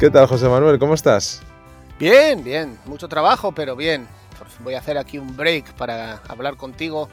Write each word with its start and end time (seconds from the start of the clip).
¿Qué 0.00 0.08
tal, 0.08 0.26
José 0.26 0.48
Manuel? 0.48 0.78
¿Cómo 0.78 0.94
estás? 0.94 1.42
Bien, 1.98 2.42
bien. 2.42 2.78
Mucho 2.86 3.06
trabajo, 3.06 3.52
pero 3.52 3.76
bien. 3.76 4.08
Voy 4.64 4.72
a 4.72 4.78
hacer 4.78 4.96
aquí 4.96 5.18
un 5.18 5.36
break 5.36 5.74
para 5.74 6.22
hablar 6.26 6.56
contigo, 6.56 7.10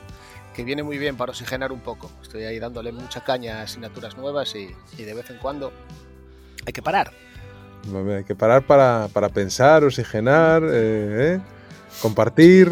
que 0.56 0.64
viene 0.64 0.84
muy 0.84 0.98
bien 0.98 1.18
para 1.18 1.32
oxigenar 1.32 1.74
un 1.74 1.82
poco. 1.82 2.10
Estoy 2.22 2.46
ahí 2.46 2.60
dándole 2.60 2.94
mucha 2.94 3.26
caña 3.26 3.60
a 3.60 3.64
asignaturas 3.64 4.16
nuevas 4.16 4.56
y, 4.56 4.74
de 5.04 5.14
vez 5.14 5.30
en 5.30 5.38
cuando 5.40 5.74
hay 6.66 6.72
que 6.72 6.82
parar. 6.82 7.12
Hay 7.94 8.24
que 8.24 8.36
parar 8.36 8.66
para, 8.66 9.10
pensar, 9.34 9.84
oxigenar, 9.84 10.64
eh, 10.64 10.70
eh, 11.36 11.40
compartir. 12.02 12.72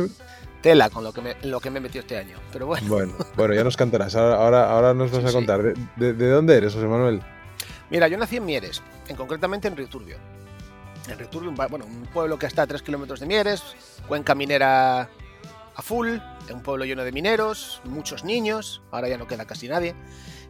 Tela 0.62 0.90
con 0.92 1.04
lo 1.04 1.12
que, 1.12 1.20
me, 1.20 1.36
lo 1.44 1.60
que 1.60 1.70
me 1.70 1.80
he 1.80 1.82
metido 1.82 2.04
este 2.04 2.18
año, 2.18 2.38
pero 2.54 2.68
bueno. 2.68 2.88
Bueno, 2.88 3.14
bueno 3.36 3.54
ya 3.54 3.66
nos 3.66 3.76
cantarás. 3.82 4.16
Ahora, 4.16 4.72
ahora, 4.72 4.94
nos 4.94 5.12
vas 5.12 5.26
a 5.26 5.34
contar. 5.34 5.74
¿De, 5.98 6.30
dónde 6.30 6.56
eres, 6.56 6.74
José 6.74 6.88
Manuel? 6.88 7.22
Mira, 7.90 8.08
yo 8.08 8.18
nací 8.18 8.38
en 8.38 8.46
Mieres, 8.46 8.82
en, 9.08 9.16
concretamente 9.16 9.68
en 9.68 9.76
Río 9.76 9.88
Turbio. 9.88 10.18
En 11.08 11.18
Río 11.20 11.30
Turbio, 11.30 11.52
bueno, 11.52 11.86
un 11.86 12.08
pueblo 12.08 12.40
que 12.40 12.46
está 12.48 12.64
a 12.64 12.68
3 12.68 12.82
kilómetros 12.82 13.20
de 13.20 13.26
Mieres, 13.28 13.64
cuenca 14.08 14.34
minera 14.36 15.10
a 15.76 15.82
full, 15.82 16.18
un 16.52 16.62
pueblo 16.62 16.86
lleno 16.86 17.04
de 17.04 17.12
mineros, 17.12 17.82
muchos 17.84 18.24
niños, 18.24 18.82
ahora 18.92 19.10
ya 19.10 19.18
no 19.18 19.28
queda 19.28 19.46
casi 19.46 19.68
nadie. 19.68 19.94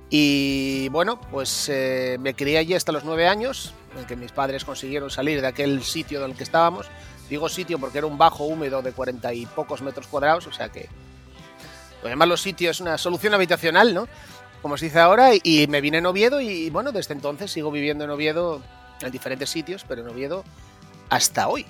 Y 0.10 0.88
bueno, 0.90 1.20
pues 1.20 1.68
eh, 1.68 2.18
me 2.20 2.36
crié 2.36 2.60
allí 2.60 2.76
hasta 2.76 2.92
los 2.92 3.04
nueve 3.04 3.28
años, 3.28 3.74
en 3.98 4.06
que 4.06 4.16
mis 4.16 4.32
padres 4.32 4.64
consiguieron 4.64 5.10
salir 5.10 5.42
de 5.42 5.48
aquel 5.48 5.84
sitio 5.84 6.24
en 6.24 6.32
el 6.32 6.38
que 6.38 6.44
estábamos 6.44 6.90
Digo 7.30 7.50
sitio 7.50 7.80
porque 7.80 7.98
era 7.98 8.08
un 8.08 8.18
bajo 8.18 8.44
húmedo 8.46 8.82
de 8.82 8.92
cuarenta 8.92 9.34
y 9.34 9.46
pocos 9.46 9.82
metros 9.82 10.08
cuadrados, 10.08 10.46
o 10.48 10.54
sea 10.54 10.70
que. 10.70 10.88
Pues 12.02 12.12
además, 12.12 12.28
los 12.28 12.42
sitios 12.42 12.78
es 12.78 12.82
una 12.82 12.98
solución 13.00 13.34
habitacional, 13.34 13.94
¿no? 13.94 14.08
Como 14.66 14.78
se 14.78 14.86
dice 14.86 14.98
ahora, 14.98 15.30
y 15.36 15.68
me 15.68 15.80
vine 15.80 16.00
en 16.00 16.08
Oviedo 16.08 16.42
y 16.42 16.72
bueno, 16.72 16.92
desde 16.92 17.14
entonces 17.14 17.52
sigo 17.52 17.70
viviendo 17.70 18.04
en 18.04 18.10
Oviedo 18.10 18.64
en 19.00 19.12
diferentes 19.12 19.48
sitios, 19.48 19.86
pero 19.88 20.02
en 20.02 20.08
Oviedo 20.08 20.44
hasta 21.12 21.48
hoy. 21.48 21.68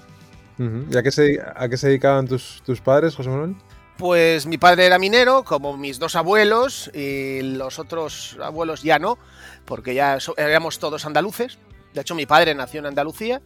¿Y 0.57 0.95
a 0.95 1.03
qué 1.03 1.11
se, 1.11 1.41
a 1.41 1.67
qué 1.67 1.75
se 1.75 1.87
dedicaban 1.87 2.25
tus, 2.25 2.63
tus 2.65 2.79
padres, 2.79 3.13
José 3.13 3.31
Manuel? 3.31 3.57
Pues 3.97 4.45
mi 4.45 4.57
padre 4.57 4.85
era 4.85 4.97
minero, 4.97 5.43
como 5.43 5.75
mis 5.75 5.99
dos 5.99 6.15
abuelos, 6.15 6.89
y 6.93 7.41
los 7.41 7.79
otros 7.79 8.37
abuelos 8.41 8.81
ya 8.81 8.97
no, 8.97 9.17
porque 9.65 9.93
ya 9.93 10.17
éramos 10.37 10.79
todos 10.79 11.05
andaluces. 11.05 11.59
De 11.93 11.99
hecho, 11.99 12.15
mi 12.15 12.25
padre 12.25 12.55
nació 12.55 12.79
en 12.79 12.85
Andalucía 12.85 13.41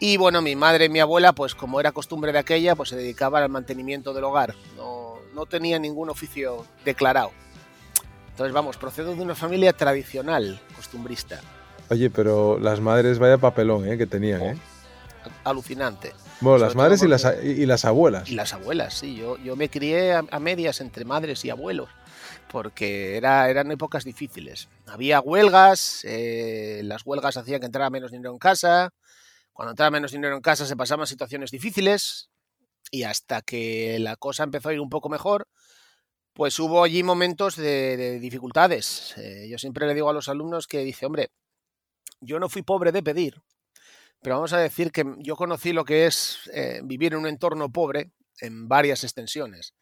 y 0.00 0.16
bueno, 0.16 0.40
mi 0.40 0.56
madre 0.56 0.86
y 0.86 0.88
mi 0.88 1.00
abuela, 1.00 1.34
pues 1.34 1.54
como 1.54 1.78
era 1.78 1.92
costumbre 1.92 2.32
de 2.32 2.38
aquella, 2.38 2.74
pues 2.74 2.88
se 2.88 2.96
dedicaban 2.96 3.42
al 3.42 3.50
mantenimiento 3.50 4.14
del 4.14 4.24
hogar. 4.24 4.54
No, 4.78 5.16
no 5.34 5.44
tenía 5.44 5.78
ningún 5.78 6.08
oficio 6.08 6.64
declarado. 6.86 7.32
Entonces, 8.38 8.54
vamos, 8.54 8.76
procedo 8.76 9.16
de 9.16 9.20
una 9.20 9.34
familia 9.34 9.72
tradicional, 9.72 10.60
costumbrista. 10.76 11.40
Oye, 11.90 12.08
pero 12.08 12.56
las 12.60 12.78
madres, 12.78 13.18
vaya 13.18 13.36
papelón, 13.36 13.84
¿eh? 13.88 13.98
Que 13.98 14.06
tenían, 14.06 14.40
¿eh? 14.40 14.58
Alucinante. 15.42 16.12
Bueno, 16.40 16.58
las 16.58 16.76
madres 16.76 17.02
y 17.02 17.08
las, 17.08 17.26
y 17.42 17.66
las 17.66 17.84
abuelas. 17.84 18.30
Y 18.30 18.36
las 18.36 18.52
abuelas, 18.52 18.94
sí. 18.94 19.16
Yo, 19.16 19.38
yo 19.38 19.56
me 19.56 19.68
crié 19.68 20.12
a, 20.12 20.38
medias 20.38 20.80
entre 20.80 21.04
madres 21.04 21.44
y 21.44 21.50
abuelos, 21.50 21.88
porque 22.48 23.16
era, 23.16 23.50
eran 23.50 23.72
épocas 23.72 24.04
difíciles. 24.04 24.68
Había 24.86 25.18
huelgas, 25.18 26.04
eh, 26.04 26.82
las 26.84 27.04
huelgas 27.04 27.36
hacían 27.38 27.58
que 27.58 27.66
entrara 27.66 27.90
menos 27.90 28.12
dinero 28.12 28.30
en 28.30 28.38
casa, 28.38 28.90
cuando 29.52 29.72
entraba 29.72 29.90
menos 29.90 30.12
dinero 30.12 30.36
en 30.36 30.42
casa 30.42 30.64
se 30.64 30.76
pasaban 30.76 31.08
situaciones 31.08 31.50
difíciles 31.50 32.30
y 32.92 33.02
hasta 33.02 33.42
que 33.42 33.98
la 33.98 34.14
cosa 34.14 34.44
empezó 34.44 34.68
a 34.68 34.74
ir 34.74 34.80
un 34.80 34.90
poco 34.90 35.08
mejor, 35.08 35.48
pues 36.38 36.56
hubo 36.60 36.84
allí 36.84 37.02
momentos 37.02 37.56
de, 37.56 38.20
dificultades. 38.20 39.12
Eh, 39.16 39.48
yo 39.50 39.58
siempre 39.58 39.88
le 39.88 39.94
digo 39.94 40.08
a 40.08 40.12
los 40.12 40.28
alumnos 40.28 40.68
que 40.68 40.84
dice, 40.84 41.04
hombre, 41.04 41.32
yo 42.20 42.38
no 42.38 42.48
fui 42.48 42.62
pobre 42.62 42.92
de 42.92 43.02
pedir, 43.02 43.42
pero 44.22 44.36
vamos 44.36 44.52
a 44.52 44.58
decir 44.58 44.92
que 44.92 45.04
yo 45.18 45.34
conocí 45.34 45.72
lo 45.72 45.84
que 45.84 46.06
es 46.06 46.48
eh, 46.52 46.80
vivir 46.84 47.14
en 47.14 47.18
un 47.18 47.26
entorno 47.26 47.72
pobre 47.72 48.12
en 48.40 48.68
varias 48.68 49.02
extensiones. 49.02 49.74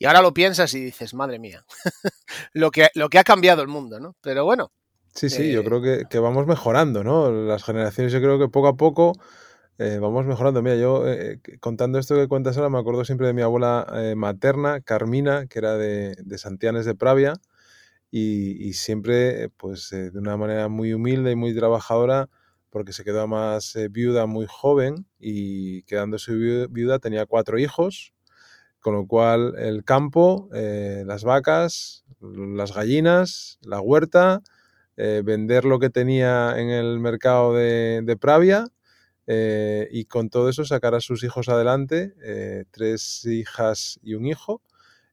Y 0.00 0.06
ahora 0.06 0.20
lo 0.20 0.34
piensas 0.34 0.74
y 0.74 0.80
dices, 0.80 1.14
madre 1.14 1.38
mía, 1.38 1.64
lo, 2.54 2.72
que, 2.72 2.88
lo 2.96 3.08
que 3.08 3.20
ha 3.20 3.24
cambiado 3.24 3.62
el 3.62 3.68
mundo, 3.68 4.00
¿no? 4.00 4.16
Pero 4.20 4.44
bueno, 4.44 4.72
Sí, 5.14 5.30
sí, 5.30 5.52
yo 5.52 5.62
creo 5.62 5.80
que, 5.80 6.18
vamos 6.18 6.46
mejorando, 6.48 7.04
¿no? 7.04 7.30
Las 7.30 7.62
generaciones, 7.62 8.12
yo 8.12 8.20
creo 8.20 8.38
que 8.38 8.48
poco 8.48 8.66
a 8.66 8.76
poco 8.76 9.12
eh, 9.78 9.98
vamos 10.00 10.26
mejorando. 10.26 10.62
Mira, 10.62 10.76
yo 10.76 11.08
eh, 11.08 11.40
contando 11.60 11.98
esto 11.98 12.14
que 12.14 12.28
cuentas 12.28 12.56
ahora, 12.56 12.70
me 12.70 12.78
acuerdo 12.78 13.04
siempre 13.04 13.26
de 13.26 13.32
mi 13.32 13.42
abuela 13.42 13.86
eh, 13.94 14.14
materna, 14.14 14.80
Carmina, 14.80 15.46
que 15.46 15.58
era 15.58 15.76
de, 15.76 16.16
de 16.22 16.38
Santianes 16.38 16.84
de 16.84 16.94
Pravia, 16.94 17.34
y, 18.12 18.72
siempre, 18.72 19.50
pues, 19.50 19.90
de 19.90 20.18
una 20.18 20.36
manera 20.36 20.68
muy 20.68 20.92
humilde 20.92 21.30
y 21.30 21.36
muy 21.36 21.54
trabajadora, 21.54 22.28
porque 22.70 22.92
se 22.92 23.04
quedó 23.04 23.28
más 23.28 23.78
viuda 23.90 24.26
muy 24.26 24.46
joven 24.48 25.06
y 25.20 25.82
quedándose 25.84 26.32
viuda 26.34 26.98
tenía 26.98 27.26
cuatro 27.26 27.58
hijos, 27.58 28.12
con 28.80 28.94
lo 28.94 29.06
cual 29.06 29.54
el 29.58 29.84
campo, 29.84 30.48
las 30.52 31.22
vacas, 31.22 32.04
las 32.20 32.74
gallinas, 32.74 33.60
la 33.62 33.80
huerta 33.80 34.42
eh, 35.02 35.22
vender 35.24 35.64
lo 35.64 35.78
que 35.78 35.88
tenía 35.88 36.52
en 36.58 36.68
el 36.68 36.98
mercado 37.00 37.54
de, 37.54 38.18
Pravia 38.20 38.66
eh, 39.32 39.86
y 39.92 40.06
con 40.06 40.28
todo 40.28 40.48
eso 40.48 40.64
sacar 40.64 40.96
a 40.96 41.00
sus 41.00 41.22
hijos 41.22 41.48
adelante, 41.48 42.14
eh, 42.20 42.64
tres 42.72 43.24
hijas 43.26 44.00
y 44.02 44.14
un 44.14 44.26
hijo. 44.26 44.60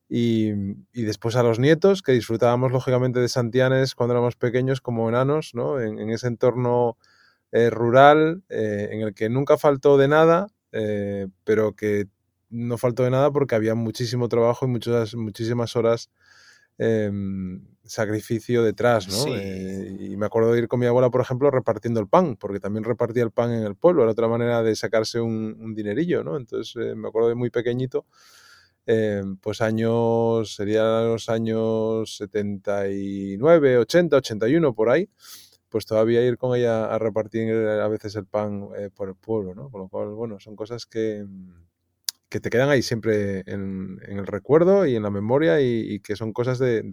Y, 0.09 0.53
después 0.93 1.35
a 1.35 1.43
los 1.43 1.59
nietos, 1.59 2.01
que 2.01 2.13
disfrutábamos 2.13 2.71
lógicamente 2.71 3.19
de 3.19 3.29
Santianes 3.29 3.93
cuando 3.93 4.13
éramos 4.15 4.35
pequeños 4.35 4.81
como 4.81 5.07
enanos, 5.07 5.51
¿no? 5.53 5.79
en, 5.81 6.09
ese 6.09 6.27
entorno 6.27 6.97
rural 7.51 8.43
en 8.49 9.01
el 9.01 9.13
que 9.13 9.29
nunca 9.29 9.57
faltó 9.57 9.97
de 9.97 10.07
nada, 10.07 10.47
pero 11.43 11.73
que 11.75 12.05
no 12.49 12.77
faltó 12.77 13.03
de 13.03 13.11
nada 13.11 13.31
porque 13.31 13.55
había 13.55 13.75
muchísimo 13.75 14.29
trabajo 14.29 14.65
y 14.65 14.69
muchas, 14.69 15.13
muchísimas 15.15 15.75
horas 15.75 16.09
Em, 16.79 17.59
sacrificio 17.87 18.63
detrás, 18.63 19.07
¿no? 19.07 19.35
Eh, 19.35 19.97
y 19.99 20.17
me 20.17 20.25
acuerdo 20.25 20.53
de 20.53 20.59
ir 20.59 20.67
con 20.67 20.79
mi 20.79 20.85
abuela, 20.85 21.09
por 21.09 21.21
ejemplo, 21.21 21.49
repartiendo 21.51 21.99
el 21.99 22.07
pan, 22.07 22.35
porque 22.35 22.59
también 22.59 22.83
repartía 22.83 23.23
el 23.23 23.31
pan 23.31 23.51
en 23.51 23.63
el 23.63 23.75
pueblo, 23.75 24.03
era 24.03 24.11
otra 24.11 24.27
manera 24.27 24.63
de 24.63 24.75
sacarse 24.75 25.19
un, 25.19 25.73
dinerillo, 25.75 26.23
¿no? 26.23 26.37
Entonces 26.37 26.75
eh, 26.75 26.95
me 26.95 27.07
acuerdo 27.07 27.29
de 27.29 27.35
muy 27.35 27.49
pequeñito, 27.49 28.05
em, 28.85 29.37
pues 29.37 29.61
años, 29.61 30.55
serían 30.55 31.07
los 31.07 31.29
años 31.29 32.17
79, 32.17 33.77
80, 33.77 34.17
81, 34.17 34.73
por 34.73 34.89
ahí, 34.89 35.09
pues 35.69 35.85
todavía 35.85 36.25
ir 36.25 36.37
con 36.37 36.55
ella 36.57 36.85
a 36.85 36.97
repartir 36.99 37.53
a 37.53 37.87
veces 37.87 38.15
el 38.15 38.25
pan 38.25 38.69
eh, 38.77 38.89
por 38.93 39.09
el 39.09 39.15
pueblo, 39.15 39.55
¿no? 39.55 39.69
Con 39.69 39.81
lo 39.81 39.87
cual, 39.89 40.09
bueno, 40.09 40.39
son 40.39 40.55
cosas 40.55 40.85
que 40.85 41.25
que 42.29 42.39
te 42.39 42.49
quedan 42.49 42.69
ahí 42.69 42.81
siempre 42.81 43.43
en, 43.45 43.99
el 44.05 44.27
recuerdo 44.27 44.85
y 44.85 44.95
en 44.95 45.03
la 45.03 45.09
memoria 45.09 45.61
y, 45.61 45.99
que 46.01 46.15
son 46.15 46.33
cosas 46.33 46.59
de, 46.59 46.83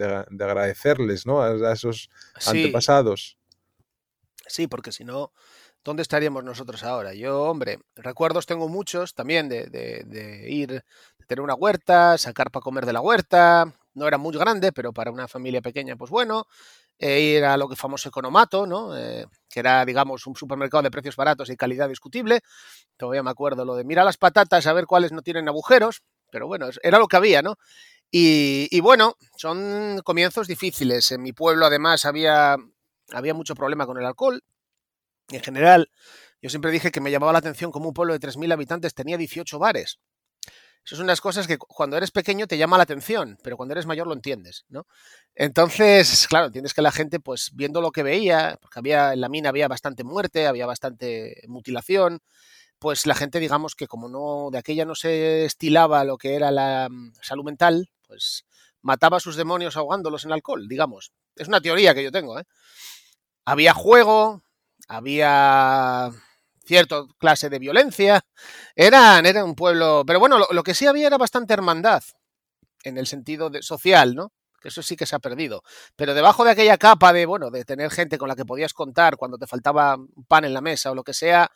agradecerles, 0.41 1.27
¿no? 1.27 1.43
A, 1.43 1.72
esos 1.72 2.11
antepasados. 2.47 3.39
Sí, 4.47 4.67
porque 4.67 4.93
si 4.93 5.05
no, 5.05 5.33
¿dónde 5.83 6.03
estaríamos 6.03 6.44
nosotros 6.44 6.84
ahora? 6.84 7.15
Yo, 7.15 7.43
hombre, 7.43 7.81
recuerdos 7.97 8.47
tengo 8.47 8.69
muchos 8.69 9.15
también 9.15 9.49
de, 9.49 9.67
de 9.67 10.50
ir, 10.50 10.71
de 10.71 11.27
tener 11.27 11.41
una 11.41 11.55
huerta, 11.55 12.17
sacar 12.19 12.50
para 12.50 12.62
comer 12.62 12.87
de 12.87 12.93
la 12.93 13.00
huerta. 13.00 13.73
No 13.94 14.06
era 14.06 14.19
muy 14.19 14.37
grande, 14.37 14.73
pero 14.73 14.93
para 14.93 15.11
una 15.11 15.28
familia 15.28 15.62
pequeña, 15.62 15.97
pues 15.97 16.11
bueno. 16.11 16.47
Ir 16.99 17.44
a 17.44 17.56
lo 17.56 17.69
que 17.69 17.77
famoso 17.77 18.09
economato, 18.09 18.66
¿no? 18.66 18.97
Eh, 18.97 19.27
que 19.49 19.60
era, 19.60 19.84
digamos, 19.84 20.27
un 20.27 20.37
supermercado 20.37 20.82
de 20.82 20.91
precios 20.91 21.16
baratos 21.16 21.50
y 21.50 21.56
calidad 21.56 21.88
discutible. 21.88 22.41
Todavía 22.96 23.23
me 23.23 23.31
acuerdo 23.31 23.64
lo 23.64 23.75
de 23.75 23.85
mira 23.85 24.05
las 24.05 24.17
patatas 24.17 24.67
a 24.67 24.73
ver 24.73 24.87
cuáles 24.87 25.12
no 25.12 25.23
tienen 25.23 25.49
agujeros, 25.49 26.02
pero 26.31 26.46
bueno, 26.46 26.69
era 26.82 26.99
lo 26.99 27.08
que 27.08 27.17
había, 27.17 27.43
¿no? 27.43 27.56
Y, 28.17 28.81
bueno, 28.81 29.17
son 29.37 30.00
comienzos 30.05 30.46
difíciles. 30.46 31.11
En 31.11 31.20
mi 31.20 31.32
pueblo, 31.32 31.67
además, 31.67 32.05
había, 32.05 32.56
había 33.12 33.35
mucho 33.35 33.56
problema 33.56 33.87
con 33.87 33.99
el 33.99 34.06
alcohol. 34.06 34.44
En 35.31 35.43
general, 35.43 35.90
yo 36.40 36.49
siempre 36.49 36.70
dije 36.70 36.93
que 36.93 37.00
me 37.00 37.11
llamaba 37.11 37.32
la 37.32 37.40
atención 37.40 37.73
como 37.73 37.88
un 37.88 37.94
pueblo 37.94 38.12
de 38.12 38.20
3.000 38.20 38.52
habitantes 38.52 38.94
tenía 38.94 39.17
18 39.17 39.58
bares. 39.58 39.99
Eso 40.85 40.97
son 40.97 41.05
unas 41.05 41.21
cosas 41.21 41.47
que 41.47 41.57
cuando 41.57 41.97
eres 41.97 42.11
pequeño 42.11 42.47
te 42.47 42.59
llama 42.59 42.77
la 42.77 42.83
atención, 42.83 43.39
pero 43.43 43.57
cuando 43.57 43.73
eres 43.73 43.87
mayor 43.87 44.07
lo 44.07 44.13
entiendes, 44.13 44.67
¿no? 44.69 44.87
Entonces, 45.35 46.27
claro, 46.29 46.47
entiendes 46.47 46.75
que 46.75 46.83
la 46.83 46.93
gente, 46.93 47.21
pues 47.21 47.53
viendo 47.55 47.81
lo 47.81 47.91
que 47.91 48.03
veía, 48.03 48.59
porque 48.61 48.81
había 48.81 49.15
en 49.15 49.23
la 49.23 49.31
mina 49.31 49.49
había 49.49 49.67
bastante 49.67 50.05
muerte, 50.05 50.47
había 50.47 50.67
bastante 50.67 51.43
mutilación, 51.49 52.21
pues 52.79 53.07
la 53.07 53.15
gente, 53.15 53.41
digamos 53.41 53.75
que 53.75 53.87
como 53.87 54.09
no 54.11 54.51
de 54.53 54.59
aquella 54.59 54.85
no 54.85 54.95
se 54.95 55.47
estilaba 55.47 56.05
lo 56.05 56.19
que 56.19 56.35
era 56.35 56.51
la 56.51 56.89
mm, 56.91 57.15
salud 57.23 57.45
mental, 57.45 57.91
pues 58.07 58.45
mataba 58.83 59.17
a 59.17 59.21
sus 59.21 59.37
demonios 59.37 59.79
ahogándolos 59.79 60.27
en 60.27 60.33
alcohol, 60.33 60.69
digamos. 60.69 61.13
Es 61.37 61.49
una 61.49 61.63
teoría 61.63 61.95
que 61.95 62.05
yo 62.05 62.13
tengo, 62.13 62.39
¿eh? 62.39 62.45
Había 63.47 63.73
juego, 63.73 64.43
había 64.87 66.11
cierta 66.66 67.05
clase 67.19 67.49
de 67.49 67.58
violencia. 67.58 68.25
Eran, 68.75 69.26
era 69.26 69.44
un 69.44 69.55
pueblo. 69.55 70.05
Pero 70.06 70.20
bueno, 70.20 70.38
lo, 70.38 70.62
que 70.62 70.75
sí 70.75 70.87
había 70.87 71.06
era 71.06 71.19
bastante 71.19 71.55
hermandad, 71.55 72.02
en 72.82 72.99
el 72.99 73.06
sentido 73.06 73.50
de, 73.50 73.62
social, 73.62 74.14
¿no? 74.14 74.32
que 74.61 74.69
eso 74.69 74.82
sí 74.82 74.96
que 74.96 75.05
se 75.05 75.14
ha 75.14 75.19
perdido. 75.19 75.62
Pero 75.94 76.14
debajo 76.14 76.43
de 76.43 76.52
aquella 76.52 76.78
capa 76.78 77.12
de, 77.12 77.26
bueno, 77.26 77.50
de 77.50 77.64
tener 77.66 77.90
gente 77.90 78.16
con 78.16 78.28
la 78.28 78.37
que 78.37 78.46
podías 78.46 78.72
contar 78.72 79.19
cuando 79.19 79.37
te 79.37 79.46
faltaba 79.46 79.99
pan 80.26 80.46
en 80.46 80.55
la 80.55 80.62
mesa 80.62 80.90
o 80.90 80.94
lo 80.94 81.05
que 81.05 81.12
sea, 81.12 81.50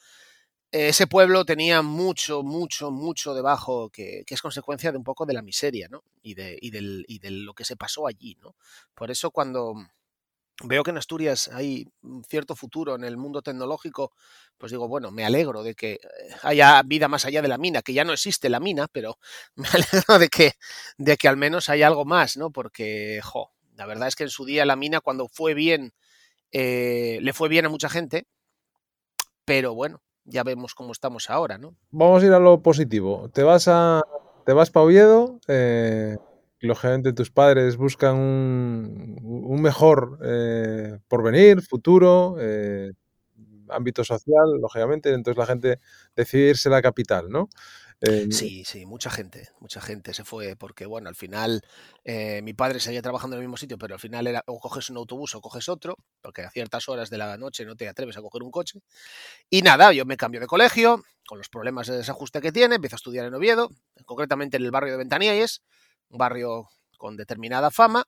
ese 0.70 1.06
pueblo 1.06 1.46
tenía 1.46 1.80
mucho, 1.80 2.42
mucho, 2.42 2.90
mucho 2.90 3.32
debajo 3.32 3.88
que, 3.88 4.24
que, 4.26 4.34
es 4.34 4.42
consecuencia 4.42 4.92
de 4.92 4.98
un 4.98 5.04
poco 5.04 5.24
de 5.24 5.32
la 5.32 5.40
miseria, 5.40 5.88
¿no? 5.88 6.04
Y 6.22 6.34
de, 6.34 6.58
y, 6.60 6.70
del, 6.70 7.06
y 7.08 7.18
de 7.18 7.30
lo 7.30 7.54
que 7.54 7.64
se 7.64 7.76
pasó 7.76 8.06
allí, 8.06 8.36
¿no? 8.42 8.54
Por 8.94 9.10
eso 9.10 9.30
cuando 9.30 9.74
veo 10.64 10.82
que 10.82 10.90
en 10.90 10.98
Asturias 10.98 11.48
hay 11.52 11.88
cierto 12.28 12.56
futuro 12.56 12.96
en 12.96 13.04
el 13.04 13.16
mundo 13.16 13.42
tecnológico, 13.42 14.12
pues 14.56 14.72
digo, 14.72 14.88
bueno, 14.88 15.10
me 15.10 15.24
alegro 15.24 15.62
de 15.62 15.74
que 15.74 16.00
haya 16.42 16.82
vida 16.84 17.08
más 17.08 17.24
allá 17.24 17.42
de 17.42 17.48
la 17.48 17.58
mina, 17.58 17.82
que 17.82 17.92
ya 17.92 18.04
no 18.04 18.12
existe 18.12 18.48
la 18.48 18.60
mina, 18.60 18.88
pero 18.90 19.18
me 19.54 19.68
alegro 19.68 20.18
de 20.18 20.28
que, 20.28 20.52
de 20.96 21.16
que 21.16 21.28
al 21.28 21.36
menos 21.36 21.68
haya 21.68 21.86
algo 21.86 22.04
más, 22.04 22.36
¿no? 22.36 22.50
Porque, 22.50 23.20
jo, 23.22 23.52
la 23.76 23.86
verdad 23.86 24.08
es 24.08 24.16
que 24.16 24.24
en 24.24 24.30
su 24.30 24.44
día 24.44 24.66
la 24.66 24.76
mina, 24.76 25.00
cuando 25.00 25.28
fue 25.28 25.54
bien, 25.54 25.92
eh, 26.50 27.18
le 27.20 27.32
fue 27.32 27.48
bien 27.48 27.66
a 27.66 27.68
mucha 27.68 27.88
gente, 27.88 28.26
pero 29.44 29.74
bueno, 29.74 30.02
ya 30.24 30.42
vemos 30.42 30.74
cómo 30.74 30.92
estamos 30.92 31.30
ahora, 31.30 31.56
¿no? 31.56 31.76
Vamos 31.90 32.22
a 32.22 32.26
ir 32.26 32.32
a 32.32 32.38
lo 32.38 32.62
positivo. 32.62 33.30
Te 33.32 33.42
vas 33.42 33.66
a. 33.68 34.02
Te 34.44 34.52
vas 34.52 34.70
para 34.70 34.84
Oviedo. 34.84 35.40
Eh, 35.48 36.16
lógicamente 36.60 37.12
tus 37.12 37.30
padres 37.30 37.76
buscan 37.76 38.16
un, 38.16 39.16
un 39.22 39.62
mejor 39.62 40.18
eh, 40.22 40.98
porvenir, 41.08 41.62
futuro, 41.62 42.36
eh, 42.40 42.92
ámbito 43.68 44.04
social, 44.04 44.60
lógicamente, 44.60 45.12
entonces 45.12 45.38
la 45.38 45.46
gente 45.46 45.78
decide 46.16 46.50
irse 46.50 46.68
a 46.68 46.72
la 46.72 46.82
capital, 46.82 47.28
¿no? 47.28 47.48
Eh, 48.00 48.28
sí, 48.30 48.62
sí, 48.64 48.86
mucha 48.86 49.10
gente, 49.10 49.48
mucha 49.58 49.80
gente 49.80 50.14
se 50.14 50.24
fue 50.24 50.54
porque, 50.54 50.86
bueno, 50.86 51.08
al 51.08 51.16
final 51.16 51.62
eh, 52.04 52.42
mi 52.42 52.54
padre 52.54 52.78
seguía 52.78 53.02
trabajando 53.02 53.34
en 53.34 53.42
el 53.42 53.48
mismo 53.48 53.56
sitio, 53.56 53.76
pero 53.76 53.94
al 53.94 54.00
final 54.00 54.28
era 54.28 54.44
o 54.46 54.60
coges 54.60 54.88
un 54.90 54.98
autobús 54.98 55.34
o 55.34 55.40
coges 55.40 55.68
otro, 55.68 55.96
porque 56.20 56.42
a 56.42 56.50
ciertas 56.50 56.88
horas 56.88 57.10
de 57.10 57.18
la 57.18 57.36
noche 57.36 57.64
no 57.64 57.74
te 57.74 57.88
atreves 57.88 58.16
a 58.16 58.22
coger 58.22 58.44
un 58.44 58.52
coche. 58.52 58.78
Y 59.50 59.62
nada, 59.62 59.92
yo 59.92 60.04
me 60.04 60.16
cambio 60.16 60.40
de 60.40 60.46
colegio, 60.46 61.02
con 61.26 61.38
los 61.38 61.48
problemas 61.48 61.88
de 61.88 61.96
desajuste 61.96 62.40
que 62.40 62.52
tiene, 62.52 62.76
empiezo 62.76 62.94
a 62.94 62.98
estudiar 62.98 63.26
en 63.26 63.34
Oviedo, 63.34 63.68
concretamente 64.04 64.58
en 64.58 64.64
el 64.64 64.70
barrio 64.70 64.92
de 64.92 64.98
Ventaníes, 64.98 65.62
un 66.10 66.18
barrio 66.18 66.68
con 66.96 67.16
determinada 67.16 67.70
fama. 67.70 68.04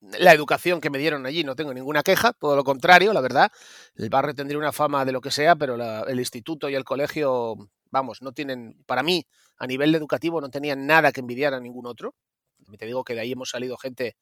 La 0.00 0.32
educación 0.32 0.80
que 0.80 0.90
me 0.90 0.98
dieron 0.98 1.26
allí 1.26 1.42
no 1.42 1.56
tengo 1.56 1.74
ninguna 1.74 2.02
queja, 2.02 2.32
todo 2.32 2.54
lo 2.54 2.62
contrario, 2.62 3.12
la 3.12 3.20
verdad. 3.20 3.50
El 3.96 4.10
barrio 4.10 4.34
tendría 4.34 4.58
una 4.58 4.72
fama 4.72 5.04
de 5.04 5.12
lo 5.12 5.20
que 5.20 5.32
sea, 5.32 5.56
pero 5.56 5.74
el 6.06 6.18
instituto 6.20 6.68
y 6.68 6.76
el 6.76 6.84
colegio, 6.84 7.56
vamos, 7.90 8.22
no 8.22 8.32
tienen, 8.32 8.82
para 8.86 9.02
mí, 9.02 9.26
a 9.56 9.66
nivel 9.66 9.94
educativo, 9.94 10.40
no 10.40 10.50
tenían 10.50 10.86
nada 10.86 11.10
que 11.10 11.20
envidiar 11.20 11.52
a 11.52 11.60
ningún 11.60 11.86
otro. 11.86 12.14
Te 12.78 12.86
digo 12.86 13.02
que 13.02 13.14
de 13.14 13.20
ahí 13.20 13.32
hemos 13.32 13.50
salido 13.50 13.76
gente 13.76 14.16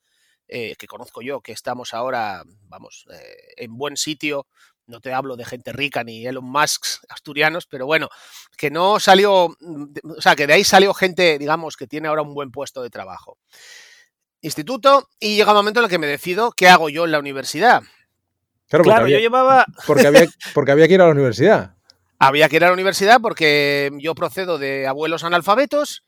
eh, 0.48 0.76
que 0.76 0.86
conozco 0.86 1.20
yo, 1.22 1.40
que 1.40 1.52
estamos 1.52 1.92
ahora, 1.92 2.42
vamos, 2.68 3.06
eh, 3.12 3.54
en 3.56 3.76
buen 3.76 3.96
sitio. 3.96 4.46
No 4.86 5.00
te 5.00 5.12
hablo 5.12 5.36
de 5.36 5.44
gente 5.44 5.72
rica 5.72 6.04
ni 6.04 6.26
Elon 6.26 6.44
Musk 6.44 6.84
asturianos, 7.08 7.66
pero 7.66 7.86
bueno, 7.86 8.08
que 8.56 8.70
no 8.70 9.00
salió, 9.00 9.46
o 9.46 10.20
sea, 10.20 10.36
que 10.36 10.46
de 10.46 10.52
ahí 10.52 10.64
salió 10.64 10.94
gente, 10.94 11.38
digamos, 11.38 11.76
que 11.76 11.86
tiene 11.86 12.08
ahora 12.08 12.22
un 12.22 12.34
buen 12.34 12.50
puesto 12.50 12.82
de 12.82 12.90
trabajo. 12.90 13.38
Instituto, 14.40 15.08
y 15.18 15.36
llega 15.36 15.50
un 15.50 15.56
momento 15.56 15.80
en 15.80 15.84
el 15.84 15.90
que 15.90 15.98
me 15.98 16.06
decido 16.06 16.52
qué 16.52 16.68
hago 16.68 16.88
yo 16.88 17.04
en 17.04 17.12
la 17.12 17.18
universidad. 17.18 17.82
Claro, 18.68 18.84
Claro, 18.84 19.02
había, 19.02 19.16
yo 19.16 19.22
llevaba. 19.22 19.64
porque, 19.86 20.06
había, 20.06 20.26
porque 20.54 20.72
había 20.72 20.88
que 20.88 20.94
ir 20.94 21.00
a 21.00 21.06
la 21.06 21.12
universidad. 21.12 21.74
Había 22.18 22.48
que 22.48 22.56
ir 22.56 22.64
a 22.64 22.68
la 22.68 22.72
universidad 22.72 23.20
porque 23.20 23.90
yo 23.98 24.14
procedo 24.14 24.58
de 24.58 24.86
abuelos 24.86 25.24
analfabetos, 25.24 26.04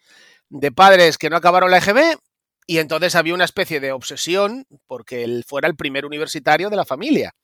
de 0.49 0.73
padres 0.73 1.19
que 1.19 1.31
no 1.31 1.37
acabaron 1.37 1.71
la 1.71 1.79
EGB, 1.79 2.19
y 2.71 2.81
entonces 2.81 3.15
había 3.15 3.33
una 3.33 3.47
especie 3.47 3.81
de 3.81 3.93
obsesión 3.93 4.67
porque 4.87 5.25
él 5.25 5.43
fuera 5.49 5.67
el 5.69 5.75
primer 5.75 6.05
universitario 6.05 6.69
de 6.69 6.77
la 6.77 6.85
familia. 6.85 7.35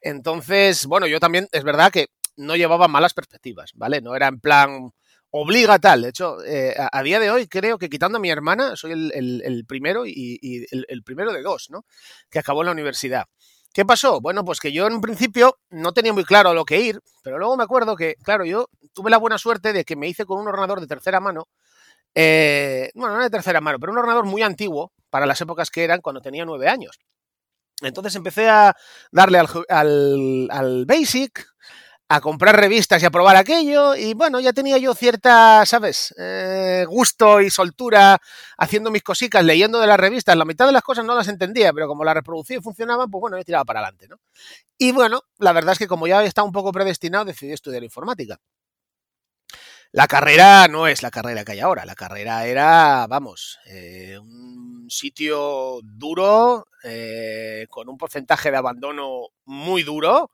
Entonces, 0.00 0.86
bueno, 0.86 1.06
yo 1.06 1.20
también, 1.20 1.48
es 1.52 1.64
verdad 1.64 1.92
que 1.92 2.06
no 2.38 2.56
llevaba 2.56 2.88
malas 2.88 3.12
perspectivas, 3.12 3.72
¿vale? 3.74 4.00
No 4.00 4.16
era 4.16 4.26
en 4.26 4.40
plan 4.40 4.90
obliga 5.28 5.78
tal. 5.78 6.00
De 6.00 6.08
hecho, 6.08 6.42
eh, 6.46 6.74
a, 6.78 7.02
día 7.02 7.20
de 7.20 7.30
hoy 7.30 7.46
creo 7.46 7.76
que 7.76 7.90
quitando 7.90 8.16
a 8.16 8.20
mi 8.22 8.30
hermana, 8.30 8.74
soy 8.74 8.92
el, 8.92 9.64
primero 9.68 10.06
y, 10.06 10.66
el, 10.70 10.86
el, 10.88 11.02
primero 11.02 11.34
de 11.34 11.42
dos, 11.42 11.68
¿no? 11.68 11.84
Que 12.30 12.38
acabó 12.38 12.62
en 12.62 12.66
la 12.66 12.72
universidad. 12.72 13.26
¿Qué 13.74 13.84
pasó? 13.84 14.22
Bueno, 14.22 14.46
pues 14.46 14.60
que 14.60 14.72
yo 14.72 14.86
en 14.86 15.02
principio 15.02 15.58
no 15.68 15.92
tenía 15.92 16.14
muy 16.14 16.24
claro 16.24 16.48
a 16.48 16.54
lo 16.54 16.64
que 16.64 16.80
ir, 16.80 17.02
pero 17.22 17.38
luego 17.38 17.56
me 17.58 17.64
acuerdo 17.64 17.96
que, 17.96 18.14
claro, 18.22 18.46
yo 18.46 18.70
tuve 18.94 19.10
la 19.10 19.18
buena 19.18 19.36
suerte 19.36 19.74
de 19.74 19.84
que 19.84 19.96
me 19.96 20.08
hice 20.08 20.24
con 20.24 20.40
un 20.40 20.48
ordenador 20.48 20.80
de 20.80 20.86
tercera 20.86 21.20
mano, 21.20 21.48
eh, 22.14 22.90
bueno, 22.94 23.16
no 23.16 23.22
de 23.22 23.30
tercera 23.30 23.60
mano, 23.60 23.78
pero 23.78 23.92
un 23.92 23.98
ordenador 23.98 24.24
muy 24.24 24.42
antiguo 24.42 24.92
para 25.10 25.26
las 25.26 25.40
épocas 25.40 25.70
que 25.70 25.84
eran 25.84 26.00
cuando 26.00 26.20
tenía 26.20 26.44
nueve 26.44 26.68
años. 26.68 26.98
Entonces 27.82 28.14
empecé 28.14 28.48
a 28.48 28.74
darle 29.10 29.38
al, 29.68 30.84
Basic, 30.86 31.46
a 32.08 32.20
comprar 32.20 32.56
revistas 32.56 33.02
y 33.02 33.06
a 33.06 33.10
probar 33.10 33.36
aquello. 33.36 33.96
Y 33.96 34.14
bueno, 34.14 34.38
ya 34.40 34.52
tenía 34.52 34.78
yo 34.78 34.94
cierta, 34.94 35.66
¿sabes? 35.66 36.14
Eh, 36.18 36.84
gusto 36.88 37.40
y 37.40 37.50
soltura 37.50 38.18
haciendo 38.58 38.90
mis 38.90 39.02
cositas, 39.02 39.44
leyendo 39.44 39.80
de 39.80 39.86
las 39.88 39.98
revistas. 39.98 40.36
La 40.36 40.44
mitad 40.44 40.66
de 40.66 40.72
las 40.72 40.82
cosas 40.82 41.04
no 41.04 41.14
las 41.14 41.28
entendía, 41.28 41.72
pero 41.72 41.88
como 41.88 42.04
las 42.04 42.14
reproducía 42.14 42.58
y 42.58 42.60
funcionaban, 42.60 43.10
pues 43.10 43.20
bueno, 43.20 43.36
yo 43.36 43.44
tiraba 43.44 43.64
para 43.64 43.80
adelante, 43.80 44.08
¿no? 44.08 44.16
Y 44.78 44.92
bueno, 44.92 45.22
la 45.38 45.52
verdad 45.52 45.72
es 45.72 45.78
que 45.78 45.88
como 45.88 46.06
ya 46.06 46.22
estaba 46.24 46.46
un 46.46 46.52
poco 46.52 46.72
predestinado, 46.72 47.24
decidí 47.24 47.52
estudiar 47.52 47.82
informática. 47.82 48.38
La 49.94 50.08
carrera 50.08 50.66
no 50.66 50.88
es 50.88 51.04
la 51.04 51.10
carrera 51.12 51.44
que 51.44 51.52
hay 51.52 51.60
ahora. 51.60 51.84
La 51.84 51.94
carrera 51.94 52.46
era, 52.46 53.06
vamos, 53.06 53.60
eh, 53.66 54.18
un 54.18 54.88
sitio 54.90 55.78
duro, 55.84 56.66
eh, 56.82 57.68
con 57.70 57.88
un 57.88 57.96
porcentaje 57.96 58.50
de 58.50 58.56
abandono 58.56 59.28
muy 59.44 59.84
duro 59.84 60.32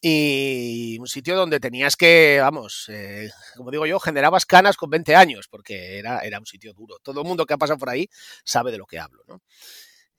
y 0.00 0.98
un 1.00 1.08
sitio 1.08 1.34
donde 1.34 1.58
tenías 1.58 1.96
que, 1.96 2.38
vamos, 2.40 2.86
eh, 2.88 3.28
como 3.56 3.72
digo 3.72 3.86
yo, 3.86 3.98
generabas 3.98 4.46
canas 4.46 4.76
con 4.76 4.88
20 4.88 5.16
años, 5.16 5.48
porque 5.50 5.98
era, 5.98 6.20
era 6.20 6.38
un 6.38 6.46
sitio 6.46 6.72
duro. 6.72 6.98
Todo 7.02 7.22
el 7.22 7.26
mundo 7.26 7.44
que 7.44 7.54
ha 7.54 7.58
pasado 7.58 7.80
por 7.80 7.90
ahí 7.90 8.08
sabe 8.44 8.70
de 8.70 8.78
lo 8.78 8.86
que 8.86 9.00
hablo, 9.00 9.24
¿no? 9.26 9.42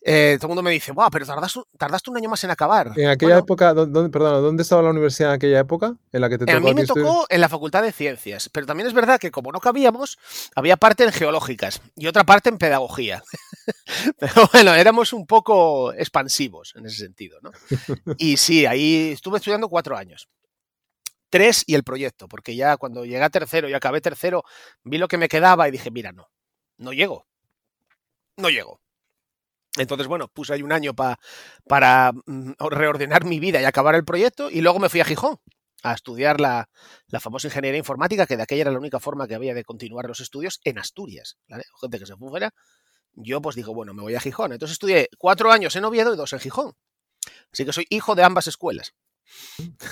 Eh, 0.09 0.38
todo 0.39 0.48
el 0.48 0.50
mundo 0.51 0.63
me 0.63 0.71
dice, 0.71 0.94
wow, 0.94 1.09
pero 1.12 1.25
tardaste, 1.25 1.59
tardaste, 1.77 2.09
un 2.09 2.15
año 2.15 2.30
más 2.30 2.42
en 2.45 2.50
acabar. 2.50 2.94
En 2.95 3.09
aquella 3.09 3.33
bueno, 3.33 3.39
época, 3.39 3.74
¿dónde, 3.74 4.09
perdón, 4.09 4.42
¿dónde 4.42 4.63
estaba 4.63 4.81
la 4.81 4.92
universidad 4.92 5.31
en 5.31 5.36
aquella 5.36 5.59
época? 5.59 5.98
En 6.13 6.21
la 6.21 6.30
que 6.30 6.38
te 6.38 6.45
tocó 6.45 6.57
a 6.57 6.62
mí 6.62 6.74
me 6.74 6.86
tocó 6.86 7.00
estudiar? 7.01 7.25
en 7.27 7.41
la 7.41 7.50
Facultad 7.50 7.84
de 7.84 7.91
Ciencias, 7.91 8.48
pero 8.48 8.65
también 8.65 8.88
es 8.88 8.93
verdad 8.93 9.20
que 9.20 9.32
como 9.32 9.51
no 9.51 9.60
cabíamos, 9.60 10.17
había 10.55 10.77
parte 10.77 11.03
en 11.03 11.12
geológicas 11.12 11.82
y 11.98 12.08
otra 12.08 12.24
parte 12.24 12.48
en 12.48 12.58
pedagogía. 12.58 13.22
pero 14.17 14.50
bueno, 14.53 14.74
éramos 14.75 15.12
un 15.12 15.27
poco 15.27 15.91
expansivos 15.91 16.74
en 16.77 16.86
ese 16.86 17.00
sentido, 17.00 17.39
¿no? 17.41 17.51
Y 18.17 18.38
sí, 18.38 18.65
ahí 18.65 19.12
estuve 19.12 19.39
estudiando 19.39 19.67
cuatro 19.67 19.98
años 19.98 20.29
tres 21.29 21.65
y 21.67 21.75
el 21.75 21.84
proyecto, 21.84 22.29
porque 22.29 22.55
ya 22.55 22.77
cuando 22.77 23.03
llegué 23.03 23.22
a 23.22 23.29
tercero 23.29 23.67
y 23.67 23.74
acabé 23.74 24.00
tercero, 24.00 24.46
vi 24.86 24.98
lo 24.98 25.10
que 25.10 25.17
me 25.17 25.27
quedaba 25.27 25.67
y 25.67 25.72
dije, 25.72 25.91
mira, 25.91 26.13
no, 26.13 26.29
no 26.77 26.93
llego, 26.93 27.27
no 28.38 28.50
llego. 28.50 28.79
Entonces, 29.77 30.07
bueno, 30.07 30.27
puse 30.27 30.53
ahí 30.53 30.62
un 30.62 30.72
año 30.72 30.93
pa, 30.93 31.19
para 31.67 32.12
mm, 32.25 32.53
reordenar 32.69 33.25
mi 33.25 33.39
vida 33.39 33.62
y 33.62 33.65
acabar 33.65 33.96
el 33.96 34.05
proyecto 34.05 34.50
y 34.50 34.62
luego 34.62 34.79
me 34.79 34.89
fui 34.89 35.00
a 35.00 35.05
Gijón 35.05 35.39
a 35.84 35.93
estudiar 35.93 36.41
la, 36.41 36.69
famosa 37.19 37.48
ingeniería 37.48 37.77
informática, 37.77 38.25
que 38.25 38.38
de 38.38 38.43
aquella 38.43 38.62
era 38.62 38.72
la 38.72 38.79
única 38.79 39.00
forma 39.00 39.27
que 39.27 39.36
había 39.36 39.53
de 39.53 39.63
continuar 39.63 40.05
los 40.07 40.19
estudios 40.19 40.60
en 40.63 40.79
Asturias. 40.79 41.38
Gente 41.79 42.00
que 42.00 42.05
se 42.05 42.15
fue 42.15 42.29
fuera. 42.29 42.53
Yo 43.13 43.41
pues 43.41 43.55
digo, 43.55 43.74
bueno, 43.74 43.93
me 43.93 44.01
voy 44.01 44.15
a 44.15 44.19
Gijón. 44.19 44.51
Entonces 44.51 44.74
estudié 44.74 45.10
cuatro 45.17 45.51
años 45.51 45.75
en 45.75 45.86
Oviedo 45.86 46.13
y 46.13 46.17
dos 46.17 46.34
en 46.34 46.39
Gijón. 46.39 46.74
Así 47.51 47.65
que 47.65 47.74
soy 47.74 47.86
hijo 47.89 48.15
de 48.15 48.24
ambas 48.24 48.48
escuelas. 48.48 48.93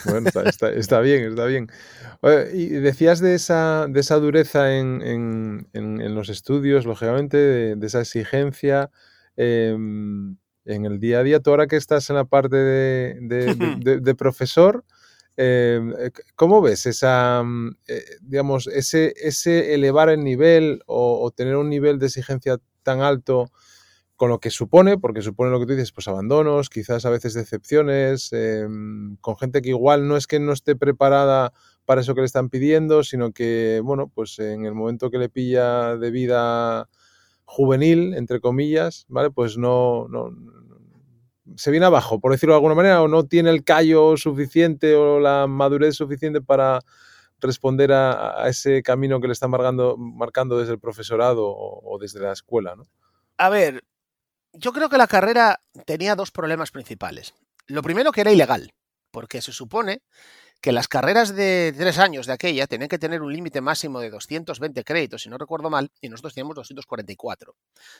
Bueno, 0.05 0.29
está, 0.29 1.01
bien, 1.01 1.25
está 1.25 1.45
bien. 1.45 1.69
Y 2.53 2.67
decías 2.67 3.19
de 3.19 3.35
esa, 3.35 3.87
de 3.89 3.99
esa 3.99 4.15
dureza 4.17 4.75
en, 4.77 5.67
los 5.73 6.29
estudios, 6.29 6.85
lógicamente, 6.85 7.75
de 7.75 7.87
esa 7.87 8.01
exigencia 8.01 8.91
eh, 9.37 9.69
en 9.71 10.85
el 10.85 10.99
día 10.99 11.19
a 11.19 11.23
día, 11.23 11.39
tú 11.39 11.51
ahora 11.51 11.67
que 11.67 11.75
estás 11.75 12.09
en 12.09 12.15
la 12.15 12.25
parte 12.25 12.55
de, 12.55 13.17
de, 13.21 13.55
de, 13.79 13.99
de 14.01 14.15
profesor, 14.15 14.83
eh, 15.37 16.11
¿cómo 16.35 16.61
ves 16.61 16.85
esa, 16.85 17.43
eh, 17.87 18.03
digamos, 18.21 18.67
ese, 18.67 19.13
ese, 19.17 19.73
elevar 19.73 20.09
el 20.09 20.23
nivel 20.23 20.81
o, 20.85 21.21
o, 21.21 21.31
tener 21.31 21.57
un 21.57 21.69
nivel 21.69 21.99
de 21.99 22.07
exigencia 22.07 22.57
tan 22.83 23.01
alto 23.01 23.51
con 24.15 24.29
lo 24.29 24.39
que 24.39 24.49
supone, 24.49 24.97
porque 24.97 25.21
supone 25.21 25.51
lo 25.51 25.59
que 25.59 25.65
tú 25.65 25.73
dices, 25.73 25.91
pues 25.91 26.07
abandonos, 26.07 26.69
quizás 26.69 27.05
a 27.05 27.09
veces 27.09 27.33
decepciones, 27.33 28.29
eh, 28.31 28.65
con 29.19 29.37
gente 29.37 29.61
que 29.61 29.69
igual 29.69 30.07
no 30.07 30.15
es 30.15 30.25
que 30.25 30.39
no 30.39 30.53
esté 30.53 30.75
preparada 30.77 31.51
para 31.83 32.01
eso 32.01 32.15
que 32.15 32.21
le 32.21 32.25
están 32.25 32.49
pidiendo, 32.49 33.03
sino 33.03 33.31
que, 33.33 33.81
bueno, 33.83 34.09
pues 34.13 34.39
en 34.39 34.65
el 34.65 34.73
momento 34.73 35.11
que 35.11 35.17
le 35.17 35.27
pilla 35.27 35.97
de 35.97 36.11
vida 36.11 36.89
juvenil, 37.45 38.13
entre 38.15 38.39
comillas, 38.39 39.05
¿vale? 39.07 39.31
Pues 39.31 39.57
no, 39.57 40.07
no, 40.09 40.31
se 41.55 41.71
viene 41.71 41.85
abajo, 41.85 42.19
por 42.19 42.31
decirlo 42.31 42.53
de 42.53 42.57
alguna 42.57 42.75
manera, 42.75 43.01
o 43.01 43.07
no 43.07 43.25
tiene 43.25 43.49
el 43.51 43.63
callo 43.63 44.17
suficiente 44.17 44.95
o 44.95 45.19
la 45.19 45.47
madurez 45.47 45.95
suficiente 45.95 46.41
para 46.41 46.79
responder 47.39 47.91
a, 47.91 48.47
ese 48.47 48.81
camino 48.81 49.21
que 49.21 49.27
le 49.27 49.33
está 49.33 49.47
marcando, 49.47 49.97
marcando 49.97 50.57
desde 50.57 50.73
el 50.73 50.79
profesorado 50.79 51.47
o, 51.47 51.81
o, 51.83 51.99
desde 51.99 52.19
la 52.19 52.31
escuela, 52.31 52.75
¿no? 52.75 52.83
A 53.37 53.49
ver, 53.49 53.83
yo 54.53 54.71
creo 54.71 54.89
que 54.89 54.97
la 54.97 55.07
carrera 55.07 55.61
tenía 55.85 56.15
dos 56.15 56.31
problemas 56.31 56.71
principales. 56.71 57.33
Lo 57.67 57.81
primero 57.81 58.11
que 58.11 58.21
era 58.21 58.31
ilegal, 58.31 58.73
porque 59.11 59.41
se 59.41 59.51
supone 59.51 60.01
que 60.61 60.71
las 60.71 60.87
carreras 60.87 61.35
de 61.35 61.73
tres 61.77 61.99
años 61.99 62.25
de 62.25 62.33
aquella 62.33 62.67
tenían 62.67 62.89
que 62.89 62.97
tener 62.97 63.21
un 63.21 63.31
límite 63.31 63.61
máximo 63.61 63.99
de 63.99 64.09
220 64.09 64.83
créditos, 64.83 65.21
si 65.21 65.29
no 65.29 65.37
recuerdo 65.37 65.69
mal, 65.69 65.91
y 66.01 66.09
nosotros 66.09 66.33
teníamos 66.33 66.55
244. 66.55 67.55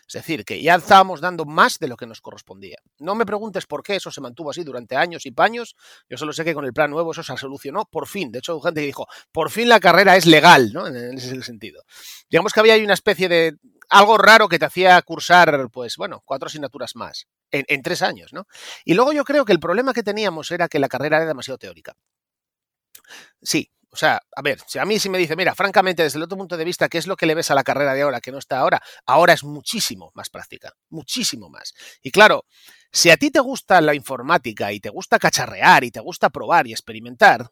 Es 0.07 0.13
decir, 0.13 0.43
que 0.43 0.61
ya 0.61 0.75
estábamos 0.75 1.21
dando 1.21 1.45
más 1.45 1.77
de 1.79 1.87
lo 1.87 1.95
que 1.95 2.07
nos 2.07 2.21
correspondía. 2.21 2.77
No 2.99 3.15
me 3.15 3.25
preguntes 3.25 3.65
por 3.65 3.83
qué 3.83 3.97
eso 3.97 4.09
se 4.09 4.21
mantuvo 4.21 4.49
así 4.49 4.63
durante 4.63 4.95
años 4.95 5.25
y 5.25 5.31
paños. 5.31 5.75
Yo 6.09 6.17
solo 6.17 6.33
sé 6.33 6.43
que 6.43 6.53
con 6.53 6.65
el 6.65 6.73
plan 6.73 6.89
nuevo 6.89 7.11
eso 7.11 7.23
se 7.23 7.37
solucionó 7.37 7.85
por 7.85 8.07
fin. 8.07 8.31
De 8.31 8.39
hecho, 8.39 8.59
gente 8.59 8.81
dijo, 8.81 9.07
por 9.31 9.51
fin 9.51 9.69
la 9.69 9.79
carrera 9.79 10.15
es 10.15 10.25
legal, 10.25 10.71
¿no? 10.73 10.87
En 10.87 11.17
ese 11.17 11.41
sentido. 11.43 11.83
Digamos 12.29 12.53
que 12.53 12.59
había 12.59 12.73
ahí 12.73 12.83
una 12.83 12.93
especie 12.93 13.29
de 13.29 13.57
algo 13.89 14.17
raro 14.17 14.49
que 14.49 14.59
te 14.59 14.65
hacía 14.65 15.01
cursar, 15.01 15.69
pues 15.71 15.97
bueno, 15.97 16.21
cuatro 16.25 16.47
asignaturas 16.47 16.95
más 16.95 17.27
en, 17.51 17.65
en, 17.67 17.81
tres 17.81 18.01
años, 18.01 18.33
¿no? 18.33 18.47
Y 18.83 18.95
luego 18.95 19.13
yo 19.13 19.23
creo 19.23 19.45
que 19.45 19.53
el 19.53 19.59
problema 19.59 19.93
que 19.93 20.03
teníamos 20.03 20.51
era 20.51 20.67
que 20.67 20.79
la 20.79 20.87
carrera 20.87 21.17
era 21.17 21.27
demasiado 21.27 21.57
teórica. 21.57 21.95
Sí, 23.41 23.71
o 23.89 23.95
sea, 23.97 24.21
a 24.35 24.41
ver, 24.41 24.59
si 24.67 24.77
a 24.77 24.85
mí 24.85 24.99
si 24.99 25.09
me 25.09 25.17
dice, 25.17 25.35
mira, 25.35 25.55
francamente, 25.55 26.03
desde 26.03 26.17
el 26.17 26.23
otro 26.23 26.37
punto 26.37 26.57
de 26.57 26.65
vista, 26.65 26.89
¿qué 26.89 26.97
es 26.97 27.07
lo 27.07 27.15
que 27.15 27.25
le 27.25 27.35
ves 27.35 27.49
a 27.51 27.55
la 27.55 27.63
carrera 27.63 27.93
de 27.93 28.01
ahora 28.01 28.19
que 28.21 28.31
no 28.31 28.37
está 28.39 28.59
ahora? 28.59 28.81
Ahora 29.05 29.33
es 29.33 29.43
muchísimo 29.43 30.11
más 30.15 30.29
práctica, 30.29 30.73
muchísimo 30.89 31.49
más. 31.49 31.73
Y 32.01 32.11
claro, 32.11 32.45
si 32.91 33.09
a 33.09 33.17
ti 33.17 33.31
te 33.31 33.39
gusta 33.39 33.79
la 33.81 33.95
informática 33.95 34.71
y 34.73 34.79
te 34.81 34.89
gusta 34.89 35.17
cacharrear 35.19 35.83
y 35.85 35.91
te 35.91 36.01
gusta 36.01 36.29
probar 36.29 36.67
y 36.67 36.73
experimentar, 36.73 37.49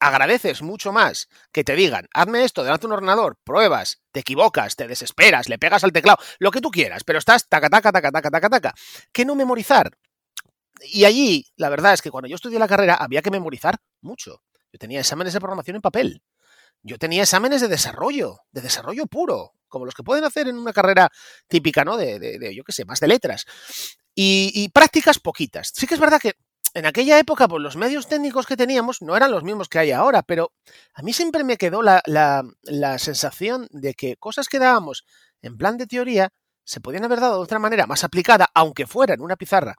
agradeces 0.00 0.62
mucho 0.62 0.92
más 0.92 1.28
que 1.52 1.64
te 1.64 1.74
digan, 1.76 2.08
hazme 2.14 2.44
esto 2.44 2.62
delante 2.62 2.82
de 2.82 2.88
un 2.88 2.92
ordenador, 2.94 3.36
pruebas, 3.44 4.00
te 4.12 4.20
equivocas, 4.20 4.76
te 4.76 4.86
desesperas, 4.88 5.48
le 5.48 5.58
pegas 5.58 5.84
al 5.84 5.92
teclado, 5.92 6.18
lo 6.38 6.50
que 6.50 6.60
tú 6.60 6.70
quieras, 6.70 7.04
pero 7.04 7.18
estás 7.18 7.48
taca, 7.48 7.68
taca, 7.68 7.92
taca, 7.92 8.10
taca, 8.12 8.30
taca, 8.30 8.48
taca, 8.50 8.74
que 9.12 9.24
no 9.24 9.34
memorizar. 9.34 9.90
Y 10.82 11.04
allí, 11.04 11.46
la 11.56 11.68
verdad 11.70 11.94
es 11.94 12.02
que 12.02 12.10
cuando 12.10 12.28
yo 12.28 12.36
estudié 12.36 12.58
la 12.58 12.68
carrera 12.68 12.94
había 12.94 13.22
que 13.22 13.30
memorizar 13.30 13.76
mucho. 14.00 14.42
Yo 14.72 14.78
tenía 14.78 15.00
exámenes 15.00 15.32
de 15.32 15.40
programación 15.40 15.76
en 15.76 15.82
papel. 15.82 16.22
Yo 16.82 16.98
tenía 16.98 17.22
exámenes 17.22 17.60
de 17.60 17.68
desarrollo, 17.68 18.40
de 18.52 18.60
desarrollo 18.60 19.06
puro, 19.06 19.54
como 19.68 19.84
los 19.84 19.94
que 19.94 20.02
pueden 20.02 20.24
hacer 20.24 20.48
en 20.48 20.56
una 20.56 20.72
carrera 20.72 21.10
típica, 21.48 21.84
¿no? 21.84 21.96
De, 21.96 22.18
de, 22.18 22.38
de 22.38 22.54
yo 22.54 22.64
qué 22.64 22.72
sé, 22.72 22.84
más 22.84 23.00
de 23.00 23.08
letras. 23.08 23.46
Y, 24.20 24.68
prácticas 24.70 25.20
poquitas. 25.20 25.70
Sí 25.72 25.86
que 25.86 25.94
es 25.94 26.00
verdad 26.00 26.20
que 26.20 26.34
en 26.74 26.86
aquella 26.86 27.20
época, 27.20 27.46
pues 27.46 27.62
los 27.62 27.76
medios 27.76 28.08
técnicos 28.08 28.46
que 28.46 28.56
teníamos 28.56 29.00
no 29.00 29.16
eran 29.16 29.30
los 29.30 29.44
mismos 29.44 29.68
que 29.68 29.78
hay 29.78 29.92
ahora, 29.92 30.22
pero 30.22 30.52
a 30.92 31.02
mí 31.02 31.12
siempre 31.12 31.44
me 31.44 31.56
quedó 31.56 31.82
la, 31.82 32.02
la, 32.04 32.42
la 32.62 32.98
sensación 32.98 33.68
de 33.70 33.94
que 33.94 34.16
cosas 34.16 34.48
que 34.48 34.58
dábamos 34.58 35.04
en 35.40 35.56
plan 35.56 35.76
de 35.78 35.86
teoría 35.86 36.32
se 36.64 36.80
podían 36.80 37.04
haber 37.04 37.20
dado 37.20 37.36
de 37.36 37.44
otra 37.44 37.60
manera 37.60 37.86
más 37.86 38.02
aplicada, 38.02 38.48
aunque 38.54 38.86
fuera 38.86 39.14
en 39.14 39.20
una 39.20 39.36
pizarra, 39.36 39.76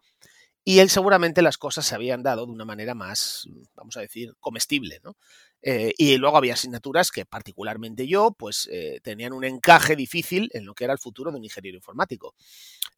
y 0.69 0.81
él 0.81 0.91
seguramente 0.91 1.41
las 1.41 1.57
cosas 1.57 1.87
se 1.87 1.95
habían 1.95 2.21
dado 2.21 2.45
de 2.45 2.51
una 2.51 2.63
manera 2.63 2.93
más, 2.93 3.49
vamos 3.73 3.97
a 3.97 4.01
decir, 4.01 4.35
comestible, 4.39 4.99
¿no? 5.03 5.17
Eh, 5.63 5.95
y 5.97 6.15
luego 6.17 6.37
había 6.37 6.53
asignaturas 6.53 7.09
que 7.09 7.25
particularmente 7.25 8.05
yo, 8.05 8.35
pues 8.37 8.69
eh, 8.71 8.99
tenían 9.01 9.33
un 9.33 9.43
encaje 9.45 9.95
difícil 9.95 10.47
en 10.53 10.67
lo 10.67 10.75
que 10.75 10.83
era 10.83 10.93
el 10.93 10.99
futuro 10.99 11.31
de 11.31 11.39
un 11.39 11.43
ingeniero 11.43 11.75
informático. 11.75 12.35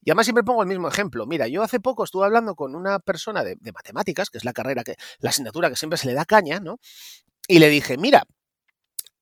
Y 0.04 0.10
además 0.10 0.26
siempre 0.26 0.44
pongo 0.44 0.64
el 0.64 0.68
mismo 0.68 0.90
ejemplo. 0.90 1.26
Mira, 1.26 1.48
yo 1.48 1.64
hace 1.64 1.80
poco 1.80 2.04
estuve 2.04 2.26
hablando 2.26 2.56
con 2.56 2.76
una 2.76 3.00
persona 3.00 3.42
de, 3.42 3.56
de 3.56 3.72
matemáticas, 3.72 4.30
que 4.30 4.38
es 4.38 4.44
la 4.44 4.52
carrera 4.52 4.84
que, 4.84 4.98
la 5.20 5.30
asignatura 5.30 5.70
que 5.70 5.78
siempre 5.78 5.96
se 5.96 6.08
le 6.08 6.14
da 6.14 6.26
caña, 6.26 6.60
¿no? 6.60 6.78
Y 7.48 7.60
le 7.60 7.70
dije, 7.70 7.96
mira, 7.96 8.26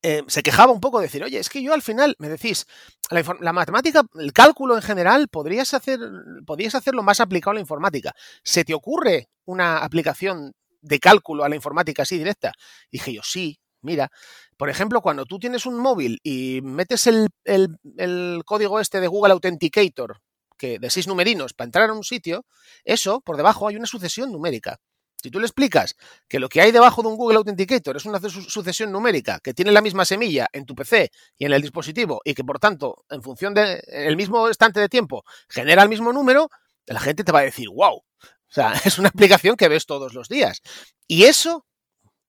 eh, 0.02 0.22
se 0.28 0.42
quejaba 0.42 0.72
un 0.72 0.80
poco 0.80 0.98
de 0.98 1.06
decir, 1.06 1.22
oye, 1.22 1.38
es 1.38 1.48
que 1.48 1.62
yo 1.62 1.74
al 1.74 1.82
final, 1.82 2.16
me 2.18 2.28
decís, 2.28 2.66
la, 3.10 3.22
la, 3.40 3.52
matemática, 3.52 4.02
el 4.14 4.32
cálculo 4.32 4.76
en 4.76 4.82
general, 4.82 5.28
podrías, 5.28 5.74
hacer, 5.74 6.00
podrías 6.46 6.74
hacerlo 6.74 7.02
más 7.02 7.20
aplicado 7.20 7.52
a 7.52 7.54
la 7.54 7.60
informática. 7.60 8.14
¿Se 8.42 8.64
te 8.64 8.74
ocurre 8.74 9.28
una 9.44 9.78
aplicación 9.78 10.52
de 10.80 10.98
cálculo 10.98 11.44
a 11.44 11.48
la 11.48 11.56
informática 11.56 12.02
así 12.02 12.16
directa? 12.16 12.52
dije 12.90 13.12
yo, 13.12 13.22
sí, 13.22 13.60
mira. 13.82 14.10
Por 14.56 14.70
ejemplo, 14.70 15.00
cuando 15.00 15.26
tú 15.26 15.38
tienes 15.38 15.66
un 15.66 15.78
móvil 15.78 16.18
y 16.22 16.60
metes 16.62 17.06
el, 17.06 17.28
el, 17.44 17.76
el 17.96 18.42
código 18.44 18.80
este 18.80 19.00
de 19.00 19.06
Google 19.06 19.32
Authenticator, 19.32 20.20
que 20.56 20.78
de 20.78 20.90
seis 20.90 21.08
numerinos, 21.08 21.54
para 21.54 21.66
entrar 21.66 21.90
a 21.90 21.94
un 21.94 22.04
sitio, 22.04 22.44
eso, 22.84 23.20
por 23.20 23.36
debajo 23.36 23.68
hay 23.68 23.76
una 23.76 23.86
sucesión 23.86 24.30
numérica. 24.32 24.78
Si 25.22 25.30
tú 25.30 25.38
le 25.38 25.46
explicas 25.46 25.96
que 26.28 26.38
lo 26.38 26.48
que 26.48 26.62
hay 26.62 26.72
debajo 26.72 27.02
de 27.02 27.08
un 27.08 27.16
Google 27.16 27.36
Authenticator 27.36 27.96
es 27.96 28.06
una 28.06 28.18
sucesión 28.20 28.90
numérica 28.90 29.38
que 29.40 29.52
tiene 29.52 29.70
la 29.70 29.82
misma 29.82 30.06
semilla 30.06 30.48
en 30.52 30.64
tu 30.64 30.74
PC 30.74 31.10
y 31.36 31.44
en 31.44 31.52
el 31.52 31.60
dispositivo 31.60 32.22
y 32.24 32.32
que 32.34 32.42
por 32.42 32.58
tanto, 32.58 33.04
en 33.10 33.22
función 33.22 33.52
del 33.52 33.82
de, 33.86 34.16
mismo 34.16 34.48
instante 34.48 34.80
de 34.80 34.88
tiempo, 34.88 35.24
genera 35.48 35.82
el 35.82 35.90
mismo 35.90 36.12
número, 36.12 36.48
la 36.86 37.00
gente 37.00 37.22
te 37.22 37.32
va 37.32 37.40
a 37.40 37.42
decir, 37.42 37.68
wow. 37.68 37.96
O 37.96 38.04
sea, 38.48 38.72
es 38.84 38.98
una 38.98 39.10
aplicación 39.10 39.56
que 39.56 39.68
ves 39.68 39.84
todos 39.84 40.14
los 40.14 40.28
días. 40.28 40.62
Y 41.06 41.24
eso 41.24 41.66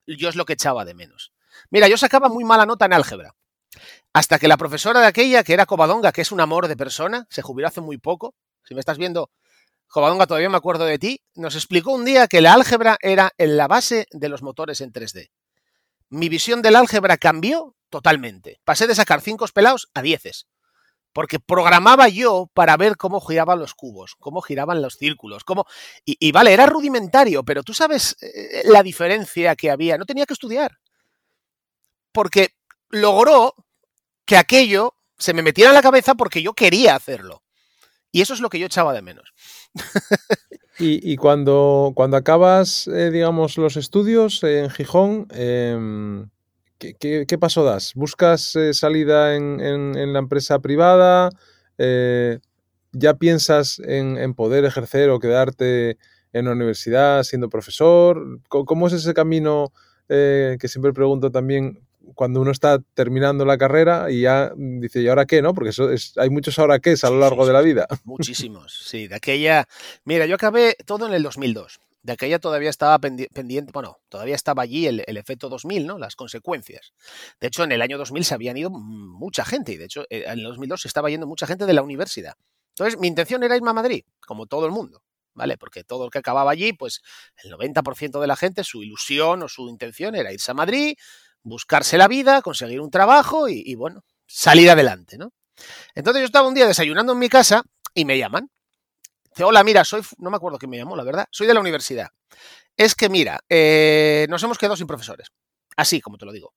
yo 0.06 0.28
es 0.28 0.36
lo 0.36 0.46
que 0.46 0.54
echaba 0.54 0.84
de 0.84 0.94
menos. 0.94 1.32
Mira, 1.70 1.88
yo 1.88 1.98
sacaba 1.98 2.28
muy 2.28 2.44
mala 2.44 2.66
nota 2.66 2.86
en 2.86 2.94
álgebra. 2.94 3.36
Hasta 4.12 4.38
que 4.38 4.50
la 4.50 4.58
profesora 4.58 5.00
de 5.00 5.08
aquella, 5.08 5.46
que 5.46 5.54
era 5.54 5.66
Covadonga, 5.66 6.12
que 6.12 6.22
es 6.22 6.34
un 6.34 6.42
amor 6.42 6.68
de 6.68 6.76
persona, 6.76 7.26
se 7.30 7.42
jubiló 7.42 7.70
hace 7.70 7.80
muy 7.80 7.98
poco. 7.98 8.36
Si 8.64 8.74
me 8.74 8.82
estás 8.82 8.98
viendo, 8.98 9.32
Jovadonga, 9.92 10.26
todavía 10.26 10.50
me 10.50 10.56
acuerdo 10.56 10.86
de 10.86 10.98
ti, 10.98 11.22
nos 11.36 11.54
explicó 11.56 11.92
un 11.92 12.06
día 12.06 12.30
que 12.30 12.40
la 12.40 12.54
álgebra 12.54 12.98
era 13.02 13.34
en 13.38 13.58
la 13.58 13.68
base 13.68 14.08
de 14.12 14.30
los 14.30 14.42
motores 14.42 14.80
en 14.80 14.94
3D. 14.94 15.32
Mi 16.08 16.30
visión 16.30 16.62
del 16.62 16.78
álgebra 16.78 17.18
cambió 17.18 17.76
totalmente. 17.90 18.62
Pasé 18.64 18.88
de 18.88 18.96
sacar 18.96 19.20
cinco 19.20 19.46
pelados 19.54 19.90
a 19.94 20.02
dieces. 20.02 20.48
Porque 21.12 21.42
programaba 21.42 22.08
yo 22.08 22.50
para 22.54 22.78
ver 22.78 22.96
cómo 22.96 23.20
giraban 23.20 23.60
los 23.60 23.74
cubos, 23.74 24.16
cómo 24.18 24.42
giraban 24.42 24.82
los 24.82 24.96
círculos, 24.96 25.44
cómo... 25.44 25.66
Y, 26.06 26.16
y 26.26 26.32
vale, 26.32 26.54
era 26.54 26.68
rudimentario, 26.68 27.44
pero 27.44 27.62
tú 27.62 27.74
sabes 27.74 28.16
eh, 28.22 28.62
la 28.64 28.84
diferencia 28.84 29.58
que 29.58 29.72
había. 29.72 29.98
No 29.98 30.06
tenía 30.06 30.26
que 30.26 30.34
estudiar. 30.34 30.80
Porque 32.14 32.56
logró 32.88 33.56
que 34.24 34.38
aquello 34.38 34.96
se 35.18 35.34
me 35.34 35.44
metiera 35.44 35.72
en 35.72 35.76
la 35.76 35.82
cabeza 35.82 36.16
porque 36.16 36.42
yo 36.42 36.54
quería 36.54 36.96
hacerlo. 36.96 37.44
Y 38.12 38.22
eso 38.22 38.34
es 38.34 38.42
lo 38.42 38.50
que 38.50 38.60
yo 38.60 38.66
echaba 38.66 38.94
de 38.94 39.02
menos. 39.02 39.34
y, 40.80 41.16
cuando, 41.16 41.94
cuando 41.96 42.18
acabas, 42.18 42.88
eh, 42.88 43.12
digamos, 43.12 43.58
los 43.58 43.78
estudios 43.78 44.44
en 44.44 44.70
Gijón, 44.70 45.28
eh, 45.32 46.26
¿qué, 47.00 47.26
qué, 47.28 47.38
paso 47.38 47.64
das? 47.64 47.94
¿Buscas 47.96 48.56
eh, 48.56 48.74
salida 48.74 49.36
en, 49.36 49.60
en, 49.62 50.14
la 50.14 50.20
empresa 50.20 50.60
privada? 50.60 51.30
Eh, 51.78 52.40
¿Ya 52.92 53.14
piensas 53.16 53.80
en, 53.86 54.34
poder 54.34 54.66
ejercer 54.66 55.10
o 55.10 55.20
quedarte 55.20 55.98
en 56.34 56.46
la 56.46 56.52
universidad 56.52 57.24
siendo 57.24 57.50
profesor? 57.50 58.40
¿Cómo 58.50 58.88
es 58.88 58.94
ese 58.94 59.14
camino 59.14 59.72
eh, 60.10 60.58
que 60.60 60.68
siempre 60.68 60.92
pregunto 60.92 61.32
también? 61.32 61.88
Cuando 62.16 62.42
uno 62.42 62.52
está 62.52 62.80
terminando 62.94 63.46
la 63.46 63.58
carrera 63.58 64.12
y 64.12 64.22
ya 64.22 64.52
dice, 64.56 65.02
¿y 65.02 65.08
ahora 65.08 65.26
qué? 65.26 65.42
¿no? 65.42 65.54
Porque 65.54 65.70
eso 65.70 65.92
es, 65.92 66.18
hay 66.18 66.30
muchos 66.30 66.58
ahora 66.60 66.80
qué 66.80 66.96
a 67.02 67.10
lo 67.10 67.20
largo 67.20 67.44
sí, 67.44 67.44
sí, 67.44 67.48
de 67.48 67.54
la 67.54 67.62
vida. 67.62 67.88
Muchísimos, 68.04 68.84
sí. 68.86 69.08
De 69.08 69.16
aquella. 69.16 69.68
Mira, 70.04 70.26
yo 70.26 70.36
acabé 70.36 70.76
todo 70.86 71.08
en 71.08 71.14
el 71.14 71.24
2002. 71.24 71.80
De 72.04 72.14
aquella 72.14 72.40
todavía 72.40 72.72
estaba 72.72 72.98
pendiente, 72.98 73.72
bueno, 73.72 74.00
todavía 74.10 74.34
estaba 74.34 74.64
allí 74.64 74.88
el, 74.88 75.04
el, 75.06 75.18
efecto 75.18 75.50
2000, 75.50 75.86
¿no? 75.86 76.00
Las 76.00 76.16
consecuencias. 76.16 76.94
De 77.40 77.48
hecho, 77.48 77.64
en 77.64 77.72
el 77.72 77.82
año 77.82 78.00
2000 78.00 78.26
se 78.26 78.34
habían 78.34 78.58
ido 78.58 78.72
mucha 78.72 79.46
gente 79.46 79.74
y 79.74 79.78
de 79.78 79.86
hecho 79.86 80.06
en 80.10 80.40
el 80.40 80.44
2002 80.44 80.82
se 80.82 80.88
estaba 80.88 81.12
yendo 81.12 81.28
mucha 81.28 81.46
gente 81.46 81.68
de 81.68 81.74
la 81.74 81.84
universidad. 81.84 82.34
Entonces, 82.70 83.00
mi 83.00 83.08
intención 83.08 83.44
era 83.44 83.56
irme 83.56 83.70
a 83.70 83.74
Madrid, 83.74 84.04
como 84.26 84.48
todo 84.48 84.66
el 84.66 84.72
mundo. 84.72 85.04
¿vale? 85.34 85.58
Porque 85.58 85.84
todo 85.84 86.06
el 86.06 86.12
que 86.12 86.20
acababa 86.20 86.52
allí, 86.52 86.74
pues 86.74 87.02
el 87.44 87.52
90% 87.52 88.20
de 88.20 88.28
la 88.28 88.36
gente, 88.36 88.64
su 88.64 88.84
ilusión 88.84 89.44
o 89.44 89.48
su 89.48 89.70
intención 89.70 90.16
era 90.16 90.34
irse 90.34 90.52
a 90.52 90.54
Madrid, 90.54 90.96
buscarse 91.44 91.98
la 91.98 92.08
vida, 92.08 92.42
conseguir 92.42 92.82
un 92.82 92.92
trabajo 92.92 93.48
y, 93.48 93.76
bueno, 93.76 94.04
salir 94.26 94.70
adelante, 94.70 95.18
¿no? 95.18 95.34
Entonces 95.96 96.22
yo 96.22 96.26
estaba 96.26 96.48
un 96.48 96.54
día 96.54 96.68
desayunando 96.68 97.14
en 97.14 97.20
mi 97.20 97.30
casa 97.30 97.64
y 97.94 98.06
me 98.06 98.18
llaman. 98.18 98.50
Dice, 99.32 99.44
hola, 99.44 99.64
mira, 99.64 99.86
soy, 99.86 100.02
no 100.18 100.30
me 100.30 100.38
acuerdo 100.38 100.58
quién 100.58 100.70
me 100.70 100.78
llamó, 100.78 100.96
la 100.96 101.04
verdad, 101.04 101.28
soy 101.32 101.48
de 101.48 101.54
la 101.54 101.60
universidad. 101.60 102.10
Es 102.76 102.96
que, 102.96 103.10
mira, 103.10 103.40
eh, 103.50 104.28
nos 104.30 104.44
hemos 104.44 104.58
quedado 104.58 104.76
sin 104.76 104.88
profesores. 104.88 105.28
Así, 105.78 106.02
como 106.02 106.18
te 106.18 106.26
lo 106.26 106.32
digo. 106.32 106.54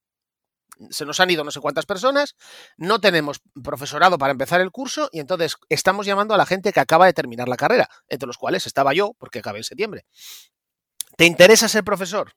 Se 0.91 1.05
nos 1.05 1.21
han 1.21 1.31
ido 1.31 1.45
no 1.45 1.53
sé 1.53 1.61
cuántas 1.61 1.87
personas, 1.87 2.35
no 2.77 3.01
tenemos 3.01 3.41
profesorado 3.63 4.19
para 4.19 4.33
empezar 4.33 4.61
el 4.61 4.73
curso 4.73 5.09
y 5.13 5.21
entonces 5.21 5.57
estamos 5.69 6.05
llamando 6.05 6.35
a 6.35 6.37
la 6.37 6.47
gente 6.47 6.73
que 6.73 6.81
acaba 6.81 7.07
de 7.07 7.13
terminar 7.13 7.49
la 7.49 7.57
carrera, 7.57 7.89
entre 8.09 8.27
los 8.27 8.39
cuales 8.39 8.67
estaba 8.67 8.93
yo, 8.93 9.13
porque 9.19 9.39
acabé 9.39 9.59
en 9.59 9.65
septiembre. 9.65 10.05
¿Te 11.17 11.27
interesa 11.27 11.69
ser 11.69 11.85
profesor? 11.85 12.33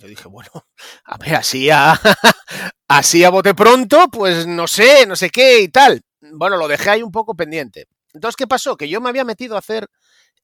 Yo 0.00 0.08
dije, 0.08 0.28
bueno, 0.28 0.50
a 1.04 1.18
ver, 1.18 1.34
así 1.34 1.68
a, 1.70 1.92
así 2.88 3.22
a 3.22 3.30
bote 3.30 3.54
pronto, 3.54 4.08
pues 4.10 4.46
no 4.46 4.66
sé, 4.66 5.06
no 5.06 5.14
sé 5.14 5.28
qué 5.28 5.60
y 5.60 5.68
tal. 5.68 6.00
Bueno, 6.22 6.56
lo 6.56 6.68
dejé 6.68 6.90
ahí 6.90 7.02
un 7.02 7.12
poco 7.12 7.34
pendiente. 7.34 7.86
Entonces, 8.14 8.36
¿qué 8.36 8.46
pasó? 8.46 8.76
Que 8.76 8.88
yo 8.88 9.00
me 9.00 9.10
había 9.10 9.24
metido 9.24 9.56
a 9.56 9.58
hacer 9.58 9.88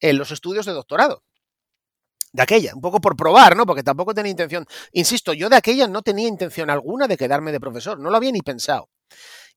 eh, 0.01 0.13
los 0.13 0.31
estudios 0.31 0.67
de 0.67 0.73
doctorado. 0.73 1.23
De 2.33 2.43
aquella, 2.43 2.75
un 2.75 2.83
poco 2.83 3.01
por 3.01 3.17
probar, 3.17 3.57
¿no? 3.57 3.65
Porque 3.65 3.83
tampoco 3.83 4.13
tenía 4.13 4.31
intención. 4.31 4.67
Insisto, 4.93 5.33
yo 5.33 5.49
de 5.49 5.57
aquella 5.57 5.89
no 5.89 6.03
tenía 6.03 6.29
intención 6.29 6.69
alguna 6.69 7.09
de 7.09 7.17
quedarme 7.17 7.51
de 7.51 7.61
profesor, 7.61 7.99
no 7.99 8.11
lo 8.11 8.17
había 8.17 8.33
ni 8.33 8.43
pensado. 8.43 8.91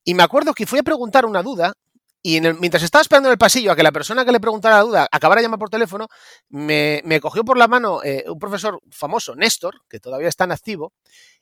Y 0.06 0.14
me 0.14 0.24
acuerdo 0.24 0.54
que 0.54 0.66
fui 0.66 0.80
a 0.80 0.84
preguntar 0.84 1.26
una 1.26 1.44
duda 1.44 1.74
Y 2.22 2.42
mientras 2.42 2.84
estaba 2.84 3.02
esperando 3.02 3.30
en 3.30 3.34
el 3.34 3.38
pasillo 3.38 3.72
a 3.72 3.76
que 3.76 3.84
la 3.84 3.94
persona 3.94 4.26
que 4.26 4.32
le 4.32 4.42
preguntara 4.42 4.78
la 4.78 4.84
duda 4.84 5.08
acabara 5.10 5.40
de 5.40 5.46
llamar 5.46 5.60
por 5.60 5.70
teléfono, 5.70 6.08
me, 6.50 7.02
cogió 7.22 7.46
por 7.46 7.58
la 7.58 7.68
mano 7.68 8.04
eh, 8.04 8.26
un 8.28 8.38
profesor 8.38 8.82
famoso, 8.92 9.36
Néstor, 9.36 9.82
que 9.90 10.00
todavía 10.00 10.28
está 10.28 10.44
en 10.44 10.52
activo, 10.52 10.94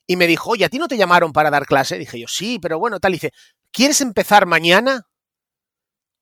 y 0.05 0.15
me 0.15 0.27
dijo, 0.27 0.51
oye, 0.51 0.65
¿a 0.65 0.69
ti 0.69 0.77
no 0.77 0.87
te 0.87 0.97
llamaron 0.97 1.33
para 1.33 1.49
dar 1.49 1.65
clase? 1.65 1.97
Dije 1.97 2.19
yo, 2.19 2.27
sí, 2.27 2.59
pero 2.61 2.77
bueno, 2.79 2.99
tal. 2.99 3.11
Dice, 3.11 3.31
¿quieres 3.71 4.01
empezar 4.01 4.45
mañana? 4.45 5.07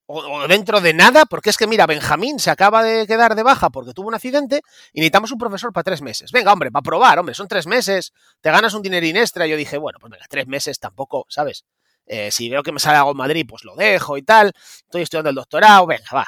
O, 0.08 0.48
dentro 0.48 0.82
de 0.82 0.94
nada, 0.94 1.26
porque 1.26 1.50
es 1.50 1.58
que 1.58 1.66
mira, 1.66 1.88
Benjamín 1.88 2.40
se 2.40 2.52
acaba 2.52 2.84
de 2.84 3.08
quedar 3.08 3.36
de 3.36 3.42
baja 3.42 3.72
porque 3.72 3.92
tuvo 3.92 4.08
un 4.08 4.14
accidente 4.14 4.62
y 4.94 5.00
necesitamos 5.00 5.32
un 5.32 5.40
profesor 5.40 5.74
para 5.74 5.84
tres 5.84 6.02
meses. 6.02 6.32
Venga, 6.32 6.54
hombre, 6.54 6.72
para 6.72 6.84
probar, 6.84 7.18
hombre, 7.20 7.34
son 7.34 7.48
tres 7.48 7.66
meses, 7.66 8.14
te 8.40 8.52
ganas 8.52 8.74
un 8.76 8.84
dinerín 8.84 9.18
extra. 9.18 9.48
Yo 9.48 9.58
dije, 9.58 9.78
bueno, 9.80 9.98
pues 10.00 10.12
venga, 10.12 10.26
tres 10.30 10.48
meses 10.48 10.80
tampoco, 10.80 11.26
¿sabes? 11.28 11.66
Eh, 12.06 12.32
si 12.32 12.50
veo 12.50 12.64
que 12.64 12.72
me 12.72 12.80
sale 12.80 12.98
algo 12.98 13.12
en 13.12 13.18
Madrid, 13.18 13.46
pues 13.48 13.64
lo 13.64 13.76
dejo 13.76 14.18
y 14.18 14.24
tal. 14.24 14.54
Estoy 14.56 15.02
estudiando 15.02 15.30
el 15.30 15.36
doctorado, 15.36 15.86
venga, 15.86 16.10
va. 16.14 16.28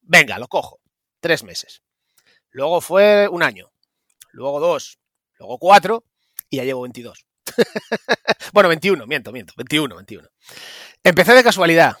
Venga, 0.00 0.38
lo 0.38 0.48
cojo. 0.48 0.80
Tres 1.20 1.44
meses. 1.44 1.82
Luego 2.50 2.80
fue 2.80 3.28
un 3.28 3.42
año. 3.42 3.70
Luego 4.32 4.60
dos. 4.60 4.98
Luego 5.38 5.58
cuatro. 5.58 6.04
Y 6.48 6.56
ya 6.56 6.64
llevo 6.64 6.82
22. 6.82 7.26
bueno, 8.52 8.68
21, 8.68 9.06
miento, 9.06 9.32
miento. 9.32 9.52
21, 9.56 9.94
21. 9.96 10.28
Empecé 11.04 11.34
de 11.34 11.44
casualidad. 11.44 11.96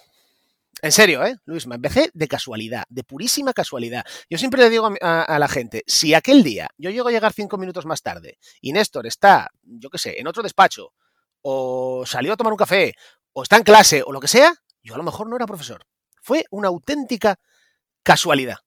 En 0.82 0.92
serio, 0.92 1.24
¿eh? 1.24 1.36
Luis, 1.44 1.66
me 1.66 1.74
empecé 1.74 2.10
de 2.14 2.26
casualidad, 2.26 2.84
de 2.88 3.04
purísima 3.04 3.52
casualidad. 3.52 4.04
Yo 4.30 4.38
siempre 4.38 4.62
le 4.62 4.70
digo 4.70 4.90
a, 5.00 5.38
la 5.38 5.48
gente, 5.48 5.84
si 5.86 6.14
aquel 6.14 6.42
día 6.42 6.70
yo 6.78 6.90
llego 6.90 7.08
a 7.08 7.12
llegar 7.12 7.34
cinco 7.34 7.58
minutos 7.58 7.84
más 7.84 8.02
tarde 8.02 8.38
y 8.62 8.72
Néstor 8.72 9.06
está, 9.06 9.50
yo 9.62 9.90
qué 9.90 9.98
sé, 9.98 10.18
en 10.18 10.26
otro 10.26 10.42
despacho, 10.42 10.94
o 11.42 12.04
salió 12.06 12.32
a 12.32 12.36
tomar 12.36 12.52
un 12.52 12.58
café, 12.58 12.94
o 13.32 13.42
está 13.42 13.56
en 13.56 13.62
clase, 13.62 14.02
o 14.04 14.12
lo 14.12 14.20
que 14.20 14.28
sea, 14.28 14.54
yo 14.82 14.94
a 14.94 14.98
lo 14.98 15.02
mejor 15.02 15.28
no 15.28 15.36
era 15.36 15.46
profesor. 15.46 15.86
Fue 16.22 16.44
una 16.50 16.68
auténtica 16.68 17.38
casualidad. 18.02 18.58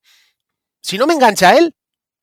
Si 0.81 0.97
no 0.97 1.07
me 1.07 1.13
engancha 1.13 1.57
él, 1.57 1.75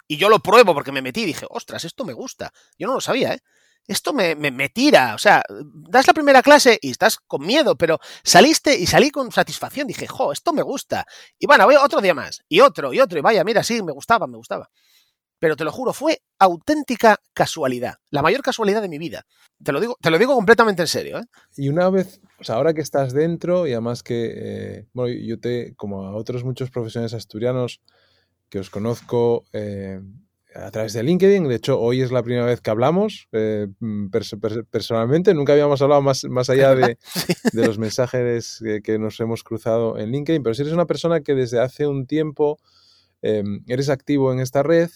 y 0.06 0.16
yo 0.16 0.28
lo 0.28 0.40
pruebo 0.40 0.74
porque 0.74 0.92
me 0.92 1.02
metí 1.02 1.22
y 1.22 1.26
dije, 1.26 1.46
ostras, 1.48 1.84
esto 1.84 2.04
me 2.04 2.12
gusta. 2.12 2.52
Yo 2.76 2.88
no 2.88 2.94
lo 2.94 3.00
sabía, 3.00 3.34
¿eh? 3.34 3.40
Esto 3.86 4.12
me, 4.12 4.34
me, 4.36 4.68
tira. 4.68 5.14
O 5.14 5.18
sea, 5.18 5.42
das 5.48 6.06
la 6.06 6.12
primera 6.12 6.42
clase 6.42 6.78
y 6.80 6.90
estás 6.90 7.18
con 7.18 7.44
miedo, 7.44 7.76
pero 7.76 7.98
saliste 8.22 8.76
y 8.76 8.86
salí 8.86 9.10
con 9.10 9.32
satisfacción. 9.32 9.86
Dije, 9.86 10.06
jo, 10.06 10.32
esto 10.32 10.52
me 10.52 10.62
gusta. 10.62 11.06
Y 11.38 11.46
bueno, 11.46 11.64
voy 11.64 11.76
otro 11.76 12.00
día 12.00 12.14
más. 12.14 12.42
Y 12.48 12.60
otro, 12.60 12.92
y 12.92 13.00
otro. 13.00 13.18
Y 13.18 13.22
vaya, 13.22 13.42
mira, 13.42 13.64
sí, 13.64 13.82
me 13.82 13.92
gustaba, 13.92 14.26
me 14.26 14.36
gustaba 14.36 14.70
pero 15.40 15.56
te 15.56 15.64
lo 15.64 15.72
juro, 15.72 15.92
fue 15.92 16.20
auténtica 16.38 17.16
casualidad, 17.32 17.94
la 18.10 18.22
mayor 18.22 18.42
casualidad 18.42 18.82
de 18.82 18.88
mi 18.88 18.98
vida. 18.98 19.24
Te 19.64 19.72
lo 19.72 19.80
digo, 19.80 19.96
te 20.00 20.10
lo 20.10 20.18
digo 20.18 20.34
completamente 20.34 20.82
en 20.82 20.88
serio. 20.88 21.18
¿eh? 21.18 21.24
Y 21.56 21.70
una 21.70 21.88
vez, 21.90 22.20
o 22.38 22.44
sea, 22.44 22.56
ahora 22.56 22.74
que 22.74 22.82
estás 22.82 23.12
dentro 23.12 23.66
y 23.66 23.72
además 23.72 24.02
que, 24.02 24.32
eh, 24.36 24.86
bueno, 24.92 25.12
yo 25.12 25.40
te, 25.40 25.74
como 25.76 26.04
a 26.04 26.14
otros 26.14 26.44
muchos 26.44 26.70
profesionales 26.70 27.14
asturianos 27.14 27.80
que 28.50 28.58
os 28.58 28.68
conozco 28.68 29.44
eh, 29.52 30.00
a 30.54 30.70
través 30.70 30.92
de 30.92 31.04
LinkedIn, 31.04 31.48
de 31.48 31.54
hecho 31.54 31.80
hoy 31.80 32.02
es 32.02 32.12
la 32.12 32.22
primera 32.22 32.44
vez 32.44 32.60
que 32.60 32.70
hablamos 32.70 33.28
personalmente, 34.70 35.32
nunca 35.32 35.52
habíamos 35.52 35.80
hablado 35.80 36.02
más, 36.02 36.24
más 36.24 36.50
allá 36.50 36.74
de, 36.74 36.98
de 37.52 37.66
los 37.66 37.78
mensajes 37.78 38.62
que, 38.82 38.98
nos 38.98 39.20
hemos 39.20 39.44
cruzado 39.44 39.96
en 39.96 40.10
LinkedIn, 40.10 40.42
pero 40.42 40.52
si 40.52 40.62
eres 40.62 40.74
una 40.74 40.86
persona 40.86 41.20
que 41.20 41.34
desde 41.34 41.60
hace 41.60 41.86
un 41.86 42.06
tiempo 42.06 42.58
eres 43.22 43.90
activo 43.90 44.32
en 44.32 44.40
esta 44.40 44.64
red, 44.64 44.90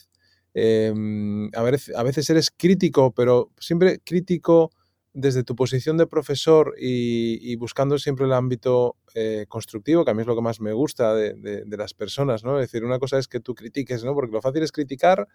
Em, 0.54 1.50
a, 1.52 1.62
veces, 1.62 2.30
eres 2.30 2.52
crítico, 2.56 3.12
pero 3.12 3.50
siempre 3.58 3.99
crítico 3.99 4.70
desde 5.12 5.42
tu 5.42 5.56
posición 5.56 5.97
de 5.97 6.06
profesor 6.06 6.75
y, 6.78 7.54
buscando 7.56 7.99
siempre 7.99 8.26
el 8.26 8.32
ámbito 8.32 8.97
eh, 9.14 9.47
constructivo, 9.49 10.04
que 10.04 10.12
a 10.12 10.14
mí 10.14 10.23
es 10.23 10.26
lo 10.26 10.36
que 10.36 10.43
más 10.43 10.60
me 10.60 10.73
gusta 10.73 11.14
de, 11.14 11.64
las 11.67 11.95
personas, 11.95 12.45
¿no? 12.45 12.58
Es 12.58 12.71
decir, 12.71 12.84
una 12.84 12.99
cosa 12.99 13.19
es 13.19 13.28
que 13.28 13.40
tú 13.40 13.54
critiques, 13.54 14.04
¿no? 14.04 14.14
Porque 14.14 14.32
lo 14.32 14.40
fácil 14.40 14.62
es 14.62 14.73
criticar 14.73 15.26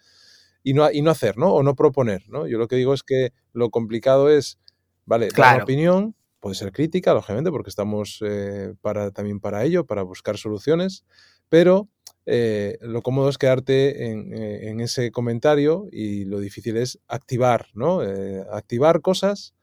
y 0.64 0.74
no, 0.74 0.90
y 0.92 1.02
no 1.02 1.12
hacer, 1.12 1.38
¿no? 1.38 1.54
O 1.54 1.64
no 1.64 1.76
proponer, 1.76 2.24
¿no? 2.30 2.48
Yo 2.48 2.58
lo 2.58 2.68
que 2.68 2.78
digo 2.78 2.94
es 2.94 3.04
que 3.04 3.32
lo 3.54 3.70
complicado 3.70 4.30
es, 4.30 4.58
vale, 5.06 5.30
dar 5.36 5.56
una 5.56 5.64
opinión, 5.64 6.16
puede 6.40 6.56
ser 6.56 6.72
crítica, 6.72 7.14
lógicamente, 7.14 7.52
porque 7.52 7.70
estamos 7.70 8.20
eh, 8.26 8.74
para, 8.82 9.12
también 9.12 9.40
para 9.40 9.64
ello, 9.64 9.86
para 9.86 10.04
buscar 10.04 10.38
soluciones, 10.38 11.06
pero 11.50 11.90
eh, 12.32 12.78
lo 12.82 13.02
cómodo 13.02 13.28
es 13.30 13.40
quedarte 13.40 14.06
eh, 14.06 14.70
en, 14.70 14.82
ese 14.82 15.10
comentario 15.10 15.88
y 15.92 16.26
lo 16.26 16.40
difícil 16.40 16.78
es 16.78 17.00
activar, 17.08 17.70
¿no? 17.74 18.04
Eh, 18.04 18.46
activar 18.52 19.02
cosas 19.02 19.56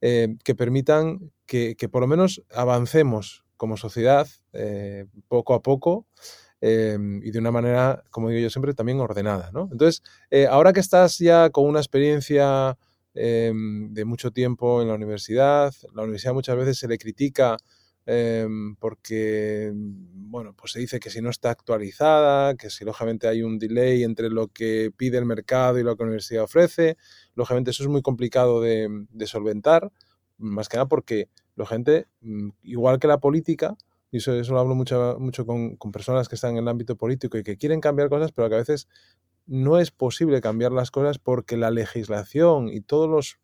que 0.00 0.54
permitan 0.56 1.30
que, 1.46 1.76
por 1.88 2.02
lo 2.02 2.08
menos 2.08 2.42
avancemos 2.52 3.44
como 3.56 3.76
sociedad 3.76 4.26
poco 5.28 5.54
a 5.54 5.62
poco 5.62 6.08
y 6.60 7.30
de 7.30 7.38
una 7.38 7.52
manera, 7.52 8.02
como 8.10 8.28
digo 8.28 8.40
yo 8.40 8.50
siempre, 8.50 8.74
también 8.74 8.98
ordenada. 8.98 9.52
Entonces, 9.70 10.02
ahora 10.50 10.72
que 10.72 10.80
estás 10.80 11.18
ya 11.18 11.50
con 11.50 11.66
una 11.66 11.78
experiencia 11.78 12.76
de 13.14 14.04
mucho 14.04 14.32
tiempo 14.32 14.82
en 14.82 14.88
la 14.88 14.94
universidad, 14.94 15.72
la 15.94 16.02
universidad 16.02 16.34
muchas 16.34 16.56
veces 16.56 16.78
se 16.78 16.88
le 16.88 16.98
critica 16.98 17.56
Em, 18.04 18.74
porque, 18.76 19.72
bueno, 19.74 20.54
pues 20.56 20.72
se 20.72 20.80
dice 20.80 20.98
que 20.98 21.08
si 21.08 21.20
no 21.20 21.30
está 21.30 21.50
actualizada, 21.50 22.56
que 22.56 22.68
si 22.68 22.84
lógicamente 22.84 23.28
hay 23.28 23.42
un 23.42 23.58
delay 23.58 24.02
entre 24.02 24.28
lo 24.28 24.48
que 24.48 24.90
pide 24.96 25.18
el 25.18 25.24
mercado 25.24 25.78
y 25.78 25.84
lo 25.84 25.96
que 25.96 26.02
la 26.02 26.08
universidad 26.08 26.44
ofrece, 26.44 26.96
lógicamente 27.34 27.70
eso 27.70 27.84
es 27.84 27.88
muy 27.88 28.02
complicado 28.02 28.60
de, 28.60 29.06
solventar, 29.26 29.92
más 30.38 30.68
que 30.68 30.78
nada 30.78 30.88
porque, 30.88 31.28
lógicamente, 31.54 32.06
mm, 32.22 32.48
igual 32.62 32.98
que 32.98 33.06
la 33.06 33.18
política, 33.20 33.76
y 34.10 34.18
eso, 34.18 34.34
eso 34.34 34.52
lo 34.52 34.60
hablo 34.60 34.74
mucho, 34.74 35.16
mucho 35.20 35.46
con, 35.46 35.76
con 35.76 35.92
personas 35.92 36.28
que 36.28 36.34
están 36.34 36.52
en 36.52 36.58
el 36.58 36.68
ámbito 36.68 36.96
político 36.96 37.38
y 37.38 37.44
que 37.44 37.56
quieren 37.56 37.80
cambiar 37.80 38.08
cosas, 38.08 38.32
pero 38.32 38.48
que 38.48 38.56
a 38.56 38.58
veces 38.58 38.88
no 39.46 39.78
es 39.78 39.90
posible 39.90 40.40
cambiar 40.40 40.72
las 40.72 40.90
cosas 40.90 41.18
porque 41.18 41.56
la 41.56 41.70
legislación 41.70 42.68
y 42.68 42.80
todos 42.80 43.08
los 43.08 43.38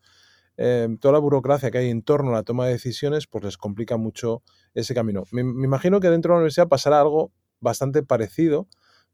Em, 0.60 0.98
toda 0.98 1.12
la 1.12 1.20
burocracia 1.20 1.70
que 1.70 1.78
hay 1.78 1.88
en 1.88 2.02
torno 2.02 2.30
a 2.30 2.34
la 2.34 2.42
toma 2.42 2.66
de 2.66 2.72
decisiones, 2.72 3.28
pues 3.28 3.44
les 3.44 3.56
complica 3.56 3.96
mucho 3.96 4.42
ese 4.74 4.92
camino. 4.92 5.22
Me, 5.30 5.42
imagino 5.42 6.00
que 6.00 6.10
dentro 6.10 6.32
de 6.32 6.34
la 6.34 6.38
universidad 6.40 6.66
pasará 6.66 7.00
algo 7.00 7.30
bastante 7.60 8.02
parecido, 8.02 8.66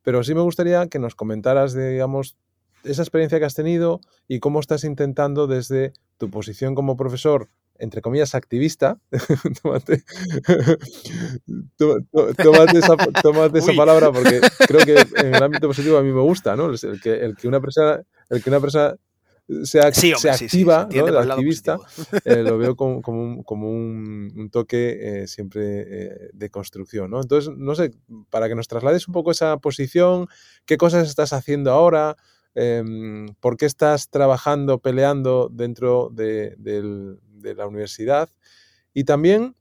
pero 0.02 0.24
sí 0.24 0.34
me 0.34 0.40
gustaría 0.40 0.88
que 0.88 0.98
nos 0.98 1.14
comentaras, 1.14 1.74
digamos, 1.74 2.38
esa 2.82 3.02
experiencia 3.02 3.38
que 3.38 3.44
has 3.44 3.54
tenido 3.54 4.00
y 4.26 4.40
cómo 4.40 4.58
estás 4.58 4.84
intentando 4.84 5.46
desde 5.46 5.92
tu 6.16 6.30
posición 6.30 6.74
como 6.74 6.96
profesor, 6.96 7.50
entre 7.78 8.00
comillas, 8.00 8.34
activista, 8.34 8.98
tómate, 9.62 10.02
tómate, 11.76 12.78
esa, 13.58 13.72
palabra 13.76 14.12
porque 14.12 14.40
creo 14.66 14.80
que 14.80 14.96
en 15.20 15.34
el 15.34 15.42
ámbito 15.42 15.68
positivo 15.68 15.98
a 15.98 16.02
mí 16.02 16.10
me 16.10 16.22
gusta, 16.22 16.56
¿no? 16.56 16.70
El 16.70 17.00
que, 17.02 17.22
el 17.22 17.36
que 17.36 17.48
una 17.48 17.60
persona, 17.60 18.00
el 18.30 18.42
que 18.42 18.48
una 18.48 18.60
persona 18.60 18.94
se, 19.64 19.80
activa, 19.80 20.88
¿no? 20.90 21.08
El 21.08 21.30
activista, 21.30 21.78
eh, 22.24 22.42
lo 22.42 22.56
veo 22.58 22.76
como, 22.76 23.02
como, 23.02 23.70
un, 23.70 24.48
toque 24.50 25.22
eh, 25.22 25.26
siempre 25.26 25.84
eh, 25.86 26.30
de 26.32 26.50
construcción, 26.50 27.10
¿no? 27.10 27.20
Entonces, 27.20 27.52
no 27.54 27.74
sé, 27.74 27.92
para 28.30 28.48
que 28.48 28.54
nos 28.54 28.68
traslades 28.68 29.06
un 29.06 29.12
poco 29.12 29.30
esa 29.30 29.58
posición, 29.58 30.28
qué 30.64 30.78
cosas 30.78 31.08
estás 31.08 31.32
haciendo 31.34 31.72
ahora, 31.72 32.16
em, 32.54 33.34
por 33.40 33.56
qué 33.56 33.66
estás 33.66 34.08
trabajando, 34.08 34.78
peleando 34.78 35.50
dentro 35.52 36.10
de, 36.10 36.56
la 37.42 37.66
universidad 37.66 38.30
y 38.94 39.04
también, 39.04 39.54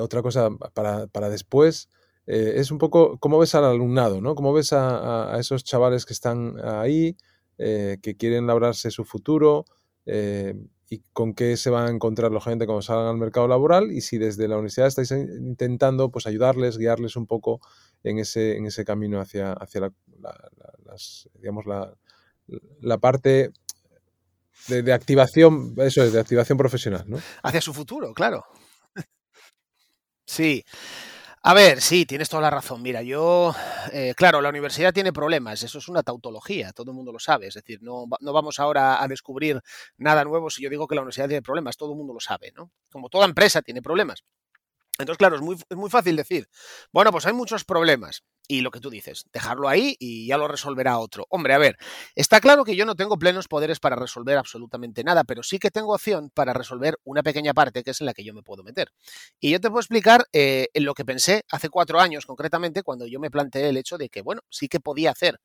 otra 0.00 0.22
cosa 0.22 0.48
para, 0.72 1.28
después, 1.28 1.90
es 2.24 2.70
un 2.70 2.78
poco 2.78 3.18
cómo 3.18 3.38
ves 3.38 3.54
al 3.54 3.64
alumnado, 3.64 4.22
¿no? 4.22 4.34
Cómo 4.34 4.54
ves 4.54 4.72
a 4.72 5.36
esos 5.38 5.64
chavales 5.64 6.06
que 6.06 6.14
están 6.14 6.56
ahí, 6.64 7.16
eh, 7.64 7.98
que 8.02 8.16
quieren 8.16 8.48
labrarse 8.48 8.90
su 8.90 9.04
futuro 9.04 9.66
eh, 10.04 10.54
y 10.90 11.04
con 11.12 11.32
qué 11.32 11.56
se 11.56 11.70
van 11.70 11.86
a 11.86 11.90
encontrar 11.90 12.32
la 12.32 12.40
gente 12.40 12.66
cuando 12.66 12.82
salgan 12.82 13.06
al 13.06 13.18
mercado 13.18 13.46
laboral 13.46 13.92
y 13.92 14.00
si 14.00 14.18
desde 14.18 14.48
la 14.48 14.56
universidad 14.56 14.88
estáis 14.88 15.12
intentando 15.12 16.10
pues, 16.10 16.26
ayudarles, 16.26 16.76
guiarles 16.76 17.14
un 17.14 17.28
poco 17.28 17.60
en 18.02 18.18
ese, 18.18 18.56
en 18.56 18.66
ese 18.66 18.84
camino 18.84 19.20
hacia, 19.20 19.52
hacia 19.52 19.80
la, 19.80 19.92
digamos, 21.34 21.66
la, 21.66 21.94
la 22.80 22.98
parte 22.98 23.52
de, 24.66 24.82
de, 24.82 24.92
activación, 24.92 25.74
eso 25.78 26.02
es, 26.02 26.12
de 26.12 26.18
activación 26.18 26.58
profesional, 26.58 27.04
¿no? 27.06 27.18
Hacia 27.44 27.60
su 27.60 27.72
futuro, 27.72 28.12
claro. 28.12 28.44
Sí. 30.26 30.64
A 31.44 31.54
ver, 31.54 31.80
sí, 31.80 32.06
tienes 32.06 32.28
toda 32.28 32.42
la 32.42 32.50
razón. 32.50 32.82
Mira, 32.82 33.02
yo, 33.02 33.52
eh, 33.92 34.14
claro, 34.16 34.40
la 34.40 34.48
universidad 34.48 34.92
tiene 34.92 35.12
problemas, 35.12 35.60
eso 35.64 35.78
es 35.78 35.88
una 35.88 36.04
tautología, 36.04 36.72
todo 36.72 36.92
el 36.92 36.96
mundo 36.96 37.10
lo 37.10 37.18
sabe, 37.18 37.48
es 37.48 37.54
decir, 37.54 37.80
no, 37.82 38.04
no, 38.20 38.32
vamos 38.32 38.60
ahora 38.60 39.02
a 39.02 39.08
descubrir 39.08 39.60
nada 39.96 40.22
nuevo 40.24 40.50
si 40.50 40.62
yo 40.62 40.70
digo 40.70 40.86
que 40.86 40.94
la 40.94 41.00
universidad 41.00 41.26
tiene 41.26 41.42
problemas, 41.42 41.76
todo 41.76 41.92
el 41.92 41.98
mundo 41.98 42.14
lo 42.14 42.20
sabe, 42.20 42.52
¿no? 42.54 42.70
Como 42.92 43.08
toda 43.08 43.24
empresa 43.24 43.60
tiene 43.60 43.82
problemas. 43.82 44.22
Entonces, 44.98 45.18
claro, 45.18 45.34
es 45.34 45.42
muy, 45.42 45.56
es 45.56 45.76
muy 45.76 45.90
fácil 45.90 46.14
decir, 46.14 46.48
bueno, 46.92 47.10
pues 47.10 47.26
hay 47.26 47.32
muchos 47.32 47.64
problemas. 47.64 48.22
Y 48.52 48.60
lo 48.60 48.70
que 48.70 48.80
tú 48.80 48.90
dices, 48.90 49.24
dejarlo 49.32 49.66
ahí 49.66 49.96
y 49.98 50.26
ya 50.26 50.36
lo 50.36 50.46
resolverá 50.46 50.98
otro. 50.98 51.26
Hombre, 51.30 51.54
a 51.54 51.58
ver, 51.58 51.78
está 52.14 52.38
claro 52.38 52.64
que 52.64 52.76
yo 52.76 52.84
no 52.84 52.94
tengo 52.94 53.18
plenos 53.18 53.48
poderes 53.48 53.80
para 53.80 53.96
resolver 53.96 54.36
absolutamente 54.36 55.02
nada, 55.02 55.24
pero 55.24 55.42
sí 55.42 55.58
que 55.58 55.70
tengo 55.70 55.94
opción 55.94 56.28
para 56.28 56.52
resolver 56.52 56.98
una 57.04 57.22
pequeña 57.22 57.54
parte 57.54 57.82
que 57.82 57.92
es 57.92 58.02
en 58.02 58.08
la 58.08 58.12
que 58.12 58.24
yo 58.24 58.34
me 58.34 58.42
puedo 58.42 58.62
meter. 58.62 58.92
Y 59.40 59.52
yo 59.52 59.58
te 59.58 59.70
puedo 59.70 59.80
explicar 59.80 60.26
eh, 60.34 60.68
en 60.74 60.84
lo 60.84 60.92
que 60.92 61.06
pensé 61.06 61.46
hace 61.50 61.70
cuatro 61.70 61.98
años, 61.98 62.26
concretamente, 62.26 62.82
cuando 62.82 63.06
yo 63.06 63.18
me 63.20 63.30
planteé 63.30 63.70
el 63.70 63.78
hecho 63.78 63.96
de 63.96 64.10
que, 64.10 64.20
bueno, 64.20 64.42
sí 64.50 64.68
que 64.68 64.80
podía 64.80 65.12
hacer, 65.12 65.40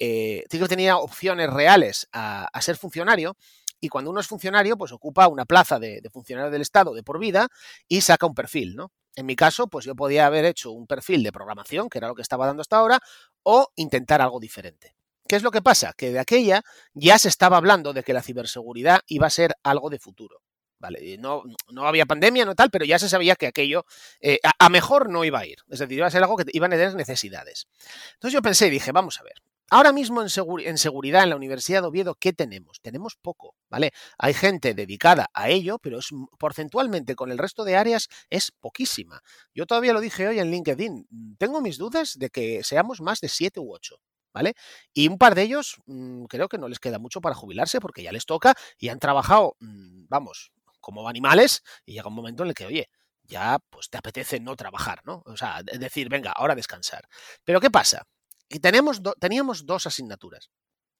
eh, 0.00 0.42
sí 0.50 0.58
que 0.58 0.66
tenía 0.66 0.96
opciones 0.96 1.48
reales 1.50 2.08
a, 2.10 2.50
ser 2.60 2.76
funcionario, 2.76 3.36
y 3.80 3.88
cuando 3.88 4.10
uno 4.10 4.18
es 4.18 4.26
funcionario, 4.26 4.76
pues 4.76 4.90
ocupa 4.90 5.28
una 5.28 5.44
plaza 5.44 5.78
de, 5.78 6.02
funcionario 6.12 6.50
del 6.50 6.62
Estado 6.62 6.92
de 6.92 7.04
por 7.04 7.20
vida 7.20 7.46
y 7.86 8.00
saca 8.00 8.26
un 8.26 8.34
perfil, 8.34 8.74
¿no? 8.74 8.90
En 9.16 9.26
mi 9.26 9.36
caso, 9.36 9.68
pues 9.68 9.84
yo 9.84 9.94
podía 9.94 10.26
haber 10.26 10.44
hecho 10.44 10.70
un 10.70 10.86
perfil 10.86 11.22
de 11.22 11.32
programación, 11.32 11.88
que 11.88 11.98
era 11.98 12.08
lo 12.08 12.14
que 12.14 12.22
estaba 12.22 12.46
dando 12.46 12.62
hasta 12.62 12.76
ahora, 12.76 13.00
o 13.42 13.72
intentar 13.76 14.20
algo 14.20 14.40
diferente. 14.40 14.94
¿Qué 15.28 15.36
es 15.36 15.42
lo 15.42 15.50
que 15.50 15.60
pasa? 15.60 15.92
Que 15.96 16.10
de 16.10 16.18
aquella 16.18 16.62
ya 16.94 17.18
se 17.18 17.28
estaba 17.28 17.58
hablando 17.58 17.92
de 17.92 18.02
que 18.02 18.12
la 18.14 18.22
ciberseguridad 18.22 19.00
iba 19.06 19.26
a 19.26 19.30
ser 19.30 19.54
algo 19.62 19.90
de 19.90 19.98
futuro. 19.98 20.42
Vale, 20.80 21.18
no, 21.18 21.42
no 21.70 21.86
había 21.88 22.06
pandemia, 22.06 22.44
no 22.44 22.54
tal, 22.54 22.70
pero 22.70 22.84
ya 22.84 22.98
se 23.00 23.08
sabía 23.08 23.34
que 23.34 23.48
aquello 23.48 23.84
eh, 24.20 24.38
a, 24.44 24.52
a, 24.64 24.68
mejor 24.68 25.10
no 25.10 25.24
iba 25.24 25.40
a 25.40 25.46
ir. 25.46 25.58
Es 25.68 25.80
decir, 25.80 25.98
iba 25.98 26.06
a 26.06 26.10
ser 26.10 26.22
algo 26.22 26.36
que 26.36 26.44
iban 26.52 26.72
a 26.72 26.76
tener 26.76 26.94
necesidades. 26.94 27.66
Entonces 28.14 28.32
yo 28.32 28.42
pensé 28.42 28.68
y 28.68 28.70
dije, 28.70 28.92
vamos 28.92 29.18
a 29.20 29.24
ver, 29.24 29.42
Ahora 29.70 29.92
mismo 29.92 30.22
en, 30.22 30.30
seguri 30.30 30.66
en, 30.66 30.78
seguridad 30.78 31.22
en 31.24 31.30
la 31.30 31.36
Universidad 31.36 31.82
de 31.82 31.88
Oviedo, 31.88 32.14
¿qué 32.14 32.32
tenemos? 32.32 32.80
Tenemos 32.80 33.16
poco, 33.16 33.54
¿vale? 33.68 33.92
Hay 34.18 34.32
gente 34.32 34.72
dedicada 34.72 35.28
a 35.34 35.50
ello, 35.50 35.78
pero 35.78 35.98
es 35.98 36.08
porcentualmente 36.38 37.14
con 37.14 37.30
el 37.30 37.38
resto 37.38 37.64
de 37.64 37.76
áreas 37.76 38.08
es 38.30 38.50
poquísima. 38.50 39.20
Yo 39.54 39.66
todavía 39.66 39.92
lo 39.92 40.00
dije 40.00 40.26
hoy 40.26 40.38
en 40.38 40.50
LinkedIn, 40.50 41.36
tengo 41.38 41.60
mis 41.60 41.76
dudas 41.76 42.14
de 42.18 42.30
que 42.30 42.64
seamos 42.64 43.00
más 43.02 43.20
de 43.20 43.28
siete 43.28 43.60
u 43.60 43.72
ocho. 43.74 44.00
¿Vale? 44.32 44.54
Y 44.92 45.08
un 45.08 45.18
par 45.18 45.34
de 45.34 45.42
ellos 45.42 45.76
mmm, 45.86 46.24
creo 46.26 46.48
que 46.48 46.58
no 46.58 46.68
les 46.68 46.78
queda 46.78 46.98
mucho 46.98 47.20
para 47.20 47.34
jubilarse 47.34 47.80
porque 47.80 48.02
ya 48.02 48.12
les 48.12 48.26
toca 48.26 48.54
y 48.78 48.90
han 48.90 48.98
trabajado, 49.00 49.56
mmm, 49.58 50.04
vamos, 50.08 50.52
como 50.80 51.08
animales 51.08 51.62
y 51.84 51.94
llega 51.94 52.08
un 52.08 52.14
momento 52.14 52.42
en 52.44 52.50
el 52.50 52.54
que, 52.54 52.66
oye, 52.66 52.88
ya 53.24 53.58
pues 53.70 53.90
te 53.90 53.98
apetece 53.98 54.38
no 54.38 54.54
trabajar, 54.54 55.00
¿no? 55.04 55.22
O 55.26 55.36
sea, 55.36 55.62
decir, 55.62 56.08
venga, 56.08 56.30
ahora 56.32 56.54
descansar. 56.54 57.08
Pero 57.44 57.60
¿qué 57.60 57.70
pasa? 57.70 58.06
Y 58.48 58.60
tenemos 58.60 59.02
do, 59.02 59.14
teníamos 59.18 59.66
dos 59.66 59.86
asignaturas, 59.86 60.50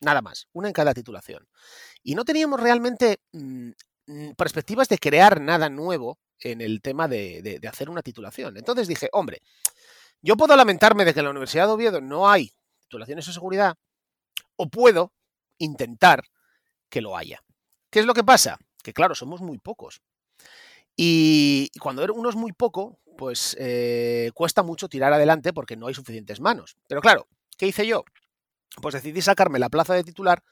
nada 0.01 0.23
más, 0.23 0.49
una 0.53 0.69
en 0.69 0.75
cada 0.75 0.95
titulación. 0.95 1.49
Y 2.03 2.15
no 2.15 2.25
teníamos 2.25 2.61
realmente 2.61 3.21
mmm, 3.33 3.71
perspectivas 4.37 4.89
de 4.89 4.99
crear 4.99 5.41
nada 5.41 5.69
nuevo 5.69 6.19
en 6.41 6.61
el 6.61 6.81
tema 6.83 7.09
de, 7.09 7.43
de, 7.43 7.59
de, 7.59 7.69
hacer 7.69 7.91
una 7.91 8.03
titulación. 8.03 8.57
Entonces 8.57 8.87
dije, 8.87 9.09
hombre, 9.13 9.43
yo 10.21 10.37
puedo 10.37 10.55
lamentarme 10.57 11.05
de 11.05 11.15
que 11.15 11.21
en 11.21 11.25
la 11.25 11.31
Universidad 11.31 11.67
de 11.67 11.73
Oviedo 11.73 12.01
no 12.01 12.29
hay 12.29 12.53
titulaciones 12.81 13.27
de 13.27 13.33
seguridad, 13.33 13.77
o 14.57 14.69
puedo 14.69 15.13
intentar 15.59 16.25
que 16.89 17.01
lo 17.01 17.17
haya. 17.17 17.43
¿Qué 17.91 18.01
es 18.01 18.07
lo 18.07 18.15
que 18.15 18.25
pasa? 18.25 18.59
Que 18.83 18.93
claro, 18.93 19.15
somos 19.15 19.41
muy 19.41 19.59
pocos. 19.59 20.01
Y 20.97 21.71
cuando 21.81 22.05
uno 22.13 22.29
es 22.29 22.37
muy 22.37 22.53
poco, 22.53 22.99
pues 23.17 23.57
eh, 23.59 24.31
cuesta 24.35 24.63
mucho 24.63 24.89
tirar 24.89 25.13
adelante 25.13 25.53
porque 25.53 25.77
no 25.77 25.87
hay 25.87 25.95
suficientes 25.95 26.41
manos. 26.41 26.77
Pero 26.87 27.01
claro, 27.01 27.29
¿Qué 27.59 27.67
hice 27.67 27.87
yo? 27.87 28.05
Pues 28.81 28.95
decidí 28.95 29.21
sacarme 29.21 29.59
la 29.59 29.69
plaza 29.69 29.93
de 29.95 30.05
titular 30.05 30.43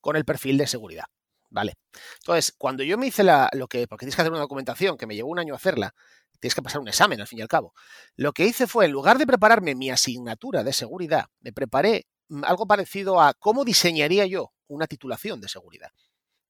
con 0.00 0.16
el 0.16 0.24
perfil 0.24 0.58
de 0.58 0.66
seguridad. 0.66 1.04
¿Vale? 1.50 1.74
Entonces, 2.16 2.52
cuando 2.58 2.82
yo 2.82 2.98
me 2.98 3.06
hice 3.06 3.22
la, 3.22 3.48
lo 3.52 3.68
que, 3.68 3.86
porque 3.86 4.06
tienes 4.06 4.16
que 4.16 4.22
hacer 4.22 4.32
una 4.32 4.40
documentación 4.40 4.96
que 4.96 5.06
me 5.06 5.14
llevó 5.14 5.28
un 5.28 5.38
año 5.38 5.54
hacerla, 5.54 5.94
tienes 6.40 6.54
que 6.56 6.62
pasar 6.62 6.80
un 6.80 6.88
examen 6.88 7.20
al 7.20 7.28
fin 7.28 7.38
y 7.38 7.42
al 7.42 7.48
cabo. 7.48 7.74
Lo 8.16 8.32
que 8.32 8.44
hice 8.44 8.66
fue, 8.66 8.86
en 8.86 8.92
lugar 8.92 9.18
de 9.18 9.26
prepararme 9.26 9.76
mi 9.76 9.90
asignatura 9.90 10.64
de 10.64 10.72
seguridad, 10.72 11.26
me 11.40 11.52
preparé 11.52 12.06
mm, 12.28 12.44
algo 12.44 12.66
parecido 12.66 13.20
a 13.20 13.34
cómo 13.34 13.64
diseñaría 13.64 14.26
yo 14.26 14.52
una 14.66 14.86
titulación 14.86 15.40
de 15.40 15.48
seguridad. 15.48 15.90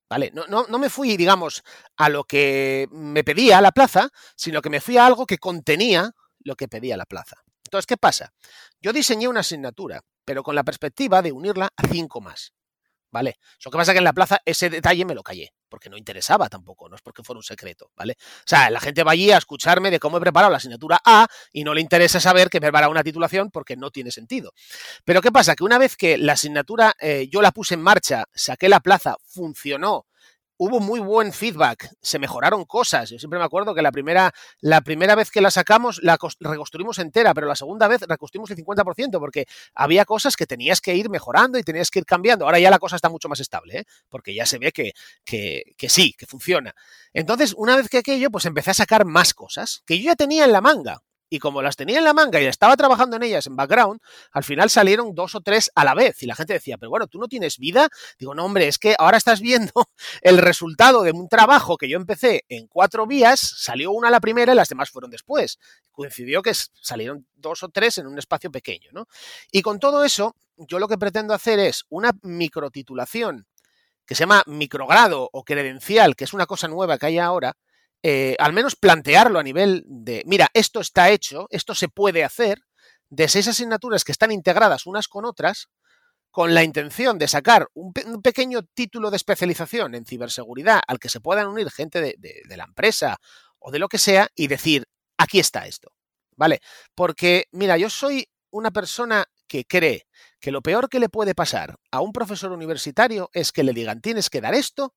¿Vale? 0.09 0.31
No, 0.33 0.46
no, 0.46 0.66
no, 0.68 0.79
me 0.79 0.90
fui, 0.90 1.16
digamos, 1.16 1.62
a 1.96 2.09
lo 2.09 2.24
que 2.24 2.88
me 2.90 3.24
pedía 3.24 3.61
la 3.61 3.72
plaza, 3.72 4.11
sino 4.37 4.62
que 4.62 4.70
me 4.70 4.81
fui 4.81 4.96
a 4.96 5.07
algo 5.07 5.27
que 5.27 5.38
contenía 5.38 6.12
lo 6.40 6.57
que 6.57 6.68
pedía 6.68 6.96
la 6.96 7.07
plaza. 7.07 7.42
Entonces, 7.75 7.87
¿qué 7.89 7.97
pasa? 7.97 8.33
Yo 8.81 8.93
diseñé 8.93 9.27
una 9.27 9.41
asignatura, 9.41 10.01
pero 10.25 10.45
con 10.45 10.55
la 10.55 10.63
perspectiva 10.63 11.23
de 11.23 11.33
unirla 11.33 11.71
a 11.77 11.89
cinco 11.89 12.21
más. 12.21 12.53
¿Vale? 13.11 13.37
Lo 13.65 13.71
que 13.73 13.79
pasa 13.79 13.91
es 13.91 13.95
que 13.95 13.99
en 13.99 14.05
la 14.05 14.13
plaza 14.13 14.41
ese 14.45 14.71
detalle 14.71 15.05
me 15.05 15.15
lo 15.15 15.25
callé, 15.25 15.53
porque 15.69 15.89
no 15.89 15.97
interesaba 15.97 16.49
tampoco, 16.49 16.89
no 16.89 16.95
es 16.95 17.03
porque 17.03 17.23
fuera 17.25 17.39
un 17.39 17.45
secreto, 17.45 17.91
¿vale? 17.97 18.17
O 18.19 18.47
sea, 18.47 18.71
la 18.71 18.81
gente 18.81 19.03
va 19.05 19.13
allí 19.13 19.31
a 19.31 19.39
escucharme 19.39 19.91
de 19.91 20.01
cómo 20.01 20.19
he 20.19 20.21
preparado 20.21 20.51
la 20.51 20.59
asignatura 20.59 21.01
A 21.05 21.27
y 21.53 21.63
no 21.65 21.75
le 21.75 21.81
interesa 21.81 22.21
saber 22.21 22.49
que 22.49 22.59
he 22.59 22.61
preparado 22.61 22.91
una 22.91 23.05
titulación 23.05 23.51
porque 23.51 23.77
no 23.77 23.91
tiene 23.91 24.11
sentido. 24.13 24.53
Pero 25.05 25.21
¿qué 25.21 25.33
pasa? 25.33 25.55
Que 25.55 25.65
una 25.65 25.79
vez 25.79 25.97
que 25.97 26.19
la 26.19 26.35
asignatura 26.35 26.95
eh, 27.01 27.29
yo 27.31 27.41
la 27.43 27.53
puse 27.53 27.75
en 27.75 27.83
marcha, 27.83 28.25
saqué 28.35 28.69
la 28.69 28.81
plaza, 28.81 29.17
funcionó, 29.25 30.07
hubo 30.57 30.81
muy 30.81 31.01
buen 31.01 31.33
feedback, 31.33 31.90
se 32.01 32.19
mejoraron 32.19 32.64
cosas. 32.64 33.11
Yo 33.11 33.19
siempre 33.19 33.38
me 33.38 33.45
acuerdo 33.45 33.75
que 33.75 33.83
la 33.83 33.93
primera, 33.93 34.33
la 34.61 34.81
primera 34.81 35.14
vez 35.14 35.31
que 35.31 35.40
la 35.40 35.51
sacamos 35.51 36.01
la 36.03 36.19
reconstruimos 36.40 36.99
entera, 36.99 37.35
pero 37.35 37.47
la 37.47 37.57
segunda 37.57 37.88
vez 37.88 38.03
reconstruimos 38.03 38.51
el 38.51 38.57
50% 38.59 39.19
porque 39.19 39.47
había 39.75 40.05
cosas 40.05 40.37
que 40.37 40.47
tenías 40.47 40.81
que 40.81 40.95
ir 40.95 41.11
mejorando 41.11 41.59
y 41.59 41.62
tenías 41.62 41.90
que 41.90 42.01
ir 42.01 42.07
cambiando. 42.07 42.45
Ahora 42.45 42.59
ya 42.59 42.71
la 42.71 42.79
cosa 42.79 42.97
está 42.97 43.09
mucho 43.09 43.29
más 43.29 43.40
estable, 43.40 43.79
¿eh? 43.79 43.85
porque 44.09 44.35
ya 44.35 44.47
se 44.47 44.59
ve 44.59 44.73
que, 44.73 44.93
que, 45.25 45.75
que 45.77 45.88
sí, 45.88 46.14
que 46.17 46.27
funciona. 46.27 46.75
Entonces, 47.12 47.55
una 47.57 47.77
vez 47.77 47.88
que 47.88 47.99
aquello, 47.99 48.31
pues 48.31 48.47
empecé 48.47 48.71
a 48.71 48.75
sacar 48.75 49.05
más 49.05 49.35
cosas 49.35 49.83
que 49.87 49.99
yo 49.99 50.05
ya 50.05 50.17
tenía 50.17 50.45
en 50.45 50.53
la 50.53 50.61
manga 50.61 51.03
y 51.35 51.40
como 51.40 51.62
las 51.62 51.75
tenía 51.75 51.99
en 51.99 52.05
la 52.05 52.12
manga 52.12 52.40
y 52.40 52.44
estaba 52.44 52.77
trabajando 52.77 53.16
en 53.16 53.25
ellas 53.25 53.49
en 53.49 53.57
background, 53.57 54.01
al 54.31 54.44
final 54.44 54.70
salieron 54.70 55.16
dos 55.16 55.35
o 55.35 55.40
tres 55.40 55.68
a 55.75 55.85
la 55.85 55.92
vez 55.92 56.23
y 56.23 56.27
la 56.27 56.37
gente 56.37 56.53
decía, 56.53 56.79
pero 56.79 56.90
bueno, 56.90 57.09
tú 57.09 57.18
no 57.18 57.27
tienes 57.27 57.59
vida. 57.59 57.88
Digo, 58.20 58.37
no, 58.37 58.44
hombre, 58.44 58.68
es 58.68 58.79
que 58.79 58.94
ahora 58.97 59.16
estás 59.16 59.40
viendo 59.40 59.73
el 60.23 60.38
resultado 60.38 61.03
de 61.03 61.11
un 61.11 61.29
trabajo 61.29 61.77
que 61.77 61.88
yo 61.88 61.97
empecé 61.97 62.44
en 62.49 62.68
cuatro 62.68 63.09
vías, 63.09 63.40
salió 63.40 63.90
una 63.90 64.07
a 64.07 64.11
la 64.12 64.20
primera 64.20 64.53
y 64.53 64.55
las 64.55 64.68
demás 64.68 64.90
fueron 64.90 65.11
después. 65.11 65.59
Coincidió 65.90 66.40
que 66.40 66.53
salieron 66.55 67.27
dos 67.35 67.64
o 67.64 67.68
tres 67.68 67.99
en 67.99 68.07
un 68.07 68.16
espacio 68.16 68.53
pequeño, 68.53 68.90
¿no? 68.92 69.09
Y 69.51 69.62
con 69.62 69.81
todo 69.81 70.05
eso, 70.05 70.37
yo 70.57 70.79
lo 70.79 70.87
que 70.87 70.99
pretendo 70.99 71.35
hacer 71.35 71.59
es 71.59 71.85
una 71.88 72.12
microtitulación 72.23 73.49
que 74.07 74.14
se 74.14 74.20
llama 74.20 74.44
microgrado 74.47 75.29
o 75.33 75.42
credencial, 75.42 76.14
que 76.14 76.25
es 76.25 76.33
una 76.33 76.47
cosa 76.47 76.68
nueva 76.68 76.97
que 76.97 77.07
hay 77.07 77.18
ahora, 77.18 77.57
eh, 78.07 78.37
al 78.38 78.53
menos 78.53 78.77
plantearlo 78.77 79.38
a 79.38 79.43
nivel 79.43 79.83
de, 79.87 80.23
mira, 80.27 80.51
esto 80.53 80.81
está 80.81 81.09
hecho, 81.09 81.47
esto 81.49 81.75
se 81.75 81.88
puede 81.88 82.23
hacer, 82.23 82.59
de 83.09 83.29
seis 83.29 83.49
asignaturas 83.49 84.05
que 84.05 84.12
están 84.12 84.31
integradas 84.31 84.85
unas 84.85 85.09
con 85.09 85.25
otras, 85.25 85.69
con 86.31 86.53
la 86.53 86.64
intención 86.64 87.17
de 87.17 87.29
sacar 87.29 87.69
un, 87.73 87.95
pe 87.95 88.05
un 88.05 88.21
pequeño 88.21 88.61
título 88.75 89.11
de 89.11 89.17
especialización 89.17 89.95
en 89.95 90.05
ciberseguridad 90.05 90.83
al 90.87 90.99
que 90.99 91.09
se 91.09 91.21
puedan 91.21 91.47
unir 91.47 91.71
gente 91.71 92.03
de, 92.03 92.14
de, 92.19 92.43
de 92.47 92.57
la 92.59 92.64
empresa 92.64 93.17
o 93.59 93.71
de 93.71 93.79
lo 93.79 93.88
que 93.88 93.97
sea 93.97 94.29
y 94.35 94.49
decir, 94.49 94.85
aquí 95.17 95.38
está 95.38 95.67
esto, 95.67 95.93
¿vale? 96.37 96.61
Porque, 96.95 97.47
mira, 97.53 97.79
yo 97.79 97.88
soy 97.88 98.29
una 98.51 98.71
persona 98.71 99.25
que 99.49 99.64
cree 99.64 100.07
que 100.40 100.53
lo 100.53 100.61
peor 100.61 100.90
que 100.90 101.01
le 101.01 101.09
puede 101.09 101.35
pasar 101.35 101.77
a 101.90 102.03
un 102.03 102.12
profesor 102.12 102.53
universitario 102.53 103.31
es 103.33 103.51
que 103.51 103.64
le 103.64 103.73
digan, 103.73 104.03
tienes 104.03 104.29
que 104.29 104.43
dar 104.43 104.53
esto 104.53 104.95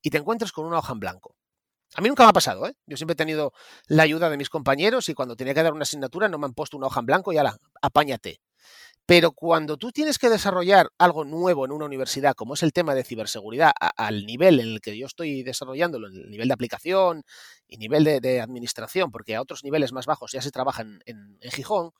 y 0.00 0.08
te 0.08 0.16
encuentres 0.16 0.52
con 0.52 0.64
una 0.64 0.78
hoja 0.78 0.94
en 0.94 1.00
blanco. 1.00 1.35
A 1.96 2.02
mí 2.02 2.08
nunca 2.08 2.24
me 2.24 2.28
ha 2.28 2.34
pasado, 2.34 2.66
¿eh? 2.66 2.74
Yo 2.86 2.98
siempre 2.98 3.14
he 3.14 3.16
tenido 3.16 3.54
la 3.86 4.02
ayuda 4.02 4.28
de 4.28 4.36
mis 4.36 4.50
compañeros 4.50 5.08
y 5.08 5.14
cuando 5.14 5.34
tenía 5.34 5.54
que 5.54 5.62
dar 5.62 5.72
una 5.72 5.84
asignatura 5.84 6.28
no 6.28 6.36
me 6.36 6.44
han 6.44 6.52
puesto 6.52 6.76
una 6.76 6.88
hoja 6.88 7.00
en 7.00 7.06
blanco 7.06 7.32
y 7.32 7.38
ala, 7.38 7.56
apáñate. 7.80 8.42
Pero 9.06 9.32
cuando 9.32 9.78
tú 9.78 9.92
tienes 9.92 10.18
que 10.18 10.28
desarrollar 10.28 10.90
algo 10.98 11.24
nuevo 11.24 11.64
en 11.64 11.72
una 11.72 11.86
universidad, 11.86 12.34
como 12.34 12.52
es 12.52 12.62
el 12.62 12.74
tema 12.74 12.94
de 12.94 13.02
ciberseguridad, 13.02 13.72
al 13.96 14.26
nivel 14.26 14.60
en 14.60 14.66
el 14.66 14.80
que 14.82 14.98
yo 14.98 15.06
estoy 15.06 15.42
desarrollándolo, 15.42 16.08
el 16.08 16.28
nivel 16.28 16.48
de 16.48 16.54
aplicación 16.54 17.22
y 17.66 17.78
nivel 17.78 18.04
de, 18.04 18.40
administración, 18.42 19.10
porque 19.10 19.34
a 19.34 19.40
otros 19.40 19.64
niveles 19.64 19.92
más 19.92 20.04
bajos 20.04 20.32
ya 20.32 20.42
se 20.42 20.50
trabaja 20.50 20.82
en 20.82 21.38
Gijón, 21.50 21.92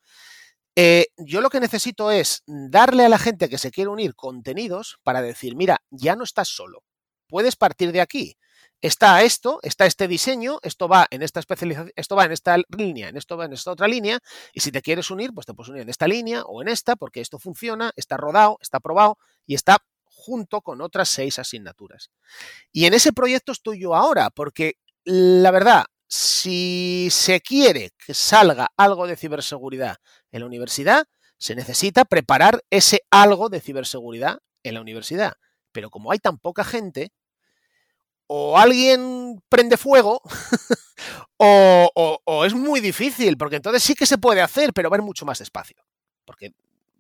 eh, 0.75 1.07
yo 1.17 1.41
lo 1.41 1.49
que 1.49 1.59
necesito 1.59 2.11
es 2.11 2.43
darle 2.47 3.07
a 3.07 3.09
la 3.09 3.19
gente 3.19 3.49
que 3.49 3.57
se 3.57 3.71
quiere 3.71 3.89
unir 3.89 4.15
contenidos 4.15 4.99
para 5.03 5.23
decir, 5.23 5.57
mira, 5.57 5.81
ya 5.89 6.17
no 6.17 6.25
estás 6.25 6.49
solo, 6.49 6.83
puedes 7.29 7.57
partir 7.57 7.93
de 7.93 8.03
aquí 8.03 8.37
está 8.81 9.23
esto, 9.23 9.59
está 9.63 9.87
este 9.87 10.09
diseño, 10.09 10.59
esto 10.63 10.89
va 10.89 11.07
en 11.11 11.23
esta 11.23 11.41
especialización, 11.41 11.93
esto 11.97 12.17
va 12.17 12.25
en 12.25 12.33
esta 12.33 12.57
línea, 12.77 13.09
en 13.09 13.17
esto 13.17 13.37
va 13.37 13.47
en 13.47 13.53
esta 13.53 13.71
otra 13.71 13.89
línea, 13.89 14.21
y 14.53 14.61
si 14.61 14.71
te 14.71 14.83
quieres 14.83 15.11
unir, 15.11 15.33
pues 15.33 15.47
te 15.47 15.55
puedes 15.55 15.71
unir 15.71 15.83
en 15.83 15.89
esta 15.89 16.07
línea 16.07 16.43
o 16.43 16.63
en 16.63 16.69
esta, 16.69 16.97
porque 16.97 17.21
esto 17.21 17.39
funciona, 17.39 17.93
está 17.97 18.17
rodado, 18.17 18.59
está 18.61 18.81
probado 18.81 19.19
y 19.47 19.55
está 19.55 19.79
junto 20.05 20.61
con 20.63 20.81
otras 20.81 21.09
seis 21.09 21.39
asignaturas. 21.39 22.11
Y 22.73 22.87
en 22.87 22.95
ese 22.95 23.13
proyecto 23.13 23.53
estoy 23.53 23.81
yo 23.81 23.95
ahora, 23.95 24.31
porque 24.31 24.75
la 25.05 25.51
verdad, 25.51 25.85
si 26.09 27.09
se 27.11 27.41
quiere 27.41 27.91
que 28.05 28.15
salga 28.15 28.69
algo 28.77 29.07
de 29.07 29.17
ciberseguridad 29.17 29.97
en 30.33 30.41
la 30.41 30.47
universidad, 30.47 31.07
se 31.39 31.55
necesita 31.55 32.05
preparar 32.05 32.63
ese 32.71 33.03
algo 33.11 33.49
de 33.49 33.61
ciberseguridad 33.61 34.39
en 34.63 34.75
la 34.75 34.81
universidad. 34.81 35.35
Pero 35.73 35.91
como 35.91 36.11
hay 36.11 36.19
tan 36.19 36.39
poca 36.39 36.65
gente, 36.65 37.13
o 38.27 38.59
alguien 38.59 39.41
prende 39.49 39.77
fuego 39.77 40.23
O, 41.39 42.45
es 42.45 42.55
muy 42.55 42.81
difícil, 42.81 43.37
porque 43.37 43.57
entonces 43.57 43.83
sí 43.83 43.95
que 43.95 44.07
se 44.07 44.19
puede 44.19 44.41
hacer, 44.41 44.73
pero 44.73 44.91
va 44.91 44.97
a 44.97 44.99
ir 44.99 45.05
mucho 45.05 45.27
más 45.27 45.39
despacio. 45.39 45.77
Porque 46.25 46.53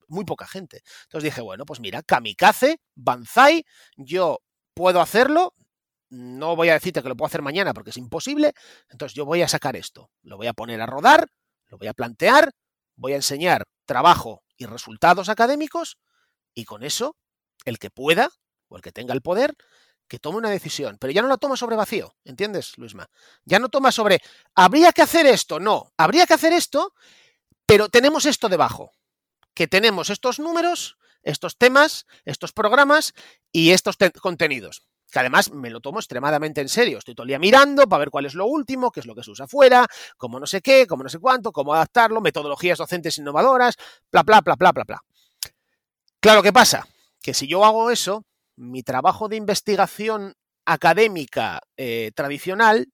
muy 0.09 0.25
poca 0.25 0.47
gente. 0.47 0.83
Entonces 1.05 1.33
dije, 1.33 1.41
bueno, 1.41 1.65
pues 1.65 1.81
mira, 1.81 2.03
kamikaze, 2.03 2.81
banzai, 2.95 3.65
yo 3.97 4.41
puedo 4.75 5.01
hacerlo, 5.01 5.55
no 6.11 6.55
voy 6.55 6.69
a 6.69 6.75
decirte 6.75 7.03
que 7.03 7.09
lo 7.09 7.17
puedo 7.17 7.27
hacer 7.27 7.43
mañana 7.43 7.75
porque 7.75 7.91
es 7.91 7.97
imposible, 7.97 8.53
entonces 8.89 9.17
yo 9.17 9.25
voy 9.25 9.43
a 9.43 9.49
sacar 9.49 9.75
esto, 9.75 10.11
lo 10.23 10.37
voy 10.37 10.47
a 10.47 10.53
poner 10.53 10.81
a 10.81 10.87
rodar, 10.87 11.29
lo 11.69 11.79
voy 11.79 11.89
a 11.89 11.95
plantear, 11.95 12.53
voy 12.95 13.15
a 13.15 13.17
enseñar 13.17 13.65
trabajo 13.85 14.45
y 14.57 14.67
resultados 14.67 15.29
académicos 15.29 15.99
y 16.55 16.65
con 16.65 16.85
eso, 16.85 17.17
el 17.65 17.79
que 17.79 17.91
pueda 17.91 18.29
o 18.69 18.77
el 18.77 18.83
que 18.83 18.93
tenga 18.93 19.15
el 19.15 19.23
poder, 19.23 19.57
que 20.09 20.19
tome 20.19 20.39
una 20.39 20.51
decisión, 20.51 20.97
pero 21.01 21.13
ya 21.13 21.23
no 21.23 21.29
la 21.29 21.37
toma 21.37 21.57
sobre 21.57 21.77
vacío, 21.77 22.15
¿entiendes, 22.25 22.79
Luisma? 22.79 23.09
Ya 23.45 23.59
no 23.59 23.69
toma 23.69 23.91
sobre, 23.93 24.21
habría 24.55 24.93
que 24.93 25.03
hacer 25.03 25.27
esto, 25.27 25.59
no, 25.59 25.93
habría 25.97 26.27
que 26.27 26.35
hacer 26.35 26.53
esto, 26.53 26.95
pero 27.67 27.89
tenemos 27.89 28.27
esto 28.27 28.49
debajo, 28.49 28.93
que 29.55 29.67
tenemos 29.67 30.11
estos 30.11 30.39
números, 30.39 30.97
estos 31.23 31.59
temas, 31.59 32.07
estos 32.25 32.53
programas 32.53 33.13
y 33.51 33.71
estos 33.71 33.97
contenidos. 34.21 34.87
Que 35.11 35.21
además 35.21 35.53
me 35.53 35.71
lo 35.71 35.81
tomo 35.81 36.01
extremadamente 36.01 36.61
en 36.61 36.69
serio. 36.69 36.99
Estoy 36.99 37.15
todo 37.15 37.25
el 37.25 37.29
día 37.29 37.39
mirando 37.39 37.89
para 37.89 38.01
ver 38.01 38.11
cuál 38.11 38.27
es 38.27 38.35
lo 38.35 38.47
último, 38.47 38.91
qué 38.91 39.01
es 39.01 39.07
lo 39.07 39.15
que 39.15 39.23
se 39.23 39.31
usa 39.31 39.45
afuera, 39.45 39.87
cómo 40.17 40.41
no 40.41 40.47
sé 40.47 40.61
qué, 40.61 40.87
cómo 40.87 41.05
no 41.05 41.09
sé 41.09 41.19
cuánto, 41.19 41.53
cómo 41.53 41.75
adaptarlo, 41.75 42.21
metodologías 42.21 42.79
docentes 42.79 43.17
innovadoras, 43.19 43.77
bla, 44.11 44.25
bla, 44.25 44.41
bla, 44.41 44.57
bla, 44.57 44.73
bla, 44.73 44.85
bla. 44.85 45.01
Claro, 46.21 46.43
¿qué 46.43 46.53
pasa? 46.53 46.87
Que 47.23 47.35
si 47.35 47.47
yo 47.47 47.65
hago 47.65 47.91
eso, 47.91 48.25
mi 48.57 48.83
trabajo 48.83 49.29
de 49.29 49.37
investigación 49.37 50.35
académica 50.65 51.61
eh, 51.77 52.11
tradicional, 52.15 52.89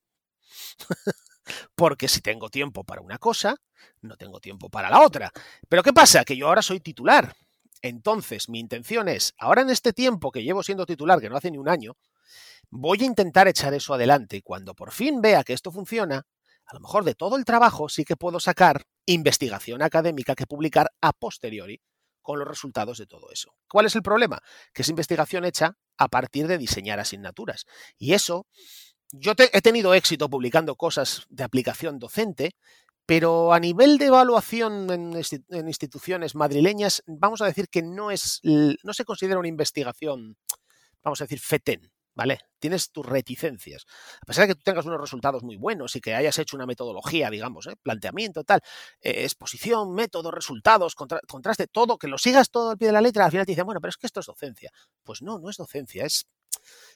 porque 1.74 2.08
si 2.08 2.20
tengo 2.20 2.50
tiempo 2.50 2.84
para 2.84 3.00
una 3.00 3.18
cosa, 3.18 3.56
no 4.00 4.16
tengo 4.16 4.40
tiempo 4.40 4.68
para 4.68 4.90
la 4.90 5.00
otra. 5.00 5.32
Pero 5.68 5.82
¿qué 5.82 5.92
pasa? 5.92 6.24
Que 6.24 6.36
yo 6.36 6.48
ahora 6.48 6.62
soy 6.62 6.80
titular. 6.80 7.34
Entonces, 7.80 8.48
mi 8.48 8.60
intención 8.60 9.08
es, 9.08 9.34
ahora 9.38 9.62
en 9.62 9.70
este 9.70 9.92
tiempo 9.92 10.30
que 10.30 10.44
llevo 10.44 10.62
siendo 10.62 10.86
titular, 10.86 11.20
que 11.20 11.28
no 11.28 11.36
hace 11.36 11.50
ni 11.50 11.58
un 11.58 11.68
año, 11.68 11.96
voy 12.70 13.02
a 13.02 13.06
intentar 13.06 13.48
echar 13.48 13.74
eso 13.74 13.94
adelante 13.94 14.36
y 14.36 14.42
cuando 14.42 14.74
por 14.74 14.92
fin 14.92 15.20
vea 15.20 15.42
que 15.42 15.52
esto 15.52 15.72
funciona, 15.72 16.26
a 16.64 16.74
lo 16.74 16.80
mejor 16.80 17.04
de 17.04 17.14
todo 17.14 17.36
el 17.36 17.44
trabajo 17.44 17.88
sí 17.88 18.04
que 18.04 18.16
puedo 18.16 18.38
sacar 18.38 18.84
investigación 19.04 19.82
académica 19.82 20.34
que 20.36 20.46
publicar 20.46 20.90
a 21.00 21.12
posteriori 21.12 21.80
con 22.22 22.38
los 22.38 22.48
resultados 22.48 22.98
de 22.98 23.06
todo 23.06 23.30
eso. 23.30 23.54
¿Cuál 23.68 23.86
es 23.86 23.96
el 23.96 24.02
problema? 24.02 24.40
Que 24.72 24.82
es 24.82 24.88
investigación 24.88 25.44
hecha 25.44 25.76
a 25.98 26.08
partir 26.08 26.46
de 26.46 26.58
diseñar 26.58 27.00
asignaturas. 27.00 27.66
Y 27.98 28.14
eso, 28.14 28.46
yo 29.10 29.32
he 29.36 29.60
tenido 29.60 29.94
éxito 29.94 30.30
publicando 30.30 30.76
cosas 30.76 31.26
de 31.28 31.44
aplicación 31.44 31.98
docente, 31.98 32.52
pero 33.04 33.52
a 33.52 33.60
nivel 33.60 33.98
de 33.98 34.06
evaluación 34.06 34.90
en, 34.90 35.68
instituciones 35.68 36.34
madrileñas, 36.34 37.02
vamos 37.06 37.42
a 37.42 37.46
decir 37.46 37.68
que 37.68 37.82
no 37.82 38.10
es, 38.10 38.40
no 38.42 38.94
se 38.94 39.04
considera 39.04 39.38
una 39.38 39.48
investigación, 39.48 40.38
vamos 41.02 41.20
a 41.20 41.24
decir, 41.24 41.40
FETEN, 41.40 41.91
¿vale? 42.14 42.38
Tienes 42.58 42.90
tus 42.90 43.06
reticencias. 43.06 43.86
A 44.20 44.26
pesar 44.26 44.46
de 44.46 44.48
que 44.48 44.54
tú 44.54 44.62
tengas 44.64 44.84
unos 44.86 45.00
resultados 45.00 45.42
muy 45.42 45.56
buenos 45.56 45.96
y 45.96 46.00
que 46.00 46.14
hayas 46.14 46.38
hecho 46.38 46.56
una 46.56 46.66
metodología, 46.66 47.30
digamos, 47.30 47.66
¿eh? 47.66 47.76
planteamiento, 47.82 48.44
tal, 48.44 48.60
eh, 49.00 49.24
exposición, 49.24 49.94
método, 49.94 50.30
resultados, 50.30 50.94
contraste, 50.94 51.66
todo, 51.66 51.98
que 51.98 52.08
lo 52.08 52.18
sigas 52.18 52.50
todo 52.50 52.70
al 52.70 52.78
pie 52.78 52.88
de 52.88 52.92
la 52.92 53.00
letra, 53.00 53.24
al 53.24 53.30
final 53.30 53.46
te 53.46 53.52
dicen, 53.52 53.64
bueno, 53.64 53.80
pero 53.80 53.90
es 53.90 53.96
que 53.96 54.06
esto 54.06 54.20
es 54.20 54.26
docencia. 54.26 54.70
Pues 55.02 55.22
no, 55.22 55.38
no 55.38 55.50
es 55.50 55.56
docencia, 55.56 56.04
es... 56.04 56.26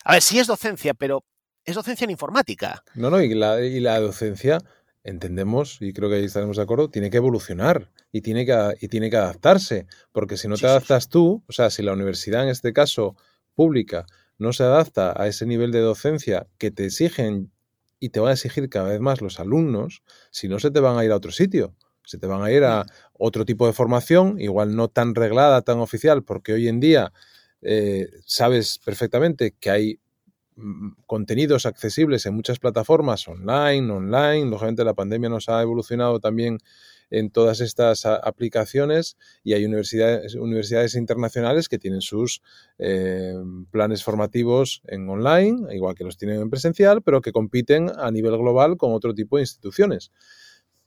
A 0.05 0.12
ver, 0.12 0.22
sí 0.22 0.38
es 0.38 0.46
docencia, 0.46 0.94
pero 0.94 1.24
es 1.64 1.74
docencia 1.74 2.05
en 2.05 2.11
informática. 2.11 2.83
No, 2.94 3.11
no, 3.11 3.20
y 3.20 3.35
la, 3.35 3.61
y 3.61 3.81
la 3.81 3.98
docencia, 3.98 4.59
entendemos, 5.02 5.79
y 5.81 5.92
creo 5.92 6.09
que 6.09 6.16
ahí 6.16 6.24
estaremos 6.24 6.57
de 6.57 6.62
acuerdo, 6.62 6.90
tiene 6.90 7.11
que 7.11 7.16
evolucionar 7.16 7.90
y 8.12 8.20
tiene 8.20 8.46
que, 8.46 8.76
y 8.81 8.88
tiene 8.88 9.11
que 9.11 9.16
adaptarse, 9.16 9.87
porque 10.12 10.37
si 10.37 10.46
no 10.46 10.57
te 10.57 10.66
adaptas 10.66 11.09
tú, 11.09 11.42
o 11.48 11.52
sea, 11.52 11.70
si 11.70 11.83
la 11.83 11.92
universidad 11.92 12.42
en 12.42 12.50
este 12.50 12.72
caso 12.72 13.16
pública 13.55 14.07
no 14.38 14.53
se 14.53 14.64
adapta 14.64 15.14
a 15.20 15.27
ese 15.27 15.46
nivel 15.46 15.72
de 15.72 15.81
docencia 15.81 16.46
que 16.59 16.70
te 16.70 16.87
exigen 16.87 17.51
y 17.99 18.11
te 18.11 18.20
van 18.20 18.31
a 18.31 18.33
exigir 18.33 18.68
cada 18.68 18.90
vez 18.90 19.01
más 19.01 19.20
los 19.22 19.40
alumnos, 19.40 20.03
si 20.31 20.49
no 20.49 20.59
se 20.59 20.70
te 20.70 20.81
van 20.81 20.99
a 20.99 21.05
ir 21.05 21.12
a 21.12 21.16
otro 21.16 21.33
sitio, 21.33 21.75
se 22.05 22.18
te 22.18 22.27
van 22.27 22.42
a 22.42 22.53
ir 22.53 22.64
a 22.64 22.87
otro 23.14 23.44
tipo 23.44 23.66
de 23.66 23.72
formación, 23.72 24.40
igual 24.40 24.77
no 24.77 24.88
tan 24.88 25.14
reglada, 25.14 25.62
tan 25.62 25.79
oficial, 25.79 26.22
porque 26.22 26.53
hoy 26.53 26.68
en 26.68 26.81
día 26.81 27.12
eh, 27.62 28.09
sabes 28.25 28.79
perfectamente 28.85 29.55
que 29.59 29.70
hay 29.70 30.01
mm, 30.57 30.90
contenidos 31.07 31.66
accesibles 31.66 32.27
en 32.27 32.35
muchas 32.35 32.59
plataformas 32.59 33.27
online, 33.27 33.90
online, 33.90 34.51
lógicamente 34.51 34.85
la 34.85 34.94
pandemia 34.94 35.31
nos 35.31 35.49
ha 35.49 35.61
evolucionado 35.62 36.20
también 36.20 36.59
en 37.11 37.31
todas 37.31 37.61
estas 37.61 38.05
aplicaciones 38.07 39.16
y 39.45 39.53
hay 39.55 39.64
universidades, 39.64 40.35
universidades 40.35 40.95
internacionales 40.95 41.69
que 41.69 41.79
tienen 41.79 42.01
sus 42.01 42.42
eh, 42.79 43.35
planes 43.71 44.03
formativos 44.03 44.83
en 44.87 45.09
online, 45.09 45.75
igual 45.75 45.95
que 45.95 46.05
los 46.05 46.16
tienen 46.16 46.40
en 46.40 46.51
presencial, 46.51 47.03
pero 47.03 47.21
que 47.21 47.33
compiten 47.33 47.90
a 47.97 48.11
nivel 48.11 48.37
global 48.37 48.77
con 48.77 48.92
otro 48.92 49.14
tipo 49.14 49.37
de 49.37 49.42
instituciones. 49.42 50.11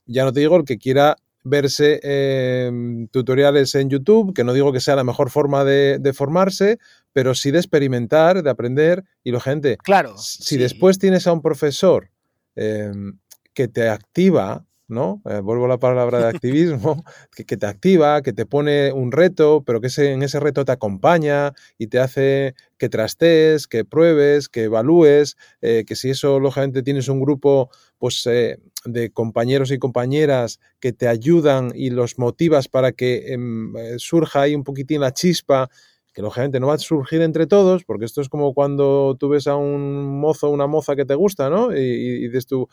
Ya 0.06 0.24
no 0.24 0.32
te 0.32 0.40
digo 0.40 0.56
el 0.56 0.64
que 0.64 0.78
quiera 0.78 1.16
verse 1.42 2.00
em, 2.02 3.08
tutoriales 3.08 3.74
en 3.74 3.88
YouTube, 3.88 4.34
que 4.34 4.44
no 4.44 4.52
digo 4.52 4.72
que 4.72 4.80
sea 4.80 4.96
la 4.96 5.04
mejor 5.04 5.30
forma 5.30 5.64
de, 5.64 6.12
formarse, 6.14 6.78
pero 7.12 7.34
sí 7.34 7.50
de 7.50 7.58
experimentar, 7.58 8.42
de 8.42 8.50
aprender. 8.50 9.04
Y 9.24 9.30
lo 9.30 9.40
gente, 9.40 9.78
claro, 9.78 10.16
si 10.18 10.58
después 10.58 10.98
tienes 10.98 11.26
a 11.26 11.32
un 11.32 11.40
profesor 11.40 12.10
em, 12.56 13.18
que 13.54 13.68
te 13.68 13.88
activa 13.88 14.66
¿no? 14.90 15.22
Eh, 15.24 15.40
vuelvo 15.40 15.64
a 15.64 15.68
la 15.68 15.78
palabra 15.78 16.18
de 16.18 16.28
activismo, 16.28 17.04
que, 17.46 17.56
te 17.56 17.66
activa, 17.66 18.22
que 18.22 18.32
te 18.32 18.46
pone 18.46 18.92
un 18.92 19.12
reto, 19.12 19.62
pero 19.64 19.80
que 19.80 19.88
en 19.98 20.22
ese 20.22 20.40
reto 20.40 20.64
te 20.64 20.72
acompaña 20.72 21.52
y 21.78 21.86
te 21.86 21.98
hace 21.98 22.54
que 22.78 22.88
trastees, 22.88 23.66
que 23.66 23.84
pruebes, 23.84 24.48
que 24.48 24.64
evalúes, 24.64 25.36
eh, 25.60 25.84
que 25.86 25.96
si 25.96 26.10
eso, 26.10 26.40
lógicamente, 26.40 26.82
tienes 26.82 27.08
un 27.08 27.20
grupo 27.20 27.70
pues, 27.98 28.26
eh, 28.26 28.58
de 28.84 29.10
compañeros 29.10 29.70
y 29.70 29.78
compañeras 29.78 30.58
que 30.80 30.92
te 30.92 31.06
ayudan 31.06 31.72
y 31.74 31.90
los 31.90 32.18
motivas 32.18 32.68
para 32.68 32.92
que 32.92 33.32
em, 33.32 33.74
surja 33.98 34.42
ahí 34.42 34.54
un 34.54 34.64
poquitín 34.64 35.02
la 35.02 35.12
chispa 35.12 35.70
que 36.12 36.22
lógicamente 36.22 36.58
no 36.58 36.66
va 36.66 36.74
a 36.74 36.78
surgir 36.78 37.22
entre 37.22 37.46
todos, 37.46 37.84
porque 37.84 38.04
esto 38.04 38.20
es 38.20 38.28
como 38.28 38.52
cuando 38.52 39.16
tú 39.18 39.28
ves 39.28 39.46
a 39.46 39.56
un 39.56 40.18
mozo 40.20 40.48
o 40.48 40.50
una 40.50 40.66
moza 40.66 40.96
que 40.96 41.04
te 41.04 41.14
gusta, 41.14 41.50
¿no? 41.50 41.74
Y, 41.74 42.26
dices 42.26 42.46
tú, 42.46 42.68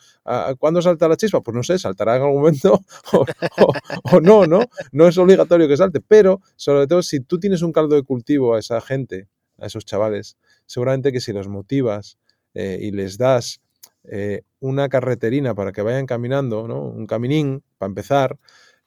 ¿cuándo 0.58 0.82
salta 0.82 1.08
la 1.08 1.16
chispa? 1.16 1.40
Pues 1.40 1.54
no 1.54 1.62
sé, 1.62 1.78
saltará 1.78 2.16
en 2.16 2.22
algún 2.22 2.38
momento 2.38 2.80
o, 4.12 4.20
no, 4.20 4.46
¿no? 4.46 4.60
No 4.92 5.06
es 5.06 5.16
obligatorio 5.18 5.68
que 5.68 5.76
salte, 5.76 6.00
pero 6.00 6.40
sobre 6.56 6.86
todo 6.86 7.02
si 7.02 7.20
tú 7.20 7.38
tienes 7.38 7.62
un 7.62 7.72
caldo 7.72 7.94
de 7.94 8.02
cultivo 8.02 8.54
a 8.54 8.58
esa 8.58 8.80
gente, 8.80 9.28
a 9.58 9.66
esos 9.66 9.84
chavales, 9.84 10.36
seguramente 10.66 11.12
que 11.12 11.20
si 11.20 11.32
los 11.32 11.48
motivas 11.48 12.18
eh, 12.54 12.78
y 12.80 12.90
les 12.90 13.18
das 13.18 13.60
eh, 14.04 14.42
una 14.60 14.88
carreterina 14.88 15.54
para 15.54 15.72
que 15.72 15.82
vayan 15.82 16.06
caminando, 16.06 16.66
¿no? 16.66 16.82
Un 16.82 17.06
caminín, 17.06 17.62
para 17.78 17.88
empezar, 17.88 18.38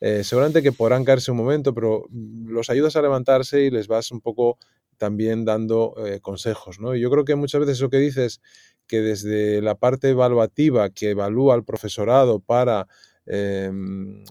eh, 0.02 0.24
seguramente 0.24 0.64
que 0.64 0.72
podrán 0.72 1.06
caerse 1.06 1.32
un 1.32 1.38
momento, 1.38 1.74
pero 1.74 2.06
los 2.12 2.70
ayudas 2.70 2.96
a 2.96 3.02
levantarse 3.02 3.62
y 3.62 3.70
les 3.70 3.88
vas 3.88 4.12
un 4.12 4.20
poco 4.20 4.58
también 4.98 5.46
dando 5.46 5.94
eh, 6.06 6.20
consejos, 6.20 6.80
¿no? 6.80 6.96
Y 6.96 7.02
yo 7.02 7.10
creo 7.10 7.24
que 7.24 7.36
muchas 7.36 7.62
veces 7.62 7.78
eso 7.78 7.90
que 7.90 7.98
dices, 7.98 8.42
que 8.88 9.02
desde 9.02 9.62
la 9.62 9.76
parte 9.76 10.10
evaluativa 10.10 10.90
que 10.90 11.12
evalúa 11.12 11.54
al 11.54 11.64
profesorado 11.64 12.40
para 12.40 12.88
em, 13.26 14.24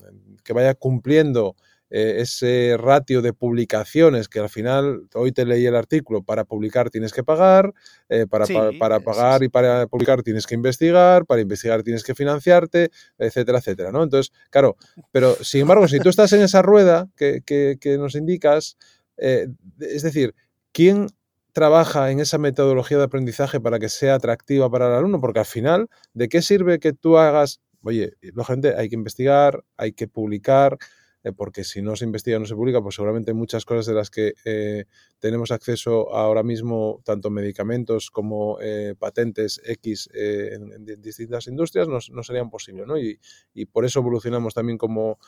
que 0.44 0.52
vaya 0.52 0.74
cumpliendo 0.74 1.56
eh, 1.90 2.20
ese 2.20 2.76
ratio 2.78 3.20
de 3.20 3.32
publicaciones 3.32 4.28
que 4.28 4.38
al 4.38 4.48
final, 4.48 5.08
hoy 5.14 5.32
te 5.32 5.44
leí 5.44 5.66
el 5.66 5.74
artículo, 5.74 6.22
para 6.22 6.44
publicar 6.44 6.88
tienes 6.88 7.12
que 7.12 7.24
pagar, 7.24 7.74
eh, 8.08 8.26
para, 8.30 8.46
para, 8.78 9.00
pagar 9.00 9.42
y 9.42 9.48
para 9.48 9.88
publicar 9.88 10.22
tienes 10.22 10.46
que 10.46 10.54
investigar, 10.54 11.26
para 11.26 11.40
investigar 11.40 11.82
tienes 11.82 12.04
que 12.04 12.14
financiarte, 12.14 12.90
etcétera, 13.18 13.58
etcétera, 13.58 13.90
¿no? 13.90 14.04
Entonces, 14.04 14.32
claro, 14.50 14.76
pero 15.10 15.34
sin 15.42 15.62
embargo, 15.62 15.88
si 15.88 15.98
tú 15.98 16.08
estás 16.08 16.32
en 16.32 16.42
esa 16.42 16.62
rueda 16.62 17.08
que, 17.16 17.42
que, 17.44 17.98
nos 17.98 18.14
indicas, 18.14 18.76
eh, 19.16 19.48
es 19.80 20.02
decir, 20.02 20.36
¿quién 20.70 21.08
trabaja 21.52 22.12
en 22.12 22.20
esa 22.20 22.38
metodología 22.38 22.98
de 22.98 23.04
aprendizaje 23.04 23.60
para 23.60 23.80
que 23.80 23.88
sea 23.88 24.14
atractiva 24.14 24.70
para 24.70 24.86
el 24.86 24.92
alumno? 24.92 25.20
Porque 25.20 25.40
al 25.40 25.46
final, 25.46 25.88
¿de 26.14 26.28
qué 26.28 26.40
sirve 26.40 26.78
que 26.78 26.92
tú 26.92 27.18
hagas, 27.18 27.60
oye, 27.82 28.12
lógicamente 28.20 28.76
hay 28.76 28.88
que 28.88 28.94
investigar, 28.94 29.64
hay 29.76 29.92
que 29.92 30.06
publicar, 30.06 30.78
eh, 31.22 31.32
porque 31.32 31.64
si 31.64 31.82
no 31.82 31.96
se 31.96 32.06
investiga, 32.06 32.38
no 32.38 32.46
se 32.46 32.54
publica, 32.54 32.80
pues 32.80 32.94
seguramente 32.94 33.34
muchas 33.34 33.66
cosas 33.66 33.86
de 33.86 33.94
las 33.94 34.10
que 34.10 34.34
eh, 34.44 34.86
tenemos 35.18 35.50
acceso 35.50 36.14
ahora 36.14 36.42
mismo, 36.42 37.02
tanto 37.04 37.28
medicamentos 37.28 38.10
como 38.10 38.58
eh, 38.60 38.94
patentes 38.98 39.60
X 39.64 40.08
en, 40.14 40.86
distintas 41.02 41.46
industrias, 41.46 41.88
no, 41.88 42.22
serían 42.22 42.48
posibles, 42.48 42.86
¿no? 42.86 42.98
Y, 42.98 43.18
por 43.66 43.84
eso 43.84 44.00
evolucionamos 44.00 44.54
también 44.54 44.78
como, 44.78 45.18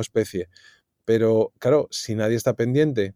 especie. 0.00 0.48
Pero 1.04 1.52
claro, 1.58 1.86
si 1.90 2.14
nadie 2.14 2.36
está 2.36 2.54
pendiente 2.54 3.14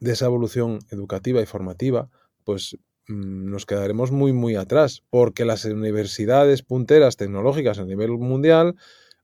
de 0.00 0.12
esa 0.12 0.26
evolución 0.26 0.78
educativa 0.90 1.42
y 1.42 1.46
formativa, 1.46 2.08
pues 2.44 2.78
mm, 3.08 3.50
nos 3.50 3.66
quedaremos 3.66 4.10
muy, 4.10 4.32
muy 4.32 4.56
atrás, 4.56 5.02
porque 5.10 5.44
las 5.44 5.66
universidades 5.66 6.62
punteras 6.62 7.16
tecnológicas 7.16 7.78
a 7.78 7.84
nivel 7.84 8.12
mundial, 8.12 8.76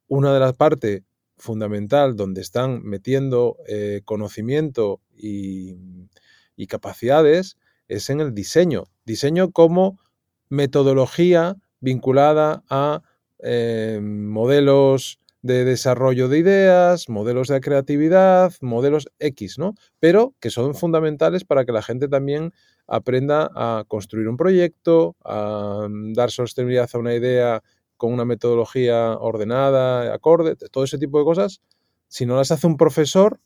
una 0.08 0.34
de 0.34 0.40
las 0.40 0.54
partes 0.54 1.02
fundamental 1.42 2.16
donde 2.16 2.40
están 2.40 2.82
metiendo 2.84 3.56
eh, 3.66 4.02
conocimiento 4.04 5.00
y, 5.14 5.76
capacidades 6.68 7.56
es 7.88 8.08
en 8.08 8.20
el 8.20 8.34
diseño. 8.34 8.84
Diseño 9.04 9.50
como 9.50 9.98
metodología 10.48 11.56
vinculada 11.80 12.62
a 12.70 13.02
eh, 13.40 13.98
modelos 14.00 15.18
de 15.42 15.64
desarrollo 15.64 16.28
de 16.28 16.38
ideas, 16.38 17.08
modelos 17.08 17.48
de 17.48 17.60
creatividad, 17.60 18.52
modelos 18.60 19.08
X, 19.18 19.58
¿no? 19.58 19.74
Pero 19.98 20.34
que 20.38 20.50
son 20.50 20.76
fundamentales 20.76 21.44
para 21.44 21.64
que 21.64 21.72
la 21.72 21.82
gente 21.82 22.06
también 22.06 22.52
aprenda 22.86 23.50
a 23.56 23.84
construir 23.88 24.28
un 24.28 24.36
proyecto, 24.36 25.16
a 25.24 25.88
mm, 25.90 26.12
dar 26.12 26.30
sostenibilidad 26.30 26.88
a 26.92 26.98
una 26.98 27.14
idea 27.14 27.62
con 28.02 28.12
una 28.12 28.24
metodología 28.24 29.12
ordenada, 29.12 30.12
acorde, 30.12 30.56
todo 30.56 30.82
ese 30.82 30.98
tipo 30.98 31.20
de 31.20 31.24
cosas. 31.24 31.60
Si 32.08 32.26
no 32.26 32.34
las 32.34 32.50
hace 32.50 32.66
un 32.66 32.76
profesor, 32.76 33.38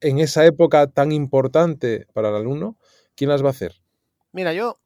en 0.00 0.18
esa 0.18 0.44
época 0.44 0.88
tan 0.88 1.12
importante 1.12 2.08
para 2.12 2.30
el 2.30 2.34
alumno, 2.34 2.76
¿quién 3.14 3.30
las 3.30 3.44
va 3.44 3.46
a 3.46 3.50
hacer? 3.50 3.80
Mira, 4.32 4.52
yo, 4.54 4.80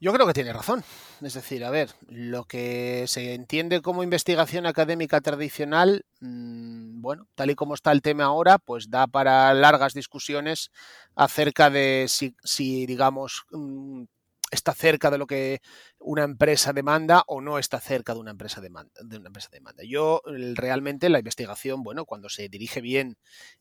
yo 0.00 0.10
creo 0.14 0.26
que 0.26 0.32
tiene 0.32 0.54
razón. 0.54 0.84
Es 1.20 1.34
decir, 1.34 1.66
a 1.66 1.70
ver, 1.70 1.90
lo 2.08 2.44
que 2.44 3.04
se 3.08 3.34
entiende 3.34 3.82
como 3.82 4.02
investigación 4.02 4.64
académica 4.64 5.20
tradicional, 5.20 6.06
mmm, 6.20 7.02
bueno, 7.02 7.28
tal 7.34 7.50
y 7.50 7.54
como 7.54 7.74
está 7.74 7.92
el 7.92 8.00
tema 8.00 8.24
ahora, 8.24 8.56
pues 8.56 8.88
da 8.88 9.06
para 9.06 9.52
largas 9.52 9.92
discusiones 9.92 10.70
acerca 11.14 11.68
de 11.68 12.06
si, 12.08 12.86
digamos, 12.86 13.44
mmm, 13.50 14.04
está 14.52 14.74
cerca 14.74 15.10
de 15.10 15.18
lo 15.18 15.26
que 15.26 15.62
una 15.98 16.24
empresa 16.24 16.72
demanda 16.72 17.24
o 17.26 17.40
no 17.40 17.58
está 17.58 17.80
cerca 17.80 18.12
de 18.12 18.20
una 18.20 18.30
empresa 18.30 18.60
demanda. 18.60 18.92
De 19.02 19.16
una 19.16 19.28
empresa 19.28 19.48
demanda. 19.50 19.82
Yo 19.82 20.20
realmente 20.26 21.08
la 21.08 21.18
investigación, 21.18 21.82
bueno, 21.82 22.04
cuando 22.04 22.28
se 22.28 22.48
dirige 22.48 22.80
bien 22.80 23.16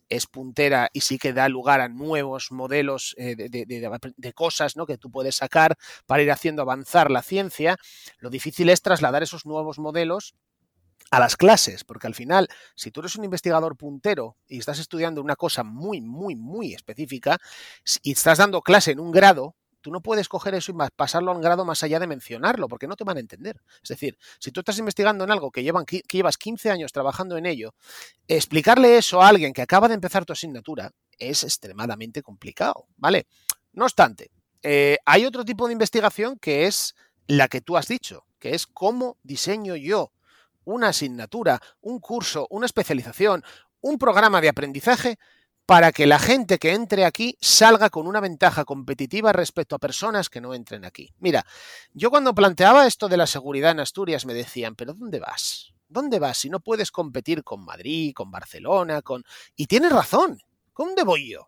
es 0.10 0.28
puntera 0.28 0.90
y 0.94 1.02
sí 1.02 1.18
que 1.18 1.34
da 1.34 1.48
lugar 1.48 1.80
a 1.80 1.88
nuevos 1.88 2.52
modelos 2.52 3.16
eh, 3.18 3.36
de, 3.36 3.48
de, 3.48 4.34
cosas 4.34 4.76
¿no? 4.76 4.86
que 4.86 4.98
tú 4.98 5.10
puedes 5.10 5.38
sacar 5.38 5.78
para 6.06 6.22
ir 6.22 6.32
haciendo 6.32 6.62
avanzar 6.62 7.10
la 7.10 7.24
ciencia. 7.24 7.78
Lo 8.20 8.30
difícil 8.30 8.70
es 8.70 8.82
trasladar 8.82 9.24
esos 9.24 9.46
nuevos 9.46 9.80
modelos 9.80 10.36
a 11.10 11.20
las 11.20 11.36
clases, 11.36 11.84
porque 11.84 12.08
al 12.08 12.16
final, 12.16 12.48
si 12.76 12.92
tú 12.92 13.00
eres 13.00 13.16
un 13.16 13.24
investigador 13.24 13.76
puntero 13.78 14.38
y 14.48 14.60
estás 14.60 14.80
estudiando 14.80 15.22
una 15.22 15.36
cosa 15.36 15.64
muy, 15.64 16.02
muy, 16.02 16.36
muy 16.36 16.74
específica 16.74 17.38
y 18.04 18.12
estás 18.12 18.38
dando 18.38 18.62
clase 18.62 18.92
en 18.92 19.00
un 19.00 19.12
grado, 19.12 19.56
tú 19.82 19.92
no 19.92 20.02
puedes 20.02 20.30
coger 20.30 20.56
eso 20.56 20.72
y 20.72 20.76
pasarlo 20.96 21.32
a 21.32 21.36
un 21.36 21.42
grado 21.42 21.66
más 21.66 21.84
allá 21.84 22.00
de 22.00 22.08
mencionarlo, 22.08 22.68
porque 22.68 22.88
no 22.88 22.96
te 22.96 23.04
van 23.04 23.18
a 23.18 23.20
entender. 23.20 23.62
Es 23.84 23.90
decir, 23.90 24.18
si 24.40 24.52
tú 24.52 24.62
estás 24.62 24.78
investigando 24.80 25.24
en 25.24 25.32
algo 25.32 25.52
que, 25.52 25.64
llevan, 25.64 25.86
que 25.86 26.04
llevas 26.10 26.38
15 26.38 26.72
años 26.72 26.92
trabajando 26.92 27.38
en 27.38 27.46
ello, 27.46 27.74
explicarle 28.28 28.98
eso 28.98 29.22
a 29.22 29.28
alguien 29.28 29.54
que 29.54 29.62
acaba 29.62 29.88
de 29.88 29.96
empezar 29.96 30.26
tu 30.26 30.34
asignatura 30.34 30.92
es 31.18 31.44
extremadamente 31.44 32.22
complicado, 32.22 32.88
¿vale? 32.98 33.28
No 33.74 33.86
obstante, 33.86 34.32
eh, 34.64 34.98
hay 35.06 35.26
otro 35.26 35.44
tipo 35.44 35.68
de 35.68 35.74
investigación 35.74 36.38
que 36.40 36.68
es 36.68 36.96
la 37.28 37.48
que 37.48 37.62
tú 37.62 37.78
has 37.78 37.88
dicho, 37.88 38.26
que 38.40 38.54
es 38.56 38.68
cómo 38.68 39.18
diseño 39.24 39.76
yo 39.76 40.12
una 40.64 40.90
asignatura, 40.90 41.60
un 41.82 42.00
curso, 42.00 42.48
una 42.50 42.66
especialización, 42.66 43.44
un 43.82 43.98
programa 43.98 44.42
de 44.42 44.50
aprendizaje 44.50 45.18
para 45.72 45.94
que 45.94 46.06
la 46.06 46.20
gente 46.20 46.58
que 46.60 46.74
entre 46.74 47.06
aquí 47.06 47.38
salga 47.40 47.90
con 47.90 48.06
una 48.06 48.20
ventaja 48.20 48.66
competitiva 48.66 49.32
respecto 49.32 49.74
a 49.74 49.80
personas 49.80 50.30
que 50.30 50.42
no 50.42 50.54
entren 50.54 50.84
aquí. 50.84 51.14
Mira, 51.20 51.46
yo 51.94 52.10
cuando 52.10 52.36
planteaba 52.36 52.86
esto 52.86 53.08
de 53.08 53.16
la 53.16 53.26
seguridad 53.26 53.72
en 53.72 53.80
Asturias 53.80 54.26
me 54.26 54.34
decían, 54.34 54.76
pero 54.76 54.94
¿dónde 54.94 55.22
vas? 55.22 55.72
¿Dónde 55.88 56.20
vas 56.20 56.40
si 56.40 56.50
no 56.50 56.60
puedes 56.60 56.92
competir 56.92 57.42
con 57.46 57.64
Madrid, 57.64 58.12
con 58.14 58.30
Barcelona, 58.30 59.02
con... 59.02 59.24
Y 59.56 59.68
tienes 59.68 59.94
razón, 59.94 60.40
¿dónde 60.78 61.06
voy 61.06 61.32
yo? 61.32 61.48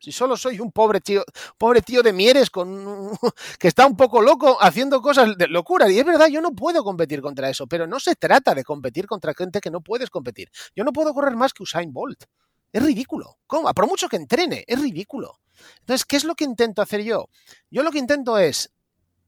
Si 0.00 0.10
solo 0.10 0.36
soy 0.36 0.58
un 0.58 0.72
pobre 0.72 1.00
tío, 1.00 1.22
pobre 1.56 1.80
tío 1.80 2.02
de 2.02 2.12
Mieres 2.12 2.50
con 2.50 3.10
que 3.60 3.68
está 3.68 3.86
un 3.86 3.96
poco 3.96 4.20
loco 4.20 4.58
haciendo 4.60 5.00
cosas 5.00 5.36
de 5.38 5.46
locura. 5.46 5.88
Y 5.88 5.96
es 5.96 6.04
verdad, 6.04 6.26
yo 6.26 6.40
no 6.40 6.50
puedo 6.56 6.82
competir 6.82 7.22
contra 7.22 7.48
eso, 7.48 7.68
pero 7.68 7.86
no 7.86 8.00
se 8.00 8.16
trata 8.16 8.52
de 8.52 8.64
competir 8.64 9.06
contra 9.06 9.32
gente 9.32 9.60
que 9.60 9.70
no 9.70 9.80
puedes 9.80 10.10
competir. 10.10 10.50
Yo 10.74 10.82
no 10.82 10.92
puedo 10.92 11.14
correr 11.14 11.36
más 11.36 11.52
que 11.52 11.62
Usain 11.62 11.92
Bolt. 11.92 12.24
Es 12.72 12.82
ridículo. 12.82 13.38
¿Cómo? 13.46 13.72
Por 13.74 13.86
mucho 13.86 14.08
que 14.08 14.16
entrene, 14.16 14.64
es 14.66 14.80
ridículo. 14.80 15.40
Entonces, 15.80 16.04
¿qué 16.04 16.16
es 16.16 16.24
lo 16.24 16.34
que 16.34 16.44
intento 16.44 16.82
hacer 16.82 17.02
yo? 17.02 17.28
Yo 17.70 17.82
lo 17.82 17.90
que 17.90 17.98
intento 17.98 18.38
es 18.38 18.72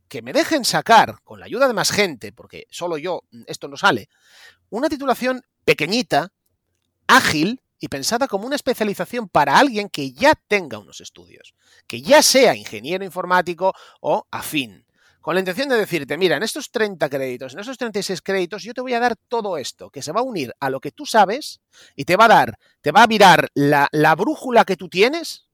que 0.08 0.22
me 0.22 0.32
dejen 0.32 0.64
sacar, 0.64 1.22
con 1.24 1.40
la 1.40 1.46
ayuda 1.46 1.66
de 1.66 1.74
más 1.74 1.90
gente, 1.90 2.32
porque 2.32 2.66
solo 2.70 2.98
yo 2.98 3.22
esto 3.46 3.68
no 3.68 3.76
sale, 3.76 4.08
una 4.68 4.88
titulación 4.88 5.42
pequeñita, 5.64 6.32
ágil 7.06 7.62
y 7.78 7.88
pensada 7.88 8.28
como 8.28 8.46
una 8.46 8.56
especialización 8.56 9.28
para 9.28 9.58
alguien 9.58 9.88
que 9.88 10.12
ya 10.12 10.34
tenga 10.34 10.78
unos 10.78 11.00
estudios, 11.00 11.54
que 11.86 12.02
ya 12.02 12.22
sea 12.22 12.54
ingeniero 12.54 13.04
informático 13.04 13.72
o 14.00 14.26
afín 14.30 14.81
con 15.22 15.34
la 15.34 15.40
intención 15.40 15.68
de 15.68 15.76
decirte, 15.76 16.18
mira, 16.18 16.36
en 16.36 16.42
estos 16.42 16.70
30 16.70 17.08
créditos, 17.08 17.54
en 17.54 17.60
estos 17.60 17.78
36 17.78 18.20
créditos, 18.20 18.64
yo 18.64 18.74
te 18.74 18.80
voy 18.80 18.92
a 18.92 19.00
dar 19.00 19.16
todo 19.16 19.56
esto, 19.56 19.88
que 19.88 20.02
se 20.02 20.12
va 20.12 20.20
a 20.20 20.24
unir 20.24 20.52
a 20.58 20.68
lo 20.68 20.80
que 20.80 20.90
tú 20.90 21.06
sabes 21.06 21.60
y 21.94 22.04
te 22.04 22.16
va 22.16 22.24
a 22.24 22.28
dar, 22.28 22.58
te 22.80 22.90
va 22.90 23.04
a 23.04 23.06
virar 23.06 23.48
la, 23.54 23.88
la 23.92 24.16
brújula 24.16 24.64
que 24.64 24.76
tú 24.76 24.88
tienes 24.88 25.46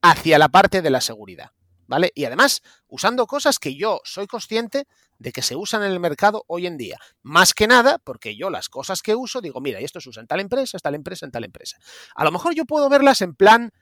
hacia 0.00 0.38
la 0.38 0.48
parte 0.48 0.82
de 0.82 0.90
la 0.90 1.00
seguridad. 1.00 1.50
¿Vale? 1.86 2.10
Y 2.14 2.24
además, 2.24 2.62
usando 2.88 3.26
cosas 3.26 3.58
que 3.58 3.74
yo 3.74 4.00
soy 4.04 4.26
consciente 4.26 4.86
de 5.18 5.30
que 5.30 5.42
se 5.42 5.56
usan 5.56 5.82
en 5.82 5.90
el 5.90 6.00
mercado 6.00 6.42
hoy 6.46 6.66
en 6.66 6.78
día. 6.78 6.96
Más 7.22 7.52
que 7.52 7.66
nada, 7.66 7.98
porque 7.98 8.34
yo 8.34 8.48
las 8.48 8.70
cosas 8.70 9.02
que 9.02 9.14
uso, 9.14 9.42
digo, 9.42 9.60
mira, 9.60 9.78
esto 9.78 10.00
se 10.00 10.08
usa 10.08 10.22
en 10.22 10.26
tal 10.26 10.40
empresa, 10.40 10.78
en 10.78 10.80
tal 10.80 10.94
empresa, 10.94 11.26
en 11.26 11.32
tal 11.32 11.44
empresa. 11.44 11.76
A 12.14 12.24
lo 12.24 12.32
mejor 12.32 12.54
yo 12.54 12.64
puedo 12.64 12.88
verlas 12.88 13.20
en 13.20 13.34
plan, 13.34 13.72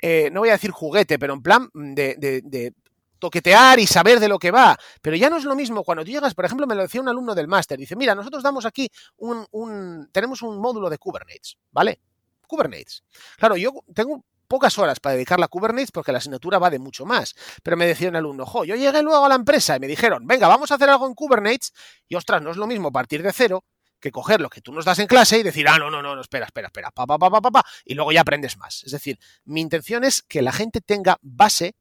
eh, 0.00 0.30
no 0.32 0.40
voy 0.40 0.48
a 0.48 0.52
decir 0.52 0.70
juguete, 0.70 1.18
pero 1.18 1.34
en 1.34 1.42
plan 1.42 1.68
de, 1.74 2.14
de 2.16 2.72
toquetear 3.18 3.78
y 3.78 3.86
saber 3.86 4.20
de 4.20 4.28
lo 4.28 4.38
que 4.38 4.50
va. 4.50 4.78
Pero 5.02 5.16
ya 5.16 5.30
no 5.30 5.36
es 5.36 5.44
lo 5.44 5.54
mismo 5.54 5.84
cuando 5.84 6.04
tú 6.04 6.10
llegas, 6.10 6.34
por 6.34 6.44
ejemplo, 6.44 6.66
me 6.66 6.74
lo 6.74 6.82
decía 6.82 7.00
un 7.00 7.08
alumno 7.08 7.34
del 7.34 7.48
máster, 7.48 7.78
dice, 7.78 7.96
mira, 7.96 8.14
nosotros 8.14 8.42
damos 8.42 8.66
aquí 8.66 8.90
un, 9.16 10.08
tenemos 10.12 10.42
un 10.42 10.58
módulo 10.58 10.90
de 10.90 10.98
Kubernetes, 10.98 11.58
¿vale? 11.70 12.00
Kubernetes. 12.46 13.04
Claro, 13.36 13.56
yo 13.56 13.72
tengo 13.94 14.24
pocas 14.48 14.78
horas 14.78 14.98
para 14.98 15.14
dedicar 15.14 15.40
a 15.42 15.48
Kubernetes 15.48 15.92
porque 15.92 16.10
la 16.10 16.18
asignatura 16.18 16.58
va 16.58 16.70
de 16.70 16.78
mucho 16.78 17.04
más. 17.04 17.34
Pero 17.62 17.76
me 17.76 17.86
decía 17.86 18.08
un 18.08 18.16
alumno, 18.16 18.46
jo, 18.46 18.64
yo 18.64 18.74
llegué 18.74 19.02
luego 19.02 19.26
a 19.26 19.28
la 19.28 19.34
empresa 19.34 19.76
y 19.76 19.80
me 19.80 19.86
dijeron, 19.86 20.26
venga, 20.26 20.48
vamos 20.48 20.70
a 20.72 20.74
hacer 20.74 20.88
algo 20.88 21.06
en 21.06 21.14
Kubernetes 21.14 21.72
y 22.08 22.16
ostras, 22.16 22.42
no 22.42 22.50
es 22.50 22.56
lo 22.56 22.66
mismo 22.66 22.90
partir 22.90 23.22
de 23.22 23.32
cero 23.32 23.64
que 24.00 24.12
coger 24.12 24.40
lo 24.40 24.48
que 24.48 24.60
tú 24.60 24.72
nos 24.72 24.84
das 24.84 24.98
en 25.00 25.06
clase 25.06 25.38
y 25.38 25.42
decir, 25.42 25.68
ah, 25.68 25.78
no, 25.78 25.90
no, 25.90 26.02
no, 26.02 26.14
no 26.14 26.20
espera, 26.20 26.46
espera, 26.46 26.68
espera, 26.68 26.90
pa, 26.90 27.06
pa, 27.06 27.18
pa, 27.18 27.30
pa, 27.30 27.40
pa, 27.40 27.50
pa, 27.50 27.64
y 27.84 27.94
luego 27.94 28.12
ya 28.12 28.20
aprendes 28.20 28.56
más. 28.56 28.84
Es 28.84 28.92
decir, 28.92 29.18
mi 29.44 29.60
intención 29.60 30.04
es 30.04 30.22
que 30.22 30.40
la 30.40 30.52
gente 30.52 30.80
tenga 30.80 31.18
base 31.20 31.74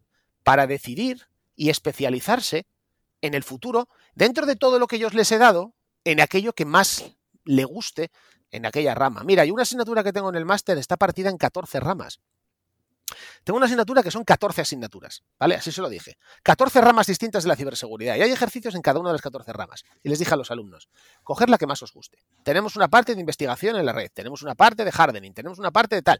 para 0.47 0.65
decidir 0.65 1.27
y 1.57 1.69
especializarse 1.69 2.67
en 3.19 3.33
el 3.33 3.43
futuro 3.43 3.89
dentro 4.15 4.45
de 4.45 4.55
todo 4.55 4.79
lo 4.79 4.87
que 4.87 4.97
yo 4.97 5.09
les 5.09 5.29
he 5.33 5.37
dado 5.37 5.73
en 6.05 6.21
aquello 6.21 6.53
que 6.53 6.63
más 6.63 7.03
le 7.43 7.65
guste 7.65 8.11
en 8.51 8.65
aquella 8.65 8.95
rama. 8.95 9.25
Mira, 9.25 9.41
hay 9.43 9.51
una 9.51 9.63
asignatura 9.63 10.05
que 10.05 10.13
tengo 10.13 10.29
en 10.29 10.35
el 10.35 10.45
máster, 10.45 10.77
está 10.77 10.95
partida 10.95 11.29
en 11.29 11.37
14 11.37 11.81
ramas. 11.81 12.21
Tengo 13.43 13.57
una 13.57 13.65
asignatura 13.65 14.01
que 14.01 14.09
son 14.09 14.23
14 14.23 14.61
asignaturas, 14.61 15.21
¿vale? 15.37 15.55
Así 15.55 15.73
se 15.73 15.81
lo 15.81 15.89
dije. 15.89 16.17
14 16.43 16.79
ramas 16.79 17.07
distintas 17.07 17.43
de 17.43 17.49
la 17.49 17.57
ciberseguridad 17.57 18.15
y 18.15 18.21
hay 18.21 18.31
ejercicios 18.31 18.73
en 18.73 18.81
cada 18.81 19.01
una 19.01 19.09
de 19.09 19.15
las 19.15 19.21
14 19.21 19.51
ramas. 19.51 19.83
Y 20.01 20.07
les 20.07 20.17
dije 20.17 20.33
a 20.33 20.37
los 20.37 20.49
alumnos, 20.49 20.87
coger 21.23 21.49
la 21.49 21.57
que 21.57 21.67
más 21.67 21.83
os 21.83 21.91
guste. 21.91 22.19
Tenemos 22.43 22.77
una 22.77 22.87
parte 22.87 23.15
de 23.15 23.19
investigación 23.19 23.75
en 23.75 23.85
la 23.85 23.91
red, 23.91 24.09
tenemos 24.13 24.43
una 24.43 24.55
parte 24.55 24.85
de 24.85 24.91
hardening, 24.93 25.33
tenemos 25.33 25.59
una 25.59 25.71
parte 25.71 25.95
de 25.95 26.03
tal. 26.03 26.19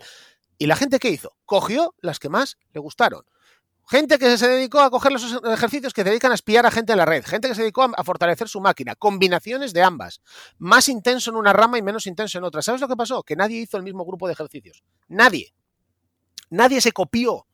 ¿Y 0.57 0.67
la 0.67 0.75
gente 0.75 0.99
qué 0.99 1.11
hizo? 1.11 1.37
Cogió 1.45 1.95
las 2.01 2.19
que 2.19 2.27
más 2.27 2.57
le 2.73 2.81
gustaron. 2.81 3.23
Gente 3.89 4.19
que 4.19 4.37
se 4.37 4.49
dedicó 4.49 4.81
a 4.81 4.89
coger 4.89 5.13
los 5.13 5.23
ejercicios 5.45 5.93
que 5.93 6.01
se 6.01 6.09
dedican 6.09 6.33
a 6.33 6.35
espiar 6.35 6.65
a 6.65 6.71
gente 6.71 6.91
en 6.91 6.97
la 6.97 7.05
red. 7.05 7.23
Gente 7.25 7.47
que 7.47 7.55
se 7.55 7.61
dedicó 7.61 7.83
a 7.83 8.03
fortalecer 8.03 8.49
su 8.49 8.59
máquina. 8.59 8.95
Combinaciones 8.95 9.71
de 9.71 9.81
ambas. 9.81 10.21
Más 10.57 10.89
intenso 10.89 11.31
en 11.31 11.37
una 11.37 11.53
rama 11.53 11.77
y 11.77 11.81
menos 11.81 12.05
intenso 12.05 12.37
en 12.37 12.43
otra. 12.43 12.61
¿Sabes 12.61 12.81
lo 12.81 12.89
que 12.89 12.97
pasó? 12.97 13.23
Que 13.23 13.37
nadie 13.37 13.61
hizo 13.61 13.77
el 13.77 13.83
mismo 13.83 14.05
grupo 14.05 14.27
de 14.27 14.33
ejercicios. 14.33 14.83
Nadie. 15.07 15.53
Nadie 16.49 16.81
se 16.81 16.91
copió 16.91 17.47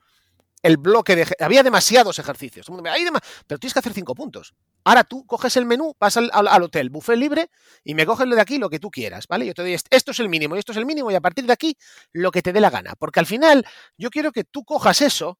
el 0.63 0.77
bloque 0.77 1.15
de... 1.15 1.27
Había 1.39 1.61
demasiados 1.61 2.17
ejercicios. 2.17 2.65
Pero 2.67 3.59
tienes 3.59 3.73
que 3.73 3.79
hacer 3.79 3.93
cinco 3.93 4.15
puntos. 4.15 4.55
Ahora 4.85 5.03
tú 5.03 5.27
coges 5.27 5.55
el 5.57 5.65
menú, 5.65 5.95
vas 5.99 6.17
al, 6.17 6.63
hotel, 6.63 6.89
buffet 6.89 7.17
libre, 7.17 7.51
y 7.83 7.93
me 7.93 8.07
coges 8.07 8.27
de 8.27 8.41
aquí 8.41 8.57
lo 8.57 8.69
que 8.69 8.79
tú 8.79 8.89
quieras, 8.89 9.27
¿vale? 9.27 9.45
Yo 9.45 9.53
te 9.53 9.61
doy 9.61 9.73
esto 9.73 10.11
es 10.11 10.19
el 10.19 10.29
mínimo 10.29 10.55
y 10.55 10.59
esto 10.59 10.71
es 10.71 10.77
el 10.77 10.85
mínimo, 10.85 11.11
y 11.11 11.15
a 11.15 11.21
partir 11.21 11.45
de 11.45 11.53
aquí 11.53 11.77
lo 12.11 12.31
que 12.31 12.41
te 12.41 12.51
dé 12.51 12.59
la 12.59 12.69
gana. 12.69 12.95
Porque 12.97 13.19
al 13.19 13.25
final 13.25 13.65
yo 13.97 14.09
quiero 14.09 14.31
que 14.31 14.43
tú 14.43 14.65
cojas 14.65 15.01
eso 15.01 15.37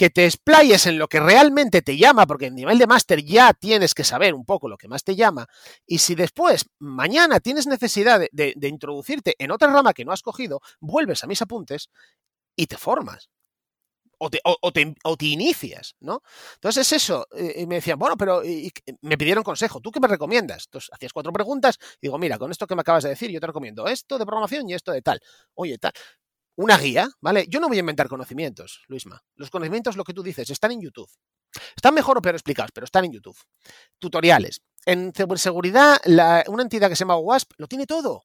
que 0.00 0.08
te 0.08 0.24
explayes 0.24 0.86
en 0.86 0.98
lo 0.98 1.08
que 1.08 1.20
realmente 1.20 1.82
te 1.82 1.98
llama, 1.98 2.26
porque 2.26 2.46
en 2.46 2.54
nivel 2.54 2.78
de 2.78 2.86
máster 2.86 3.22
ya 3.22 3.52
tienes 3.52 3.92
que 3.92 4.02
saber 4.02 4.32
un 4.32 4.46
poco 4.46 4.66
lo 4.66 4.78
que 4.78 4.88
más 4.88 5.04
te 5.04 5.14
llama, 5.14 5.46
y 5.86 5.98
si 5.98 6.14
después, 6.14 6.64
mañana, 6.78 7.38
tienes 7.38 7.66
necesidad 7.66 8.18
de, 8.32 8.54
introducirte 8.62 9.36
en 9.38 9.50
otra 9.50 9.70
rama 9.70 9.92
que 9.92 10.06
no 10.06 10.12
has 10.12 10.22
cogido, 10.22 10.62
vuelves 10.80 11.22
a 11.22 11.26
mis 11.26 11.42
apuntes 11.42 11.90
y 12.56 12.66
te 12.66 12.78
formas. 12.78 13.28
o 14.18 14.30
te, 14.30 15.26
inicias, 15.26 15.96
¿no? 16.00 16.22
Entonces 16.54 16.86
es 16.86 17.02
eso. 17.02 17.26
Y 17.56 17.66
me 17.66 17.74
decían, 17.74 17.98
bueno, 17.98 18.16
pero 18.16 18.42
me 19.02 19.18
pidieron 19.18 19.44
consejo. 19.44 19.80
¿Tú 19.82 19.90
qué 19.90 20.00
me 20.00 20.08
recomiendas? 20.08 20.64
Entonces 20.66 20.88
hacías 20.94 21.12
cuatro 21.12 21.32
preguntas 21.32 21.78
y 21.96 22.06
digo, 22.06 22.18
mira, 22.18 22.38
con 22.38 22.50
esto 22.50 22.66
que 22.66 22.74
me 22.74 22.80
acabas 22.80 23.02
de 23.04 23.10
decir, 23.10 23.30
yo 23.30 23.40
te 23.40 23.46
recomiendo 23.46 23.86
esto 23.86 24.18
de 24.18 24.24
programación 24.24 24.66
y 24.68 24.74
esto 24.74 24.92
de 24.92 25.02
tal. 25.02 25.20
Oye, 25.54 25.76
tal. 25.76 25.92
Una 26.60 26.76
guía, 26.76 27.08
¿vale? 27.22 27.46
Yo 27.48 27.58
no 27.58 27.68
voy 27.68 27.78
a 27.78 27.80
inventar 27.80 28.06
conocimientos, 28.06 28.82
Luisma. 28.86 29.24
Los 29.36 29.48
conocimientos, 29.48 29.96
lo 29.96 30.04
que 30.04 30.12
tú 30.12 30.22
dices, 30.22 30.50
están 30.50 30.72
en 30.72 30.82
YouTube. 30.82 31.10
Están 31.74 31.94
mejor 31.94 32.18
o 32.18 32.20
peor 32.20 32.34
explicados, 32.34 32.70
pero 32.74 32.84
están 32.84 33.06
en 33.06 33.12
YouTube. 33.12 33.38
Tutoriales. 33.98 34.60
En 34.84 35.10
seguridad, 35.36 35.96
la, 36.04 36.44
una 36.48 36.62
entidad 36.62 36.90
que 36.90 36.96
se 36.96 37.04
llama 37.04 37.16
WASP 37.16 37.52
lo 37.56 37.66
tiene 37.66 37.86
todo. 37.86 38.24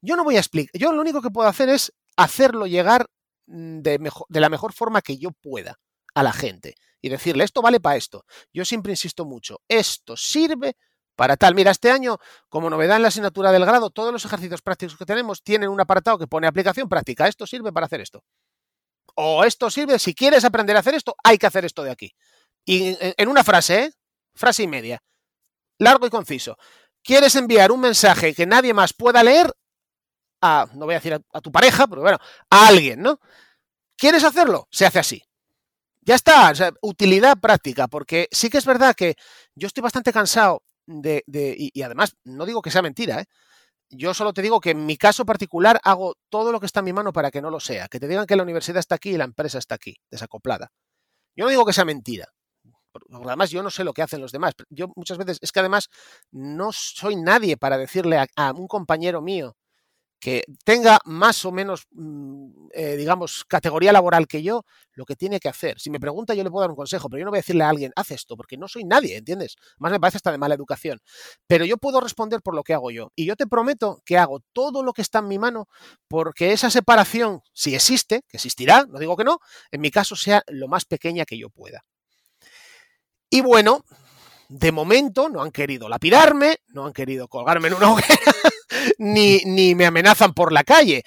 Yo 0.00 0.16
no 0.16 0.24
voy 0.24 0.36
a 0.36 0.38
explicar. 0.38 0.80
Yo 0.80 0.94
lo 0.94 1.02
único 1.02 1.20
que 1.20 1.28
puedo 1.28 1.46
hacer 1.46 1.68
es 1.68 1.92
hacerlo 2.16 2.66
llegar 2.66 3.10
mm, 3.48 3.80
de, 3.80 4.10
de 4.30 4.40
la 4.40 4.48
mejor 4.48 4.72
forma 4.72 5.02
que 5.02 5.18
yo 5.18 5.32
pueda 5.32 5.78
a 6.14 6.22
la 6.22 6.32
gente 6.32 6.74
y 7.02 7.10
decirle, 7.10 7.44
esto 7.44 7.60
vale 7.60 7.80
para 7.80 7.96
esto. 7.96 8.24
Yo 8.50 8.64
siempre 8.64 8.92
insisto 8.92 9.26
mucho, 9.26 9.60
esto 9.68 10.16
sirve 10.16 10.74
para 11.18 11.36
tal. 11.36 11.56
Mira, 11.56 11.72
este 11.72 11.90
año, 11.90 12.18
como 12.48 12.70
novedad 12.70 12.94
en 12.94 13.02
la 13.02 13.08
asignatura 13.08 13.50
del 13.50 13.66
grado, 13.66 13.90
todos 13.90 14.12
los 14.12 14.24
ejercicios 14.24 14.62
prácticos 14.62 14.96
que 14.96 15.04
tenemos 15.04 15.42
tienen 15.42 15.68
un 15.68 15.80
apartado 15.80 16.16
que 16.16 16.28
pone 16.28 16.46
aplicación 16.46 16.88
práctica. 16.88 17.26
Esto 17.26 17.44
sirve 17.44 17.72
para 17.72 17.86
hacer 17.86 18.00
esto. 18.00 18.22
O 19.16 19.42
esto 19.42 19.68
sirve, 19.68 19.98
si 19.98 20.14
quieres 20.14 20.44
aprender 20.44 20.76
a 20.76 20.78
hacer 20.78 20.94
esto, 20.94 21.16
hay 21.24 21.36
que 21.36 21.48
hacer 21.48 21.64
esto 21.64 21.82
de 21.82 21.90
aquí. 21.90 22.14
Y 22.64 22.96
en 23.00 23.28
una 23.28 23.42
frase, 23.42 23.82
¿eh? 23.82 23.92
frase 24.32 24.62
y 24.62 24.68
media, 24.68 25.02
largo 25.78 26.06
y 26.06 26.10
conciso. 26.10 26.56
¿Quieres 27.02 27.34
enviar 27.34 27.72
un 27.72 27.80
mensaje 27.80 28.32
que 28.32 28.46
nadie 28.46 28.72
más 28.72 28.92
pueda 28.92 29.24
leer? 29.24 29.52
A, 30.40 30.68
no 30.74 30.84
voy 30.84 30.94
a 30.94 30.98
decir 30.98 31.14
a, 31.14 31.40
tu 31.40 31.50
pareja, 31.50 31.88
pero 31.88 32.02
bueno, 32.02 32.18
a 32.48 32.68
alguien, 32.68 33.02
¿no? 33.02 33.18
¿Quieres 33.96 34.22
hacerlo? 34.22 34.68
Se 34.70 34.86
hace 34.86 35.00
así. 35.00 35.24
Ya 36.02 36.14
está, 36.14 36.52
utilidad 36.80 37.38
práctica, 37.40 37.88
porque 37.88 38.28
sí 38.30 38.50
que 38.50 38.58
es 38.58 38.64
verdad 38.64 38.94
que 38.94 39.16
yo 39.56 39.66
estoy 39.66 39.82
bastante 39.82 40.12
cansado 40.12 40.62
de, 40.88 41.22
de 41.26 41.54
y, 41.56 41.82
además 41.82 42.16
no 42.24 42.46
digo 42.46 42.62
que 42.62 42.70
sea 42.70 42.82
mentira, 42.82 43.20
¿eh? 43.20 43.24
Yo 43.90 44.12
solo 44.12 44.32
te 44.34 44.42
digo 44.42 44.60
que 44.60 44.70
en 44.70 44.84
mi 44.84 44.96
caso 44.98 45.24
particular 45.24 45.80
hago 45.82 46.16
todo 46.28 46.52
lo 46.52 46.60
que 46.60 46.66
está 46.66 46.80
en 46.80 46.86
mi 46.86 46.92
mano 46.92 47.12
para 47.12 47.30
que 47.30 47.40
no 47.40 47.50
lo 47.50 47.60
sea, 47.60 47.88
que 47.88 48.00
te 48.00 48.08
digan 48.08 48.26
que 48.26 48.36
la 48.36 48.42
universidad 48.42 48.80
está 48.80 48.96
aquí 48.96 49.10
y 49.10 49.16
la 49.16 49.24
empresa 49.24 49.58
está 49.58 49.76
aquí, 49.76 49.94
desacoplada. 50.10 50.70
Yo 51.36 51.44
no 51.44 51.50
digo 51.50 51.64
que 51.64 51.72
sea 51.72 51.86
mentira, 51.86 52.26
además 53.24 53.50
yo 53.50 53.62
no 53.62 53.70
sé 53.70 53.84
lo 53.84 53.94
que 53.94 54.02
hacen 54.02 54.20
los 54.20 54.32
demás. 54.32 54.54
Yo 54.70 54.88
muchas 54.96 55.18
veces, 55.18 55.38
es 55.40 55.52
que 55.52 55.60
además 55.60 55.88
no 56.30 56.70
soy 56.72 57.16
nadie 57.16 57.56
para 57.56 57.78
decirle 57.78 58.18
a 58.36 58.52
un 58.52 58.66
compañero 58.68 59.22
mío 59.22 59.56
que 60.20 60.44
tenga 60.64 60.98
más 61.04 61.44
o 61.44 61.52
menos, 61.52 61.86
mm, 61.92 62.68
eh, 62.72 62.96
digamos, 62.96 63.44
categoría 63.44 63.92
laboral 63.92 64.26
que 64.26 64.42
yo, 64.42 64.64
lo 64.92 65.04
que 65.04 65.14
tiene 65.14 65.38
que 65.38 65.48
hacer. 65.48 65.78
Si 65.78 65.90
me 65.90 66.00
pregunta, 66.00 66.34
yo 66.34 66.42
le 66.42 66.50
puedo 66.50 66.62
dar 66.62 66.70
un 66.70 66.76
consejo, 66.76 67.08
pero 67.08 67.20
yo 67.20 67.24
no 67.24 67.30
voy 67.30 67.38
a 67.38 67.40
decirle 67.40 67.64
a 67.64 67.68
alguien, 67.68 67.92
haz 67.94 68.10
esto, 68.10 68.36
porque 68.36 68.56
no 68.56 68.66
soy 68.66 68.84
nadie, 68.84 69.16
¿entiendes? 69.16 69.56
Más 69.78 69.92
me 69.92 70.00
parece 70.00 70.16
hasta 70.16 70.32
de 70.32 70.38
mala 70.38 70.54
educación. 70.54 71.00
Pero 71.46 71.64
yo 71.64 71.76
puedo 71.78 72.00
responder 72.00 72.42
por 72.42 72.54
lo 72.54 72.64
que 72.64 72.74
hago 72.74 72.90
yo. 72.90 73.12
Y 73.14 73.26
yo 73.26 73.36
te 73.36 73.46
prometo 73.46 74.02
que 74.04 74.18
hago 74.18 74.40
todo 74.52 74.82
lo 74.82 74.92
que 74.92 75.02
está 75.02 75.20
en 75.20 75.28
mi 75.28 75.38
mano 75.38 75.68
porque 76.08 76.52
esa 76.52 76.70
separación, 76.70 77.42
si 77.52 77.74
existe, 77.74 78.22
que 78.28 78.38
existirá, 78.38 78.86
no 78.88 78.98
digo 78.98 79.16
que 79.16 79.24
no, 79.24 79.38
en 79.70 79.80
mi 79.80 79.90
caso 79.90 80.16
sea 80.16 80.42
lo 80.48 80.66
más 80.68 80.84
pequeña 80.84 81.24
que 81.24 81.38
yo 81.38 81.48
pueda. 81.50 81.84
Y 83.30 83.42
bueno, 83.42 83.84
de 84.48 84.72
momento 84.72 85.28
no 85.28 85.42
han 85.42 85.50
querido 85.50 85.88
lapidarme, 85.88 86.58
no 86.68 86.86
han 86.86 86.92
querido 86.92 87.28
colgarme 87.28 87.68
en 87.68 87.74
una 87.74 87.92
hoguera, 87.92 88.16
ni, 88.98 89.38
ni 89.44 89.74
me 89.74 89.86
amenazan 89.86 90.34
por 90.34 90.52
la 90.52 90.64
calle. 90.64 91.02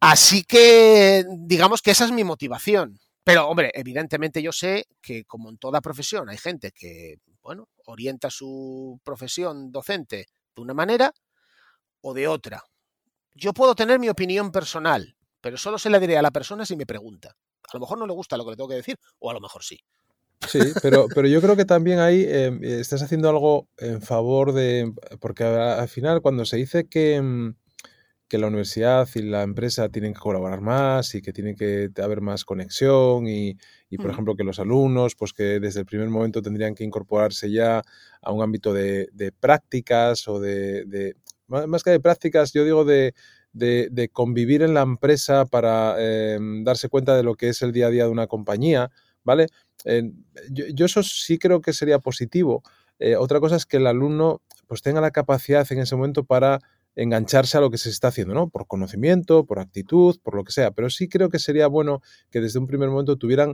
Así 0.00 0.44
que 0.44 1.24
digamos 1.28 1.82
que 1.82 1.90
esa 1.90 2.04
es 2.04 2.12
mi 2.12 2.24
motivación. 2.24 2.98
Pero, 3.24 3.46
hombre, 3.48 3.70
evidentemente 3.74 4.42
yo 4.42 4.52
sé 4.52 4.86
que, 5.02 5.24
como 5.24 5.50
en 5.50 5.58
toda 5.58 5.82
profesión, 5.82 6.30
hay 6.30 6.38
gente 6.38 6.72
que, 6.72 7.16
bueno, 7.42 7.68
orienta 7.84 8.30
su 8.30 9.00
profesión 9.04 9.70
docente 9.70 10.28
de 10.56 10.62
una 10.62 10.72
manera 10.72 11.12
o 12.00 12.14
de 12.14 12.26
otra. 12.26 12.62
Yo 13.34 13.52
puedo 13.52 13.74
tener 13.74 13.98
mi 13.98 14.08
opinión 14.08 14.50
personal, 14.50 15.16
pero 15.40 15.58
solo 15.58 15.78
se 15.78 15.90
la 15.90 15.98
diré 15.98 16.16
a 16.16 16.22
la 16.22 16.30
persona 16.30 16.64
si 16.64 16.74
me 16.76 16.86
pregunta. 16.86 17.36
A 17.70 17.76
lo 17.76 17.80
mejor 17.80 17.98
no 17.98 18.06
le 18.06 18.14
gusta 18.14 18.36
lo 18.36 18.44
que 18.44 18.52
le 18.52 18.56
tengo 18.56 18.70
que 18.70 18.76
decir, 18.76 18.96
o 19.18 19.30
a 19.30 19.34
lo 19.34 19.40
mejor 19.40 19.62
sí. 19.62 19.78
Sí, 20.46 20.60
pero, 20.82 21.06
pero 21.14 21.26
yo 21.26 21.40
creo 21.40 21.56
que 21.56 21.64
también 21.64 21.98
ahí 21.98 22.24
eh, 22.26 22.56
estás 22.62 23.02
haciendo 23.02 23.28
algo 23.28 23.68
en 23.76 24.00
favor 24.00 24.52
de. 24.52 24.92
Porque 25.20 25.44
al 25.44 25.88
final, 25.88 26.20
cuando 26.22 26.44
se 26.44 26.56
dice 26.56 26.86
que, 26.88 27.20
mm, 27.20 27.54
que 28.28 28.38
la 28.38 28.46
universidad 28.48 29.08
y 29.14 29.22
la 29.22 29.42
empresa 29.42 29.88
tienen 29.88 30.14
que 30.14 30.20
colaborar 30.20 30.60
más 30.60 31.14
y 31.14 31.22
que 31.22 31.32
tiene 31.32 31.54
que 31.56 31.90
haber 32.02 32.20
más 32.20 32.44
conexión 32.44 33.26
y, 33.26 33.56
y, 33.90 33.98
por 33.98 34.10
ejemplo, 34.10 34.36
que 34.36 34.44
los 34.44 34.60
alumnos, 34.60 35.16
pues 35.16 35.32
que 35.32 35.60
desde 35.60 35.80
el 35.80 35.86
primer 35.86 36.08
momento 36.08 36.42
tendrían 36.42 36.74
que 36.74 36.84
incorporarse 36.84 37.50
ya 37.50 37.82
a 38.22 38.32
un 38.32 38.42
ámbito 38.42 38.72
de, 38.74 39.08
de 39.12 39.32
prácticas 39.32 40.28
o 40.28 40.40
de, 40.40 40.84
de, 40.86 41.16
Más 41.48 41.82
que 41.82 41.90
de 41.90 42.00
prácticas, 42.00 42.52
yo 42.52 42.64
digo 42.64 42.84
de, 42.84 43.14
de, 43.52 43.88
de 43.90 44.08
convivir 44.10 44.62
en 44.62 44.74
la 44.74 44.82
empresa 44.82 45.46
para 45.46 45.96
eh, 45.98 46.38
darse 46.64 46.88
cuenta 46.88 47.16
de 47.16 47.22
lo 47.22 47.34
que 47.34 47.48
es 47.48 47.62
el 47.62 47.72
día 47.72 47.86
a 47.88 47.90
día 47.90 48.04
de 48.04 48.10
una 48.10 48.26
compañía, 48.26 48.90
¿vale? 49.28 49.48
Eh, 49.84 50.10
yo, 50.50 50.86
eso 50.86 51.02
sí 51.02 51.38
creo 51.38 51.60
que 51.60 51.74
sería 51.74 51.98
positivo. 51.98 52.62
Eh, 52.98 53.14
otra 53.16 53.40
cosa 53.40 53.56
es 53.56 53.66
que 53.66 53.76
el 53.76 53.86
alumno 53.86 54.40
pues 54.66 54.80
tenga 54.80 55.02
la 55.02 55.10
capacidad 55.10 55.70
en 55.70 55.80
ese 55.80 55.96
momento 55.96 56.24
para 56.24 56.60
engancharse 56.96 57.58
a 57.58 57.60
lo 57.60 57.70
que 57.70 57.76
se 57.76 57.90
está 57.90 58.08
haciendo, 58.08 58.32
¿no? 58.32 58.48
Por 58.48 58.66
conocimiento, 58.66 59.44
por 59.44 59.60
actitud, 59.60 60.16
por 60.22 60.34
lo 60.34 60.44
que 60.44 60.52
sea. 60.52 60.70
Pero 60.70 60.88
sí 60.88 61.08
creo 61.08 61.28
que 61.28 61.38
sería 61.38 61.66
bueno 61.68 62.00
que 62.30 62.40
desde 62.40 62.58
un 62.58 62.66
primer 62.66 62.88
momento 62.88 63.16
tuvieran 63.16 63.52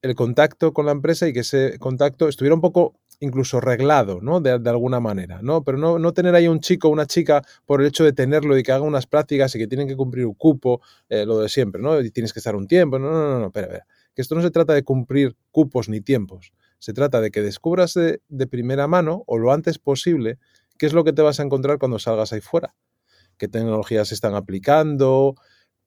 el 0.00 0.14
contacto 0.14 0.72
con 0.72 0.86
la 0.86 0.92
empresa 0.92 1.28
y 1.28 1.34
que 1.34 1.40
ese 1.40 1.78
contacto 1.78 2.28
estuviera 2.28 2.54
un 2.54 2.60
poco 2.62 2.94
incluso 3.20 3.60
reglado, 3.60 4.20
¿no? 4.22 4.40
De, 4.40 4.58
de 4.58 4.70
alguna 4.70 5.00
manera, 5.00 5.40
¿no? 5.42 5.62
Pero 5.64 5.78
no, 5.78 5.98
no, 5.98 6.12
tener 6.12 6.34
ahí 6.34 6.48
un 6.48 6.60
chico 6.60 6.88
o 6.88 6.90
una 6.90 7.06
chica 7.06 7.42
por 7.66 7.80
el 7.80 7.86
hecho 7.86 8.04
de 8.04 8.12
tenerlo 8.12 8.56
y 8.56 8.62
que 8.62 8.72
haga 8.72 8.82
unas 8.82 9.06
prácticas 9.06 9.54
y 9.54 9.58
que 9.58 9.66
tienen 9.66 9.86
que 9.86 9.96
cumplir 9.96 10.26
un 10.26 10.34
cupo, 10.34 10.80
eh, 11.08 11.26
lo 11.26 11.38
de 11.38 11.48
siempre, 11.48 11.80
¿no? 11.80 12.00
Y 12.00 12.10
tienes 12.10 12.32
que 12.32 12.40
estar 12.40 12.56
un 12.56 12.66
tiempo, 12.66 12.98
no, 12.98 13.10
no, 13.10 13.30
no, 13.30 13.38
no, 13.40 13.46
espera, 13.46 13.66
espera 13.66 13.86
que 14.14 14.22
esto 14.22 14.34
no 14.34 14.42
se 14.42 14.50
trata 14.50 14.72
de 14.74 14.84
cumplir 14.84 15.36
cupos 15.50 15.88
ni 15.88 16.00
tiempos, 16.00 16.52
se 16.78 16.92
trata 16.92 17.20
de 17.20 17.30
que 17.30 17.42
descubras 17.42 17.94
de, 17.94 18.46
primera 18.46 18.86
mano 18.86 19.24
o 19.26 19.38
lo 19.38 19.52
antes 19.52 19.78
posible 19.78 20.38
qué 20.78 20.86
es 20.86 20.92
lo 20.92 21.04
que 21.04 21.12
te 21.12 21.22
vas 21.22 21.40
a 21.40 21.42
encontrar 21.42 21.78
cuando 21.78 21.98
salgas 21.98 22.32
ahí 22.32 22.40
fuera, 22.40 22.74
qué 23.38 23.48
tecnologías 23.48 24.08
se 24.08 24.14
están 24.14 24.34
aplicando, 24.34 25.34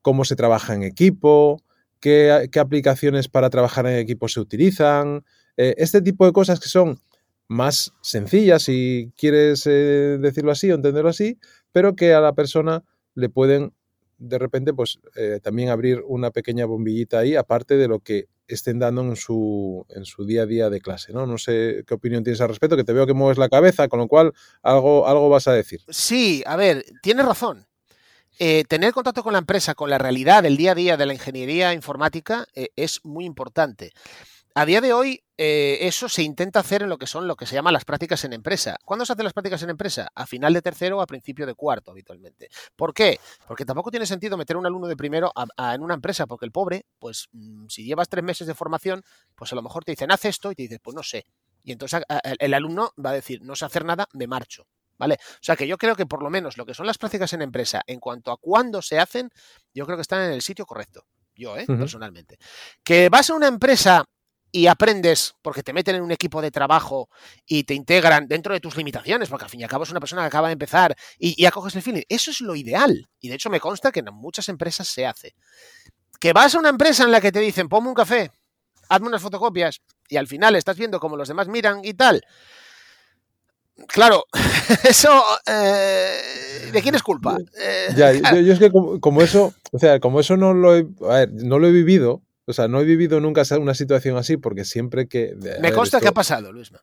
cómo 0.01 0.25
se 0.25 0.35
trabaja 0.35 0.73
en 0.73 0.83
equipo, 0.83 1.61
qué, 1.99 2.49
qué 2.51 2.59
aplicaciones 2.59 3.27
para 3.27 3.49
trabajar 3.49 3.85
en 3.87 3.97
equipo 3.97 4.27
se 4.27 4.39
utilizan, 4.39 5.23
eh, 5.57 5.75
este 5.77 6.01
tipo 6.01 6.25
de 6.25 6.31
cosas 6.31 6.59
que 6.59 6.69
son 6.69 7.01
más 7.47 7.93
sencillas, 8.01 8.63
si 8.63 9.11
quieres 9.17 9.65
eh, 9.65 10.17
decirlo 10.19 10.51
así 10.51 10.71
o 10.71 10.75
entenderlo 10.75 11.09
así, 11.09 11.39
pero 11.71 11.95
que 11.95 12.13
a 12.13 12.21
la 12.21 12.33
persona 12.33 12.83
le 13.15 13.29
pueden 13.29 13.73
de 14.17 14.37
repente, 14.37 14.73
pues 14.73 14.99
eh, 15.15 15.39
también 15.41 15.69
abrir 15.69 16.01
una 16.05 16.31
pequeña 16.31 16.65
bombillita 16.65 17.19
ahí, 17.19 17.35
aparte 17.35 17.77
de 17.77 17.87
lo 17.87 17.99
que 17.99 18.27
estén 18.47 18.79
dando 18.79 19.01
en 19.01 19.15
su, 19.15 19.85
en 19.89 20.05
su 20.05 20.25
día 20.25 20.43
a 20.43 20.45
día 20.45 20.69
de 20.69 20.81
clase, 20.81 21.13
¿no? 21.13 21.25
No 21.25 21.37
sé 21.37 21.83
qué 21.85 21.93
opinión 21.93 22.23
tienes 22.23 22.41
al 22.41 22.49
respecto, 22.49 22.77
que 22.77 22.83
te 22.83 22.93
veo 22.93 23.05
que 23.05 23.13
mueves 23.13 23.37
la 23.37 23.49
cabeza, 23.49 23.87
con 23.87 23.99
lo 23.99 24.07
cual 24.07 24.33
algo, 24.61 25.07
algo 25.07 25.29
vas 25.29 25.47
a 25.47 25.53
decir. 25.53 25.81
Sí, 25.89 26.43
a 26.45 26.55
ver, 26.55 26.85
tienes 27.01 27.25
razón. 27.25 27.67
Eh, 28.39 28.65
tener 28.69 28.93
contacto 28.93 29.23
con 29.23 29.33
la 29.33 29.39
empresa, 29.39 29.73
con 29.73 29.89
la 29.89 29.97
realidad 29.97 30.43
del 30.43 30.57
día 30.57 30.73
a 30.73 30.75
día 30.75 30.97
de 30.97 31.07
la 31.07 31.13
ingeniería 31.13 31.73
informática 31.73 32.45
eh, 32.53 32.69
es 32.75 33.03
muy 33.03 33.25
importante. 33.25 33.93
A 34.59 34.65
día 34.65 34.81
de 34.81 34.91
hoy, 34.91 35.23
eh, 35.37 35.77
eso 35.81 36.09
se 36.09 36.23
intenta 36.23 36.61
hacer 36.61 36.81
en 36.81 36.89
lo 36.89 36.97
que 36.97 37.05
son 37.05 37.27
lo 37.27 37.35
que 37.35 37.45
se 37.45 37.53
llama 37.53 37.71
las 37.71 37.85
prácticas 37.85 38.23
en 38.23 38.33
empresa. 38.33 38.75
¿Cuándo 38.83 39.05
se 39.05 39.13
hacen 39.13 39.23
las 39.23 39.33
prácticas 39.33 39.61
en 39.61 39.69
empresa? 39.69 40.07
A 40.15 40.25
final 40.25 40.51
de 40.51 40.63
tercero 40.63 40.97
o 40.97 41.01
a 41.01 41.05
principio 41.05 41.45
de 41.45 41.53
cuarto, 41.53 41.91
habitualmente. 41.91 42.49
¿Por 42.75 42.91
qué? 42.91 43.19
Porque 43.47 43.65
tampoco 43.65 43.91
tiene 43.91 44.07
sentido 44.07 44.35
meter 44.35 44.57
un 44.57 44.65
alumno 44.65 44.87
de 44.87 44.97
primero 44.97 45.31
a, 45.35 45.45
a, 45.57 45.75
en 45.75 45.83
una 45.83 45.93
empresa, 45.93 46.25
porque 46.25 46.47
el 46.47 46.51
pobre, 46.51 46.87
pues 46.97 47.27
mmm, 47.33 47.67
si 47.67 47.85
llevas 47.85 48.09
tres 48.09 48.23
meses 48.23 48.47
de 48.47 48.55
formación, 48.55 49.03
pues 49.35 49.51
a 49.51 49.55
lo 49.55 49.61
mejor 49.61 49.83
te 49.83 49.91
dicen, 49.91 50.11
haz 50.11 50.25
esto, 50.25 50.51
y 50.51 50.55
te 50.55 50.63
dices, 50.63 50.79
pues 50.81 50.95
no 50.95 51.03
sé. 51.03 51.27
Y 51.63 51.71
entonces 51.71 52.01
a, 52.09 52.15
a, 52.15 52.19
el 52.39 52.53
alumno 52.55 52.93
va 52.97 53.11
a 53.11 53.13
decir, 53.13 53.43
no 53.43 53.55
sé 53.55 53.63
hacer 53.63 53.85
nada, 53.85 54.07
me 54.13 54.25
marcho. 54.25 54.65
¿Vale? 54.97 55.19
O 55.21 55.39
sea 55.39 55.55
que 55.55 55.67
yo 55.67 55.77
creo 55.77 55.95
que 55.95 56.07
por 56.07 56.23
lo 56.23 56.31
menos 56.31 56.57
lo 56.57 56.65
que 56.65 56.73
son 56.73 56.87
las 56.87 56.97
prácticas 56.97 57.31
en 57.33 57.43
empresa, 57.43 57.83
en 57.85 57.99
cuanto 57.99 58.31
a 58.31 58.37
cuándo 58.37 58.81
se 58.81 58.97
hacen, 58.97 59.29
yo 59.71 59.85
creo 59.85 59.97
que 59.99 60.01
están 60.01 60.23
en 60.23 60.31
el 60.31 60.41
sitio 60.41 60.65
correcto. 60.65 61.05
Yo, 61.35 61.55
¿eh? 61.55 61.65
Uh 61.67 61.73
-huh. 61.73 61.77
Personalmente. 61.77 62.39
Que 62.83 63.09
vas 63.09 63.29
a 63.29 63.35
una 63.35 63.45
empresa 63.45 64.03
y 64.51 64.67
aprendes 64.67 65.35
porque 65.41 65.63
te 65.63 65.73
meten 65.73 65.95
en 65.95 66.01
un 66.01 66.11
equipo 66.11 66.41
de 66.41 66.51
trabajo 66.51 67.09
y 67.45 67.63
te 67.63 67.73
integran 67.73 68.27
dentro 68.27 68.53
de 68.53 68.59
tus 68.59 68.75
limitaciones, 68.75 69.29
porque 69.29 69.45
al 69.45 69.51
fin 69.51 69.61
y 69.61 69.63
al 69.63 69.69
cabo 69.69 69.83
es 69.83 69.91
una 69.91 69.99
persona 69.99 70.21
que 70.23 70.27
acaba 70.27 70.47
de 70.47 70.53
empezar 70.53 70.95
y, 71.19 71.41
y 71.41 71.45
acoges 71.45 71.75
el 71.75 71.81
feeling. 71.81 72.03
Eso 72.09 72.31
es 72.31 72.41
lo 72.41 72.55
ideal. 72.55 73.09
Y 73.19 73.29
de 73.29 73.35
hecho 73.35 73.49
me 73.49 73.59
consta 73.59 73.91
que 73.91 73.99
en 73.99 74.13
muchas 74.13 74.49
empresas 74.49 74.87
se 74.87 75.05
hace. 75.05 75.35
Que 76.19 76.33
vas 76.33 76.55
a 76.55 76.59
una 76.59 76.69
empresa 76.69 77.03
en 77.03 77.11
la 77.11 77.21
que 77.21 77.31
te 77.31 77.39
dicen, 77.39 77.69
ponme 77.69 77.89
un 77.89 77.93
café, 77.93 78.31
hazme 78.89 79.07
unas 79.07 79.21
fotocopias, 79.21 79.81
y 80.09 80.17
al 80.17 80.27
final 80.27 80.55
estás 80.55 80.77
viendo 80.77 80.99
cómo 80.99 81.17
los 81.17 81.27
demás 81.27 81.47
miran 81.47 81.81
y 81.83 81.93
tal. 81.93 82.21
Claro, 83.87 84.23
eso, 84.89 85.09
eh, 85.45 86.71
¿de 86.71 86.81
quién 86.81 86.95
es 86.95 87.03
culpa? 87.03 87.37
Eh, 87.61 87.89
ya, 87.95 88.11
yo, 88.33 88.41
yo, 88.41 88.53
es 88.53 88.59
que 88.59 88.71
como, 88.71 88.99
como, 88.99 89.21
eso, 89.21 89.53
o 89.71 89.79
sea, 89.79 89.99
como 89.99 90.19
eso 90.19 90.35
no 90.35 90.53
lo 90.53 90.75
he, 90.75 90.87
a 91.07 91.13
ver, 91.13 91.29
no 91.31 91.59
lo 91.59 91.67
he 91.67 91.71
vivido, 91.71 92.23
O 92.49 92.53
sea, 92.53 92.69
no 92.69 92.79
he 92.79 92.85
vivido 92.85 93.19
nunca 93.19 93.43
una 93.59 93.73
situación 93.73 94.15
así 94.15 94.37
porque 94.37 94.63
siempre 94.63 95.09
que... 95.09 95.35
Me 95.61 95.73
consta 95.73 95.99
que 95.99 96.07
ha 96.07 96.13
pasado, 96.13 96.53
Luis. 96.53 96.71
No 96.71 96.79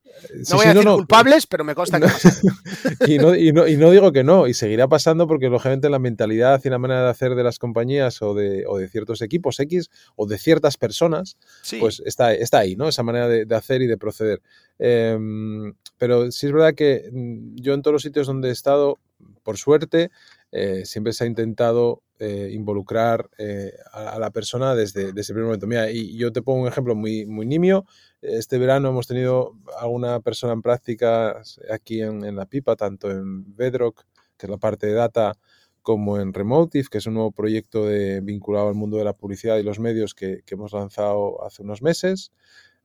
voy 0.56 0.66
a 0.66 0.74
decir 0.74 0.90
culpables, 0.90 1.46
pero 1.46 1.64
me 1.64 1.74
consta 1.74 1.98
que 1.98 2.04
ha 2.04 2.10
pasado. 2.10 2.48
y, 3.06 3.16
no, 3.16 3.34
y, 3.34 3.50
no, 3.50 3.66
y, 3.66 3.78
no, 3.78 3.90
digo 3.90 4.12
que 4.12 4.24
no, 4.24 4.46
y 4.46 4.52
seguirá 4.52 4.88
pasando 4.88 5.26
porque 5.26 5.48
lógicamente 5.48 5.88
la 5.88 5.98
mentalidad 5.98 6.60
y 6.62 6.68
la 6.68 6.76
manera 6.78 7.04
de 7.04 7.08
hacer 7.08 7.34
de 7.34 7.42
las 7.42 7.58
compañías 7.58 8.20
o 8.20 8.34
de, 8.34 8.66
o 8.66 8.76
de 8.76 8.90
ciertos 8.90 9.22
equipos 9.22 9.58
X 9.58 9.88
o 10.16 10.26
de 10.26 10.36
ciertas 10.36 10.76
personas, 10.76 11.38
pues 11.80 12.02
está, 12.04 12.34
está 12.34 12.58
ahí, 12.58 12.76
¿no? 12.76 12.86
Esa 12.86 13.02
manera 13.02 13.26
de, 13.26 13.46
hacer 13.56 13.80
y 13.80 13.86
de 13.86 13.96
proceder. 13.96 14.42
Em, 14.78 15.72
pero 15.96 16.30
sí 16.30 16.44
es 16.44 16.52
verdad 16.52 16.74
que 16.74 17.08
mm, 17.10 17.54
yo 17.54 17.72
en 17.72 17.80
todos 17.80 17.94
los 17.94 18.02
sitios 18.02 18.26
donde 18.26 18.50
he 18.50 18.52
estado, 18.52 18.98
por 19.42 19.56
suerte, 19.56 20.10
eh, 20.52 20.82
siempre 20.84 21.14
se 21.14 21.24
ha 21.24 21.26
intentado 21.26 22.02
eh, 22.20 22.50
involucrar 22.52 23.28
eh, 23.38 23.72
a, 23.92 24.18
la 24.20 24.30
persona 24.30 24.74
desde, 24.74 25.12
ese 25.16 25.32
primer 25.32 25.46
momento. 25.46 25.66
Mira, 25.66 25.90
y 25.90 26.16
yo 26.16 26.32
te 26.32 26.42
pongo 26.42 26.62
un 26.62 26.68
ejemplo 26.68 26.94
muy, 26.94 27.26
muy 27.26 27.44
nimio. 27.44 27.86
Este 28.22 28.56
verano 28.58 28.88
hemos 28.88 29.08
tenido 29.08 29.56
alguna 29.80 30.20
persona 30.20 30.52
en 30.52 30.62
práctica 30.62 31.42
aquí 31.70 32.02
en, 32.02 32.36
la 32.36 32.46
pipa, 32.46 32.76
tanto 32.76 33.10
en 33.10 33.56
Bedrock, 33.56 34.04
que 34.36 34.46
es 34.46 34.50
la 34.50 34.58
parte 34.58 34.86
de 34.86 34.92
data, 34.92 35.34
como 35.82 36.20
en 36.20 36.32
Remotive, 36.32 36.86
que 36.88 36.98
es 36.98 37.06
un 37.06 37.14
nuevo 37.14 37.32
proyecto 37.32 37.84
de, 37.86 38.20
vinculado 38.20 38.68
al 38.68 38.74
mundo 38.74 38.96
de 38.96 39.04
la 39.04 39.12
publicidad 39.12 39.58
y 39.58 39.64
los 39.64 39.80
medios 39.80 40.14
que, 40.14 40.42
que 40.46 40.54
hemos 40.54 40.72
lanzado 40.72 41.44
hace 41.44 41.62
unos 41.62 41.82
meses, 41.82 42.32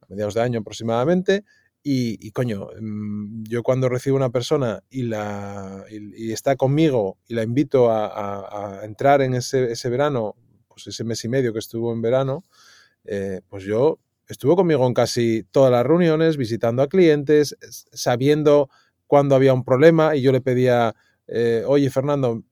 a 0.02 0.08
mediados 0.10 0.34
de 0.34 0.42
año 0.42 0.60
aproximadamente. 0.60 1.46
Y, 1.82 2.32
coño, 2.32 2.68
mm, 2.80 3.44
yo 3.44 3.64
cuando 3.64 3.88
recibo 3.90 4.18
una 4.18 4.30
persona 4.30 4.84
y, 4.90 5.04
la, 5.04 5.86
y, 5.90 6.32
está 6.32 6.56
conmigo 6.56 7.18
y 7.28 7.36
la 7.36 7.44
invito 7.44 7.90
a, 7.92 8.82
entrar 8.84 9.22
en 9.22 9.34
ese, 9.34 9.72
ese, 9.72 9.90
verano, 9.90 10.36
pues 10.68 10.88
ese 10.88 11.04
mes 11.04 11.24
y 11.24 11.30
medio 11.30 11.54
que 11.54 11.60
estuvo 11.60 11.94
en 11.94 12.02
verano, 12.02 12.44
eh, 13.06 13.42
pues 13.50 13.64
yo 13.64 14.00
estuvo 14.28 14.56
conmigo 14.56 14.86
en 14.86 14.94
casi 14.94 15.44
todas 15.52 15.72
las 15.72 15.86
reuniones, 15.86 16.38
visitando 16.38 16.84
a 16.84 16.88
clientes, 16.88 17.58
sabiendo 17.92 18.70
cuando 19.08 19.36
había 19.36 19.54
un 19.54 19.64
problema 19.64 20.16
y 20.16 20.22
yo 20.22 20.32
le 20.32 20.42
pedía, 20.42 20.96
eh, 21.28 21.64
oye 21.66 21.90
Fernando, 21.90 22.44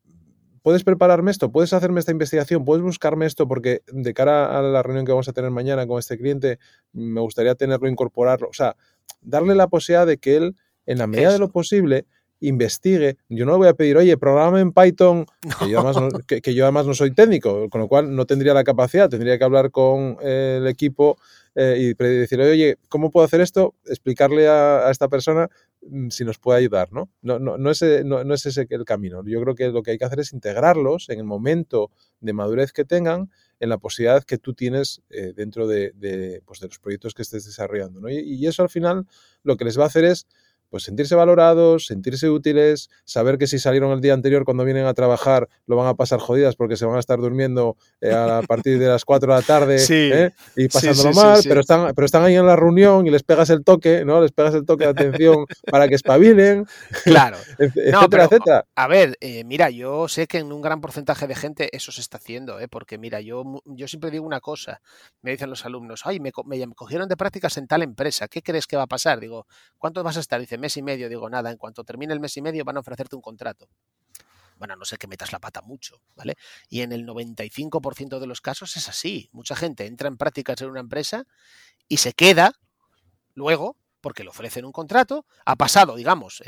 ¿puedes 0.64 0.84
prepararme 0.84 1.32
esto? 1.32 1.52
¿Puedes 1.52 1.72
hacerme 1.74 2.00
esta 2.00 2.12
investigación? 2.12 2.66
¿Puedes 2.66 2.84
buscarme 2.84 3.28
esto? 3.28 3.48
Porque 3.48 3.84
de 3.88 4.14
cara 4.14 4.58
a 4.58 4.62
la 4.62 4.82
reunión 4.82 5.06
que 5.06 5.12
vamos 5.12 5.30
a 5.30 5.34
tener 5.34 5.52
mañana 5.52 5.86
con 5.86 6.00
este 6.00 6.18
cliente, 6.18 6.58
me 6.94 7.22
gustaría 7.22 7.54
tenerlo, 7.56 7.88
incorporarlo. 7.88 8.50
O 8.50 8.54
sea, 8.54 8.76
darle 9.22 9.56
la 9.56 9.68
posibilidad 9.68 10.08
de 10.08 10.18
que 10.18 10.38
él, 10.38 10.56
en 10.86 11.00
la 11.00 11.08
medida 11.08 11.32
de 11.32 11.40
lo 11.40 11.50
posible, 11.50 12.06
investigue. 12.40 13.18
Yo 13.30 13.46
no 13.46 13.54
le 13.54 13.58
voy 13.58 13.68
a 13.68 13.74
pedir, 13.74 13.98
oye, 13.98 14.18
programa 14.18 14.60
en 14.62 14.72
Python, 14.72 15.26
que, 15.60 15.70
yo 15.70 15.80
además 15.80 16.02
no, 16.02 16.20
que, 16.20 16.54
yo 16.54 16.66
además 16.66 16.86
no 16.86 16.94
soy 16.94 17.14
técnico, 17.14 17.70
con 17.70 17.82
lo 17.82 17.88
cual 17.88 18.16
no 18.16 18.26
tendría 18.26 18.54
la 18.54 18.64
capacidad, 18.64 19.10
tendría 19.10 19.38
que 19.38 19.44
hablar 19.44 19.72
con 19.72 20.18
eh, 20.22 20.60
el 20.62 20.68
equipo 20.68 21.18
eh, 21.56 21.78
y 21.80 22.04
decirle, 22.04 22.52
oye, 22.52 22.78
¿cómo 22.90 23.10
puedo 23.10 23.26
hacer 23.26 23.42
esto? 23.42 23.74
Explicarle 23.86 24.48
a, 24.48 24.90
esta 24.92 25.08
persona 25.08 25.50
mm, 25.82 26.10
si 26.10 26.24
nos 26.24 26.38
puede 26.38 26.60
ayudar, 26.60 26.94
¿no? 26.94 27.10
No, 27.22 27.40
no, 27.40 27.58
no, 27.58 27.72
es, 27.72 27.84
no, 28.06 28.24
no 28.24 28.34
es 28.34 28.46
ese 28.46 28.68
el 28.70 28.86
camino. 28.86 29.24
Yo 29.26 29.42
creo 29.42 29.56
que 29.56 29.70
lo 29.70 29.82
que 29.82 29.92
hay 29.92 29.98
que 29.98 30.06
hacer 30.06 30.20
es 30.20 30.34
integrarlos 30.34 31.10
en 31.10 31.20
el 31.20 31.26
momento 31.26 31.90
de 32.20 32.34
madurez 32.34 32.72
que 32.72 32.86
tengan 32.86 33.32
en 33.60 33.70
la 33.70 33.78
posibilidad 33.78 34.24
que 34.24 34.38
tú 34.38 34.54
tienes 34.54 35.02
eh, 35.10 35.34
dentro 35.36 35.68
de, 35.68 36.42
pues 36.46 36.60
de, 36.60 36.68
los 36.68 36.80
proyectos 36.80 37.14
que 37.14 37.24
estés 37.24 37.46
desarrollando. 37.46 38.00
¿no? 38.00 38.10
Y, 38.10 38.46
eso 38.46 38.64
al 38.64 38.70
final 38.70 39.06
lo 39.44 39.58
que 39.58 39.66
les 39.66 39.78
va 39.80 39.84
a 39.84 39.88
hacer 39.88 40.06
es 40.06 40.28
pues 40.70 40.84
sentirse 40.84 41.16
valorados, 41.16 41.86
sentirse 41.86 42.30
útiles, 42.30 42.90
saber 43.06 43.38
que 43.38 43.48
si 43.48 43.60
salieron 43.60 43.92
el 43.92 44.02
día 44.02 44.14
anterior 44.14 44.46
cuando 44.46 44.64
vienen 44.66 44.86
a 44.86 44.94
trabajar 44.94 45.48
lo 45.66 45.76
van 45.76 45.88
a 45.88 45.96
pasar 45.96 46.20
jodidas 46.20 46.56
porque 46.56 46.78
se 46.78 46.86
van 46.86 46.98
a 46.98 47.00
estar 47.00 47.20
durmiendo 47.20 47.78
eh, 48.02 48.12
a 48.14 48.42
partir 48.48 48.80
de 48.80 48.88
las 48.88 49.06
4 49.06 49.34
de 49.34 49.40
la 49.40 49.46
tarde 49.46 49.86
¿eh? 49.90 50.32
y 50.56 50.68
pasándolo 50.68 51.14
mal, 51.14 51.42
pero 51.44 51.62
están, 51.62 51.94
pero 51.96 52.06
están 52.06 52.24
ahí 52.24 52.36
en 52.36 52.46
la 52.46 52.56
reunión 52.56 53.08
y 53.08 53.10
les 53.10 53.24
pegas 53.24 53.50
el 53.50 53.64
toque, 53.64 54.06
¿no? 54.06 54.22
Les 54.22 54.32
pegas 54.32 54.54
el 54.56 54.66
toque 54.66 54.86
de 54.86 54.92
atención 54.92 55.46
para 55.72 55.88
que 55.88 55.96
espabilen. 55.96 56.66
Claro. 57.04 57.38
etcétera, 57.58 58.26
etcétera. 58.26 58.66
A 58.76 58.88
ver, 58.88 59.18
mira, 59.46 59.70
yo 59.70 60.08
sé 60.08 60.28
que 60.28 60.40
en 60.40 60.52
un 60.52 60.62
gran 60.62 60.82
porcentaje 60.82 61.28
de 61.28 61.36
gente 61.36 61.70
eso 61.76 61.92
se 61.92 62.02
está 62.02 62.18
haciendo, 62.18 62.60
¿eh? 62.60 62.68
porque 62.68 62.98
mira, 62.98 63.22
yo, 63.22 63.44
yo 63.66 63.88
siempre 63.88 64.12
digo 64.12 64.26
una 64.26 64.40
cosa, 64.40 64.82
me 65.22 65.32
dicen 65.32 65.50
los 65.50 65.66
alumnos, 65.66 66.02
ay, 66.06 66.20
me, 66.20 66.32
me, 66.46 66.68
cogieron 66.76 67.08
de 67.08 67.18
prácticas 67.18 67.58
en 67.58 67.68
tal 67.68 67.82
empresa, 67.82 68.28
¿qué 68.28 68.42
crees 68.42 68.68
que 68.68 68.78
va 68.78 68.84
a 68.84 68.88
pasar? 68.88 69.20
Digo, 69.20 69.48
¿cuánto 69.78 70.04
vas 70.04 70.18
a 70.18 70.20
estar? 70.20 70.40
Dice, 70.40 70.57
mes 70.58 70.78
y 70.78 70.82
medio. 70.82 71.10
Digo, 71.10 71.30
nada, 71.30 71.52
en 71.52 71.58
cuanto 71.58 71.84
termine 71.84 72.14
el 72.14 72.20
mes 72.20 72.36
y 72.38 72.42
medio 72.42 72.64
van 72.66 72.78
a 72.78 72.80
ofrecerte 72.82 73.16
un 73.16 73.22
contrato. 73.22 73.68
Bueno, 74.58 74.76
no 74.76 74.86
sé 74.86 74.98
que 74.98 75.08
metas 75.08 75.32
la 75.32 75.40
pata 75.40 75.62
mucho, 75.62 76.02
¿vale? 76.16 76.36
Y 76.70 76.82
en 76.82 76.92
el 76.92 77.06
95% 77.06 78.20
de 78.20 78.28
los 78.28 78.42
casos 78.42 78.76
es 78.76 78.90
así. 78.90 79.30
Mucha 79.32 79.56
gente 79.56 79.86
entra 79.86 80.08
en 80.08 80.18
prácticas 80.18 80.62
en 80.62 80.70
una 80.70 80.80
empresa 80.80 81.26
y 81.88 81.98
se 81.98 82.14
queda 82.14 82.54
luego 83.36 83.78
porque 84.02 84.24
le 84.24 84.30
ofrecen 84.30 84.66
un 84.66 84.72
contrato, 84.72 85.26
ha 85.46 85.56
pasado, 85.56 85.96
digamos, 85.96 86.42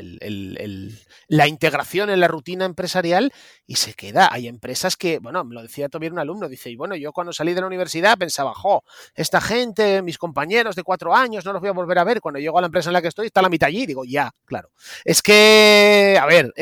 la 1.28 1.48
integración 1.48 2.10
en 2.10 2.20
la 2.20 2.28
rutina 2.28 2.64
empresarial 2.64 3.32
y 3.66 3.76
se 3.76 3.94
queda. 3.94 4.28
Hay 4.30 4.48
empresas 4.48 4.96
que, 4.96 5.18
bueno, 5.18 5.44
me 5.44 5.54
lo 5.54 5.62
decía 5.62 5.88
todavía 5.88 6.10
un 6.10 6.18
alumno, 6.18 6.48
dice, 6.48 6.70
y 6.70 6.76
bueno, 6.76 6.94
yo 6.96 7.12
cuando 7.12 7.32
salí 7.32 7.54
de 7.54 7.60
la 7.60 7.66
universidad 7.66 8.16
pensaba, 8.18 8.54
jo, 8.54 8.84
esta 9.14 9.40
gente, 9.40 10.02
mis 10.02 10.18
compañeros 10.18 10.76
de 10.76 10.82
cuatro 10.82 11.14
años, 11.14 11.44
no 11.44 11.52
los 11.52 11.60
voy 11.60 11.70
a 11.70 11.72
volver 11.72 11.98
a 11.98 12.04
ver. 12.04 12.20
Cuando 12.20 12.40
llego 12.40 12.58
a 12.58 12.60
la 12.60 12.66
empresa 12.66 12.90
en 12.90 12.94
la 12.94 13.02
que 13.02 13.08
estoy, 13.08 13.26
está 13.26 13.42
la 13.42 13.48
mitad 13.48 13.68
allí. 13.68 13.86
Digo, 13.86 14.04
ya, 14.04 14.32
claro. 14.44 14.70
Es 15.04 15.22
que, 15.22 16.18
a 16.20 16.26
ver, 16.26 16.52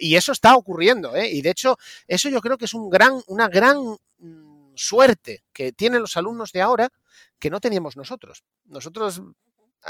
y 0.00 0.14
eso 0.16 0.32
está 0.32 0.54
ocurriendo, 0.56 1.14
¿eh? 1.16 1.28
Y 1.30 1.42
de 1.42 1.50
hecho, 1.50 1.76
eso 2.06 2.28
yo 2.28 2.40
creo 2.40 2.56
que 2.56 2.66
es 2.66 2.74
un 2.74 2.88
gran, 2.88 3.20
una 3.26 3.48
gran 3.48 3.78
mm, 4.18 4.72
suerte 4.74 5.44
que 5.52 5.72
tienen 5.72 6.00
los 6.00 6.16
alumnos 6.16 6.52
de 6.52 6.62
ahora 6.62 6.88
que 7.38 7.50
no 7.50 7.60
teníamos 7.60 7.96
nosotros. 7.96 8.44
Nosotros 8.66 9.22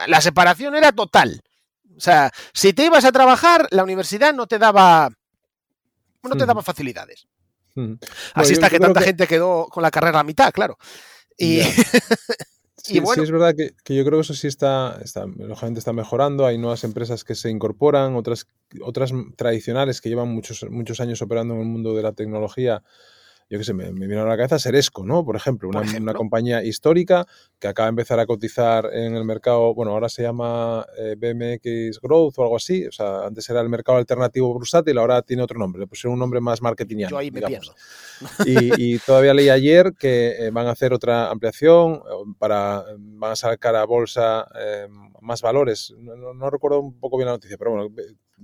la 0.06 0.20
separación 0.20 0.74
era 0.74 0.92
total. 0.92 1.42
O 1.96 2.00
sea, 2.00 2.32
si 2.52 2.72
te 2.72 2.86
ibas 2.86 3.04
a 3.04 3.12
trabajar, 3.12 3.66
la 3.70 3.84
universidad 3.84 4.32
no 4.32 4.46
te 4.46 4.58
daba, 4.58 5.10
no 6.22 6.36
te 6.36 6.46
daba 6.46 6.62
facilidades. 6.62 7.26
Así 8.34 8.52
está 8.52 8.68
que 8.68 8.80
tanta 8.80 9.00
gente 9.00 9.26
quedó 9.26 9.66
con 9.68 9.82
la 9.82 9.90
carrera 9.90 10.20
a 10.20 10.24
mitad, 10.24 10.52
claro. 10.52 10.78
Y, 11.36 11.60
Sí, 12.82 12.98
es 12.98 13.30
verdad 13.30 13.54
que, 13.54 13.94
yo 13.94 14.04
creo 14.04 14.18
que 14.18 14.22
eso 14.22 14.34
sí 14.34 14.46
está, 14.46 14.98
está, 15.04 15.26
lógicamente 15.26 15.78
está 15.78 15.92
mejorando. 15.92 16.46
Hay 16.46 16.58
nuevas 16.58 16.82
empresas 16.84 17.24
que 17.24 17.34
se 17.34 17.50
incorporan, 17.50 18.16
otras, 18.16 18.46
otras 18.82 19.12
tradicionales 19.36 20.00
que 20.00 20.08
llevan 20.08 20.28
muchos, 20.28 20.64
muchos 20.70 21.00
años 21.00 21.20
operando 21.22 21.54
en 21.54 21.60
el 21.60 21.66
mundo 21.66 21.94
de 21.94 22.02
la 22.02 22.12
tecnología 22.12 22.82
yo 23.50 23.58
qué 23.58 23.64
sé, 23.64 23.74
me, 23.74 23.90
me 23.92 24.06
vino 24.06 24.22
a 24.22 24.26
la 24.26 24.36
cabeza 24.36 24.60
Seresco, 24.60 25.04
¿no? 25.04 25.24
Por 25.24 25.34
ejemplo, 25.34 25.68
una, 25.68 26.14
compañía 26.14 26.62
histórica 26.62 27.26
que 27.58 27.66
acaba 27.66 27.86
de 27.86 27.90
empezar 27.90 28.20
a 28.20 28.26
cotizar 28.26 28.88
en 28.92 29.16
el 29.16 29.24
mercado, 29.24 29.74
bueno, 29.74 29.90
ahora 29.90 30.08
se 30.08 30.22
llama 30.22 30.86
eh, 30.96 31.16
BMX 31.18 32.00
Growth 32.00 32.38
o 32.38 32.42
algo 32.44 32.56
así, 32.56 32.86
o 32.86 32.92
sea, 32.92 33.26
antes 33.26 33.50
era 33.50 33.60
el 33.60 33.68
mercado 33.68 33.98
alternativo 33.98 34.52
bursátil, 34.52 34.96
ahora 34.98 35.20
tiene 35.22 35.42
otro 35.42 35.58
nombre, 35.58 35.80
le 35.80 35.88
pusieron 35.88 36.12
un 36.12 36.20
nombre 36.20 36.40
más 36.40 36.62
marketingiano. 36.62 37.10
Yo 37.10 37.18
ahí 37.18 37.32
me 37.32 37.42
pierdo. 37.42 37.74
Y, 38.46 38.98
todavía 38.98 39.32
leí 39.32 39.48
ayer 39.48 39.94
que 39.98 40.36
eh, 40.38 40.50
van 40.50 40.66
a 40.66 40.72
hacer 40.72 40.92
otra 40.92 41.30
ampliación 41.30 41.94
eh, 41.94 42.34
para, 42.38 42.84
van 42.98 43.32
a 43.32 43.36
sacar 43.36 43.74
a 43.74 43.84
bolsa 43.84 44.46
más 45.20 45.42
valores. 45.42 45.92
No, 45.98 46.50
recuerdo 46.50 46.80
un 46.80 47.00
poco 47.00 47.16
bien 47.16 47.26
la 47.26 47.32
noticia, 47.32 47.56
pero 47.58 47.72
bueno, 47.72 47.94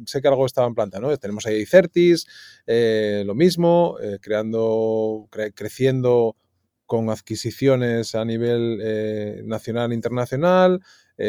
sé 0.05 0.21
que 0.21 0.29
algo 0.29 0.47
estaba 0.47 0.67
en 0.67 0.75
planta, 0.75 1.01
¿no? 1.01 1.17
Tenemos 1.17 1.47
ahí 1.47 1.65
Certis, 1.65 2.27
eh, 2.67 3.23
lo 3.27 3.35
mismo, 3.35 3.97
eh, 4.03 4.19
creando, 4.21 5.29
creciendo 5.55 6.37
con 6.85 7.11
adquisiciones 7.11 8.15
a 8.15 8.25
nivel 8.25 8.79
eh, 8.83 9.43
nacional 9.45 9.91
e 9.91 9.95
internacional. 9.95 10.81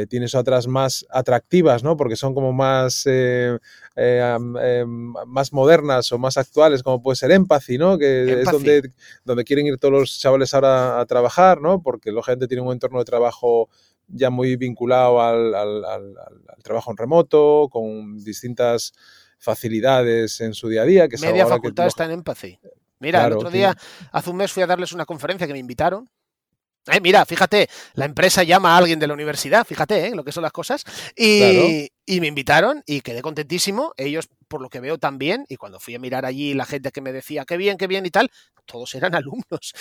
tienes 0.09 0.35
otras 0.35 0.67
más 0.67 1.05
atractivas, 1.09 1.81
¿no? 1.81 1.95
Porque 1.95 2.17
son 2.17 2.33
como 2.33 2.51
más, 2.51 3.05
más 5.25 5.53
modernas 5.53 6.11
o 6.11 6.17
más 6.17 6.35
actuales, 6.35 6.83
como 6.83 7.01
puede 7.01 7.15
ser 7.15 7.31
Empathy, 7.31 7.77
¿no? 7.77 7.97
Que 7.97 8.41
es 8.41 8.51
donde, 8.51 8.91
donde 9.23 9.45
quieren 9.45 9.65
ir 9.65 9.77
todos 9.77 9.93
los 9.93 10.19
chavales 10.19 10.53
ahora 10.53 10.99
a 10.99 11.05
trabajar, 11.05 11.61
¿no? 11.61 11.81
Porque 11.81 12.11
lógicamente 12.11 12.49
tienen 12.49 12.67
un 12.67 12.73
entorno 12.73 12.99
de 12.99 13.05
trabajo 13.05 13.69
ya 14.07 14.29
muy 14.29 14.55
vinculado 14.55 15.21
al, 15.21 15.53
trabajo 16.63 16.91
en 16.91 16.97
remoto, 16.97 17.69
con 17.71 18.23
distintas 18.23 18.93
facilidades 19.37 20.41
en 20.41 20.53
su 20.53 20.69
día 20.69 20.81
a 20.81 20.85
día. 20.85 21.07
Que 21.07 21.17
Media 21.17 21.45
facultad 21.47 21.87
está 21.87 22.05
en 22.05 22.11
Empathy. 22.11 22.59
Mira, 22.99 23.27
el 23.27 23.33
otro 23.33 23.51
día, 23.51 23.75
hace 24.11 24.29
un 24.29 24.37
mes 24.37 24.51
fui 24.51 24.63
a 24.63 24.67
darles 24.67 24.91
una 24.91 25.05
conferencia 25.05 25.45
que 25.45 25.53
me 25.53 25.59
invitaron 25.59 26.09
eh, 26.91 27.01
mira, 27.01 27.25
fíjate, 27.25 27.69
la 27.95 28.05
empresa 28.05 28.43
llama 28.43 28.73
a 28.73 28.77
alguien 28.77 28.99
de 28.99 29.07
la 29.07 29.13
universidad, 29.13 29.65
fíjate 29.65 30.07
eh, 30.07 30.15
lo 30.15 30.23
que 30.23 30.31
son 30.31 30.43
las 30.43 30.51
cosas, 30.51 30.83
y, 31.15 31.89
me 32.19 32.27
invitaron 32.27 32.83
y 32.85 33.01
quedé 33.01 33.21
contentísimo, 33.21 33.93
ellos 33.97 34.29
por 34.47 34.61
lo 34.61 34.69
que 34.69 34.79
veo 34.79 34.97
también, 34.97 35.45
y 35.49 35.57
cuando 35.57 35.79
fui 35.79 35.95
a 35.95 35.99
mirar 35.99 36.25
allí 36.25 36.53
la 36.53 36.65
gente 36.65 36.91
que 36.91 37.01
me 37.01 37.11
decía, 37.11 37.43
qué 37.45 37.57
bien, 37.57 37.77
qué 37.77 37.87
bien 37.87 38.05
y 38.05 38.09
tal, 38.09 38.31
todos 38.65 38.95
eran 38.95 39.13
alumnos, 39.15 39.73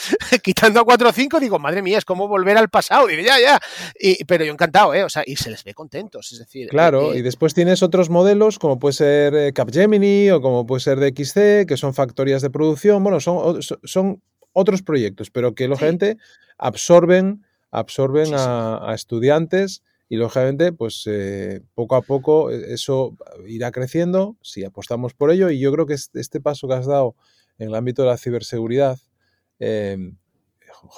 quitando 0.43 0.81
a 0.81 0.85
cuatro 0.85 1.09
o 1.09 1.13
cinco, 1.13 1.39
digo, 1.39 1.59
madre 1.59 1.83
mía, 1.83 1.99
es 1.99 2.05
como 2.05 2.27
volver 2.27 2.57
al 2.57 2.69
pasado, 2.69 3.09
y 3.09 3.23
ya, 3.23 3.39
ya, 3.41 3.61
y, 3.99 4.25
pero 4.25 4.45
yo 4.45 4.53
encantado, 4.53 4.93
¿eh? 4.95 5.05
o 5.05 5.09
sea, 5.09 5.23
y 5.25 5.37
se 5.37 5.51
les 5.51 5.63
ve 5.63 5.75
contentos, 5.75 6.33
es 6.33 6.41
decir. 6.41 6.69
Claro, 6.69 7.13
eh, 7.13 7.19
y 7.19 7.23
después 7.23 7.55
tienes 7.55 7.83
otros 7.83 8.11
modelos, 8.11 8.59
como 8.59 8.79
puede 8.79 8.95
ser 8.95 9.53
Capgemini 9.55 10.31
o 10.31 10.41
como 10.41 10.67
puede 10.67 10.81
ser 10.81 10.99
DXC, 10.99 11.67
que 11.67 11.77
son 11.77 11.95
factorías 11.95 12.43
de 12.43 12.51
producción, 12.51 13.05
bueno, 13.05 13.21
son, 13.21 13.63
son 13.63 14.21
otros 14.57 14.81
proyectos, 14.81 15.31
pero 15.31 15.55
que 15.55 15.69
lógicamente 15.69 16.17
absorben, 16.57 17.45
absorben 17.71 18.33
a, 18.33 18.91
estudiantes 18.95 19.83
y 20.09 20.17
lógicamente, 20.17 20.73
pues 20.73 21.03
eh, 21.07 21.61
poco 21.75 21.95
a 21.95 22.01
poco 22.01 22.51
eh, 22.51 22.73
eso 22.73 23.15
irá 23.47 23.71
creciendo 23.71 24.39
si 24.41 24.65
apostamos 24.65 25.13
por 25.13 25.31
ello. 25.31 25.51
Y 25.51 25.59
yo 25.59 25.71
creo 25.73 25.85
que 25.85 25.93
este, 25.95 26.41
paso 26.41 26.69
que 26.69 26.75
has 26.75 26.87
dado 26.87 27.15
en 27.59 27.69
el 27.69 27.75
ámbito 27.75 28.01
de 28.03 28.09
la 28.09 28.17
ciberseguridad, 28.17 28.99
eh, 29.59 30.13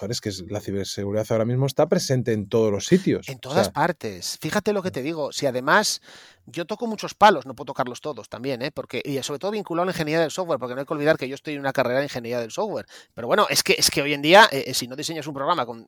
es 0.09 0.21
que 0.21 0.31
la 0.49 0.61
ciberseguridad 0.61 1.27
ahora 1.31 1.45
mismo 1.45 1.67
está 1.67 1.89
presente 1.89 2.33
en 2.33 2.49
todos 2.49 2.71
los 2.71 2.87
sitios. 2.87 3.29
En 3.29 3.39
todas 3.39 3.71
partes. 3.71 4.39
Fíjate 4.41 4.73
lo 4.73 4.83
que 4.83 4.91
te 4.91 5.03
digo. 5.03 5.33
Si 5.33 5.47
además 5.47 6.01
yo 6.47 6.67
toco 6.67 6.87
muchos 6.87 7.15
palos, 7.15 7.47
no 7.47 7.55
puedo 7.55 7.67
tocarlos 7.67 8.01
todos 8.01 8.29
también, 8.29 8.63
¿eh? 8.63 8.71
Porque, 8.71 9.03
y 9.05 9.23
sobre 9.23 9.39
todo 9.39 9.51
vinculado 9.51 9.83
a 9.83 9.87
la 9.87 9.93
ingeniería 9.93 10.21
del 10.21 10.31
software, 10.31 10.59
porque 10.59 10.75
no 10.75 10.81
hay 10.81 10.87
que 10.87 10.95
olvidar 10.95 11.19
que 11.19 11.29
yo 11.29 11.35
estoy 11.35 11.55
en 11.55 11.61
una 11.61 11.73
carrera 11.73 11.99
de 11.99 12.07
ingeniería 12.07 12.41
del 12.41 12.51
software. 12.51 12.87
Pero 13.15 13.27
bueno, 13.27 13.47
es 13.51 13.63
que, 13.63 13.75
es 13.79 13.91
que 13.91 14.03
hoy 14.03 14.15
en 14.15 14.23
día, 14.23 14.49
eh, 14.51 14.73
si 14.75 14.89
no 14.89 14.97
diseñas 14.97 15.27
un 15.27 15.35
programa 15.35 15.67
con, 15.67 15.87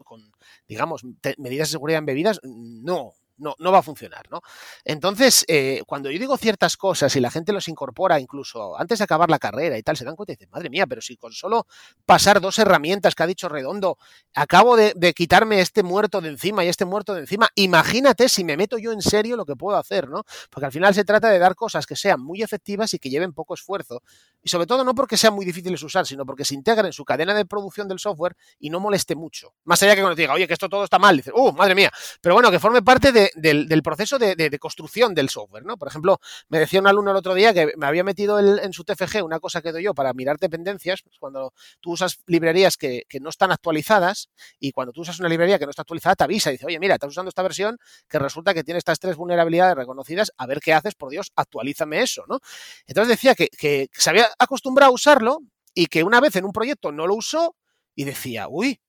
digamos, 0.68 1.03
medidas 1.38 1.68
de 1.68 1.72
seguridad 1.72 1.99
embebidas, 1.99 2.41
no, 2.43 3.14
no, 3.41 3.55
no 3.59 3.72
va 3.72 3.78
a 3.78 3.82
funcionar, 3.82 4.30
¿no? 4.30 4.43
Entonces, 4.84 5.45
eh, 5.49 5.82
cuando 5.86 6.11
yo 6.11 6.18
digo 6.18 6.36
ciertas 6.36 6.76
cosas 6.76 7.14
y 7.16 7.20
la 7.20 7.30
gente 7.30 7.53
los 7.53 7.68
incorpora 7.68 8.20
incluso 8.20 8.78
antes 8.78 8.99
de 8.99 9.05
acabar 9.05 9.30
la 9.30 9.38
carrera 9.38 9.76
y 9.76 9.82
tal, 9.82 9.97
se 9.97 10.05
dan 10.05 10.16
cuenta 10.16 10.32
y 10.32 10.36
dicen, 10.36 10.51
madre 10.51 10.70
mía, 10.70 10.86
pero 10.86 11.01
si 11.01 11.16
con 11.16 11.32
solo 11.32 11.66
pasar 12.07 12.41
dos 12.41 12.59
herramientas 12.59 13.14
que 13.14 13.22
ha 13.22 13.26
dicho 13.26 13.49
Redondo, 13.49 13.99
acabo 14.34 14.76
de, 14.76 14.95
quitarme 15.14 15.61
este 15.61 15.82
muerto 15.82 16.20
de 16.20 16.28
encima 16.28 16.64
y 16.64 16.68
este 16.68 16.84
muerto 16.84 17.14
de 17.14 17.20
encima, 17.20 17.49
imagínate 17.55 18.28
si 18.28 18.45
me 18.45 18.57
meto 18.57 18.78
yo 18.78 18.93
en 18.93 19.03
serio 19.03 19.36
lo 19.36 19.45
que 19.45 19.57
puedo 19.57 19.76
hacer, 19.76 20.09
¿no? 20.09 20.24
Porque 20.51 20.66
al 20.66 20.72
final 20.72 20.95
se 20.95 21.05
trata 21.05 21.28
de 21.28 21.38
dar 21.38 21.55
cosas 21.55 21.86
que 21.86 21.97
sean 21.97 22.20
muy 22.20 22.43
efectivas 22.43 22.95
y 22.95 22.99
que 22.99 23.11
lleven 23.11 23.32
poco 23.32 23.55
esfuerzo. 23.55 24.03
Y 24.43 24.49
sobre 24.49 24.66
todo 24.66 24.84
no 24.84 24.95
porque 24.95 25.16
sean 25.16 25.34
muy 25.34 25.45
difíciles 25.45 25.80
de 25.80 25.86
usar, 25.86 26.07
sino 26.07 26.24
porque 26.24 26.45
se 26.45 26.55
integren 26.55 26.86
en 26.86 26.93
su 26.93 27.05
cadena 27.05 27.34
de 27.34 27.45
producción 27.45 27.88
del 27.88 27.99
software 27.99 28.36
y 28.59 28.70
no 28.70 28.80
moleste 28.80 29.14
mucho. 29.14 29.55
Más 29.64 29.82
allá 29.82 29.95
que 29.95 30.01
cuando 30.01 30.16
diga, 30.16 30.32
oye, 30.32 30.47
que 30.47 30.55
esto 30.55 30.68
todo 30.68 30.84
está 30.84 30.99
mal, 30.99 31.16
dices, 31.16 31.32
uh, 31.36 31.53
madre 31.53 31.74
mía. 31.74 31.91
Pero 32.20 32.34
bueno, 32.34 32.51
que 32.51 32.59
forme 32.59 32.82
parte 32.82 33.12
de, 33.12 33.30
del, 33.35 33.83
proceso 33.83 34.18
de, 34.18 34.59
construcción 34.59 35.14
del 35.14 35.28
software, 35.28 35.64
¿no? 35.64 35.76
Por 35.76 35.89
ejemplo, 35.89 36.20
me 36.49 36.59
decía 36.59 36.81
un 36.81 36.87
alumno 36.87 37.11
el 37.11 37.16
otro 37.16 37.35
día 37.35 37.53
que 37.53 37.72
me 37.76 37.87
había 37.87 38.05
metido 38.05 38.39
en 38.39 38.72
su 38.72 38.85
TFG 38.85 39.22
una 39.24 39.41
cosa 39.41 39.62
que 39.62 39.72
doy 39.72 39.85
yo 39.85 39.95
para 39.95 40.12
mirar 40.12 40.39
dependencias, 40.39 41.03
pues 41.03 41.16
cuando 41.18 41.53
tú 41.81 41.93
usas 41.93 42.18
librerías 42.26 42.76
que, 42.76 43.05
no 43.20 43.28
están 43.28 43.53
actualizadas 43.53 44.31
y 44.59 44.72
cuando 44.72 44.93
tú 44.93 45.03
usas 45.03 45.20
una 45.20 45.28
librería 45.28 45.59
que 45.59 45.66
no 45.66 45.70
está 45.70 45.83
actualizada 45.83 46.16
te 46.16 46.24
avisa 46.24 46.51
y 46.51 46.55
dice, 46.55 46.66
oye, 46.66 46.78
mira, 46.78 46.95
estás 46.95 47.11
usando 47.11 47.28
esta 47.28 47.43
versión 47.43 47.78
que 48.09 48.18
resulta 48.18 48.55
que 48.55 48.64
tiene 48.64 48.78
estas 48.78 48.99
tres 48.99 49.16
vulnerabilidades 49.16 49.76
reconocidas, 49.76 50.33
a 50.39 50.47
ver 50.47 50.61
qué 50.61 50.72
haces, 50.72 50.95
por 50.95 51.11
Dios, 51.11 51.33
actualízame 51.37 52.01
eso, 52.03 52.24
¿no? 52.28 52.41
Entonces 52.87 53.09
decía 53.09 53.35
que, 53.35 53.49
que 53.49 53.89
se 53.93 54.11
había 54.11 54.28
acostumbrado 54.39 54.93
a 54.93 54.95
usarlo 54.95 55.41
y 55.74 55.87
que 55.87 56.03
una 56.03 56.20
vez 56.20 56.37
en 56.37 56.45
un 56.45 56.53
proyecto 56.53 56.93
no 56.93 57.07
lo 57.07 57.14
usó 57.14 57.57
y 57.95 58.05
decía, 58.05 58.49
uy, 58.49 58.81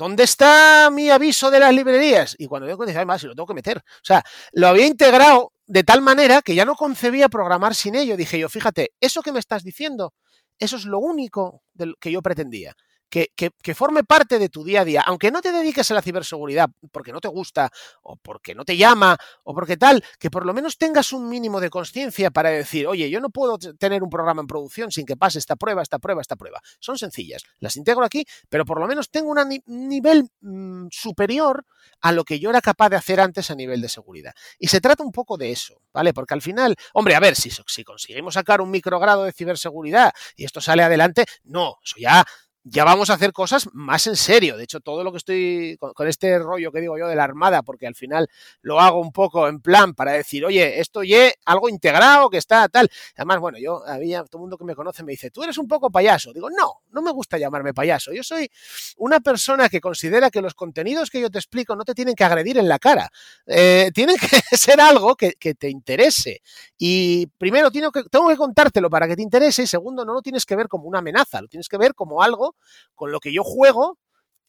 ¿Dónde 0.00 0.22
está 0.24 0.88
mi 0.90 1.10
aviso 1.10 1.50
de 1.50 1.60
las 1.60 1.74
librerías? 1.74 2.34
Y 2.38 2.46
cuando 2.46 2.66
yo 2.66 2.74
decía, 2.78 3.00
además, 3.00 3.20
si 3.20 3.26
lo 3.26 3.34
tengo 3.34 3.46
que 3.46 3.52
meter. 3.52 3.76
O 3.76 4.02
sea, 4.02 4.24
lo 4.52 4.68
había 4.68 4.86
integrado 4.86 5.52
de 5.66 5.84
tal 5.84 6.00
manera 6.00 6.40
que 6.40 6.54
ya 6.54 6.64
no 6.64 6.74
concebía 6.74 7.28
programar 7.28 7.74
sin 7.74 7.94
ello. 7.94 8.16
Dije 8.16 8.38
yo, 8.38 8.48
fíjate, 8.48 8.92
eso 8.98 9.20
que 9.20 9.30
me 9.30 9.38
estás 9.38 9.62
diciendo, 9.62 10.14
eso 10.58 10.78
es 10.78 10.86
lo 10.86 11.00
único 11.00 11.64
que 12.00 12.10
yo 12.10 12.22
pretendía 12.22 12.74
que, 13.10 13.74
forme 13.74 14.04
parte 14.04 14.38
de 14.38 14.48
tu 14.48 14.64
día 14.64 14.82
a 14.82 14.84
día, 14.84 15.02
aunque 15.04 15.30
no 15.30 15.42
te 15.42 15.52
dediques 15.52 15.90
a 15.90 15.94
la 15.94 16.02
ciberseguridad 16.02 16.70
porque 16.92 17.12
no 17.12 17.20
te 17.20 17.28
gusta 17.28 17.70
o 18.02 18.16
porque 18.16 18.54
no 18.54 18.64
te 18.64 18.76
llama 18.76 19.16
o 19.44 19.52
porque 19.52 19.76
tal, 19.76 20.02
que 20.18 20.30
por 20.30 20.46
lo 20.46 20.54
menos 20.54 20.78
tengas 20.78 21.12
un 21.12 21.28
mínimo 21.28 21.60
de 21.60 21.70
conciencia 21.70 22.30
para 22.30 22.50
decir, 22.50 22.86
oye, 22.86 23.10
yo 23.10 23.20
no 23.20 23.30
puedo 23.30 23.58
tener 23.58 24.02
un 24.02 24.10
programa 24.10 24.40
en 24.40 24.46
producción 24.46 24.92
sin 24.92 25.04
que 25.04 25.16
pase 25.16 25.38
esta 25.38 25.56
prueba, 25.56 25.82
esta 25.82 25.98
prueba, 25.98 26.22
esta 26.22 26.36
prueba. 26.36 26.60
Son 26.78 26.96
sencillas, 26.96 27.42
las 27.58 27.76
integro 27.76 28.04
aquí, 28.04 28.24
pero 28.48 28.64
por 28.64 28.78
lo 28.78 28.86
menos 28.86 29.10
tengo 29.10 29.30
un 29.30 29.62
nivel 29.66 30.30
mm, 30.40 30.86
superior 30.90 31.66
a 32.00 32.12
lo 32.12 32.24
que 32.24 32.38
yo 32.38 32.50
era 32.50 32.60
capaz 32.60 32.90
de 32.90 32.96
hacer 32.96 33.20
antes 33.20 33.50
a 33.50 33.54
nivel 33.54 33.80
de 33.80 33.88
seguridad. 33.88 34.32
Y 34.58 34.68
se 34.68 34.80
trata 34.80 35.02
un 35.02 35.12
poco 35.12 35.36
de 35.36 35.50
eso, 35.50 35.82
¿vale? 35.92 36.14
Porque 36.14 36.34
al 36.34 36.42
final, 36.42 36.76
hombre, 36.94 37.14
a 37.14 37.20
ver, 37.20 37.34
si, 37.34 37.50
si 37.50 37.84
conseguimos 37.84 38.34
sacar 38.34 38.60
un 38.60 38.70
microgrado 38.70 39.24
de 39.24 39.32
ciberseguridad 39.32 40.12
y 40.36 40.44
esto 40.44 40.60
sale 40.60 40.82
adelante, 40.82 41.24
no, 41.44 41.78
eso 41.82 41.96
ya 41.98 42.24
ya 42.64 42.84
vamos 42.84 43.08
a 43.08 43.14
hacer 43.14 43.32
cosas 43.32 43.68
más 43.72 44.06
en 44.06 44.16
serio. 44.16 44.56
De 44.56 44.64
hecho, 44.64 44.80
todo 44.80 45.02
lo 45.02 45.12
que 45.12 45.18
estoy 45.18 45.78
con, 45.78 46.08
este 46.08 46.38
rollo 46.38 46.70
que 46.72 46.80
digo 46.80 46.98
yo 46.98 47.08
de 47.08 47.16
la 47.16 47.24
Armada, 47.24 47.62
porque 47.62 47.86
al 47.86 47.94
final 47.94 48.28
lo 48.60 48.80
hago 48.80 49.00
un 49.00 49.12
poco 49.12 49.48
en 49.48 49.60
plan 49.60 49.94
para 49.94 50.12
decir, 50.12 50.44
oye, 50.44 50.80
esto 50.80 51.02
ya 51.02 51.30
algo 51.46 51.68
integrado 51.68 52.28
que 52.28 52.38
está 52.38 52.68
tal. 52.68 52.90
Además, 53.16 53.40
bueno, 53.40 53.58
yo 53.58 53.86
había, 53.86 54.22
todo 54.24 54.38
el 54.38 54.42
mundo 54.42 54.58
que 54.58 54.64
me 54.64 54.74
conoce 54.74 55.02
me 55.02 55.12
dice, 55.12 55.30
tú 55.30 55.42
eres 55.42 55.56
un 55.58 55.68
poco 55.68 55.90
payaso. 55.90 56.32
Digo, 56.32 56.50
no, 56.50 56.82
no 56.90 57.02
me 57.02 57.10
gusta 57.10 57.38
llamarme 57.38 57.72
payaso. 57.72 58.12
Yo 58.12 58.22
soy 58.22 58.50
una 58.98 59.20
persona 59.20 59.68
que 59.68 59.80
considera 59.80 60.30
que 60.30 60.42
los 60.42 60.54
contenidos 60.54 61.10
que 61.10 61.20
yo 61.20 61.30
te 61.30 61.38
explico 61.38 61.76
no 61.76 61.84
te 61.84 61.94
tienen 61.94 62.14
que 62.14 62.24
agredir 62.24 62.58
en 62.58 62.68
la 62.68 62.78
cara. 62.78 63.10
Eh, 63.46 63.90
tienen 63.94 64.16
que 64.16 64.26
ser 64.56 64.80
algo 64.80 65.16
que, 65.16 65.32
que, 65.32 65.54
te 65.54 65.68
interese. 65.68 66.42
Y 66.78 67.26
primero, 67.38 67.70
tengo 67.70 67.90
que, 67.90 68.04
tengo 68.04 68.28
que 68.28 68.36
contártelo 68.36 68.90
para 68.90 69.08
que 69.08 69.16
te 69.16 69.22
interese. 69.22 69.62
Y 69.62 69.66
segundo, 69.66 70.04
no 70.04 70.12
lo 70.12 70.22
tienes 70.22 70.44
que 70.44 70.56
ver 70.56 70.68
como 70.68 70.84
una 70.84 70.98
amenaza, 70.98 71.40
lo 71.40 71.48
tienes 71.48 71.68
que 71.68 71.78
ver 71.78 71.94
como 71.94 72.22
algo 72.22 72.49
con 72.94 73.12
lo 73.12 73.20
que 73.20 73.32
yo 73.32 73.44
juego 73.44 73.98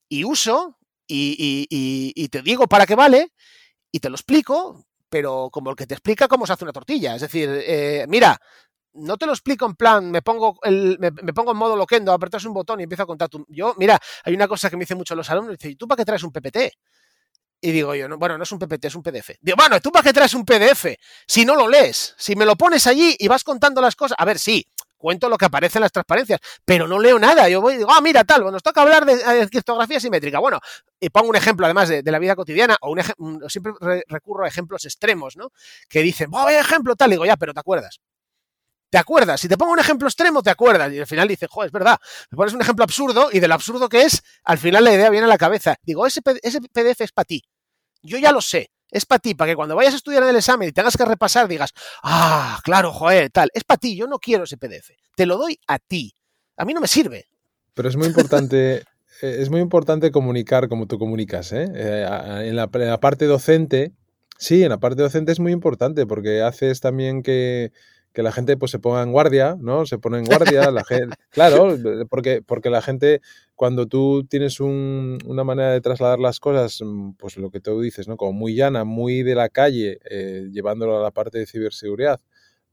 y 0.09 0.23
uso 0.23 0.77
y, 1.07 2.27
te 2.29 2.41
digo 2.41 2.67
para 2.67 2.85
qué 2.85 2.95
vale 2.95 3.33
y 3.91 3.99
te 3.99 4.09
lo 4.09 4.15
explico, 4.15 4.85
pero 5.09 5.49
como 5.51 5.69
el 5.69 5.75
que 5.75 5.87
te 5.87 5.93
explica 5.93 6.27
cómo 6.27 6.45
se 6.45 6.53
hace 6.53 6.63
una 6.63 6.73
tortilla. 6.73 7.15
Es 7.15 7.21
decir, 7.21 7.49
eh, 7.51 8.05
mira, 8.07 8.39
no 8.93 9.17
te 9.17 9.25
lo 9.25 9.33
explico 9.33 9.65
en 9.65 9.75
plan, 9.75 10.11
me 10.11 10.21
pongo, 10.21 10.57
el, 10.63 10.97
me, 10.99 11.11
pongo 11.11 11.51
en 11.51 11.57
modo 11.57 11.75
loquendo, 11.75 12.11
apretas 12.11 12.45
un 12.45 12.53
botón 12.53 12.79
y 12.79 12.83
empiezo 12.83 13.03
a 13.03 13.07
contar 13.07 13.29
tu... 13.29 13.45
Yo, 13.49 13.75
mira, 13.77 13.99
hay 14.23 14.33
una 14.33 14.47
cosa 14.47 14.69
que 14.69 14.77
me 14.77 14.81
dicen 14.81 14.97
mucho 14.97 15.15
los 15.15 15.29
alumnos, 15.29 15.57
dice, 15.57 15.69
¿y 15.69 15.75
tú 15.75 15.87
para 15.87 15.97
qué 15.97 16.05
traes 16.05 16.23
un 16.23 16.31
PPT? 16.31 16.57
Y 17.63 17.71
digo 17.71 17.93
yo, 17.93 18.09
no, 18.09 18.17
bueno, 18.17 18.37
no 18.37 18.43
es 18.43 18.51
un 18.51 18.57
PPT, 18.57 18.85
es 18.85 18.95
un 18.95 19.03
PDF. 19.03 19.31
Digo, 19.39 19.55
bueno, 19.55 19.79
¿tú 19.79 19.91
para 19.91 20.03
qué 20.03 20.13
traes 20.13 20.33
un 20.33 20.43
PDF? 20.43 20.87
Si 21.27 21.45
no 21.45 21.55
lo 21.55 21.67
lees, 21.67 22.15
si 22.17 22.35
me 22.35 22.45
lo 22.45 22.55
pones 22.55 22.87
allí 22.87 23.15
y 23.19 23.27
vas 23.27 23.43
contando 23.43 23.81
las 23.81 23.95
cosas, 23.95 24.17
a 24.19 24.25
ver, 24.25 24.39
sí, 24.39 24.65
cuento 25.01 25.27
lo 25.27 25.37
que 25.37 25.45
aparece 25.45 25.79
en 25.79 25.81
las 25.81 25.91
transparencias, 25.91 26.39
pero 26.63 26.87
no 26.87 26.99
leo 26.99 27.19
nada. 27.19 27.49
Yo 27.49 27.59
voy 27.59 27.73
y 27.73 27.77
digo, 27.77 27.89
ah, 27.91 27.99
mira, 27.99 28.23
tal, 28.23 28.43
nos 28.49 28.63
toca 28.63 28.81
hablar 28.81 29.05
de, 29.05 29.17
de 29.17 29.49
criptografía 29.49 29.99
simétrica. 29.99 30.39
Bueno, 30.39 30.59
y 30.99 31.09
pongo 31.09 31.29
un 31.29 31.35
ejemplo 31.35 31.65
además 31.65 31.89
de, 31.89 32.03
la 32.03 32.19
vida 32.19 32.35
cotidiana, 32.35 32.77
o 32.81 32.91
un 33.17 33.49
siempre 33.49 33.73
recurro 34.07 34.45
a 34.45 34.47
ejemplos 34.47 34.85
extremos, 34.85 35.35
¿no? 35.35 35.51
Que 35.89 36.01
dicen, 36.01 36.29
oh, 36.31 36.47
ejemplo 36.47 36.95
tal, 36.95 37.09
digo, 37.09 37.25
ya, 37.25 37.35
pero 37.35 37.53
¿te 37.53 37.59
acuerdas? 37.59 37.99
¿Te 38.89 38.97
acuerdas? 38.97 39.39
Si 39.39 39.47
te 39.47 39.57
pongo 39.57 39.71
un 39.71 39.79
ejemplo 39.79 40.07
extremo, 40.07 40.43
te 40.43 40.49
acuerdas. 40.49 40.91
Y 40.91 40.99
al 40.99 41.07
final 41.07 41.27
dices, 41.27 41.49
joder, 41.49 41.67
es 41.67 41.71
verdad. 41.71 41.97
Me 42.29 42.35
pones 42.35 42.53
un 42.53 42.61
ejemplo 42.61 42.83
absurdo 42.83 43.29
y 43.31 43.39
del 43.39 43.51
absurdo 43.51 43.87
que 43.87 44.03
es, 44.03 44.21
al 44.43 44.57
final 44.57 44.83
la 44.83 44.93
idea 44.93 45.09
viene 45.09 45.25
a 45.25 45.29
la 45.29 45.37
cabeza. 45.37 45.77
Digo, 45.81 46.05
ese, 46.05 46.21
ese 46.43 46.59
PDF 46.61 47.01
es 47.01 47.11
para 47.11 47.25
ti. 47.25 47.41
Yo 48.03 48.17
ya 48.17 48.31
lo 48.31 48.41
sé 48.41 48.69
es 48.91 49.05
para 49.05 49.19
ti, 49.19 49.33
para 49.33 49.51
que 49.51 49.55
cuando 49.55 49.75
vayas 49.75 49.93
a 49.93 49.97
estudiar 49.97 50.23
en 50.23 50.29
el 50.29 50.35
examen 50.35 50.69
y 50.69 50.71
tengas 50.71 50.95
que 50.95 51.05
repasar 51.05 51.47
digas, 51.47 51.71
ah, 52.03 52.59
claro, 52.63 52.91
joder, 52.91 53.31
tal, 53.31 53.49
es 53.53 53.63
para 53.63 53.77
ti, 53.77 53.95
yo 53.95 54.07
no 54.07 54.19
quiero 54.19 54.43
ese 54.43 54.57
PDF, 54.57 54.91
te 55.15 55.25
lo 55.25 55.37
doy 55.37 55.59
a 55.67 55.79
ti, 55.79 56.13
a 56.57 56.65
mí 56.65 56.73
no 56.73 56.81
me 56.81 56.87
sirve. 56.87 57.25
Pero 57.73 57.89
es 57.89 57.95
muy 57.95 58.07
importante, 58.07 58.75
eh, 59.21 59.37
es 59.39 59.49
muy 59.49 59.61
importante 59.61 60.11
comunicar 60.11 60.67
como 60.67 60.87
tú 60.87 60.99
comunicas, 60.99 61.51
¿eh? 61.53 61.67
eh 61.73 62.05
en, 62.45 62.55
la, 62.55 62.69
en 62.71 62.87
la 62.87 62.99
parte 62.99 63.25
docente, 63.25 63.93
sí, 64.37 64.63
en 64.63 64.69
la 64.69 64.79
parte 64.79 65.01
docente 65.01 65.31
es 65.31 65.39
muy 65.39 65.53
importante 65.53 66.05
porque 66.05 66.41
haces 66.41 66.81
también 66.81 67.23
que 67.23 67.71
que 68.13 68.23
la 68.23 68.31
gente 68.31 68.57
pues 68.57 68.71
se 68.71 68.79
ponga 68.79 69.01
en 69.01 69.11
guardia, 69.11 69.57
¿no? 69.59 69.85
Se 69.85 69.97
pone 69.97 70.19
en 70.19 70.25
guardia, 70.25 70.69
la 70.71 70.83
gente, 70.83 71.15
claro, 71.29 71.77
porque, 72.09 72.41
porque 72.41 72.69
la 72.69 72.81
gente, 72.81 73.21
cuando 73.55 73.87
tú 73.87 74.25
tienes 74.25 74.59
una 74.59 75.43
manera 75.43 75.71
de 75.71 75.81
trasladar 75.81 76.19
las 76.19 76.39
cosas, 76.39 76.79
mm, 76.83 77.11
pues 77.13 77.37
lo 77.37 77.49
que 77.51 77.61
tú 77.61 77.79
dices, 77.79 78.07
¿no? 78.07 78.17
Como 78.17 78.33
muy 78.33 78.55
llana, 78.55 78.83
muy 78.83 79.23
de 79.23 79.35
la 79.35 79.49
calle, 79.49 79.99
eh, 80.09 80.49
llevándolo 80.51 80.99
a 80.99 81.03
la 81.03 81.11
parte 81.11 81.39
de 81.39 81.45
ciberseguridad, 81.45 82.19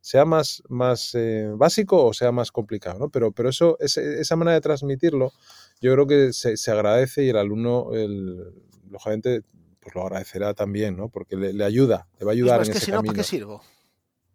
sea 0.01 0.25
más, 0.25 0.63
más 0.69 1.15
eh, 1.15 1.51
básico 1.55 2.07
o 2.07 2.13
sea 2.13 2.33
más 2.33 2.51
complicado, 2.51 2.99
¿no? 2.99 3.09
Pero, 3.11 3.33
pero 3.33 3.49
eso, 3.49 3.77
esa 3.81 4.37
manera 4.37 4.55
de 4.55 4.61
transmitirlo, 4.61 5.33
yo 5.81 5.93
creo 5.93 6.07
que 6.07 6.33
se, 6.33 6.71
agradece 6.71 7.25
y 7.25 7.29
el 7.29 7.37
alumno, 7.37 7.91
el, 7.93 8.55
lógicamente, 8.91 9.43
pues 9.81 9.95
lo 9.95 10.03
agradecerá 10.03 10.55
también, 10.55 10.97
¿no? 10.97 11.09
Porque 11.09 11.37
le, 11.37 11.65
ayuda, 11.65 12.09
le 12.19 12.27
va 12.27 12.33
a 12.33 12.35
ayudar 12.35 12.65
en 12.65 12.71
ese 12.71 12.81
si 12.81 12.91
camino. 12.91 13.13
¿para 13.13 13.17
qué 13.17 13.25
sirvo? 13.25 13.63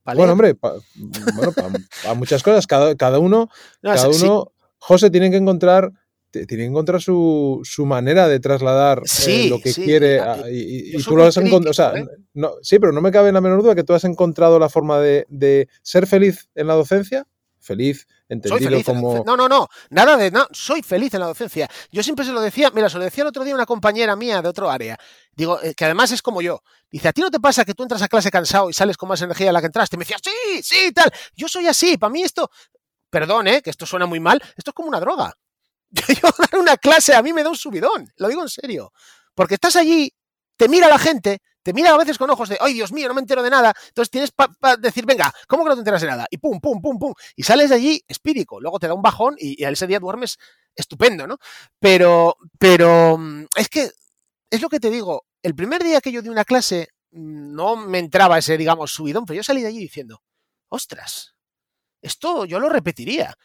Bueno, 0.06 0.34
hombre, 0.34 0.56
para 0.56 2.14
muchas 2.16 2.44
cosas, 2.44 2.68
cada, 2.68 2.96
cada 2.96 3.20
uno, 3.20 3.50
cada 3.82 4.10
uno, 4.10 4.52
José, 4.80 5.10
tiene 5.10 5.32
que 5.32 5.38
encontrar 5.38 5.92
tiene 6.32 6.64
que 6.64 6.66
encontrar 6.66 7.00
su, 7.00 7.62
su 7.64 7.86
manera 7.86 8.28
de 8.28 8.40
trasladar 8.40 9.04
eh, 9.28 9.50
lo 9.50 9.60
que 9.60 9.72
quiere 9.72 10.20
y, 10.50 10.98
tú 11.04 11.16
lo 11.16 11.26
has 11.26 11.38
encontrado. 11.38 11.70
O 11.70 11.74
sea, 11.74 11.94
¿eh? 11.94 12.08
no, 12.34 12.54
sí, 12.64 12.80
pero 12.80 12.92
no 12.92 13.02
me 13.02 13.12
cabe 13.12 13.32
la 13.32 13.40
menor 13.40 13.62
duda 13.62 13.76
que 13.76 13.84
tú 13.84 13.94
has 13.94 14.04
encontrado 14.04 14.58
la 14.58 14.68
forma 14.68 15.00
de, 15.00 15.28
de 15.30 15.68
ser 15.84 16.08
feliz 16.08 16.50
en 16.56 16.68
la 16.68 16.74
docencia 16.74 17.28
feliz, 17.64 18.08
entendido 18.28 18.84
como... 18.84 19.24
No, 19.26 19.38
no, 19.38 19.48
no, 19.48 19.70
nada 19.90 20.18
de... 20.18 20.30
No, 20.30 20.48
soy 20.52 20.84
feliz 20.84 21.14
en 21.14 21.22
la 21.22 21.28
docencia. 21.28 21.70
Yo 21.92 22.04
siempre 22.04 22.26
se 22.26 22.32
lo 22.32 22.42
decía, 22.42 22.70
mira, 22.72 22.90
se 22.90 22.98
lo 22.98 23.04
decía 23.04 23.24
el 23.24 23.30
otro 23.30 23.44
día 23.44 23.56
una 23.56 23.66
compañera 23.66 24.16
mía 24.16 24.42
de 24.42 24.50
otro 24.50 24.70
área, 24.70 24.98
digo, 25.32 25.62
eh, 25.62 25.74
que 25.74 25.86
además 25.86 26.12
es 26.12 26.22
como 26.22 26.42
yo. 26.42 26.62
Dice, 26.92 27.08
¿a 27.08 27.14
ti 27.14 27.22
no 27.22 27.32
te 27.32 27.40
pasa 27.40 27.66
que 27.66 27.74
tú 27.74 27.84
entras 27.84 28.02
a 28.02 28.08
clase 28.08 28.30
cansado 28.30 28.70
y 28.70 28.74
sales 28.74 28.98
con 28.98 29.10
más 29.10 29.22
energía 29.22 29.48
de 29.48 29.54
la 29.54 29.62
que 29.62 29.68
entraste? 29.68 29.96
Y 29.96 29.98
me 29.98 30.06
decía, 30.06 30.18
sí, 30.22 30.62
sí, 30.62 30.92
tal. 30.92 31.12
Yo 31.36 31.48
soy 31.48 31.68
así, 31.68 31.98
para 31.98 32.12
mí 32.12 32.22
esto, 32.22 32.52
perdón, 33.10 33.48
¿eh? 33.48 33.62
que 33.62 33.70
esto 33.70 33.86
suena 33.86 34.06
muy 34.06 34.20
mal, 34.20 34.42
esto 34.58 34.72
es 34.72 34.76
como 34.76 34.90
una 34.90 35.00
droga. 35.00 35.34
Yo 35.92 36.30
dar 36.38 36.60
una 36.60 36.78
clase 36.78 37.16
a 37.16 37.22
mí 37.22 37.34
me 37.34 37.44
da 37.44 37.50
un 37.50 37.56
subidón, 37.56 38.12
lo 38.18 38.28
digo 38.28 38.42
en 38.42 38.50
serio. 38.50 38.92
Porque 39.36 39.56
estás 39.56 39.76
allí, 39.76 40.14
te 40.58 40.68
mira 40.68 40.88
la 40.88 41.00
gente, 41.00 41.42
te 41.64 41.74
mira 41.74 41.94
a 41.94 41.98
veces 41.98 42.18
con 42.18 42.30
ojos 42.30 42.50
de, 42.50 42.58
ay 42.60 42.74
Dios 42.74 42.92
mío, 42.92 43.08
no 43.08 43.14
me 43.14 43.22
entero 43.22 43.42
de 43.42 43.50
nada. 43.50 43.74
Entonces 43.88 44.12
tienes 44.12 44.32
para 44.32 44.78
decir, 44.78 45.06
venga, 45.06 45.34
¿cómo 45.48 45.64
que 45.64 45.70
no 45.70 45.76
te 45.76 45.80
enteras 45.80 46.02
de 46.02 46.08
nada? 46.08 46.28
Y 46.30 46.38
pum, 46.38 46.60
pum, 46.60 46.82
pum, 46.82 47.00
pum. 47.00 47.14
Y 47.36 47.44
sales 47.44 47.70
de 47.70 47.76
allí 47.76 48.04
espírico. 48.08 48.60
Luego 48.62 48.80
te 48.80 48.88
da 48.88 48.94
un 48.94 49.02
bajón 49.02 49.36
y, 49.40 49.62
y 49.62 49.66
ese 49.66 49.88
día 49.88 50.00
duermes 50.00 50.38
estupendo, 50.76 51.26
¿no? 51.26 51.38
Pero, 51.80 52.36
pero 52.60 53.18
mm, 53.18 53.46
es 53.56 53.70
que 53.70 53.92
es 54.50 54.62
lo 54.62 54.70
que 54.70 54.80
te 54.80 54.90
digo. 54.90 55.26
El 55.42 55.56
primer 55.56 55.84
día 55.84 56.02
que 56.02 56.12
yo 56.12 56.22
di 56.22 56.30
una 56.30 56.46
clase, 56.46 56.90
mm, 57.12 57.54
no 57.56 57.76
me 57.76 58.00
entraba 58.00 58.38
ese, 58.38 58.58
digamos, 58.58 58.94
subidón, 58.94 59.26
pero 59.26 59.38
yo 59.38 59.44
salí 59.44 59.62
de 59.62 59.68
allí 59.70 59.80
diciendo, 59.80 60.22
ostras, 60.70 61.36
esto 62.02 62.46
yo 62.46 62.60
lo 62.60 62.70
repetiría. 62.70 63.36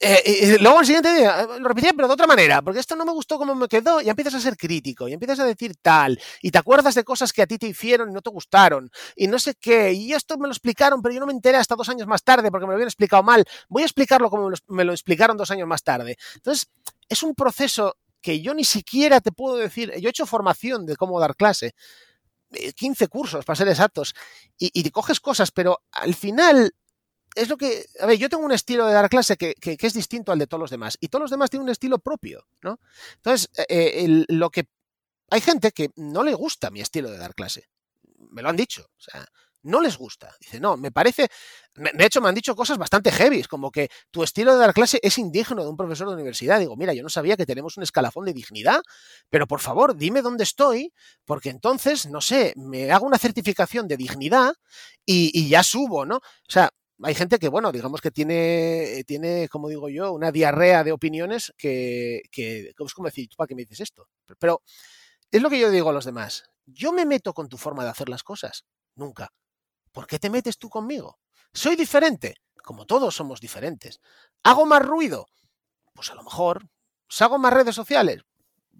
Eh, 0.00 0.58
luego 0.60 0.80
el 0.80 0.86
siguiente 0.86 1.14
día 1.14 1.42
eh, 1.42 1.60
lo 1.60 1.68
repetía, 1.68 1.92
pero 1.94 2.08
de 2.08 2.14
otra 2.14 2.26
manera, 2.26 2.60
porque 2.62 2.80
esto 2.80 2.96
no 2.96 3.04
me 3.04 3.12
gustó 3.12 3.38
como 3.38 3.54
me 3.54 3.68
quedó, 3.68 4.00
y 4.00 4.08
empiezas 4.08 4.34
a 4.34 4.40
ser 4.40 4.56
crítico, 4.56 5.08
y 5.08 5.12
empiezas 5.12 5.40
a 5.40 5.44
decir 5.46 5.76
tal, 5.80 6.20
y 6.42 6.50
te 6.50 6.58
acuerdas 6.58 6.94
de 6.94 7.04
cosas 7.04 7.32
que 7.32 7.42
a 7.42 7.46
ti 7.46 7.58
te 7.58 7.68
hicieron 7.68 8.10
y 8.10 8.12
no 8.12 8.20
te 8.20 8.30
gustaron, 8.30 8.90
y 9.14 9.28
no 9.28 9.38
sé 9.38 9.54
qué, 9.54 9.92
y 9.92 10.12
esto 10.12 10.36
me 10.36 10.48
lo 10.48 10.52
explicaron, 10.52 11.00
pero 11.00 11.14
yo 11.14 11.20
no 11.20 11.26
me 11.26 11.32
enteré 11.32 11.58
hasta 11.58 11.76
dos 11.76 11.88
años 11.88 12.06
más 12.08 12.24
tarde 12.24 12.50
porque 12.50 12.66
me 12.66 12.72
lo 12.72 12.74
habían 12.74 12.88
explicado 12.88 13.22
mal. 13.22 13.44
Voy 13.68 13.82
a 13.82 13.86
explicarlo 13.86 14.30
como 14.30 14.50
me 14.68 14.84
lo 14.84 14.92
explicaron 14.92 15.36
dos 15.36 15.50
años 15.50 15.68
más 15.68 15.82
tarde. 15.82 16.16
Entonces, 16.34 16.68
es 17.08 17.22
un 17.22 17.34
proceso 17.34 17.96
que 18.20 18.40
yo 18.40 18.54
ni 18.54 18.64
siquiera 18.64 19.20
te 19.20 19.32
puedo 19.32 19.56
decir, 19.56 19.92
yo 20.00 20.08
he 20.08 20.10
hecho 20.10 20.26
formación 20.26 20.86
de 20.86 20.96
cómo 20.96 21.20
dar 21.20 21.36
clase, 21.36 21.74
15 22.76 23.04
eh, 23.04 23.08
cursos 23.08 23.44
para 23.44 23.56
ser 23.56 23.68
exactos, 23.68 24.14
y, 24.58 24.70
y 24.72 24.82
te 24.82 24.90
coges 24.90 25.20
cosas, 25.20 25.50
pero 25.50 25.80
al 25.92 26.14
final 26.14 26.74
es 27.34 27.48
lo 27.48 27.56
que. 27.56 27.86
A 28.00 28.06
ver, 28.06 28.18
yo 28.18 28.28
tengo 28.28 28.44
un 28.44 28.52
estilo 28.52 28.86
de 28.86 28.94
dar 28.94 29.08
clase 29.08 29.36
que, 29.36 29.54
que, 29.54 29.76
es 29.80 29.94
distinto 29.94 30.32
al 30.32 30.38
de 30.38 30.46
todos 30.46 30.60
los 30.60 30.70
demás. 30.70 30.96
Y 31.00 31.08
todos 31.08 31.22
los 31.22 31.30
demás 31.30 31.50
tienen 31.50 31.64
un 31.64 31.70
estilo 31.70 31.98
propio, 31.98 32.46
¿no? 32.62 32.80
Entonces, 33.16 33.50
eh, 33.58 33.66
eh, 33.68 34.24
lo 34.28 34.50
que. 34.50 34.68
Hay 35.30 35.40
gente 35.40 35.72
que 35.72 35.90
no 35.96 36.22
le 36.22 36.34
gusta 36.34 36.70
mi 36.70 36.80
estilo 36.80 37.10
de 37.10 37.18
dar 37.18 37.34
clase. 37.34 37.68
Me 38.30 38.42
lo 38.42 38.50
han 38.50 38.56
dicho. 38.56 38.82
O 38.82 39.00
sea, 39.00 39.26
no 39.64 39.80
les 39.80 39.96
gusta. 39.96 40.34
Dice, 40.40 40.60
no, 40.60 40.76
me 40.76 40.92
parece. 40.92 41.28
De 41.74 42.04
hecho, 42.04 42.20
me 42.20 42.28
han 42.28 42.34
dicho 42.34 42.54
cosas 42.54 42.78
bastante 42.78 43.10
heavy, 43.10 43.42
como 43.44 43.70
que 43.70 43.90
tu 44.10 44.22
estilo 44.22 44.52
de 44.52 44.58
dar 44.58 44.74
clase 44.74 45.00
es 45.02 45.18
indigno 45.18 45.62
de 45.62 45.68
un 45.68 45.76
profesor 45.76 46.06
de 46.06 46.14
universidad. 46.14 46.60
Digo, 46.60 46.76
mira, 46.76 46.92
yo 46.94 47.02
no 47.02 47.08
sabía 47.08 47.36
que 47.36 47.46
tenemos 47.46 47.76
un 47.76 47.82
escalafón 47.82 48.26
de 48.26 48.32
dignidad, 48.32 48.82
pero 49.30 49.46
por 49.46 49.60
favor, 49.60 49.96
dime 49.96 50.22
dónde 50.22 50.44
estoy, 50.44 50.92
porque 51.24 51.48
entonces, 51.48 52.06
no 52.06 52.20
sé, 52.20 52.52
me 52.56 52.92
hago 52.92 53.06
una 53.06 53.18
certificación 53.18 53.88
de 53.88 53.96
dignidad 53.96 54.54
y, 55.04 55.30
y 55.32 55.48
ya 55.48 55.62
subo, 55.62 56.04
¿no? 56.04 56.16
O 56.16 56.22
sea, 56.48 56.70
hay 57.02 57.14
gente 57.14 57.38
que, 57.38 57.48
bueno, 57.48 57.72
digamos 57.72 58.00
que 58.00 58.10
tiene, 58.10 59.02
tiene, 59.06 59.48
como 59.48 59.68
digo 59.68 59.88
yo, 59.88 60.12
una 60.12 60.30
diarrea 60.30 60.84
de 60.84 60.92
opiniones 60.92 61.52
que, 61.56 62.22
que 62.30 62.72
es 62.78 62.94
como 62.94 63.08
decir, 63.08 63.28
¿para 63.36 63.48
qué 63.48 63.54
me 63.54 63.62
dices 63.62 63.80
esto? 63.80 64.08
Pero 64.38 64.62
es 65.30 65.42
lo 65.42 65.50
que 65.50 65.58
yo 65.58 65.70
digo 65.70 65.90
a 65.90 65.92
los 65.92 66.04
demás. 66.04 66.44
Yo 66.66 66.92
me 66.92 67.04
meto 67.04 67.34
con 67.34 67.48
tu 67.48 67.58
forma 67.58 67.84
de 67.84 67.90
hacer 67.90 68.08
las 68.08 68.22
cosas. 68.22 68.64
Nunca. 68.94 69.32
¿Por 69.92 70.06
qué 70.06 70.18
te 70.18 70.30
metes 70.30 70.58
tú 70.58 70.68
conmigo? 70.68 71.18
¿Soy 71.52 71.76
diferente? 71.76 72.34
Como 72.62 72.86
todos 72.86 73.14
somos 73.14 73.40
diferentes. 73.40 74.00
¿Hago 74.42 74.64
más 74.66 74.84
ruido? 74.84 75.26
Pues 75.92 76.10
a 76.10 76.14
lo 76.14 76.22
mejor. 76.22 76.68
¿Hago 77.20 77.38
más 77.38 77.52
redes 77.52 77.74
sociales? 77.74 78.22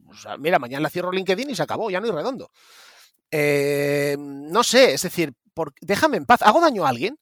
Pues 0.04 0.20
mira, 0.38 0.58
mañana 0.58 0.90
cierro 0.90 1.12
LinkedIn 1.12 1.50
y 1.50 1.54
se 1.54 1.62
acabó, 1.62 1.90
ya 1.90 2.00
no 2.00 2.06
hay 2.06 2.12
redondo. 2.12 2.50
Eh, 3.30 4.16
no 4.18 4.62
sé, 4.62 4.94
es 4.94 5.02
decir, 5.02 5.32
por, 5.54 5.72
déjame 5.80 6.16
en 6.16 6.26
paz. 6.26 6.42
¿Hago 6.42 6.60
daño 6.60 6.84
a 6.84 6.88
alguien? 6.88 7.18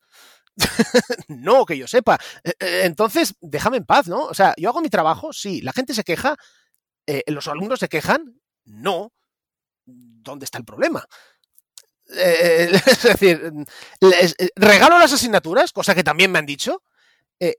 no, 1.29 1.65
que 1.65 1.77
yo 1.79 1.87
sepa. 1.87 2.19
E, 2.45 2.53
e, 2.59 2.85
entonces, 2.87 3.35
déjame 3.41 3.79
en 3.79 3.85
paz, 3.85 4.09
¿no? 4.09 4.25
O 4.25 4.35
sea, 4.35 4.55
yo 4.57 4.69
hago 4.69 4.81
mi 4.81 4.91
trabajo, 4.91 5.33
sí. 5.33 5.61
La 5.61 5.73
gente 5.73 5.95
se 5.95 6.05
queja, 6.05 6.37
eh, 7.07 7.23
los 7.29 7.49
alumnos 7.49 7.81
se 7.81 7.89
quejan, 7.89 8.41
no. 8.65 9.13
¿Dónde 9.85 10.45
está 10.45 10.59
el 10.59 10.65
problema? 10.65 11.07
Eh, 12.17 12.71
es 12.87 13.03
decir, 13.03 13.53
eh, 14.01 14.49
regalo 14.57 14.99
las 14.99 15.13
asignaturas, 15.13 15.73
cosa 15.73 15.95
que 15.95 16.05
también 16.05 16.31
me 16.31 16.39
han 16.39 16.47
dicho. 16.47 16.83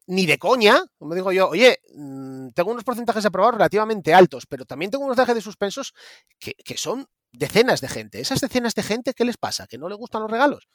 Ni 0.08 0.26
de 0.26 0.38
coña, 0.38 0.82
como 0.98 1.14
digo 1.14 1.34
yo, 1.34 1.50
oye, 1.50 1.82
mm, 1.94 2.52
tengo 2.52 2.72
unos 2.72 2.86
porcentajes 2.86 3.26
aprobados 3.26 3.56
relativamente 3.56 4.14
altos, 4.14 4.46
pero 4.48 4.64
también 4.64 4.90
tengo 4.90 5.04
unos 5.04 5.18
porcentajes 5.18 5.36
de 5.36 5.42
suspensos 5.42 5.94
que 6.40 6.78
son 6.78 7.06
decenas 7.34 7.82
de 7.82 7.90
gente. 7.90 8.22
Esas 8.22 8.40
decenas 8.40 8.76
de 8.76 8.84
gente, 8.84 9.14
¿qué 9.14 9.26
les 9.26 9.36
pasa? 9.36 9.68
¿Que 9.68 9.78
no 9.78 9.90
les 9.90 9.98
gustan 9.98 10.22
los 10.22 10.32
regalos? 10.32 10.70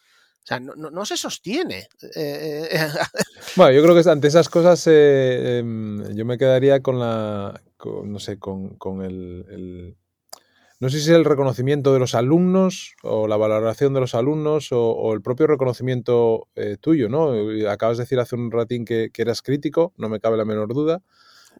O 0.48 0.50
sea, 0.50 0.60
no, 0.60 0.74
no, 0.76 0.90
no 0.90 1.04
se 1.04 1.18
sostiene. 1.18 1.88
Eh, 2.14 2.68
eh, 2.70 2.88
bueno, 3.56 3.70
yo 3.72 3.82
creo 3.82 4.02
que 4.02 4.08
ante 4.08 4.28
esas 4.28 4.48
cosas 4.48 4.86
eh, 4.86 5.60
eh, 5.60 6.12
yo 6.14 6.24
me 6.24 6.38
quedaría 6.38 6.80
con 6.80 6.98
la, 6.98 7.60
con, 7.76 8.10
no 8.10 8.18
sé, 8.18 8.38
con, 8.38 8.70
con 8.76 9.02
el, 9.02 9.44
el, 9.50 9.96
no 10.80 10.88
sé 10.88 11.00
si 11.00 11.10
es 11.10 11.16
el 11.16 11.26
reconocimiento 11.26 11.92
de 11.92 11.98
los 11.98 12.14
alumnos 12.14 12.94
o 13.02 13.28
la 13.28 13.36
valoración 13.36 13.92
de 13.92 14.00
los 14.00 14.14
alumnos 14.14 14.72
o, 14.72 14.92
o 14.92 15.12
el 15.12 15.20
propio 15.20 15.46
reconocimiento 15.48 16.48
eh, 16.56 16.78
tuyo, 16.80 17.10
¿no? 17.10 17.34
Acabas 17.68 17.98
de 17.98 18.04
decir 18.04 18.18
hace 18.18 18.34
un 18.34 18.50
ratín 18.50 18.86
que, 18.86 19.10
que 19.12 19.20
eras 19.20 19.42
crítico, 19.42 19.92
no 19.98 20.08
me 20.08 20.18
cabe 20.18 20.38
la 20.38 20.46
menor 20.46 20.72
duda. 20.72 21.02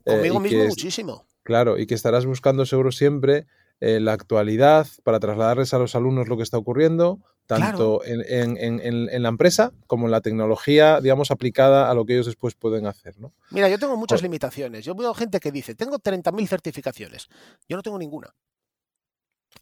Conmigo 0.02 0.40
mismo 0.40 0.62
es, 0.62 0.68
muchísimo. 0.70 1.26
Claro, 1.42 1.78
y 1.78 1.86
que 1.86 1.94
estarás 1.94 2.24
buscando 2.24 2.64
seguro 2.64 2.90
siempre 2.90 3.46
eh, 3.80 4.00
la 4.00 4.12
actualidad 4.12 4.86
para 5.04 5.20
trasladarles 5.20 5.72
a 5.72 5.78
los 5.78 5.94
alumnos 5.94 6.28
lo 6.28 6.36
que 6.36 6.42
está 6.42 6.58
ocurriendo, 6.58 7.20
tanto 7.46 8.00
claro. 8.00 8.04
en, 8.04 8.56
en, 8.58 8.80
en, 8.80 9.08
en, 9.08 9.22
la 9.22 9.28
empresa 9.28 9.72
como 9.86 10.06
en 10.06 10.10
la 10.10 10.20
tecnología, 10.20 11.00
digamos, 11.00 11.30
aplicada 11.30 11.90
a 11.90 11.94
lo 11.94 12.04
que 12.04 12.14
ellos 12.14 12.26
después 12.26 12.54
pueden 12.54 12.86
hacer. 12.86 13.18
¿no? 13.18 13.32
Mira, 13.50 13.68
yo 13.68 13.78
tengo 13.78 13.96
muchas 13.96 14.16
pues, 14.16 14.22
limitaciones. 14.24 14.84
Yo 14.84 14.94
veo 14.94 15.14
gente 15.14 15.40
que 15.40 15.52
dice, 15.52 15.74
tengo 15.74 15.98
30.000 15.98 16.46
certificaciones. 16.46 17.28
Yo 17.68 17.76
no 17.76 17.82
tengo 17.82 17.98
ninguna. 17.98 18.34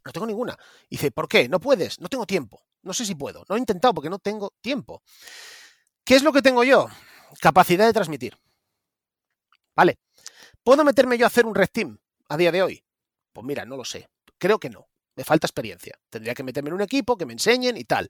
No 0.05 0.13
tengo 0.13 0.27
ninguna. 0.27 0.57
Y 0.89 0.97
dice, 0.97 1.11
¿por 1.11 1.29
qué? 1.29 1.49
No 1.49 1.61
puedes, 1.61 2.01
no 2.01 2.09
tengo 2.09 2.27
tiempo. 2.27 2.63
No 2.83 2.93
sé 2.93 3.05
si 3.05 3.15
puedo. 3.15 3.45
No 3.49 3.57
he 3.57 3.59
intentado 3.59 3.95
porque 3.95 4.11
no 4.11 4.19
tengo 4.19 4.53
tiempo. 4.61 5.03
¿Qué 6.05 6.17
es 6.17 6.23
lo 6.23 6.33
que 6.33 6.43
tengo 6.43 6.65
yo? 6.65 6.89
Capacidad 7.41 7.87
de 7.87 7.93
transmitir. 7.93 8.39
Vale. 9.75 9.99
¿Puedo 10.63 10.85
meterme 10.85 11.19
yo 11.19 11.27
a 11.27 11.29
hacer 11.29 11.47
un 11.47 11.55
red 11.55 11.69
team 11.71 11.99
a 12.29 12.37
día 12.37 12.51
de 12.51 12.63
hoy? 12.63 12.86
Pues 13.37 13.45
mira, 13.45 13.67
no 13.67 13.77
lo 13.77 13.85
sé. 13.85 14.09
Creo 14.39 14.59
que 14.59 14.71
no 14.71 14.89
me 15.15 15.25
falta 15.25 15.47
experiencia. 15.47 15.99
Tendría 16.09 16.35
que 16.35 16.43
meterme 16.43 16.71
en 16.71 16.75
un 16.75 16.81
equipo, 16.81 17.19
que 17.19 17.27
me 17.27 17.35
enseñen 17.35 17.77
y 17.77 17.85
tal. 17.85 18.09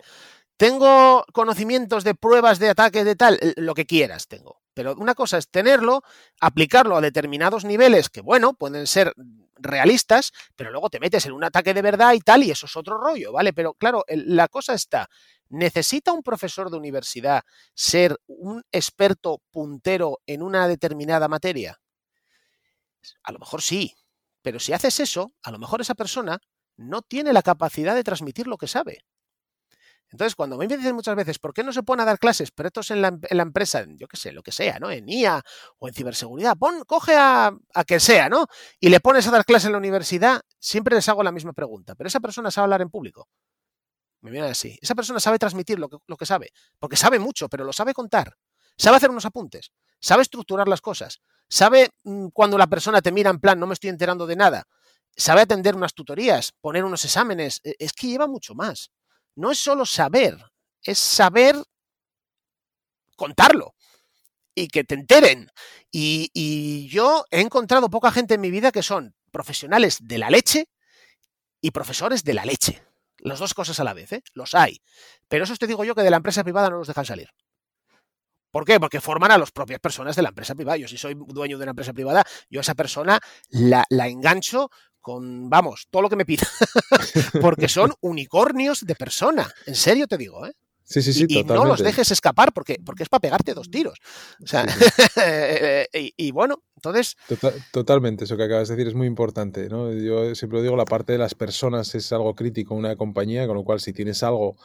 Tengo 0.56 1.24
conocimientos 1.32 2.04
de 2.04 2.14
pruebas 2.14 2.60
de 2.60 2.68
ataque 2.68 3.02
de 3.02 3.16
tal, 3.16 3.40
lo 3.56 3.74
que 3.74 3.86
quieras 3.86 4.28
tengo. 4.28 4.60
Pero 4.72 4.94
una 4.94 5.16
cosa 5.16 5.38
es 5.38 5.48
tenerlo, 5.50 6.02
aplicarlo 6.40 6.96
a 6.96 7.00
determinados 7.00 7.64
niveles 7.64 8.08
que, 8.08 8.20
bueno, 8.20 8.54
pueden 8.54 8.86
ser 8.86 9.14
realistas, 9.56 10.30
pero 10.54 10.70
luego 10.70 10.88
te 10.88 11.00
metes 11.00 11.26
en 11.26 11.32
un 11.32 11.42
ataque 11.42 11.74
de 11.74 11.82
verdad 11.82 12.12
y 12.12 12.20
tal, 12.20 12.44
y 12.44 12.52
eso 12.52 12.66
es 12.66 12.76
otro 12.76 12.98
rollo, 12.98 13.32
¿vale? 13.32 13.52
Pero 13.52 13.74
claro, 13.74 14.04
la 14.08 14.46
cosa 14.46 14.74
está, 14.74 15.08
¿necesita 15.48 16.12
un 16.12 16.22
profesor 16.22 16.70
de 16.70 16.76
universidad 16.76 17.42
ser 17.74 18.16
un 18.28 18.62
experto 18.70 19.42
puntero 19.50 20.20
en 20.24 20.42
una 20.42 20.68
determinada 20.68 21.26
materia? 21.26 21.80
A 23.24 23.32
lo 23.32 23.38
mejor 23.38 23.62
sí, 23.62 23.94
pero 24.46 24.60
si 24.60 24.72
haces 24.72 25.00
eso, 25.00 25.32
a 25.42 25.50
lo 25.50 25.58
mejor 25.58 25.80
esa 25.80 25.96
persona 25.96 26.38
no 26.76 27.02
tiene 27.02 27.32
la 27.32 27.42
capacidad 27.42 27.96
de 27.96 28.04
transmitir 28.04 28.46
lo 28.46 28.56
que 28.56 28.68
sabe. 28.68 29.00
Entonces, 30.12 30.36
cuando 30.36 30.56
me 30.56 30.68
dicen 30.68 30.94
muchas 30.94 31.16
veces, 31.16 31.40
¿por 31.40 31.52
qué 31.52 31.64
no 31.64 31.72
se 31.72 31.82
pone 31.82 32.02
a 32.02 32.04
dar 32.04 32.20
clases 32.20 32.52
pretos 32.52 32.92
en 32.92 33.02
la, 33.02 33.08
en 33.08 33.36
la 33.36 33.42
empresa, 33.42 33.84
yo 33.96 34.06
qué 34.06 34.16
sé, 34.16 34.30
lo 34.30 34.44
que 34.44 34.52
sea, 34.52 34.78
¿no? 34.78 34.92
En 34.92 35.08
IA 35.08 35.42
o 35.78 35.88
en 35.88 35.94
ciberseguridad, 35.94 36.56
pon, 36.56 36.84
coge 36.86 37.16
a, 37.16 37.56
a 37.74 37.84
que 37.84 37.98
sea, 37.98 38.28
¿no? 38.28 38.46
Y 38.78 38.88
le 38.88 39.00
pones 39.00 39.26
a 39.26 39.32
dar 39.32 39.44
clases 39.44 39.66
en 39.66 39.72
la 39.72 39.78
universidad, 39.78 40.42
siempre 40.60 40.94
les 40.94 41.08
hago 41.08 41.24
la 41.24 41.32
misma 41.32 41.52
pregunta, 41.52 41.96
pero 41.96 42.06
esa 42.06 42.20
persona 42.20 42.52
sabe 42.52 42.66
hablar 42.66 42.82
en 42.82 42.90
público. 42.90 43.28
Me 44.20 44.30
miran 44.30 44.50
así. 44.50 44.78
Esa 44.80 44.94
persona 44.94 45.18
sabe 45.18 45.40
transmitir 45.40 45.80
lo 45.80 46.16
que 46.16 46.24
sabe, 46.24 46.52
porque 46.78 46.94
sabe 46.94 47.18
mucho, 47.18 47.48
pero 47.48 47.64
lo 47.64 47.72
sabe 47.72 47.94
contar. 47.94 48.36
Sabe 48.78 48.98
hacer 48.98 49.10
unos 49.10 49.24
apuntes, 49.24 49.72
sabe 50.00 50.22
estructurar 50.22 50.68
las 50.68 50.82
cosas, 50.82 51.20
sabe 51.48 51.90
mmm, 52.04 52.28
cuando 52.32 52.58
la 52.58 52.66
persona 52.66 53.02
te 53.02 53.12
mira 53.12 53.30
en 53.30 53.40
plan, 53.40 53.58
no 53.58 53.66
me 53.66 53.74
estoy 53.74 53.90
enterando 53.90 54.26
de 54.26 54.36
nada, 54.36 54.64
sabe 55.16 55.42
atender 55.42 55.74
unas 55.74 55.94
tutorías, 55.94 56.52
poner 56.60 56.84
unos 56.84 57.04
exámenes, 57.04 57.60
e, 57.64 57.74
es 57.78 57.92
que 57.92 58.08
lleva 58.08 58.26
mucho 58.26 58.54
más. 58.54 58.90
No 59.34 59.50
es 59.50 59.58
solo 59.58 59.84
saber, 59.86 60.38
es 60.82 60.98
saber 60.98 61.56
contarlo 63.16 63.74
y 64.54 64.68
que 64.68 64.84
te 64.84 64.94
enteren. 64.94 65.50
Y, 65.90 66.30
y, 66.32 66.88
yo 66.88 67.24
he 67.30 67.40
encontrado 67.40 67.90
poca 67.90 68.10
gente 68.10 68.34
en 68.34 68.40
mi 68.40 68.50
vida 68.50 68.72
que 68.72 68.82
son 68.82 69.14
profesionales 69.30 69.98
de 70.00 70.18
la 70.18 70.30
leche 70.30 70.68
y 71.60 71.70
profesores 71.70 72.24
de 72.24 72.34
la 72.34 72.44
leche. 72.44 72.82
Las 73.18 73.38
dos 73.38 73.54
cosas 73.54 73.80
a 73.80 73.84
la 73.84 73.94
vez, 73.94 74.12
¿eh? 74.12 74.22
Los 74.34 74.54
hay. 74.54 74.80
Pero 75.28 75.44
eso 75.44 75.56
te 75.56 75.66
digo 75.66 75.84
yo 75.84 75.94
que 75.94 76.02
de 76.02 76.10
la 76.10 76.18
empresa 76.18 76.44
privada 76.44 76.70
no 76.70 76.78
los 76.78 76.88
dejan 76.88 77.04
salir. 77.04 77.28
¿Por 78.56 78.64
qué? 78.64 78.80
Porque 78.80 79.02
forman 79.02 79.30
a 79.30 79.36
las 79.36 79.50
propias 79.50 79.80
personas 79.80 80.16
de 80.16 80.22
la 80.22 80.30
empresa 80.30 80.54
privada. 80.54 80.78
Yo 80.78 80.88
si 80.88 80.96
soy 80.96 81.14
dueño 81.14 81.58
de 81.58 81.64
una 81.64 81.72
empresa 81.72 81.92
privada, 81.92 82.24
yo 82.48 82.58
a 82.58 82.62
esa 82.62 82.74
persona 82.74 83.20
la, 83.50 83.84
la 83.90 84.08
engancho 84.08 84.70
con, 85.02 85.50
vamos, 85.50 85.88
todo 85.90 86.00
lo 86.00 86.08
que 86.08 86.16
me 86.16 86.24
pida. 86.24 86.48
Porque 87.42 87.68
son 87.68 87.92
unicornios 88.00 88.80
de 88.86 88.94
persona. 88.94 89.46
En 89.66 89.74
serio 89.74 90.06
te 90.06 90.16
digo, 90.16 90.46
¿eh? 90.46 90.54
Sí, 90.84 91.02
sí, 91.02 91.12
sí, 91.12 91.26
y, 91.28 91.40
y 91.40 91.44
no 91.44 91.66
los 91.66 91.82
dejes 91.82 92.10
escapar 92.12 92.52
porque, 92.52 92.78
porque 92.82 93.02
es 93.02 93.08
para 93.08 93.20
pegarte 93.20 93.52
dos 93.52 93.68
tiros. 93.70 93.98
O 94.42 94.46
sea, 94.46 94.66
sí, 94.68 94.84
sí. 94.96 95.02
y, 96.16 96.28
y, 96.28 96.30
bueno, 96.30 96.62
entonces... 96.76 97.16
Total, 97.28 97.54
totalmente, 97.72 98.24
eso 98.24 98.36
que 98.36 98.44
acabas 98.44 98.68
de 98.68 98.76
decir 98.76 98.88
es 98.88 98.94
muy 98.94 99.08
importante. 99.08 99.68
¿no? 99.68 99.92
Yo 99.92 100.34
siempre 100.34 100.62
digo, 100.62 100.76
la 100.76 100.84
parte 100.86 101.12
de 101.12 101.18
las 101.18 101.34
personas 101.34 101.94
es 101.94 102.10
algo 102.12 102.34
crítico 102.34 102.72
en 102.72 102.78
una 102.78 102.96
compañía, 102.96 103.46
con 103.46 103.56
lo 103.56 103.64
cual 103.64 103.80
si 103.80 103.92
tienes 103.92 104.22
algo 104.22 104.56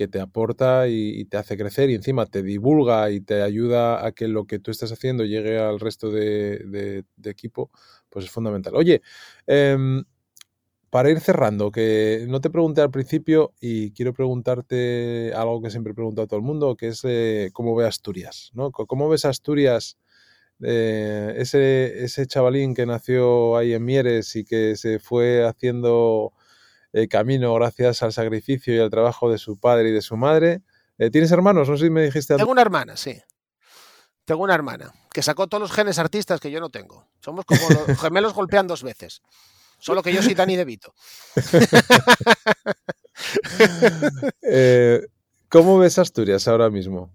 que 0.00 0.08
te 0.08 0.18
aporta 0.18 0.88
y, 0.88 1.26
te 1.26 1.36
hace 1.36 1.58
crecer 1.58 1.90
y 1.90 1.94
encima 1.94 2.24
te 2.24 2.42
divulga 2.42 3.10
y 3.10 3.20
te 3.20 3.42
ayuda 3.42 4.06
a 4.06 4.12
que 4.12 4.28
lo 4.28 4.46
que 4.46 4.58
tú 4.58 4.70
estás 4.70 4.90
haciendo 4.92 5.26
llegue 5.26 5.58
al 5.58 5.78
resto 5.78 6.10
de, 6.10 7.04
equipo, 7.22 7.70
pues 8.08 8.24
es 8.24 8.30
fundamental. 8.30 8.74
Oye, 8.76 9.02
eh, 9.46 9.76
para 10.88 11.10
ir 11.10 11.20
cerrando, 11.20 11.70
que 11.70 12.24
no 12.30 12.40
te 12.40 12.48
pregunté 12.48 12.80
al 12.80 12.90
principio 12.90 13.52
y 13.60 13.90
quiero 13.90 14.14
preguntarte 14.14 15.34
algo 15.34 15.60
que 15.60 15.68
siempre 15.70 15.92
pregunto 15.92 16.22
a 16.22 16.26
todo 16.26 16.38
el 16.38 16.46
mundo, 16.46 16.76
que 16.76 16.88
es 16.88 17.02
eh, 17.04 17.50
cómo 17.52 17.76
ve 17.76 17.86
Asturias, 17.86 18.52
¿no? 18.54 18.72
¿Cómo 18.72 19.06
ves 19.10 19.26
Asturias, 19.26 19.98
eh, 20.62 21.34
ese, 21.36 22.04
ese 22.04 22.26
chavalín 22.26 22.74
que 22.74 22.86
nació 22.86 23.58
ahí 23.58 23.74
en 23.74 23.84
Mieres 23.84 24.34
y 24.34 24.44
que 24.44 24.76
se 24.76 24.98
fue 24.98 25.46
haciendo 25.46 26.32
eh, 26.92 27.08
camino 27.08 27.54
gracias 27.54 28.02
al 28.02 28.12
sacrificio 28.12 28.74
y 28.74 28.78
al 28.78 28.90
trabajo 28.90 29.30
de 29.30 29.38
su 29.38 29.58
padre 29.58 29.90
y 29.90 29.92
de 29.92 30.02
su 30.02 30.16
madre? 30.16 30.62
Eh, 30.98 31.10
¿Tienes 31.10 31.30
hermanos? 31.32 31.68
No 31.68 31.76
sé 31.76 31.84
si 31.84 31.90
me 31.90 32.02
dijiste. 32.02 32.36
Tengo 32.36 32.50
una 32.50 32.62
hermana, 32.62 32.96
sí. 32.96 33.20
Tengo 34.24 34.42
una 34.42 34.54
hermana 34.54 34.92
que 35.12 35.22
sacó 35.22 35.48
todos 35.48 35.62
los 35.62 35.72
genes 35.72 35.98
artistas 35.98 36.40
que 36.40 36.50
yo 36.50 36.60
no 36.60 36.70
tengo. 36.70 37.08
Somos 37.20 37.44
como 37.44 37.60
los 37.70 37.98
gemelos 38.00 38.34
golpean 38.34 38.66
dos 38.66 38.82
veces. 38.82 39.22
Solo 39.78 40.02
que 40.02 40.12
yo 40.12 40.22
soy 40.22 40.34
Dani 40.34 40.56
De 40.56 40.64
Vito. 40.64 40.94
eh, 44.42 45.00
¿Cómo 45.48 45.78
ves 45.78 45.98
Asturias 45.98 46.46
ahora 46.46 46.70
mismo? 46.70 47.12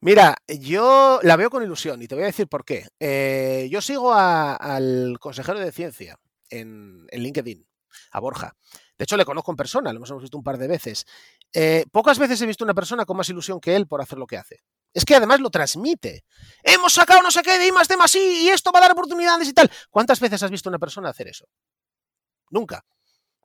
Mira, 0.00 0.36
yo 0.48 1.20
la 1.22 1.36
veo 1.36 1.50
con 1.50 1.62
ilusión 1.62 2.02
y 2.02 2.08
te 2.08 2.14
voy 2.14 2.24
a 2.24 2.28
decir 2.28 2.48
por 2.48 2.64
qué. 2.64 2.88
Eh, 3.00 3.68
yo 3.70 3.80
sigo 3.80 4.12
a, 4.12 4.54
al 4.54 5.18
consejero 5.20 5.60
de 5.60 5.72
ciencia 5.72 6.18
en, 6.50 7.06
en, 7.10 7.22
LinkedIn, 7.22 7.66
a 8.12 8.20
Borja. 8.20 8.56
De 8.98 9.04
hecho, 9.04 9.16
le 9.16 9.24
conozco 9.24 9.50
en 9.50 9.56
persona, 9.56 9.92
lo 9.92 9.98
hemos 9.98 10.22
visto 10.22 10.38
un 10.38 10.44
par 10.44 10.56
de 10.56 10.68
veces. 10.68 11.06
Eh, 11.52 11.84
pocas 11.92 12.18
veces 12.18 12.40
he 12.40 12.46
visto 12.46 12.64
una 12.64 12.74
persona 12.74 13.04
con 13.04 13.16
más 13.16 13.28
ilusión 13.28 13.60
que 13.60 13.76
él 13.76 13.86
por 13.86 14.00
hacer 14.00 14.18
lo 14.18 14.26
que 14.26 14.38
hace. 14.38 14.62
Es 14.94 15.04
que 15.04 15.14
además 15.14 15.40
lo 15.40 15.50
transmite. 15.50 16.24
Hemos 16.62 16.94
sacado 16.94 17.20
no 17.22 17.30
sé 17.30 17.42
qué 17.42 17.58
de 17.58 17.66
I 17.66 17.72
más 17.72 17.88
de 17.88 17.96
y 18.18 18.48
esto 18.48 18.72
va 18.72 18.78
a 18.78 18.82
dar 18.82 18.92
oportunidades 18.92 19.48
y 19.48 19.52
tal. 19.52 19.70
¿Cuántas 19.90 20.20
veces 20.20 20.42
has 20.42 20.50
visto 20.50 20.70
una 20.70 20.78
persona 20.78 21.10
hacer 21.10 21.28
eso? 21.28 21.46
Nunca. 22.50 22.84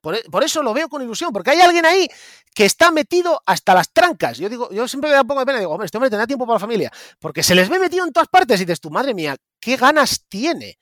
Por, 0.01 0.15
e, 0.15 0.23
por, 0.31 0.43
eso 0.43 0.63
lo 0.63 0.73
veo 0.73 0.89
con 0.89 1.01
ilusión, 1.01 1.31
porque 1.31 1.51
hay 1.51 1.59
alguien 1.59 1.85
ahí 1.85 2.07
que 2.55 2.65
está 2.65 2.89
metido 2.91 3.41
hasta 3.45 3.73
las 3.73 3.91
trancas. 3.91 4.37
Yo 4.37 4.49
digo, 4.49 4.71
yo 4.71 4.87
siempre 4.87 5.09
me 5.09 5.15
da 5.15 5.21
un 5.21 5.27
poco 5.27 5.41
de 5.41 5.45
pena, 5.45 5.59
digo, 5.59 5.71
hombre, 5.71 5.85
este 5.85 5.97
hombre 5.97 6.09
tendrá 6.09 6.25
tiempo 6.25 6.45
para 6.45 6.55
la 6.55 6.59
familia, 6.59 6.91
porque 7.19 7.43
se 7.43 7.53
les 7.53 7.69
ve 7.69 7.79
metido 7.79 8.05
en 8.05 8.11
todas 8.11 8.29
partes 8.29 8.59
y 8.59 8.65
dices, 8.65 8.79
tu 8.79 8.89
madre 8.89 9.13
mía, 9.13 9.35
qué 9.59 9.75
ganas 9.75 10.25
tiene. 10.27 10.79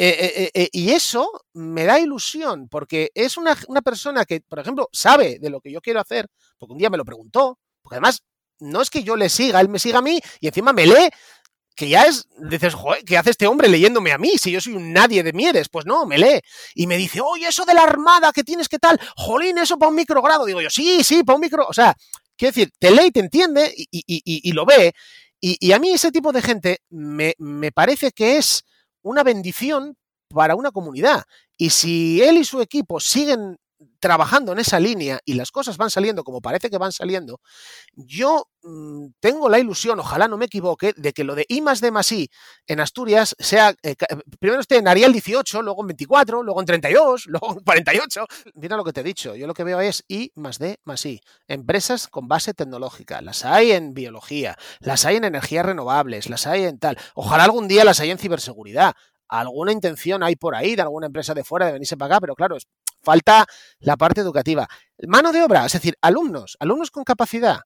Eh, 0.00 0.32
eh, 0.44 0.50
eh, 0.54 0.68
y 0.70 0.92
eso 0.92 1.28
me 1.54 1.84
da 1.84 1.98
ilusión, 1.98 2.68
porque 2.68 3.10
es 3.14 3.36
una, 3.36 3.56
persona 3.82 4.24
que, 4.24 4.40
por 4.40 4.60
ejemplo, 4.60 4.88
sabe 4.92 5.40
de 5.40 5.50
lo 5.50 5.60
que 5.60 5.72
yo 5.72 5.80
quiero 5.80 5.98
hacer, 5.98 6.28
porque 6.56 6.72
un 6.72 6.78
día 6.78 6.88
me 6.88 6.96
lo 6.96 7.04
preguntó, 7.04 7.58
porque 7.82 7.96
además 7.96 8.22
no 8.60 8.80
es 8.80 8.90
que 8.90 9.02
yo 9.02 9.16
le 9.16 9.28
siga, 9.28 9.60
él 9.60 9.68
me 9.68 9.80
siga 9.80 9.98
a 9.98 10.02
mí 10.02 10.20
y 10.38 10.46
encima 10.46 10.72
me 10.72 10.86
lee 10.86 11.10
que 11.74 11.88
ya 11.88 12.04
es, 12.04 12.28
dices, 12.48 12.74
joder, 12.74 13.04
¿qué 13.04 13.18
hace 13.18 13.30
este 13.30 13.48
hombre 13.48 13.68
leyéndome 13.68 14.12
a 14.12 14.18
mí? 14.18 14.38
Si 14.38 14.52
yo 14.52 14.60
soy 14.60 14.74
un 14.74 14.92
nadie 14.92 15.24
de 15.24 15.32
Mieres, 15.32 15.68
pues 15.68 15.84
no, 15.84 16.06
me 16.06 16.18
lee. 16.18 16.40
Y 16.74 16.86
me 16.86 16.96
dice, 16.96 17.20
oye, 17.20 17.48
eso 17.48 17.64
de 17.64 17.74
la 17.74 17.82
armada 17.82 18.32
que 18.32 18.44
tienes, 18.44 18.68
¿qué 18.68 18.78
tal? 18.78 19.00
Jolín, 19.16 19.58
eso 19.58 19.78
para 19.78 19.90
un 19.90 19.94
microgrado. 19.94 20.44
Digo 20.44 20.60
yo, 20.60 20.70
sí, 20.70 21.04
sí, 21.04 21.22
para 21.22 21.36
un 21.36 21.40
micro. 21.40 21.66
O 21.68 21.72
sea, 21.72 21.94
quiero 22.36 22.52
decir, 22.52 22.72
te 22.80 22.90
lee 22.90 23.06
y 23.06 23.10
te 23.12 23.20
entiende 23.20 23.72
y, 23.76 23.86
y, 23.92 24.02
y, 24.06 24.50
y 24.50 24.52
lo 24.52 24.66
ve. 24.66 24.92
Y, 25.40 25.70
a 25.70 25.78
mí 25.78 25.90
ese 25.90 26.10
tipo 26.10 26.32
de 26.32 26.42
gente 26.42 26.78
me, 26.90 27.34
me 27.38 27.70
parece 27.70 28.10
que 28.10 28.38
es 28.38 28.64
una 29.02 29.22
bendición 29.22 29.96
para 30.28 30.54
una 30.54 30.70
comunidad. 30.70 31.24
Y 31.56 31.70
si 31.70 32.22
él 32.22 32.38
y 32.38 32.44
su 32.44 32.60
equipo 32.60 33.00
siguen 33.00 33.56
trabajando 34.00 34.52
en 34.52 34.58
esa 34.58 34.80
línea 34.80 35.20
y 35.24 35.34
las 35.34 35.50
cosas 35.50 35.76
van 35.76 35.90
saliendo 35.90 36.24
como 36.24 36.40
parece 36.40 36.70
que 36.70 36.78
van 36.78 36.92
saliendo, 36.92 37.40
yo 37.94 38.48
mmm, 38.62 39.08
tengo 39.20 39.48
la 39.48 39.58
ilusión, 39.58 40.00
ojalá 40.00 40.28
no 40.28 40.36
me 40.36 40.46
equivoque, 40.46 40.92
de 40.96 41.12
que 41.12 41.24
lo 41.24 41.34
de 41.34 41.46
I 41.48 41.60
más 41.60 41.80
D 41.80 41.90
más 41.90 42.10
I 42.12 42.30
en 42.66 42.80
Asturias 42.80 43.34
sea, 43.38 43.74
eh, 43.82 43.94
primero 44.38 44.60
esté 44.60 44.76
en 44.76 44.88
Ariel 44.88 45.12
18, 45.12 45.62
luego 45.62 45.82
en 45.82 45.88
24, 45.88 46.42
luego 46.42 46.60
en 46.60 46.66
32, 46.66 47.26
luego 47.28 47.52
en 47.52 47.64
48. 47.64 48.26
Mira 48.54 48.76
lo 48.76 48.84
que 48.84 48.92
te 48.92 49.00
he 49.00 49.04
dicho, 49.04 49.34
yo 49.34 49.46
lo 49.46 49.54
que 49.54 49.64
veo 49.64 49.80
es 49.80 50.04
I 50.08 50.32
más 50.34 50.58
D 50.58 50.78
más 50.84 51.04
I. 51.06 51.20
Empresas 51.46 52.08
con 52.08 52.28
base 52.28 52.54
tecnológica, 52.54 53.20
las 53.20 53.44
hay 53.44 53.72
en 53.72 53.94
biología, 53.94 54.56
las 54.80 55.04
hay 55.04 55.16
en 55.16 55.24
energías 55.24 55.64
renovables, 55.64 56.28
las 56.28 56.46
hay 56.46 56.64
en 56.64 56.78
tal. 56.78 56.98
Ojalá 57.14 57.44
algún 57.44 57.68
día 57.68 57.84
las 57.84 58.00
hay 58.00 58.10
en 58.10 58.18
ciberseguridad 58.18 58.94
alguna 59.28 59.72
intención 59.72 60.22
hay 60.22 60.36
por 60.36 60.54
ahí 60.54 60.76
de 60.76 60.82
alguna 60.82 61.06
empresa 61.06 61.34
de 61.34 61.44
fuera 61.44 61.66
de 61.66 61.72
venirse 61.72 61.96
para 61.96 62.14
acá, 62.14 62.20
pero 62.20 62.34
claro, 62.34 62.56
falta 63.02 63.46
la 63.80 63.96
parte 63.96 64.20
educativa. 64.20 64.66
Mano 65.06 65.32
de 65.32 65.42
obra, 65.42 65.66
es 65.66 65.72
decir, 65.72 65.96
alumnos, 66.00 66.56
alumnos 66.60 66.90
con 66.90 67.04
capacidad. 67.04 67.60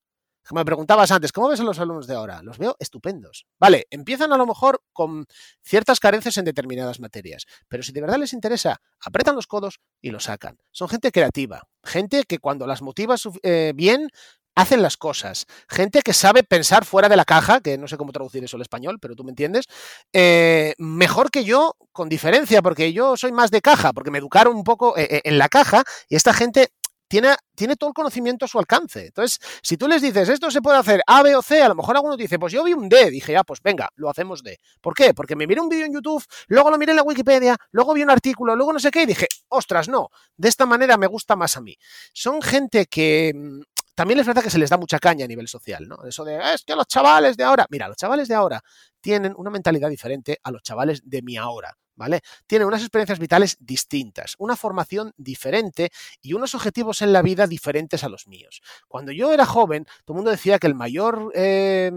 Me 0.51 0.65
preguntabas 0.65 1.11
antes, 1.13 1.31
¿cómo 1.31 1.49
ves 1.49 1.61
a 1.61 1.63
los 1.63 1.79
alumnos 1.79 2.09
de 2.09 2.15
ahora? 2.15 2.43
Los 2.43 2.59
veo 2.59 2.75
estupendos. 2.81 3.47
Vale, 3.61 3.87
empiezan 3.91 4.33
a 4.33 4.37
lo 4.37 4.45
mejor 4.45 4.83
con 4.93 5.25
ciertas 5.63 6.01
carencias 6.01 6.37
en 6.37 6.45
determinadas 6.45 6.99
materias, 6.99 7.47
pero 7.69 7.85
si 7.85 7.93
de 7.93 8.01
verdad 8.01 8.19
les 8.19 8.33
interesa, 8.33 8.81
apretan 9.01 9.37
los 9.37 9.47
codos 9.47 9.79
y 10.01 10.11
lo 10.11 10.19
sacan. 10.19 10.59
Son 10.73 10.89
gente 10.89 11.13
creativa, 11.13 11.63
gente 11.85 12.25
que 12.25 12.39
cuando 12.39 12.67
las 12.67 12.83
motivas 12.83 13.23
eh, 13.45 13.73
bien, 13.75 14.09
hacen 14.55 14.83
las 14.83 14.97
cosas. 14.97 15.47
Gente 15.69 16.03
que 16.03 16.13
sabe 16.13 16.43
pensar 16.43 16.85
fuera 16.85 17.09
de 17.09 17.17
la 17.17 17.25
caja, 17.25 17.61
que 17.61 17.79
no 17.79 17.89
sé 17.89 17.97
cómo 17.97 18.13
traducir 18.13 18.45
eso 18.45 18.57
al 18.57 18.63
español, 18.63 18.99
pero 19.01 19.15
tú 19.15 19.25
me 19.25 19.31
entiendes, 19.31 19.67
eh, 20.13 20.75
mejor 20.79 21.31
que 21.31 21.45
yo, 21.45 21.77
con 21.93 22.09
diferencia, 22.09 22.63
porque 22.63 22.93
yo 22.93 23.17
soy 23.17 23.33
más 23.33 23.51
de 23.51 23.61
caja, 23.61 23.93
porque 23.93 24.11
me 24.11 24.19
educaron 24.19 24.57
un 24.57 24.65
poco 24.65 24.97
eh, 24.97 25.21
en 25.25 25.39
la 25.39 25.49
caja 25.49 25.85
y 26.09 26.17
esta 26.17 26.33
gente 26.33 26.73
tiene, 27.13 27.37
tiene, 27.55 27.77
todo 27.77 27.89
el 27.91 27.95
conocimiento 27.95 28.47
a 28.47 28.49
su 28.49 28.59
alcance. 28.59 29.09
Entonces, 29.09 29.39
si 29.63 29.77
tú 29.77 29.87
les 29.87 30.01
dices, 30.01 30.31
esto 30.31 30.51
se 30.51 30.63
puede 30.63 30.79
hacer 30.79 31.03
A, 31.07 31.23
B 31.23 31.37
o 31.37 31.43
C, 31.43 31.61
a 31.61 31.69
lo 31.69 31.75
mejor 31.75 31.95
alguno 31.95 32.17
dice, 32.17 32.39
pues 32.39 32.55
yo 32.55 32.65
vi 32.65 32.73
un 32.73 32.89
D. 32.89 33.11
Dije, 33.11 33.37
ah, 33.37 33.45
pues 33.45 33.61
venga, 33.63 33.91
lo 33.97 34.09
hacemos 34.09 34.43
D. 34.43 34.57
¿Por 34.81 34.95
qué? 34.95 35.13
Porque 35.13 35.37
me 35.37 35.47
miré 35.47 35.61
un 35.61 35.69
vídeo 35.69 35.85
en 35.85 35.93
YouTube, 35.93 36.25
luego 36.47 36.71
lo 36.71 36.79
miré 36.79 36.93
en 36.93 36.97
la 36.97 37.03
Wikipedia, 37.03 37.55
luego 37.71 37.93
vi 37.93 38.03
un 38.03 38.09
artículo, 38.09 38.57
luego 38.57 38.73
no 38.73 38.79
sé 38.79 38.91
qué, 38.91 39.03
y 39.03 39.07
dije, 39.07 39.27
ostras, 39.49 39.91
no, 39.91 40.09
de 40.39 40.49
esta 40.49 40.65
manera 40.65 40.97
me 40.97 41.07
gusta 41.07 41.37
más 41.37 41.55
a 41.59 41.61
mí. 41.61 41.77
Son 42.15 42.41
gente 42.41 42.87
que 42.87 43.33
mm, 43.35 43.61
también 43.95 44.21
es 44.21 44.27
verdad 44.27 44.43
que 44.43 44.51
se 44.51 44.59
les 44.59 44.71
da 44.71 44.77
mucha 44.77 44.99
caña 44.99 45.25
a 45.25 45.29
nivel 45.29 45.49
social, 45.49 45.87
¿no? 45.87 46.05
Eso 46.05 46.25
de, 46.25 46.39
es 46.55 46.65
que 46.65 46.75
los 46.75 46.87
chavales 46.87 47.37
de 47.37 47.45
ahora, 47.45 47.67
mira, 47.71 47.89
los 47.89 47.97
chavales 47.97 48.29
de 48.29 48.35
ahora 48.35 48.63
tienen 49.01 49.35
una 49.37 49.51
mentalidad 49.51 49.91
diferente 49.91 50.39
a 50.43 50.51
los 50.51 50.63
chavales 50.63 51.03
de 51.05 51.23
mi 51.23 51.37
ahora. 51.37 51.77
¿Vale? 51.95 52.23
Tienen 52.47 52.67
unas 52.67 52.81
experiencias 52.81 53.19
vitales 53.19 53.59
distintas, 53.61 54.35
una 54.39 54.57
formación 54.57 55.13
diferente 55.19 55.91
y 56.23 56.33
unos 56.33 56.55
objetivos 56.55 57.03
en 57.03 57.13
la 57.13 57.21
vida 57.21 57.47
diferentes 57.47 58.03
a 58.03 58.09
los 58.09 58.27
míos. 58.27 58.63
Cuando 58.89 59.13
yo 59.13 59.31
era 59.31 59.45
joven, 59.45 59.85
todo 59.85 60.15
el 60.15 60.17
mundo 60.17 60.31
decía 60.31 60.59
que 60.59 60.67
el 60.67 60.75
mayor 60.75 61.31
eh, 61.35 61.93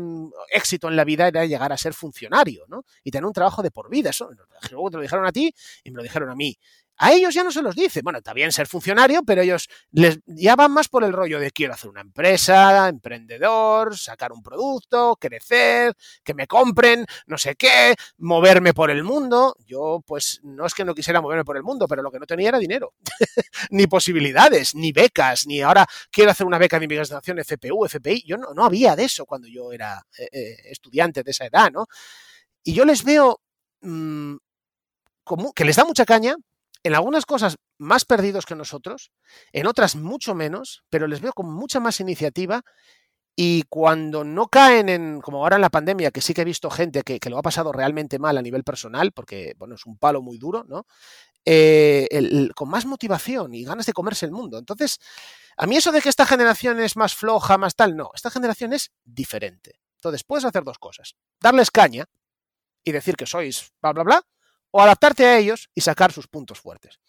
éxito 0.51 0.89
en 0.89 0.97
la 0.97 1.05
vida 1.05 1.29
era 1.29 1.45
llegar 1.45 1.71
a 1.71 1.77
ser 1.77 1.93
funcionario, 1.93 2.65
¿no? 2.67 2.83
Y 3.05 3.11
tener 3.11 3.25
un 3.25 3.31
trabajo 3.31 3.63
de 3.63 3.71
por 3.71 3.89
vida. 3.89 4.09
Eso 4.09 4.29
te 4.61 4.73
lo 4.73 5.01
dijeron 5.01 5.25
a 5.25 5.31
ti 5.31 5.55
y 5.85 5.91
me 5.91 5.97
lo 5.97 6.03
dijeron 6.03 6.29
a 6.29 6.35
mí. 6.35 6.57
A 6.97 7.11
ellos 7.11 7.33
ya 7.33 7.43
no 7.43 7.51
se 7.51 7.61
los 7.61 7.75
dice. 7.75 8.01
Bueno, 8.01 8.19
está 8.19 8.33
bien 8.33 8.51
ser 8.51 8.67
funcionario, 8.67 9.23
pero 9.23 9.41
ellos 9.41 9.67
les, 9.91 10.19
ya 10.25 10.55
van 10.55 10.71
más 10.71 10.87
por 10.87 11.03
el 11.03 11.11
rollo 11.11 11.39
de 11.39 11.51
quiero 11.51 11.73
hacer 11.73 11.89
una 11.89 12.01
empresa, 12.01 12.87
emprendedor, 12.87 13.97
sacar 13.97 14.31
un 14.31 14.41
producto, 14.41 15.17
crecer, 15.19 15.93
que 16.23 16.33
me 16.33 16.47
compren, 16.47 17.05
no 17.27 17.37
sé 17.37 17.55
qué, 17.55 17.95
moverme 18.17 18.73
por 18.73 18.91
el 18.91 19.03
mundo. 19.03 19.55
Yo, 19.65 20.01
pues, 20.05 20.39
no 20.43 20.65
es 20.65 20.73
que 20.73 20.85
no 20.85 20.95
quisiera 20.95 21.21
moverme 21.21 21.43
por 21.43 21.57
el 21.57 21.63
mundo, 21.63 21.87
pero 21.87 22.01
lo 22.01 22.11
que 22.11 22.19
no 22.19 22.25
tenía 22.25 22.49
era 22.49 22.59
dinero, 22.59 22.93
ni 23.71 23.87
posibilidades, 23.87 24.75
ni 24.75 24.91
becas, 24.91 25.47
ni 25.47 25.61
ahora 25.61 25.85
quiero 26.11 26.31
hacer 26.31 26.47
una 26.47 26.57
beca 26.57 26.79
de 26.79 26.85
investigación 26.85 27.39
FPU, 27.39 27.85
FPI. 27.85 28.23
Yo 28.25 28.37
no, 28.37 28.53
no 28.53 28.63
había 28.63 28.95
de 28.95 29.05
eso 29.05 29.25
cuando 29.25 29.47
yo 29.47 29.71
era 29.71 30.01
eh, 30.17 30.29
eh, 30.31 30.55
estudiante 30.71 31.23
de 31.23 31.31
esa 31.31 31.45
edad, 31.45 31.71
¿no? 31.71 31.87
Y 32.63 32.73
yo 32.73 32.85
les 32.85 33.03
veo 33.03 33.41
mmm, 33.81 34.35
como, 35.23 35.53
que 35.53 35.65
les 35.65 35.75
da 35.75 35.85
mucha 35.85 36.05
caña, 36.05 36.35
en 36.85 36.93
algunas 36.93 37.25
cosas 37.25 37.57
más 37.79 38.05
perdidos 38.05 38.45
que 38.45 38.53
nosotros, 38.53 39.11
en 39.51 39.65
otras 39.65 39.95
mucho 39.95 40.35
menos, 40.35 40.83
pero 40.91 41.07
les 41.07 41.19
veo 41.19 41.33
con 41.33 41.51
mucha 41.51 41.79
más 41.79 41.99
iniciativa 41.99 42.61
y 43.35 43.63
cuando 43.69 44.23
no 44.23 44.49
caen 44.49 44.89
en, 44.89 45.19
como 45.19 45.39
ahora 45.39 45.55
en 45.55 45.63
la 45.63 45.71
pandemia, 45.71 46.11
que 46.11 46.21
sí 46.21 46.35
que 46.35 46.41
he 46.41 46.45
visto 46.45 46.69
gente 46.69 47.01
que, 47.01 47.19
lo 47.27 47.39
ha 47.39 47.41
pasado 47.41 47.71
realmente 47.71 48.19
mal 48.19 48.37
a 48.37 48.41
nivel 48.43 48.63
personal, 48.63 49.13
porque 49.13 49.55
bueno, 49.57 49.73
es 49.73 49.85
un 49.87 49.97
palo 49.97 50.21
muy 50.21 50.37
duro, 50.37 50.63
¿no? 50.67 50.85
Eh, 51.43 52.07
con 52.55 52.69
más 52.69 52.85
motivación 52.85 53.55
y 53.55 53.63
ganas 53.63 53.87
de 53.87 53.93
comerse 53.93 54.27
el 54.27 54.31
mundo. 54.31 54.59
Entonces, 54.59 54.99
a 55.57 55.65
mí 55.65 55.77
eso 55.77 55.91
de 55.91 56.01
que 56.01 56.09
esta 56.09 56.27
generación 56.27 56.79
es 56.79 56.95
más 56.95 57.15
floja, 57.15 57.57
más 57.57 57.75
tal, 57.75 57.97
no, 57.97 58.11
esta 58.13 58.29
generación 58.29 58.73
es 58.73 58.91
diferente. 59.03 59.79
Entonces, 59.95 60.23
puedes 60.23 60.45
hacer 60.45 60.63
dos 60.63 60.77
cosas. 60.77 61.15
Darles 61.41 61.71
caña 61.71 62.05
y 62.83 62.91
decir 62.91 63.15
que 63.15 63.25
sois 63.25 63.73
bla, 63.81 63.91
bla, 63.91 64.03
bla, 64.03 64.25
o 64.77 64.81
adaptarte 64.81 65.25
a 65.25 65.37
ellos 65.37 65.69
y 65.73 65.79
sacar 65.79 66.11
sus 66.11 66.27
puntos 66.27 66.59
fuertes. 66.59 66.99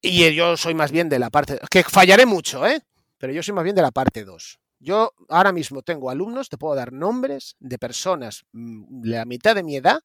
Y 0.00 0.34
yo 0.34 0.56
soy 0.56 0.72
más 0.72 0.90
bien 0.90 1.10
de 1.10 1.18
la 1.18 1.28
parte, 1.28 1.60
que 1.70 1.82
fallaré 1.84 2.24
mucho, 2.24 2.66
¿eh? 2.66 2.80
Pero 3.18 3.34
yo 3.34 3.42
soy 3.42 3.52
más 3.52 3.64
bien 3.64 3.76
de 3.76 3.82
la 3.82 3.90
parte 3.90 4.24
2. 4.24 4.58
Yo 4.78 5.12
ahora 5.28 5.52
mismo 5.52 5.82
tengo 5.82 6.08
alumnos, 6.08 6.48
te 6.48 6.56
puedo 6.56 6.74
dar 6.74 6.90
nombres 6.90 7.54
de 7.58 7.78
personas 7.78 8.46
mm, 8.52 9.02
de 9.02 9.10
la 9.10 9.26
mitad 9.26 9.54
de 9.54 9.62
mi 9.62 9.76
edad 9.76 10.00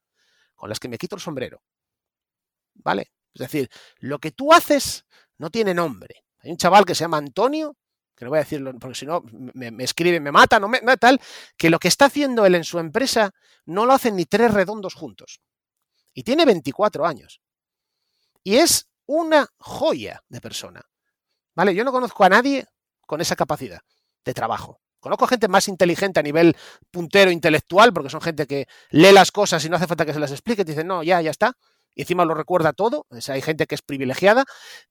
con 0.53 0.67
las 0.67 0.81
que 0.81 0.89
me 0.89 0.97
quito 0.97 1.15
el 1.15 1.21
sombrero. 1.21 1.63
¿Vale? 2.73 3.13
Es 3.33 3.39
decir, 3.39 3.69
lo 3.99 4.19
que 4.19 4.31
tú 4.31 4.51
haces 4.51 5.05
no 5.37 5.49
tiene 5.49 5.73
nombre. 5.73 6.25
Hay 6.39 6.51
un 6.51 6.57
chaval 6.57 6.83
que 6.83 6.93
se 6.93 7.05
llama 7.05 7.19
Antonio, 7.19 7.77
que 8.17 8.25
no 8.25 8.31
voy 8.31 8.39
a 8.39 8.43
decirlo 8.43 8.73
porque 8.77 8.95
si 8.95 9.05
no 9.05 9.23
me, 9.53 9.71
me, 9.71 9.85
escribe, 9.85 10.19
me 10.19 10.33
mata, 10.33 10.59
no 10.59 10.67
me, 10.67 10.81
tal, 10.97 11.21
que 11.55 11.69
lo 11.69 11.79
que 11.79 11.87
está 11.87 12.05
haciendo 12.05 12.45
él 12.45 12.55
en 12.55 12.65
su 12.65 12.79
empresa 12.79 13.31
no 13.65 13.85
lo 13.85 13.93
hacen 13.93 14.17
ni 14.17 14.25
tres 14.25 14.53
redondos 14.53 14.93
juntos. 14.93 15.39
Y 16.13 16.23
tiene 16.23 16.45
24 16.45 17.05
años. 17.05 17.41
Y 18.43 18.55
es 18.55 18.89
una 19.05 19.47
joya 19.57 20.23
de 20.29 20.41
persona. 20.41 20.81
¿Vale? 21.55 21.75
Yo 21.75 21.83
no 21.83 21.91
conozco 21.91 22.23
a 22.23 22.29
nadie 22.29 22.65
con 23.05 23.21
esa 23.21 23.35
capacidad 23.35 23.81
de 24.23 24.33
trabajo. 24.33 24.79
Conozco 24.99 25.27
gente 25.27 25.47
más 25.47 25.67
inteligente 25.67 26.19
a 26.19 26.23
nivel 26.23 26.55
puntero 26.91 27.31
intelectual, 27.31 27.91
porque 27.91 28.09
son 28.09 28.21
gente 28.21 28.45
que 28.45 28.67
lee 28.91 29.11
las 29.11 29.31
cosas 29.31 29.63
y 29.65 29.69
no 29.69 29.75
hace 29.75 29.87
falta 29.87 30.05
que 30.05 30.13
se 30.13 30.19
las 30.19 30.31
explique, 30.31 30.63
dicen, 30.63 30.87
no, 30.87 31.01
ya, 31.01 31.21
ya 31.21 31.31
está 31.31 31.57
y 31.95 32.01
encima 32.01 32.25
lo 32.25 32.33
recuerda 32.33 32.73
todo. 32.73 33.05
O 33.09 33.21
sea, 33.21 33.35
hay 33.35 33.41
gente 33.41 33.67
que 33.67 33.75
es 33.75 33.81
privilegiada, 33.81 34.45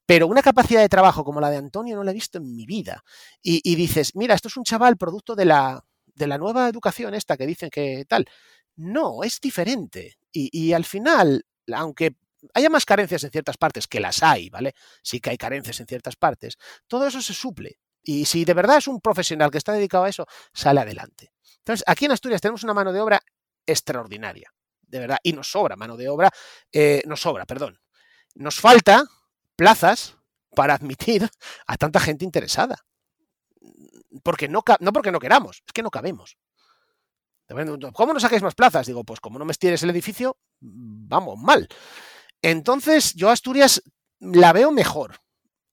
pero 0.07 0.27
una 0.27 0.43
capacidad 0.43 0.81
de 0.81 0.89
trabajo 0.89 1.25
como 1.25 1.41
la 1.41 1.51
de 1.51 1.57
Antonio 1.57 1.97
no 1.97 2.05
la 2.05 2.11
he 2.11 2.15
visto 2.15 2.39
en 2.39 2.55
mi 2.55 2.67
vida. 2.67 3.03
Y, 3.43 3.61
y 3.65 3.77
dices, 3.77 4.15
mira, 4.15 4.35
esto 4.35 4.49
es 4.49 4.57
un 4.57 4.65
chaval 4.65 4.97
producto 4.97 5.35
de 5.35 5.45
la, 5.47 5.85
de 6.07 6.27
la 6.27 6.39
nueva 6.39 6.69
educación 6.69 7.15
esta 7.15 7.37
que 7.37 7.47
dicen 7.47 7.71
que 7.71 8.05
tal. 8.07 8.27
No, 8.77 9.23
es 9.23 9.41
diferente. 9.41 10.17
Y, 10.33 10.73
al 10.73 10.85
final, 10.85 11.45
aunque 11.75 12.17
haya 12.55 12.71
más 12.71 12.85
carencias 12.85 13.25
en 13.25 13.31
ciertas 13.31 13.57
partes, 13.57 13.87
que 13.87 14.01
las 14.01 14.23
hay, 14.23 14.49
¿vale? 14.49 14.75
Sí 15.03 15.21
que 15.21 15.31
hay 15.31 15.37
carencias 15.37 15.81
en 15.81 15.87
ciertas 15.87 16.17
partes, 16.17 16.57
todo 16.87 17.07
eso 17.07 17.21
se 17.21 17.35
suple. 17.35 17.79
Y 18.03 18.25
si 18.25 18.45
de 18.45 18.55
verdad 18.55 18.79
es 18.79 18.89
un 18.89 19.01
profesional 19.01 19.51
que 19.51 19.59
está 19.59 19.73
dedicado 19.73 20.05
a 20.05 20.09
eso, 20.09 20.27
sale 20.55 20.81
adelante. 20.81 21.33
Entonces, 21.59 21.85
aquí 21.87 22.07
en 22.07 22.13
Asturias 22.13 22.41
tenemos 22.41 22.65
una 22.65 22.75
mano 22.75 22.93
de 22.93 23.01
obra 23.01 23.21
extraordinaria 23.67 24.51
de 24.91 24.99
verdad, 24.99 25.19
y 25.23 25.33
nos 25.33 25.51
sobra 25.51 25.77
mano 25.77 25.97
de 25.97 26.09
obra, 26.09 26.31
eh, 26.73 27.03
nos 27.07 27.21
sobra, 27.21 27.47
perdón. 27.47 27.81
Nos 28.35 28.61
falta 28.61 29.05
plazas 29.57 30.17
para 30.55 30.75
admitir 30.75 31.29
a 31.67 31.77
tanta 31.77 32.01
gente 32.01 32.25
interesada. 32.25 32.77
Porque 34.23 34.49
no, 34.49 34.63
no 34.81 34.93
porque 34.93 35.13
no 35.13 35.21
queramos, 35.21 35.63
es 35.67 35.73
que 35.73 35.83
no 35.83 35.91
cabemos. 35.91 36.37
¿Cómo 37.93 38.15
no 38.15 38.21
sacáis 38.21 38.43
más 38.43 38.55
plazas? 38.55 38.87
Digo, 38.87 39.05
pues 39.05 39.21
como 39.21 39.39
no 39.39 39.45
me 39.45 39.53
estires 39.53 39.83
el 39.83 39.91
edificio, 39.91 40.37
vamos, 40.61 41.39
mal. 41.39 41.69
Entonces, 42.43 43.15
yo 43.15 43.29
Asturias 43.31 43.83
la 44.21 44.53
veo 44.53 44.71
mejor. 44.71 45.17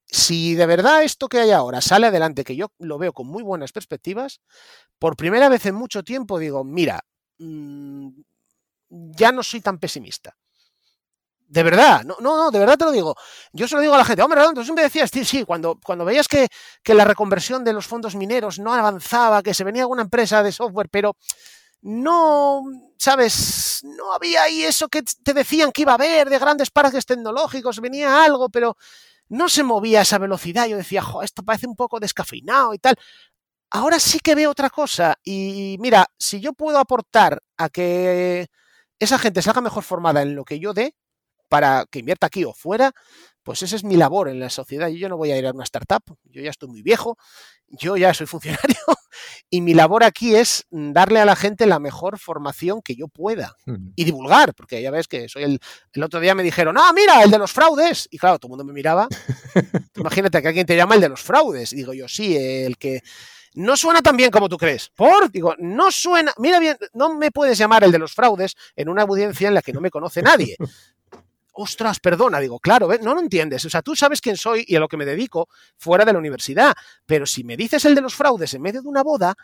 Si 0.06 0.56
de 0.56 0.66
verdad 0.66 1.04
esto 1.04 1.28
que 1.28 1.40
hay 1.40 1.52
ahora 1.52 1.82
sale 1.82 2.08
adelante, 2.08 2.44
que 2.44 2.56
yo 2.56 2.72
lo 2.80 2.98
veo 2.98 3.14
con 3.14 3.28
muy 3.28 3.44
buenas 3.44 3.74
perspectivas, 3.74 4.42
por 5.00 5.18
primera 5.18 5.50
vez 5.50 5.66
en 5.66 5.76
mucho 5.76 6.04
tiempo 6.04 6.40
digo, 6.40 6.64
mira, 6.64 7.02
mmm, 7.40 8.10
ya 8.90 9.32
no 9.32 9.44
soy 9.44 9.62
tan 9.62 9.80
pesimista. 9.80 10.36
De 11.50 11.64
verdad, 11.64 12.04
no, 12.04 12.18
no, 12.20 12.52
de 12.52 12.60
verdad 12.60 12.78
te 12.78 12.86
lo 12.86 12.92
digo. 12.92 13.16
Yo 13.54 13.68
se 13.68 13.76
lo 13.76 13.82
digo 13.82 13.94
a 13.94 13.98
la 13.98 14.06
gente, 14.06 14.22
hombre, 14.22 14.42
tú 14.54 14.64
siempre 14.64 14.84
decías, 14.84 15.10
sí, 15.10 15.24
sí, 15.24 15.46
cuando, 15.46 15.80
cuando 15.84 16.04
veías 16.04 16.28
que, 16.28 16.48
que, 16.84 16.94
la 16.94 17.06
reconversión 17.06 17.64
de 17.64 17.72
los 17.72 17.88
fondos 17.88 18.16
mineros 18.16 18.60
no 18.60 18.74
avanzaba, 18.74 19.42
que 19.42 19.54
se 19.54 19.64
venía 19.64 19.84
alguna 19.84 20.02
empresa 20.02 20.44
de 20.44 20.52
software, 20.52 20.90
pero 20.90 21.16
no, 21.82 22.64
sabes, 22.98 23.82
no 23.84 24.14
había 24.14 24.44
ahí 24.44 24.64
eso 24.64 24.90
que 24.90 25.04
te 25.04 25.34
decían 25.34 25.72
que 25.72 25.84
iba 25.84 25.92
a 25.94 25.96
haber 25.96 26.30
de 26.30 26.40
grandes 26.40 26.72
parques 26.72 27.06
tecnológicos, 27.06 27.80
venía 27.80 28.24
algo, 28.24 28.50
pero 28.50 28.78
no 29.30 29.50
se 29.50 29.64
movía 29.64 30.00
a 30.00 30.02
esa 30.04 30.18
velocidad. 30.18 30.68
Yo 30.68 30.78
decía, 30.78 31.02
jo, 31.02 31.22
esto 31.24 31.44
parece 31.44 31.68
un 31.68 31.76
poco 31.76 32.00
descafeinado 32.00 32.74
y 32.74 32.80
tal. 32.80 32.96
Ahora 33.72 34.00
sí 34.00 34.20
que 34.20 34.36
veo 34.36 34.52
otra 34.52 34.70
cosa. 34.70 35.16
Y 35.24 35.78
mira, 35.80 36.08
si 36.18 36.40
yo 36.40 36.54
puedo 36.54 36.80
aportar 36.80 37.42
a 37.58 37.70
que 37.70 38.48
esa 39.00 39.20
gente 39.20 39.42
salga 39.42 39.62
mejor 39.62 39.84
formada 39.84 40.22
en 40.22 40.36
lo 40.36 40.46
que 40.46 40.60
yo 40.60 40.74
dé 40.74 40.96
para 41.50 41.86
que 41.90 42.00
invierta 42.00 42.28
aquí 42.28 42.44
o 42.46 42.54
fuera, 42.54 42.94
pues 43.44 43.62
esa 43.64 43.76
es 43.76 43.84
mi 43.84 43.96
labor 43.96 44.30
en 44.30 44.40
la 44.40 44.50
sociedad. 44.50 44.90
Yo 44.90 45.10
no 45.10 45.18
voy 45.18 45.32
a 45.32 45.38
ir 45.38 45.48
a 45.48 45.52
una 45.52 45.64
startup, 45.64 46.04
yo 46.26 46.42
ya 46.42 46.50
estoy 46.50 46.70
muy 46.70 46.82
viejo, 46.82 47.18
yo 47.68 47.98
ya 47.98 48.14
soy 48.14 48.28
funcionario 48.28 48.78
y 49.50 49.62
mi 49.62 49.74
labor 49.74 50.04
aquí 50.04 50.36
es 50.36 50.66
darle 50.70 51.20
a 51.20 51.26
la 51.26 51.36
gente 51.36 51.66
la 51.66 51.80
mejor 51.80 52.20
formación 52.20 52.82
que 52.82 52.96
yo 52.96 53.08
pueda 53.08 53.56
y 53.96 54.04
divulgar, 54.04 54.54
porque 54.54 54.82
ya 54.82 54.92
ves 54.92 55.08
que 55.08 55.30
soy 55.30 55.44
el... 55.44 55.60
El 55.94 56.04
otro 56.04 56.20
día 56.20 56.36
me 56.36 56.44
dijeron, 56.44 56.78
ah, 56.78 56.92
mira, 56.94 57.24
el 57.24 57.32
de 57.32 57.40
los 57.40 57.52
fraudes. 57.52 58.08
Y 58.12 58.18
claro, 58.18 58.38
todo 58.38 58.48
el 58.48 58.52
mundo 58.52 58.64
me 58.66 58.74
miraba. 58.74 59.08
Imagínate 59.96 60.42
que 60.42 60.48
alguien 60.48 60.66
te 60.66 60.76
llama 60.76 60.96
el 60.96 61.02
de 61.02 61.10
los 61.10 61.22
fraudes. 61.22 61.74
Y 61.74 61.78
digo 61.78 61.94
yo, 61.94 62.08
sí, 62.08 62.36
el 62.38 62.78
que 62.78 63.02
no 63.56 63.76
suena 63.76 64.02
tan 64.02 64.16
bien 64.16 64.30
como 64.30 64.50
tú 64.50 64.58
crees. 64.58 64.92
¿Por? 64.96 65.32
Digo, 65.32 65.56
no 65.58 65.92
suena. 65.92 66.34
Mira 66.38 66.60
bien, 66.60 66.78
no 66.94 67.16
me 67.16 67.32
puedes 67.32 67.58
llamar 67.58 67.84
el 67.84 67.92
de 67.92 68.00
los 68.00 68.14
fraudes 68.14 68.56
en 68.76 68.90
una 68.90 69.04
audiencia 69.04 69.48
en 69.48 69.56
la 69.56 69.62
que 69.62 69.74
no 69.74 69.82
me 69.82 69.90
conoce 69.90 70.22
nadie. 70.22 70.56
Ostras, 71.60 72.00
perdona, 72.00 72.40
digo, 72.40 72.60
claro, 72.60 72.88
no 73.02 73.16
lo 73.16 73.20
entiendes. 73.20 73.66
O 73.66 73.70
sea, 73.70 73.82
tú 73.82 73.96
sabes 73.96 74.22
quién 74.22 74.38
soy 74.38 74.64
y 74.68 74.76
a 74.76 74.80
lo 74.80 74.88
que 74.88 74.96
me 74.96 75.06
dedico 75.06 75.50
fuera 75.76 76.06
de 76.06 76.14
la 76.14 76.20
universidad. 76.20 76.76
Pero 77.06 77.26
si 77.26 77.44
me 77.44 77.58
dices 77.58 77.84
el 77.86 77.96
de 77.96 78.02
los 78.02 78.14
fraudes 78.14 78.54
en 78.54 78.62
medio 78.62 78.84
de 78.84 78.88
una 78.88 79.02
boda, 79.02 79.36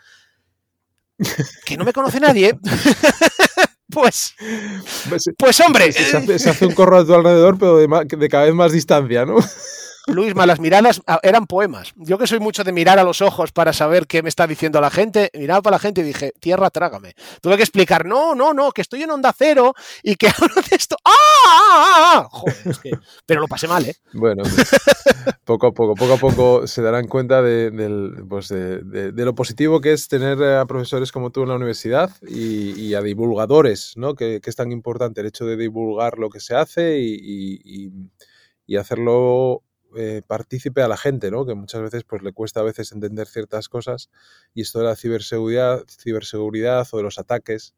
que 1.66 1.76
no 1.76 1.84
me 1.84 1.92
conoce 1.92 2.20
nadie, 2.20 2.56
pues, 3.90 4.34
pues, 5.08 5.24
pues 5.36 5.60
hombre. 5.60 5.92
Se 5.92 6.16
hace, 6.16 6.38
se 6.38 6.50
hace, 6.50 6.66
un 6.66 6.74
corro 6.74 6.98
a 6.98 7.04
tu 7.04 7.14
alrededor, 7.14 7.58
pero 7.58 7.78
de, 7.78 8.16
de 8.16 8.28
cada 8.28 8.44
vez 8.44 8.54
más 8.54 8.70
distancia, 8.70 9.26
¿no? 9.26 9.36
Luisma, 10.06 10.44
las 10.44 10.60
miradas 10.60 11.00
ah, 11.06 11.18
eran 11.22 11.46
poemas. 11.46 11.94
Yo 11.96 12.18
que 12.18 12.26
soy 12.26 12.38
mucho 12.38 12.62
de 12.62 12.72
mirar 12.72 12.98
a 12.98 13.04
los 13.04 13.22
ojos 13.22 13.52
para 13.52 13.72
saber 13.72 14.06
qué 14.06 14.22
me 14.22 14.28
está 14.28 14.46
diciendo 14.46 14.80
la 14.80 14.90
gente, 14.90 15.30
miraba 15.32 15.62
para 15.62 15.76
la 15.76 15.78
gente 15.78 16.02
y 16.02 16.04
dije, 16.04 16.32
tierra, 16.40 16.68
trágame. 16.68 17.14
Tuve 17.40 17.56
que 17.56 17.62
explicar, 17.62 18.04
no, 18.04 18.34
no, 18.34 18.52
no, 18.52 18.72
que 18.72 18.82
estoy 18.82 19.02
en 19.02 19.10
onda 19.10 19.34
cero 19.36 19.72
y 20.02 20.16
que 20.16 20.28
hablo 20.38 20.54
de 20.56 20.76
esto. 20.76 20.96
¡Ah! 21.04 21.10
ah, 21.10 21.84
ah, 21.86 22.12
ah! 22.16 22.28
Joder, 22.30 22.56
es 22.66 22.78
que... 22.80 22.90
Pero 23.24 23.40
lo 23.40 23.48
pasé 23.48 23.66
mal, 23.66 23.86
¿eh? 23.86 23.96
Bueno, 24.12 24.42
pues, 24.42 24.70
poco 25.44 25.68
a 25.68 25.72
poco, 25.72 25.94
poco 25.94 26.12
a 26.12 26.18
poco 26.18 26.66
se 26.66 26.82
darán 26.82 27.08
cuenta 27.08 27.40
de, 27.40 27.70
pues 28.28 28.50
lo 28.50 29.34
positivo 29.34 29.80
que 29.80 29.92
es 29.92 30.08
tener 30.08 30.42
a 30.42 30.66
profesores 30.66 31.12
como 31.12 31.30
tú 31.30 31.42
en 31.42 31.48
la 31.48 31.56
universidad 31.56 32.10
y, 32.22 32.92
a 32.94 33.00
divulgadores, 33.00 33.94
¿no? 33.96 34.14
Que, 34.14 34.40
es 34.44 34.56
tan 34.56 34.70
importante 34.70 35.22
el 35.22 35.28
hecho 35.28 35.46
de 35.46 35.56
divulgar 35.56 36.18
lo 36.18 36.28
que 36.28 36.40
se 36.40 36.54
hace 36.54 36.98
y 36.98 38.76
hacerlo 38.76 39.63
eh, 39.96 40.22
partícipe 40.26 40.82
a 40.82 40.88
la 40.88 40.96
gente, 40.96 41.30
¿no? 41.30 41.46
Que 41.46 41.54
muchas 41.54 41.82
veces 41.82 42.04
pues 42.04 42.22
le 42.22 42.32
cuesta 42.32 42.60
a 42.60 42.64
veces 42.64 42.92
entender 42.92 43.26
ciertas 43.26 43.68
cosas 43.68 44.10
y 44.54 44.62
esto 44.62 44.80
de 44.80 44.86
la 44.86 44.96
ciberseguridad, 44.96 45.84
ciberseguridad 45.88 46.86
o 46.92 46.96
de 46.96 47.02
los 47.02 47.18
ataques 47.18 47.74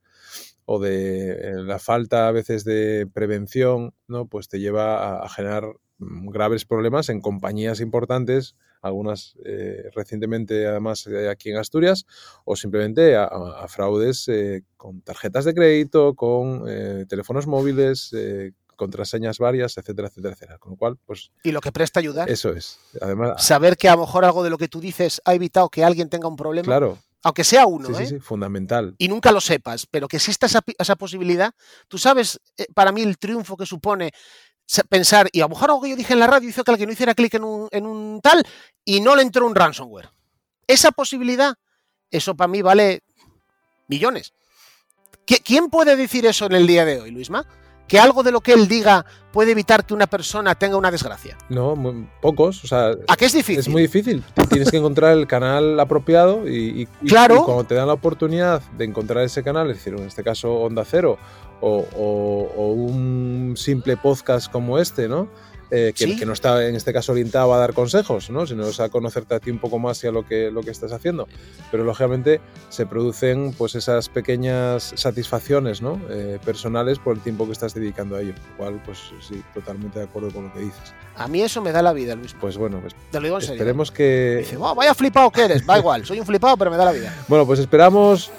o 0.65 0.79
de 0.81 1.31
eh, 1.31 1.53
la 1.55 1.79
falta 1.79 2.29
a 2.29 2.33
veces 2.33 2.65
de 2.65 3.09
prevención, 3.13 3.95
¿no? 4.09 4.27
Pues 4.27 4.49
te 4.49 4.61
lleva 4.61 5.25
a, 5.25 5.29
generar 5.29 5.65
mm, 5.99 6.29
graves 6.29 6.65
problemas 6.65 7.09
en 7.09 7.21
compañías 7.21 7.81
importantes, 7.81 8.57
algunas 8.83 9.37
eh, 9.45 9.91
recientemente 9.95 10.67
además 10.67 11.07
eh, 11.07 11.29
aquí 11.29 11.51
en 11.51 11.59
Asturias, 11.59 12.07
o 12.45 12.57
simplemente 12.57 13.17
a, 13.17 13.67
fraudes 13.69 14.29
eh, 14.29 14.63
con 14.77 15.03
tarjetas 15.03 15.45
de 15.45 15.55
crédito, 15.55 16.15
con 16.15 16.65
teléfonos 17.09 17.47
móviles, 17.47 18.15
contraseñas 18.77 19.39
varias, 19.39 19.77
etcétera, 19.77 20.09
etcétera, 20.09 20.35
etcétera. 20.35 20.59
Con 20.59 20.73
lo 20.73 20.77
cual, 20.77 20.97
pues. 21.05 21.31
Y 21.43 21.53
lo 21.53 21.61
que 21.61 21.73
presta 21.73 22.01
ayudar. 22.01 22.31
Eso 22.31 22.51
es. 22.51 22.79
Además. 23.01 23.45
Saber 23.45 23.77
que 23.77 23.89
a 23.89 23.97
lo 23.97 24.03
mejor 24.03 24.25
algo 24.25 24.45
de 24.45 24.51
lo 24.51 24.59
que 24.59 24.69
tú 24.69 24.81
dices 24.81 25.21
ha 25.25 25.35
evitado 25.35 25.69
que 25.69 25.85
alguien 25.85 26.09
tenga 26.09 26.29
un 26.29 26.37
problema. 26.37 26.67
Claro. 26.67 26.99
Aunque 27.23 27.43
sea 27.43 27.67
uno, 27.67 27.89
sí, 27.89 27.95
¿eh? 27.95 28.07
Sí, 28.07 28.15
sí, 28.15 28.21
fundamental. 28.21 28.95
Y 28.99 29.09
nunca 29.09 29.33
lo 29.33 29.41
sepas, 29.41 29.87
pero 29.87 30.07
que 30.07 30.19
exista 30.19 30.47
esa, 30.47 30.61
esa 30.79 30.95
posibilidad. 30.95 31.53
Tú 31.89 31.99
sabes, 31.99 32.41
eh, 32.57 32.67
para 32.73 32.93
mí, 32.93 33.03
el 33.03 33.19
triunfo 33.19 33.57
que 33.57 33.67
supone 33.67 34.13
pensar, 34.89 35.29
y 35.33 35.41
a 35.41 35.45
lo 35.45 35.51
mejor 35.51 35.71
algo 35.71 35.83
que 35.83 35.91
yo 35.91 35.97
dije 35.97 36.13
en 36.13 36.21
la 36.21 36.27
radio 36.27 36.49
hizo 36.49 36.63
que 36.63 36.71
alguien 36.71 36.89
no 36.89 36.93
hiciera 36.93 37.15
clic 37.15 37.35
en 37.35 37.45
un, 37.45 37.69
en 37.71 37.87
un 37.87 38.21
tal 38.21 38.45
y 38.85 39.01
no 39.01 39.17
le 39.17 39.23
entró 39.23 39.47
un 39.47 39.55
ransomware. 39.55 40.11
Esa 40.67 40.91
posibilidad, 40.93 41.55
eso 42.11 42.37
para 42.37 42.49
mí 42.49 42.63
vale 42.63 43.03
millones. 43.89 44.33
¿Quién 45.45 45.71
puede 45.71 45.97
decir 45.97 46.27
eso 46.27 46.47
en 46.47 46.53
el 46.53 46.67
día 46.67 46.85
de 46.85 47.01
hoy, 47.01 47.11
Luisma? 47.11 47.45
Que 47.87 47.99
algo 47.99 48.23
de 48.23 48.33
lo 48.33 48.41
que 48.41 48.53
él 48.53 48.69
diga 48.69 49.05
puede 49.33 49.53
evitar 49.53 49.85
que 49.85 49.95
una 49.95 50.07
persona 50.07 50.55
tenga 50.55 50.77
una 50.77 50.91
desgracia? 50.91 51.37
No, 51.49 51.77
muy, 51.77 52.09
pocos. 52.21 52.65
O 52.65 52.67
sea, 52.67 52.93
¿A 53.09 53.17
qué 53.17 53.27
es 53.27 53.33
difícil? 53.33 53.61
Es 53.61 53.69
muy 53.69 53.83
difícil. 53.83 54.25
Tienes 54.49 54.71
que 54.71 54.79
encontrar 54.79 55.17
el 55.17 55.27
canal 55.27 55.79
apropiado 55.79 56.49
y, 56.49 56.89
y, 57.03 57.07
claro. 57.07 57.37
y, 57.37 57.45
cuando 57.45 57.65
te 57.65 57.75
dan 57.75 57.87
la 57.87 57.95
oportunidad 57.95 58.63
de 58.77 58.85
encontrar 58.85 59.25
ese 59.25 59.43
canal, 59.43 59.71
es 59.71 59.79
decir, 59.79 59.95
en 59.95 60.07
este 60.07 60.25
caso 60.25 60.55
Onda 60.55 60.85
Cero 60.85 61.19
o, 61.61 61.85
o, 61.97 62.53
o 62.57 62.73
un 62.73 63.55
simple 63.57 63.97
podcast 63.97 64.51
como 64.51 64.79
este, 64.79 65.09
¿no? 65.09 65.29
Eh, 65.71 65.93
que, 65.97 66.05
Sí. 66.05 66.17
que 66.17 66.27
no 66.27 66.33
está 66.33 66.67
en 66.69 66.77
este 66.77 66.93
caso 66.93 67.13
orientado 67.13 67.53
a 67.53 67.59
dar 67.59 67.75
consejos, 67.75 68.31
¿no? 68.31 68.47
sino 68.47 68.67
es 68.69 68.79
a 68.81 68.89
conocerte 68.89 69.35
a 69.35 69.41
ti 69.41 69.51
un 69.51 69.59
poco 69.59 69.79
más 69.79 70.03
y 70.05 70.07
a 70.07 70.13
lo 70.13 70.25
que, 70.27 70.51
lo 70.51 70.63
que 70.63 70.71
estás 70.71 70.93
haciendo. 70.93 71.27
Pero 71.71 71.83
lógicamente 71.85 72.41
se 72.69 72.87
producen 72.87 73.53
pues 73.53 73.75
esas 73.75 74.09
pequeñas 74.09 74.93
satisfacciones 74.95 75.83
¿no? 75.83 76.01
Eh, 76.11 76.39
personales 76.45 76.99
por 76.99 77.17
el 77.17 77.23
tiempo 77.23 77.47
que 77.47 77.53
estás 77.53 77.75
dedicando 77.75 78.17
a 78.17 78.21
ello. 78.21 78.35
Lo 78.53 78.57
cual, 78.57 78.83
pues 78.85 78.99
sí, 79.21 79.43
totalmente 79.55 79.99
de 79.99 80.05
acuerdo 80.05 80.31
con 80.31 80.45
lo 80.45 80.53
que 80.53 80.61
dices. 80.61 80.95
A 81.17 81.27
mí 81.29 81.43
eso 81.43 81.61
me 81.63 81.73
da 81.73 81.83
la 81.83 81.93
vida, 81.93 82.15
Luis. 82.15 82.35
Pues 82.41 82.57
bueno, 82.57 82.79
pues 82.81 82.95
Te 83.11 83.19
lo 83.19 83.25
digo 83.25 83.37
en 83.37 83.41
serio. 83.43 83.55
esperemos 83.57 83.91
que... 83.91 84.37
Dice, 84.41 84.57
"Oh, 84.59 84.75
vaya 84.75 84.95
flipado 84.95 85.31
que 85.31 85.43
eres. 85.47 85.69
Va 85.69 85.79
igual, 85.79 86.05
soy 86.07 86.21
un 86.21 86.27
flipado, 86.27 86.57
pero 86.57 86.71
me 86.71 86.77
da 86.77 86.85
la 86.85 86.93
vida. 86.93 87.13
Bueno, 87.29 87.47
pues 87.47 87.59
esperamos 87.59 88.31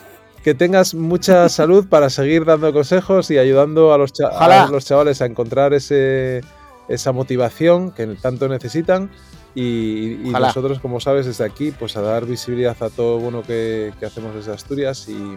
que 0.44 0.54
tengas 0.54 0.94
mucha 0.94 1.50
salud 1.50 1.88
para 1.90 2.10
seguir 2.10 2.46
dando 2.46 2.72
consejos 2.72 3.30
y 3.32 3.38
ayudando 3.38 3.92
a 3.94 3.98
los, 3.98 4.14
cha- 4.14 4.28
a 4.30 4.70
los 4.72 4.86
chavales 4.86 5.22
a 5.22 5.26
encontrar 5.26 5.74
ese, 5.74 6.42
esa 6.88 7.12
motivación 7.12 7.92
que 7.92 8.08
tanto 8.08 8.48
necesitan. 8.48 9.10
Y, 9.56 10.18
nosotros, 10.24 10.80
como 10.80 11.00
sabes, 11.00 11.26
desde 11.26 11.44
aquí, 11.44 11.72
pues 11.72 11.98
a 11.98 12.02
dar 12.02 12.26
visibilidad 12.26 12.78
a 12.80 12.90
todo 12.90 13.18
bueno 13.18 13.42
que, 13.42 13.92
que 14.00 14.06
hacemos 14.06 14.36
desde 14.36 14.54
Asturias 14.54 15.08
y, 15.10 15.14
y 15.14 15.36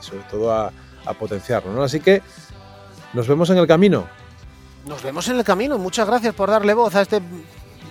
sobre 0.00 0.24
todo 0.30 0.52
a, 0.52 0.72
a 1.06 1.14
potenciarlo. 1.14 1.72
¿no? 1.72 1.82
Así 1.82 2.00
que 2.00 2.22
nos 3.12 3.28
vemos 3.28 3.50
en 3.50 3.58
el 3.58 3.66
camino. 3.66 4.06
Nos 4.86 5.02
vemos 5.02 5.28
en 5.28 5.36
el 5.36 5.44
camino. 5.44 5.78
Muchas 5.78 6.06
gracias 6.06 6.34
por 6.34 6.50
darle 6.50 6.74
voz 6.74 6.94
a 6.94 7.02
este 7.02 7.20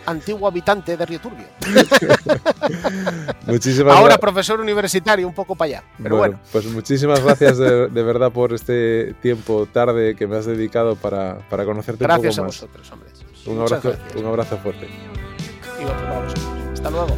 antiguo 0.05 0.47
habitante 0.47 0.97
de 0.97 1.05
Río 1.05 1.19
Turbio. 1.19 1.45
muchísimas 3.47 3.95
Ahora 3.95 4.17
profesor 4.17 4.59
universitario, 4.59 5.27
un 5.27 5.33
poco 5.33 5.55
para 5.55 5.67
allá. 5.67 5.83
Pero 6.01 6.17
bueno. 6.17 6.39
Pues 6.51 6.65
muchísimas 6.65 7.23
gracias 7.23 7.57
de, 7.57 7.87
verdad 7.87 8.31
por 8.31 8.53
este 8.53 9.13
tiempo 9.21 9.67
tarde 9.71 10.15
que 10.15 10.27
me 10.27 10.37
has 10.37 10.45
dedicado 10.45 10.95
para, 10.95 11.39
para 11.49 11.65
conocerte 11.65 12.03
gracias 12.03 12.37
un 12.37 12.45
poco 12.45 12.47
más. 12.47 12.59
Gracias 12.59 12.83
a 12.83 12.85
vosotros, 12.85 12.91
hombre. 12.91 13.09
Un 13.45 13.59
abrazo, 13.59 13.89
gracias. 13.89 14.15
un 14.15 14.25
abrazo 14.25 14.57
fuerte. 14.57 14.87
Y 15.79 15.85
vamos, 15.85 16.33
Hasta 16.73 16.89
luego. 16.89 17.17